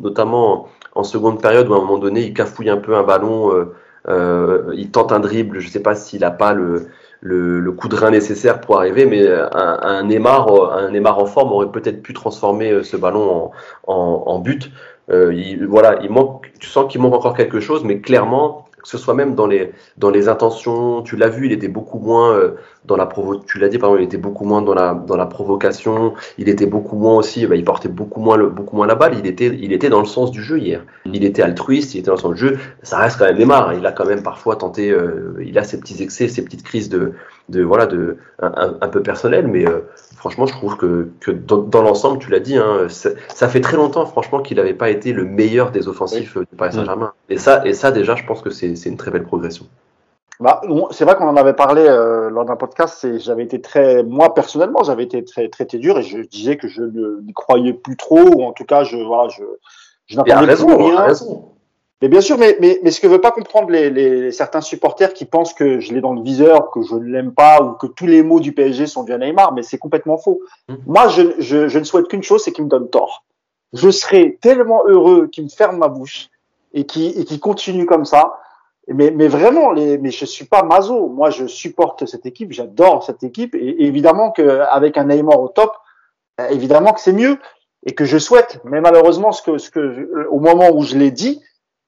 notamment 0.01 0.69
en 0.95 1.05
seconde 1.05 1.41
période 1.41 1.69
où 1.69 1.75
à 1.75 1.77
un 1.77 1.81
moment 1.81 1.99
donné 1.99 2.23
il 2.23 2.35
cafouille 2.35 2.69
un 2.69 2.79
peu 2.79 2.97
un 2.97 3.05
ballon, 3.05 3.53
euh, 3.55 3.75
euh, 4.09 4.73
il 4.75 4.91
tente 4.91 5.13
un 5.13 5.21
dribble. 5.21 5.61
Je 5.61 5.69
sais 5.69 5.83
pas 5.83 5.95
s'il 5.95 6.25
a 6.25 6.31
pas 6.31 6.53
le, 6.53 6.89
le, 7.25 7.59
le 7.59 7.73
coup 7.73 7.89
de 7.89 7.97
rein 7.97 8.11
nécessaire 8.11 8.61
pour 8.61 8.77
arriver, 8.79 9.07
mais 9.07 9.27
un, 9.27 9.79
un 9.83 10.03
Neymar, 10.05 10.47
un 10.73 10.91
Neymar 10.91 11.19
en 11.19 11.25
forme 11.27 11.53
aurait 11.53 11.73
peut-être 11.73 12.03
pu 12.03 12.13
transformer 12.13 12.71
euh, 12.71 12.83
ce 12.83 12.99
ballon 12.99 13.51
en, 13.87 13.93
en, 13.93 14.23
en 14.27 14.39
but. 14.39 14.71
Euh, 15.11 15.33
il, 15.35 15.67
voilà, 15.67 16.01
il 16.03 16.11
manque, 16.11 16.53
tu 16.61 16.69
sens 16.69 16.91
qu'il 16.91 17.01
manque 17.01 17.15
encore 17.15 17.35
quelque 17.35 17.61
chose, 17.61 17.83
mais 17.83 18.01
clairement, 18.01 18.64
que 18.85 18.91
ce 18.91 18.99
soit 18.99 19.15
même 19.15 19.35
dans 19.35 19.47
les, 19.47 19.73
dans 19.97 20.11
les 20.11 20.29
intentions, 20.29 21.01
tu 21.01 21.17
l'as 21.17 21.31
vu, 21.31 21.47
il 21.47 21.53
était 21.53 21.69
beaucoup 21.69 21.99
moins 21.99 22.33
euh, 22.35 22.51
dans 22.85 22.97
la 22.97 23.07
provo, 23.07 23.37
tu 23.37 23.59
l'as 23.59 23.71
dit, 23.71 23.79
pardon, 23.79 23.97
il 23.97 24.05
était 24.05 24.19
beaucoup 24.19 24.45
moins 24.45 24.61
dans 24.61 24.75
la, 24.75 24.93
dans 24.93 25.17
la 25.17 25.25
provocation, 25.25 26.13
il 26.37 26.51
était 26.51 26.67
beaucoup 26.67 26.97
moins 26.97 27.17
aussi, 27.17 27.47
bah, 27.47 27.57
il 27.57 27.65
portait 27.65 27.89
beaucoup 27.89 28.21
moins, 28.21 28.37
beaucoup 28.37 28.77
moins 28.77 28.87
la 28.87 28.95
balle, 28.95 29.17
il 29.19 29.27
était, 29.27 29.47
il 29.47 29.73
était 29.73 29.89
dans 29.89 30.01
le 30.01 30.07
sens 30.07 30.31
du 30.31 30.43
jeu 30.43 30.59
hier. 30.59 30.85
Il 31.07 31.25
était 31.25 31.41
altruiste, 31.41 31.95
il 31.95 32.01
était 32.01 32.09
dans 32.09 32.17
le 32.17 32.21
sens 32.21 32.35
du 32.35 32.41
jeu. 32.41 32.59
Ça 32.83 32.99
reste 32.99 33.19
quand 33.19 33.25
même 33.25 33.39
Neymar, 33.39 33.73
il 33.73 33.87
a 33.87 33.93
quand 33.93 34.05
même 34.05 34.23
parfois 34.23 34.57
tenté, 34.57 34.91
euh, 34.91 35.35
il 35.43 35.59
a 35.59 35.65
ses 35.65 35.81
petits 35.81 36.03
excès, 36.03 36.29
ses 36.29 36.45
petites 36.45 36.63
crises 36.63 36.91
de, 36.91 37.15
de 37.49 37.63
voilà, 37.63 37.87
de, 37.87 38.17
un, 38.41 38.53
un, 38.57 38.77
un 38.81 38.89
peu 38.89 39.03
personnelles, 39.03 39.47
mais 39.47 39.67
euh, 39.69 39.81
franchement, 40.17 40.47
je 40.47 40.53
trouve 40.53 40.77
que, 40.77 41.11
que 41.21 41.31
dans, 41.31 41.59
dans 41.59 41.83
l'ensemble, 41.83 42.19
tu 42.19 42.31
l'as 42.31 42.41
dit, 42.41 42.57
hein, 42.57 42.87
ça, 42.89 43.49
fait 43.49 43.61
très 43.61 43.77
longtemps, 43.77 44.07
franchement, 44.07 44.41
qu'il 44.41 44.57
n'avait 44.57 44.75
pas 44.75 44.91
été 44.91 45.13
le 45.13 45.25
meilleur 45.25 45.71
des 45.71 45.87
offensifs 45.89 46.37
euh, 46.37 46.47
du 46.51 46.57
Paris 46.57 46.73
Saint-Germain. 46.73 47.13
Et 47.29 47.37
ça, 47.37 47.67
et 47.67 47.75
ça, 47.75 47.91
déjà, 47.91 48.15
je 48.17 48.25
pense 48.25 48.41
que 48.41 48.51
c'est 48.51 48.77
c'est 48.77 48.89
une 48.89 48.97
très 48.97 49.11
belle 49.11 49.25
progression. 49.25 49.67
Bah, 50.41 50.61
c'est 50.91 51.05
vrai 51.05 51.15
qu'on 51.15 51.29
en 51.29 51.37
avait 51.37 51.53
parlé 51.53 51.83
euh, 51.87 52.29
lors 52.29 52.45
d'un 52.45 52.57
podcast. 52.57 53.05
Et 53.05 53.19
j'avais 53.21 53.45
été 53.45 53.61
très, 53.61 54.03
moi 54.03 54.35
personnellement, 54.35 54.83
j'avais 54.83 55.05
été 55.05 55.25
très 55.25 55.49
traité 55.49 55.79
dur 55.79 55.99
et 55.99 56.03
je 56.03 56.19
disais 56.19 56.57
que 56.57 56.67
je 56.67 56.83
ne- 56.83 57.21
n'y 57.23 57.33
croyais 57.33 57.73
plus 57.73 57.97
trop, 57.97 58.21
ou 58.21 58.43
en 58.43 58.53
tout 58.53 58.65
cas, 58.65 58.83
je 58.83 58.97
voilà, 58.97 59.29
je, 59.29 59.45
je 60.07 60.17
n'attendais 60.17 60.47
raison, 60.47 60.67
plus 60.67 60.85
rien. 60.87 60.97
a 60.97 61.05
raison. 61.05 61.53
Mais 62.03 62.09
bien 62.09 62.21
sûr, 62.21 62.37
mais, 62.39 62.57
mais, 62.61 62.81
mais 62.83 62.91
ce 62.91 63.01
que 63.01 63.07
veut 63.07 63.21
pas 63.21 63.31
comprendre 63.31 63.71
les, 63.71 63.89
les, 63.89 64.33
certains 64.33 64.61
supporters 64.61 65.15
qui 65.15 65.25
pensent 65.25 65.55
que 65.55 65.81
je 65.81 65.95
l'ai 65.95 66.01
dans 66.01 66.13
le 66.13 66.23
viseur, 66.23 66.71
que 66.71 66.83
je 66.83 66.95
ne 66.97 67.05
l'aime 67.05 67.33
pas 67.33 67.63
ou 67.63 67.73
que 67.73 67.87
tous 67.87 68.07
les 68.07 68.23
mots 68.23 68.41
du 68.41 68.53
PSG 68.53 68.87
sont 68.87 69.09
à 69.11 69.19
Neymar, 69.19 69.53
mais 69.55 69.63
c'est 69.63 69.79
complètement 69.79 70.19
faux. 70.19 70.41
Mhm. 70.69 70.79
Moi, 70.87 71.09
je, 71.09 71.23
je, 71.39 71.69
je 71.69 71.79
ne 71.79 71.85
souhaite 71.85 72.09
qu'une 72.09 72.23
chose, 72.23 72.43
c'est 72.43 72.53
qu'il 72.53 72.65
me 72.65 72.69
donne 72.69 72.91
tort. 72.91 73.25
Je 73.73 73.91
serais 73.91 74.39
tellement 74.41 74.83
heureux 74.87 75.29
qu'il 75.29 75.45
me 75.45 75.49
ferme 75.49 75.79
ma 75.79 75.89
bouche 75.89 76.29
et 76.75 76.85
qu'il 76.85 77.19
et 77.19 77.25
qu'il 77.25 77.41
continue 77.41 77.87
comme 77.87 78.05
ça. 78.05 78.39
Mais, 78.89 79.11
mais 79.11 79.29
vraiment, 79.29 79.73
les, 79.73 79.97
mais 79.97 80.11
je 80.11 80.27
suis 80.27 80.45
pas 80.45 80.63
maso. 80.63 81.09
Moi, 81.09 81.31
je 81.31 81.47
supporte 81.47 82.05
cette 82.05 82.27
équipe, 82.27 82.53
j'adore 82.53 83.03
cette 83.03 83.23
équipe, 83.23 83.55
et, 83.55 83.67
et 83.67 83.87
évidemment 83.87 84.31
qu'avec 84.31 84.99
un 84.99 85.05
Neymar 85.05 85.41
au 85.41 85.49
top, 85.49 85.73
euh, 86.41 86.49
évidemment 86.49 86.93
que 86.93 87.01
c'est 87.01 87.13
mieux 87.13 87.39
et 87.87 87.95
que 87.95 88.05
je 88.05 88.19
souhaite. 88.19 88.61
Mais 88.65 88.81
malheureusement, 88.81 89.33
ce 89.33 89.43
que, 89.43 89.59
ce 89.59 89.71
que, 89.71 90.27
au 90.31 90.41
moment 90.41 90.71
où 90.71 90.83
je 90.83 90.97
l'ai 90.97 91.11
dit, 91.11 91.41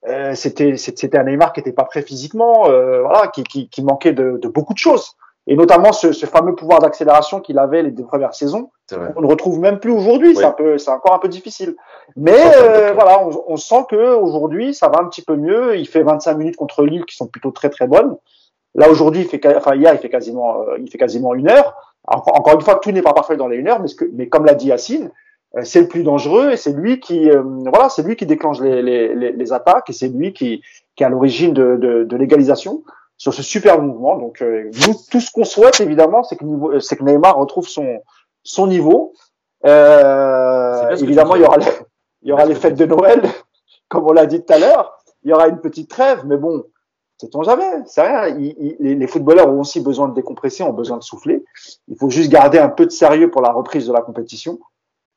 euh, 0.08 0.34
c'était 0.34 0.76
c'était 0.76 1.18
un 1.18 1.24
Neymar 1.24 1.52
qui 1.52 1.60
était 1.60 1.72
pas 1.72 1.84
prêt 1.84 2.02
physiquement, 2.02 2.68
euh, 2.68 3.02
voilà, 3.02 3.28
qui, 3.28 3.42
qui, 3.44 3.68
qui 3.68 3.82
manquait 3.82 4.12
de, 4.12 4.38
de 4.40 4.48
beaucoup 4.48 4.72
de 4.72 4.78
choses, 4.78 5.16
et 5.46 5.56
notamment 5.56 5.92
ce, 5.92 6.12
ce 6.12 6.26
fameux 6.26 6.54
pouvoir 6.54 6.80
d'accélération 6.80 7.40
qu'il 7.40 7.58
avait 7.58 7.82
les 7.82 7.90
deux 7.90 8.04
premières 8.04 8.34
saisons. 8.34 8.70
On 9.16 9.20
ne 9.20 9.26
retrouve 9.26 9.58
même 9.58 9.80
plus 9.80 9.90
aujourd'hui. 9.90 10.28
Oui. 10.28 10.36
C'est 10.36 10.44
un 10.44 10.52
peu, 10.52 10.78
c'est 10.78 10.90
encore 10.90 11.14
un 11.14 11.18
peu 11.18 11.28
difficile. 11.28 11.74
Mais 12.14 12.38
euh, 12.56 12.92
voilà, 12.94 13.24
on, 13.24 13.30
on 13.48 13.56
sent 13.56 13.84
que 13.88 14.14
aujourd'hui 14.14 14.74
ça 14.74 14.88
va 14.88 15.00
un 15.00 15.06
petit 15.06 15.22
peu 15.22 15.36
mieux. 15.36 15.76
Il 15.76 15.88
fait 15.88 16.02
25 16.02 16.34
minutes 16.34 16.56
contre 16.56 16.84
Lille 16.84 17.04
qui 17.04 17.16
sont 17.16 17.26
plutôt 17.26 17.50
très 17.50 17.70
très 17.70 17.86
bonnes. 17.86 18.16
Là 18.76 18.90
aujourd'hui, 18.90 19.22
il 19.22 19.26
fait, 19.26 19.56
enfin 19.56 19.74
hier, 19.74 19.92
il 19.94 19.98
fait 19.98 20.10
quasiment, 20.10 20.60
euh, 20.60 20.76
il 20.78 20.90
fait 20.90 20.98
quasiment 20.98 21.34
une 21.34 21.48
heure. 21.48 21.74
Encore, 22.06 22.54
une 22.54 22.60
fois, 22.60 22.76
tout 22.76 22.92
n'est 22.92 23.02
pas 23.02 23.14
parfait 23.14 23.36
dans 23.36 23.48
les 23.48 23.56
une 23.56 23.66
heure, 23.66 23.80
mais, 23.80 23.88
ce 23.88 23.96
que, 23.96 24.04
mais 24.12 24.28
comme 24.28 24.44
l'a 24.44 24.54
dit 24.54 24.68
Yacine, 24.68 25.10
c'est 25.64 25.80
le 25.82 25.88
plus 25.88 26.02
dangereux 26.02 26.50
et 26.52 26.56
c'est 26.56 26.72
lui 26.72 27.00
qui, 27.00 27.30
euh, 27.30 27.42
voilà, 27.66 27.88
c'est 27.88 28.02
lui 28.02 28.16
qui 28.16 28.26
déclenche 28.26 28.60
les, 28.60 28.82
les, 28.82 29.14
les, 29.14 29.32
les 29.32 29.52
attaques 29.52 29.88
et 29.90 29.92
c'est 29.92 30.08
lui 30.08 30.32
qui, 30.32 30.62
qui 30.94 31.02
est 31.02 31.06
à 31.06 31.08
l'origine 31.10 31.52
de, 31.54 31.76
de, 31.76 32.04
de 32.04 32.16
l'égalisation 32.16 32.82
sur 33.16 33.32
ce 33.32 33.42
super 33.42 33.80
mouvement. 33.80 34.16
Donc, 34.16 34.42
euh, 34.42 34.70
nous, 34.86 34.94
tout 35.10 35.20
ce 35.20 35.30
qu'on 35.30 35.44
souhaite 35.44 35.80
évidemment, 35.80 36.22
c'est 36.22 36.36
que, 36.36 36.44
niveau- 36.44 36.78
c'est 36.80 36.96
que 36.96 37.04
Neymar 37.04 37.36
retrouve 37.36 37.66
son, 37.68 38.00
son 38.42 38.66
niveau. 38.66 39.14
Euh, 39.64 40.90
évidemment, 41.04 41.36
il 41.36 41.42
y 41.42 41.44
aura, 41.44 41.56
les, 41.58 41.66
il 42.22 42.28
y 42.28 42.32
aura 42.32 42.44
les 42.44 42.54
fêtes 42.54 42.76
de 42.78 42.84
Noël, 42.86 43.22
comme 43.88 44.04
on 44.06 44.12
l'a 44.12 44.26
dit 44.26 44.42
tout 44.44 44.52
à 44.52 44.58
l'heure. 44.58 44.98
Il 45.24 45.30
y 45.30 45.32
aura 45.32 45.48
une 45.48 45.60
petite 45.60 45.90
trêve, 45.90 46.22
mais 46.26 46.36
bon, 46.36 46.64
sait-on 47.18 47.42
jamais, 47.42 47.70
c'est 47.86 48.02
rien. 48.02 48.36
Il- 48.38 48.54
il- 48.58 48.76
les, 48.80 48.94
les 48.94 49.06
footballeurs 49.06 49.48
ont 49.48 49.60
aussi 49.60 49.80
besoin 49.80 50.08
de 50.08 50.14
décompresser, 50.14 50.62
ont 50.62 50.72
besoin 50.72 50.98
de 50.98 51.02
souffler. 51.02 51.44
Il 51.88 51.96
faut 51.98 52.10
juste 52.10 52.30
garder 52.30 52.58
un 52.58 52.68
peu 52.68 52.84
de 52.86 52.90
sérieux 52.92 53.30
pour 53.30 53.42
la 53.42 53.50
reprise 53.52 53.86
de 53.86 53.92
la 53.92 54.02
compétition. 54.02 54.58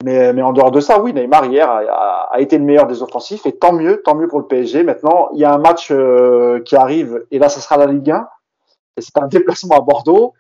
Mais, 0.06 0.42
en 0.42 0.54
dehors 0.54 0.72
de 0.72 0.80
ça, 0.80 1.02
oui, 1.02 1.14
Neymar 1.14 1.46
hier 1.48 1.70
a, 1.70 2.40
été 2.40 2.58
le 2.58 2.64
meilleur 2.64 2.88
des 2.88 3.04
offensifs 3.04 3.46
et 3.46 3.52
tant 3.52 3.74
mieux, 3.74 4.02
tant 4.02 4.16
mieux 4.16 4.30
pour 4.30 4.40
le 4.40 4.46
PSG. 4.46 4.84
Maintenant, 4.84 5.28
il 5.34 5.40
y 5.40 5.44
a 5.44 5.54
un 5.54 5.58
match 5.58 5.90
euh, 5.92 6.62
qui 6.62 6.78
arrive 6.78 7.26
et 7.32 7.40
là, 7.40 7.50
ce 7.50 7.60
sera 7.60 7.76
la 7.76 7.86
Ligue 7.86 8.10
1. 8.10 8.28
Et 8.96 9.02
c'est 9.02 9.18
un 9.18 9.28
déplacement 9.28 9.76
à 9.76 9.82
Bordeaux. 9.82 10.34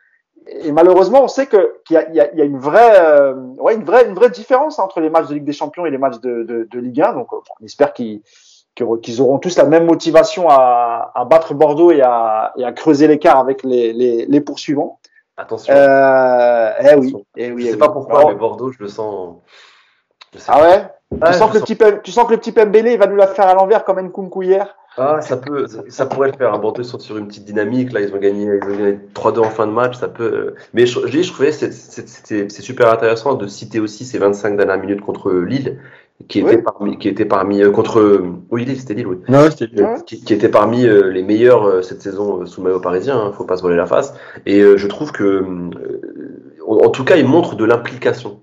Et 0.47 0.71
malheureusement, 0.71 1.23
on 1.23 1.27
sait 1.27 1.47
que 1.47 1.81
qu'il 1.85 2.01
y 2.13 2.19
a, 2.21 2.43
une 2.43 2.57
vraie, 2.57 2.99
euh, 3.01 3.33
ouais, 3.57 3.75
une 3.75 3.83
vraie, 3.83 4.07
une 4.07 4.15
vraie 4.15 4.29
différence 4.29 4.79
entre 4.79 5.01
les 5.01 5.09
matchs 5.09 5.27
de 5.27 5.33
Ligue 5.33 5.43
des 5.43 5.51
Champions 5.51 5.85
et 5.85 5.91
les 5.91 5.97
matchs 5.97 6.21
de, 6.21 6.43
de, 6.43 6.79
Ligue 6.79 7.01
1. 7.01 7.13
Donc, 7.13 7.33
on 7.33 7.65
espère 7.65 7.91
qu'ils 7.93 8.21
auront 9.19 9.39
tous 9.39 9.57
la 9.57 9.65
même 9.65 9.85
motivation 9.85 10.47
à, 10.49 11.11
battre 11.29 11.53
Bordeaux 11.53 11.91
et 11.91 12.01
à, 12.01 12.53
creuser 12.77 13.07
l'écart 13.07 13.37
avec 13.37 13.63
les 13.63 14.41
poursuivants. 14.41 14.98
Attention. 15.39 15.73
Euh, 15.73 16.71
eh 16.81 16.95
oui, 16.95 17.15
eh 17.37 17.51
oui. 17.51 17.61
je 17.63 17.67
eh 17.67 17.69
sais 17.69 17.73
oui. 17.73 17.79
pas 17.79 17.89
pourquoi, 17.89 18.17
Alors, 18.19 18.29
mais 18.29 18.35
Bordeaux, 18.35 18.71
je 18.71 18.79
le 18.79 18.89
sens. 18.89 19.37
je 20.33 20.39
sais 20.39 20.45
ah 20.53 20.61
ouais, 20.61 20.83
Ouais, 21.11 21.31
tu, 21.31 21.37
sens 21.39 21.51
que 21.51 21.57
le 21.57 21.63
petit, 21.63 21.77
tu 22.03 22.11
sens 22.11 22.25
que 22.27 22.31
le 22.33 22.37
petit 22.37 22.51
Pembele 22.51 22.97
va 22.97 23.07
nous 23.07 23.15
la 23.15 23.25
faire 23.27 23.47
à 23.47 23.53
l'envers 23.55 23.83
comme 23.83 23.99
Nkunku 23.99 24.43
hier 24.43 24.75
Ah, 24.97 25.21
ça 25.21 25.37
peut, 25.37 25.65
ça, 25.87 26.05
pourrait 26.05 26.29
le 26.31 26.37
faire. 26.37 26.53
hein. 26.53 26.59
Bordeaux 26.59 26.83
sont 26.83 26.99
sur 26.99 27.17
une 27.17 27.27
petite 27.27 27.45
dynamique. 27.45 27.93
Là, 27.93 28.01
ils 28.01 28.13
ont 28.13 28.19
gagné, 28.19 28.43
ils 28.43 28.63
ont 28.63 28.77
gagné 28.77 28.99
3-2 29.15 29.39
en 29.39 29.49
fin 29.49 29.65
de 29.65 29.71
match. 29.71 29.95
Ça 29.97 30.07
peut. 30.09 30.23
euh, 30.23 30.55
Mais 30.73 30.85
je, 30.85 30.99
je 31.07 31.21
je 31.21 31.31
trouvais 31.31 31.51
c'est 31.51 32.49
super 32.61 32.91
intéressant 32.91 33.33
de 33.33 33.47
citer 33.47 33.79
aussi 33.79 34.05
ces 34.05 34.19
25 34.19 34.55
dernières 34.57 34.77
minutes 34.77 35.01
contre 35.01 35.31
Lille, 35.31 35.79
qui 36.27 36.43
Oui. 36.43 36.51
était 36.53 36.61
parmi, 36.61 36.97
qui 36.97 37.07
était 37.07 37.25
parmi 37.25 37.61
euh, 37.61 37.71
contre. 37.71 37.99
euh, 37.99 38.25
Oui, 38.51 38.65
Lille, 38.65 38.79
c'était 38.79 38.93
Lille, 38.93 39.07
oui. 39.07 39.17
Non, 39.29 39.39
Ouais. 39.43 39.49
Qui, 40.05 40.21
qui 40.23 40.33
était 40.33 40.49
parmi 40.49 40.85
euh, 40.85 41.09
les 41.11 41.23
meilleurs 41.23 41.65
euh, 41.65 41.81
cette 41.81 42.01
saison 42.01 42.41
euh, 42.41 42.45
sous 42.45 42.61
le 42.61 42.67
maillot 42.69 42.81
parisien. 42.81 43.17
Hein, 43.17 43.31
faut 43.33 43.45
pas 43.45 43.57
se 43.57 43.61
voler 43.61 43.77
la 43.77 43.85
face. 43.85 44.13
Et 44.45 44.59
euh, 44.59 44.77
je 44.77 44.87
trouve 44.87 45.11
que, 45.11 45.23
euh, 45.23 46.01
en, 46.67 46.77
en 46.85 46.89
tout 46.89 47.03
cas, 47.03 47.15
il 47.15 47.25
montre 47.25 47.55
de 47.55 47.65
l'implication. 47.65 48.39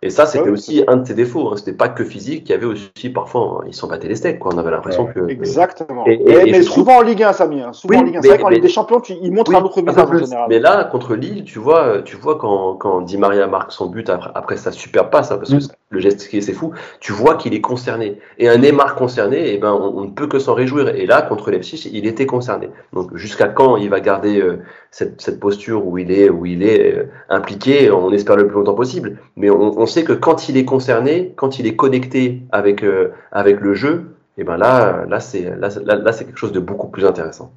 Et 0.00 0.10
ça, 0.10 0.26
c'était 0.26 0.44
Ouais. 0.44 0.50
aussi 0.50 0.84
un 0.86 0.98
de 0.98 1.04
ses 1.08 1.14
défauts. 1.14 1.48
Hein. 1.48 1.54
C'était 1.56 1.72
pas 1.72 1.88
que 1.88 2.04
physique. 2.04 2.48
Il 2.48 2.52
y 2.52 2.54
avait 2.54 2.66
aussi 2.66 3.10
parfois, 3.12 3.58
hein, 3.62 3.64
ils 3.66 3.74
s'en 3.74 3.88
battaient 3.88 4.06
les 4.06 4.14
steaks. 4.14 4.38
Quoi. 4.38 4.52
On 4.54 4.58
avait 4.58 4.70
l'impression 4.70 5.06
Ouais. 5.06 5.12
que. 5.12 5.28
Exactement. 5.28 6.06
Et- 6.06 6.12
et- 6.12 6.18
mais 6.24 6.32
et 6.48 6.52
mais 6.52 6.62
je 6.62 6.66
trouve- 6.66 6.84
souvent 6.84 6.98
en 6.98 7.02
Ligue 7.02 7.24
1, 7.24 7.32
Samy. 7.32 7.60
Hein. 7.62 7.72
Souvent 7.72 7.94
Oui, 7.94 8.00
en 8.00 8.04
Ligue 8.04 8.14
1. 8.16 8.18
mais- 8.20 8.22
C'est 8.22 8.28
vrai 8.28 8.38
qu'en 8.38 8.48
Ligue 8.48 8.62
des 8.62 8.68
Champions, 8.68 9.00
tu, 9.00 9.14
ils 9.20 9.32
montrent 9.32 9.50
Oui, 9.50 9.56
un 9.56 9.62
autre 9.62 9.80
visage 9.82 9.98
en 10.08 10.18
général. 10.18 10.46
Mais 10.50 10.60
là, 10.60 10.84
contre 10.84 11.16
Lille, 11.16 11.42
tu 11.42 11.58
vois, 11.58 12.02
tu 12.04 12.14
vois 12.16 12.38
quand, 12.38 12.74
quand 12.74 13.00
Di 13.00 13.18
Maria 13.18 13.48
marque 13.48 13.72
son 13.72 13.86
but 13.86 14.08
après, 14.08 14.30
après 14.36 14.56
sa 14.56 14.70
super 14.70 15.10
passe, 15.10 15.32
hein, 15.32 15.36
parce 15.38 15.50
que 15.50 15.56
Mm. 15.56 15.87
Le 15.90 16.00
geste 16.00 16.28
qui 16.28 16.36
est 16.36 16.40
c'est 16.42 16.52
fou, 16.52 16.72
tu 17.00 17.12
vois 17.12 17.36
qu'il 17.36 17.54
est 17.54 17.60
concerné. 17.62 18.18
Et 18.38 18.48
un 18.48 18.58
Neymar 18.58 18.94
concerné, 18.94 19.54
eh 19.54 19.58
ben, 19.58 19.72
on, 19.72 20.04
ne 20.04 20.10
peut 20.10 20.26
que 20.26 20.38
s'en 20.38 20.52
réjouir. 20.52 20.88
Et 20.88 21.06
là, 21.06 21.22
contre 21.22 21.50
Leipzig, 21.50 21.90
il 21.92 22.06
était 22.06 22.26
concerné. 22.26 22.68
Donc, 22.92 23.16
jusqu'à 23.16 23.48
quand 23.48 23.76
il 23.76 23.88
va 23.88 24.00
garder 24.00 24.38
euh, 24.38 24.58
cette, 24.90 25.20
cette 25.20 25.40
posture 25.40 25.86
où 25.86 25.96
il 25.96 26.10
est, 26.12 26.28
où 26.28 26.44
il 26.44 26.62
est 26.62 26.94
euh, 26.94 27.04
impliqué? 27.30 27.90
On 27.90 28.12
espère 28.12 28.36
le 28.36 28.46
plus 28.46 28.56
longtemps 28.56 28.74
possible. 28.74 29.18
Mais 29.36 29.48
on, 29.48 29.78
on 29.78 29.86
sait 29.86 30.04
que 30.04 30.12
quand 30.12 30.48
il 30.50 30.58
est 30.58 30.66
concerné, 30.66 31.32
quand 31.36 31.58
il 31.58 31.66
est 31.66 31.76
connecté 31.76 32.42
avec 32.52 32.84
euh, 32.84 33.12
avec 33.32 33.60
le 33.60 33.72
jeu, 33.72 34.14
et 34.36 34.44
ben 34.44 34.58
là, 34.58 35.06
là 35.08 35.20
c'est 35.20 35.42
là, 35.58 35.68
là, 35.84 35.96
là, 35.96 36.12
quelque 36.12 36.38
chose 36.38 36.52
de 36.52 36.60
beaucoup 36.60 36.88
plus 36.88 37.06
intéressant. 37.06 37.50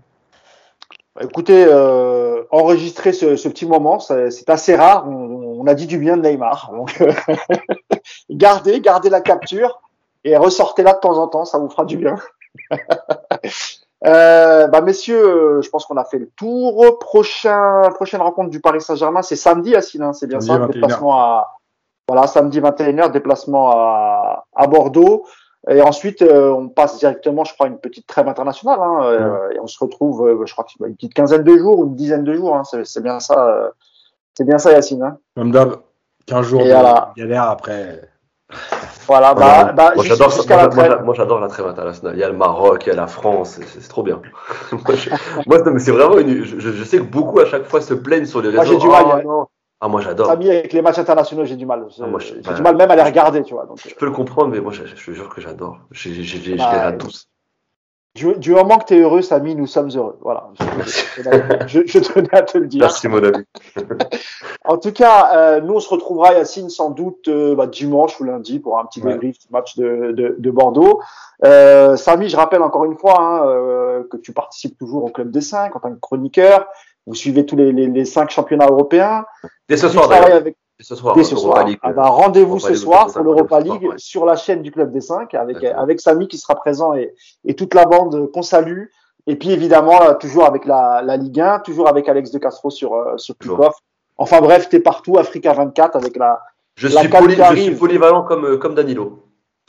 Écoutez, 1.20 1.66
euh, 1.68 2.44
enregistrer 2.52 3.12
ce, 3.12 3.36
ce 3.36 3.50
petit 3.50 3.66
moment, 3.66 4.00
c'est 4.00 4.50
assez 4.50 4.76
rare. 4.76 5.06
On, 5.10 5.60
on 5.62 5.68
a 5.68 5.74
dit 5.74 5.86
du 5.86 5.98
bien 5.98 6.16
de 6.18 6.22
Neymar. 6.28 6.72
Donc, 6.74 6.98
gardez, 8.32 8.82
gardez 8.82 9.10
la 9.10 9.22
capture 9.22 9.82
et 10.24 10.38
ressortez-la 10.38 10.94
de 10.94 11.00
temps 11.00 11.18
en 11.18 11.28
temps, 11.28 11.46
ça 11.46 11.58
vous 11.58 11.70
fera 11.70 11.86
du 11.86 11.98
bien. 11.98 12.16
Euh, 14.04 14.66
bah 14.66 14.82
messieurs, 14.82 15.62
je 15.62 15.70
pense 15.70 15.86
qu'on 15.86 15.98
a 15.98 16.04
fait 16.04 16.18
le 16.18 16.28
tour. 16.36 16.98
Prochain, 16.98 17.84
prochaine 17.94 18.22
rencontre 18.22 18.50
du 18.50 18.60
Paris 18.60 18.82
Saint-Germain, 18.82 19.22
c'est 19.22 19.36
samedi, 19.36 19.76
Assine, 19.76 20.02
hein, 20.02 20.12
c'est 20.14 20.26
bien 20.26 20.42
Samedi, 20.42 20.64
ça. 20.64 20.66
21h. 20.66 20.74
Déplacement 20.74 21.20
à, 21.20 21.60
voilà, 22.08 22.26
samedi 22.26 22.60
21h, 22.60 23.12
déplacement 23.12 23.70
à, 23.72 24.46
à 24.56 24.66
Bordeaux. 24.66 25.26
Et 25.70 25.82
ensuite, 25.84 26.24
euh, 26.24 26.50
on 26.52 26.68
passe 26.68 26.98
directement, 26.98 27.44
je 27.44 27.54
crois, 27.54 27.68
à 27.68 27.70
une 27.70 27.78
petite 27.78 28.08
trêve 28.08 28.28
internationale. 28.28 28.80
Hein, 28.82 29.04
euh, 29.04 29.52
et 29.52 29.60
on 29.60 29.68
se 29.68 29.78
retrouve, 29.78 30.28
euh, 30.28 30.46
je 30.48 30.54
crois 30.54 30.66
une 30.80 30.96
petite 30.96 31.14
quinzaine 31.14 31.44
de 31.44 31.56
jours 31.56 31.78
ou 31.78 31.86
une 31.86 31.96
dizaine 31.96 32.24
de 32.24 32.34
jours. 32.34 32.56
Hein, 32.56 32.64
c'est 32.84 33.04
bien 33.04 33.20
ça. 33.20 33.48
euh, 33.48 33.70
c'est 34.34 34.46
bien 34.46 34.58
ça, 34.58 34.72
Yacine. 34.72 35.04
Hein. 35.04 35.18
Comme 35.36 35.52
d'hab, 35.52 35.76
15 36.26 36.46
jours 36.48 36.62
Et 36.62 36.64
de 36.64 37.16
galère 37.16 37.44
après. 37.44 38.02
Voilà, 39.08 39.34
bah, 39.34 39.72
bah, 39.74 39.92
moi, 39.96 40.04
j'adore 40.04 40.30
la 40.48 40.70
moi, 40.70 41.02
moi, 41.04 41.14
j'adore 41.14 41.40
la 41.40 41.48
trêve 41.48 41.68
internationale. 41.68 42.16
Il 42.16 42.20
y 42.20 42.24
a 42.24 42.30
le 42.30 42.38
Maroc, 42.38 42.84
il 42.86 42.90
y 42.90 42.92
a 42.92 42.96
la 42.96 43.08
France, 43.08 43.60
c'est 43.66 43.88
trop 43.88 44.04
bien. 44.04 44.22
moi, 44.72 44.96
je- 44.96 45.10
moi, 45.48 45.60
non, 45.60 45.72
mais 45.72 45.80
c'est 45.80 45.92
vraiment 45.92 46.18
une. 46.20 46.44
Je, 46.44 46.60
je 46.60 46.84
sais 46.84 46.98
que 46.98 47.04
beaucoup 47.04 47.40
à 47.40 47.46
chaque 47.46 47.66
fois 47.66 47.82
se 47.82 47.94
plaignent 47.94 48.26
sur 48.26 48.42
les 48.42 48.50
réseaux. 48.50 48.58
Moi, 48.58 48.66
j'ai 48.66 48.78
du 48.78 48.88
mal, 48.88 49.06
Ah, 49.08 49.22
non. 49.24 49.48
Ah, 49.84 49.88
moi, 49.88 50.02
j'adore. 50.02 50.30
Avec 50.30 50.74
les 50.74 50.82
matchs 50.82 51.00
internationaux, 51.00 51.46
j'ai 51.46 51.56
du 51.56 51.66
mal. 51.66 51.88
Ah, 52.00 52.06
j'ai 52.20 52.40
bah, 52.42 52.54
du 52.54 52.62
mal 52.62 52.76
même 52.78 52.92
à 52.92 52.96
les 52.96 53.04
regarder, 53.04 53.42
tu 53.44 53.54
vois. 53.54 53.66
Donc, 53.66 53.80
Je 53.88 53.96
peux 53.96 54.06
le 54.06 54.12
comprendre, 54.12 54.50
mais 54.50 54.60
moi, 54.60 54.72
je, 54.72 54.86
je 54.86 54.94
te 54.94 55.12
jure 55.12 55.30
que 55.30 55.42
j'adore. 55.42 55.80
Je 55.92 56.10
les 56.10 56.56
Bah, 56.58 56.70
regarde 56.70 56.98
tous. 57.00 57.28
Du, 58.16 58.34
du 58.38 58.52
moment 58.52 58.78
que 58.78 58.86
tu 58.86 58.96
es 58.96 59.00
heureux, 59.00 59.22
Samy, 59.22 59.56
nous 59.56 59.68
sommes 59.68 59.90
heureux. 59.96 60.18
Voilà. 60.22 60.50
Je, 61.66 61.80
je, 61.86 61.88
je 61.88 62.00
tenais 62.00 62.34
à 62.34 62.42
te 62.42 62.58
le 62.58 62.68
dire. 62.68 62.82
Merci, 62.82 63.08
mon 63.08 63.24
ami. 63.24 63.44
En 64.64 64.78
tout 64.78 64.92
cas, 64.92 65.32
euh, 65.36 65.60
nous, 65.62 65.74
on 65.74 65.80
se 65.80 65.90
retrouvera, 65.90 66.34
Yacine, 66.34 66.70
sans 66.70 66.92
doute 66.92 67.28
euh, 67.30 67.56
bah, 67.56 67.66
dimanche 67.66 68.20
ou 68.20 68.26
lundi 68.26 68.60
pour 68.60 68.80
un 68.80 68.86
petit 68.86 69.02
Ouais. 69.02 69.14
débrief 69.14 69.40
du 69.40 69.48
match 69.50 69.76
de, 69.76 70.12
de, 70.12 70.36
de 70.38 70.52
Bordeaux. 70.52 71.02
Euh, 71.44 71.96
Samy, 71.98 72.30
je 72.30 72.38
rappelle 72.38 72.62
encore 72.62 72.86
une 72.86 72.96
fois 72.96 73.20
hein, 73.20 73.48
euh, 73.48 74.04
que 74.12 74.18
tu 74.18 74.34
participes 74.34 74.78
toujours 74.78 75.04
au 75.06 75.10
Club 75.10 75.32
des 75.32 75.42
cinq 75.42 75.76
en 75.76 75.80
tant 75.80 75.90
que 75.92 76.00
chroniqueur. 76.00 76.68
Vous 77.08 77.16
suivez 77.16 77.46
tous 77.48 77.56
les, 77.56 77.72
les, 77.72 77.88
les 77.88 78.06
cinq 78.06 78.30
championnats 78.30 78.68
européens. 78.68 79.26
Dès 79.68 79.78
ce 79.78 79.88
Tu 79.88 79.94
soir, 79.94 80.08
d'ailleurs. 80.08 80.36
avec 80.36 80.56
ce 80.84 80.96
soir. 80.96 81.16
dès 81.16 81.24
ce 81.24 81.36
soir. 81.36 81.66
Ah 81.84 81.90
euh, 81.90 81.94
bah, 81.94 82.04
Rendez-vous 82.08 82.60
ce 82.60 82.76
soir 82.76 83.08
pour 83.12 83.24
l'Europa 83.24 83.60
League, 83.60 83.84
ouais. 83.84 83.96
sur 83.98 84.26
la 84.26 84.36
chaîne 84.36 84.62
du 84.62 84.72
Club 84.72 84.92
des 84.92 85.02
5 85.02 85.34
avec, 85.34 85.64
avec 85.64 86.00
Samy 86.00 86.28
qui 86.28 86.38
sera 86.38 86.56
présent 86.56 86.94
et, 86.94 87.14
et 87.46 87.56
toute 87.56 87.74
la 87.74 87.86
bande 87.86 88.32
qu'on 88.32 88.42
salue. 88.42 88.86
Et 89.28 89.36
puis 89.36 89.52
évidemment, 89.52 90.00
là, 90.00 90.16
toujours 90.16 90.46
avec 90.46 90.66
la, 90.66 91.02
la 91.04 91.16
Ligue 91.18 91.40
1, 91.40 91.60
toujours 91.60 91.88
avec 91.88 92.10
Alex 92.10 92.32
De 92.32 92.40
Castro 92.40 92.70
sur, 92.72 92.94
euh, 92.96 93.18
sur. 93.18 93.36
Kickoff. 93.38 93.76
Enfin 94.18 94.40
bref, 94.42 94.68
t'es 94.70 94.80
partout, 94.80 95.18
Africa 95.18 95.54
24 95.54 95.96
avec 95.96 96.16
la, 96.18 96.42
Je 96.76 96.88
La 96.88 97.02
suis, 97.02 97.10
poly- 97.10 97.36
je 97.36 97.56
suis 97.62 97.76
polyvalent 97.76 98.24
comme, 98.24 98.46
euh, 98.46 98.58
comme 98.58 98.74
Danilo. 98.76 99.20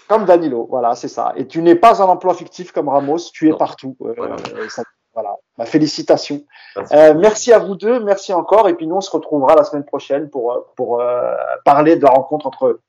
comme 0.09 0.25
Danilo, 0.25 0.67
voilà, 0.71 0.95
c'est 0.95 1.09
ça. 1.09 1.33
Et 1.37 1.47
tu 1.47 1.63
n'es 1.63 1.75
pas 1.75 2.03
un 2.03 2.07
emploi 2.07 2.35
fictif 2.35 2.73
comme 2.73 2.89
Ramos, 2.89 3.19
tu 3.33 3.49
es 3.49 3.51
Non. 3.51 3.57
partout. 3.59 3.97
Euh, 4.03 4.13
Voilà. 4.17 4.37
euh, 4.57 4.69
ça- 4.69 4.83
voilà. 5.15 5.37
Bah, 5.59 5.67
félicitations. 5.67 6.43
Merci. 6.77 6.97
Euh, 6.97 7.15
merci 7.15 7.53
à 7.53 7.59
vous 7.59 7.75
deux, 7.75 8.01
merci 8.01 8.33
encore. 8.33 8.69
Et 8.69 8.75
puis 8.75 8.87
nous, 8.87 8.97
on 8.97 9.01
se 9.01 9.11
retrouvera 9.11 9.55
la 9.55 9.65
semaine 9.65 9.85
prochaine 9.85 10.31
pour, 10.31 10.53
euh, 10.53 10.61
pour 10.77 11.01
euh, 11.01 11.35
parler 11.65 11.97
de 11.97 12.03
la 12.03 12.11
rencontre 12.11 12.47
entre 12.47 12.81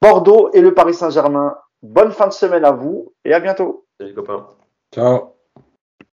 Bordeaux 0.00 0.50
et 0.52 0.60
le 0.60 0.74
Paris 0.74 0.94
Saint-Germain. 0.94 1.56
Bonne 1.82 2.12
fin 2.12 2.28
de 2.28 2.32
semaine 2.32 2.64
à 2.64 2.72
vous 2.72 3.12
et 3.24 3.34
à 3.34 3.40
bientôt. 3.40 3.84
Salut, 3.98 4.14
copains. 4.14 4.46
Ciao. 4.94 5.33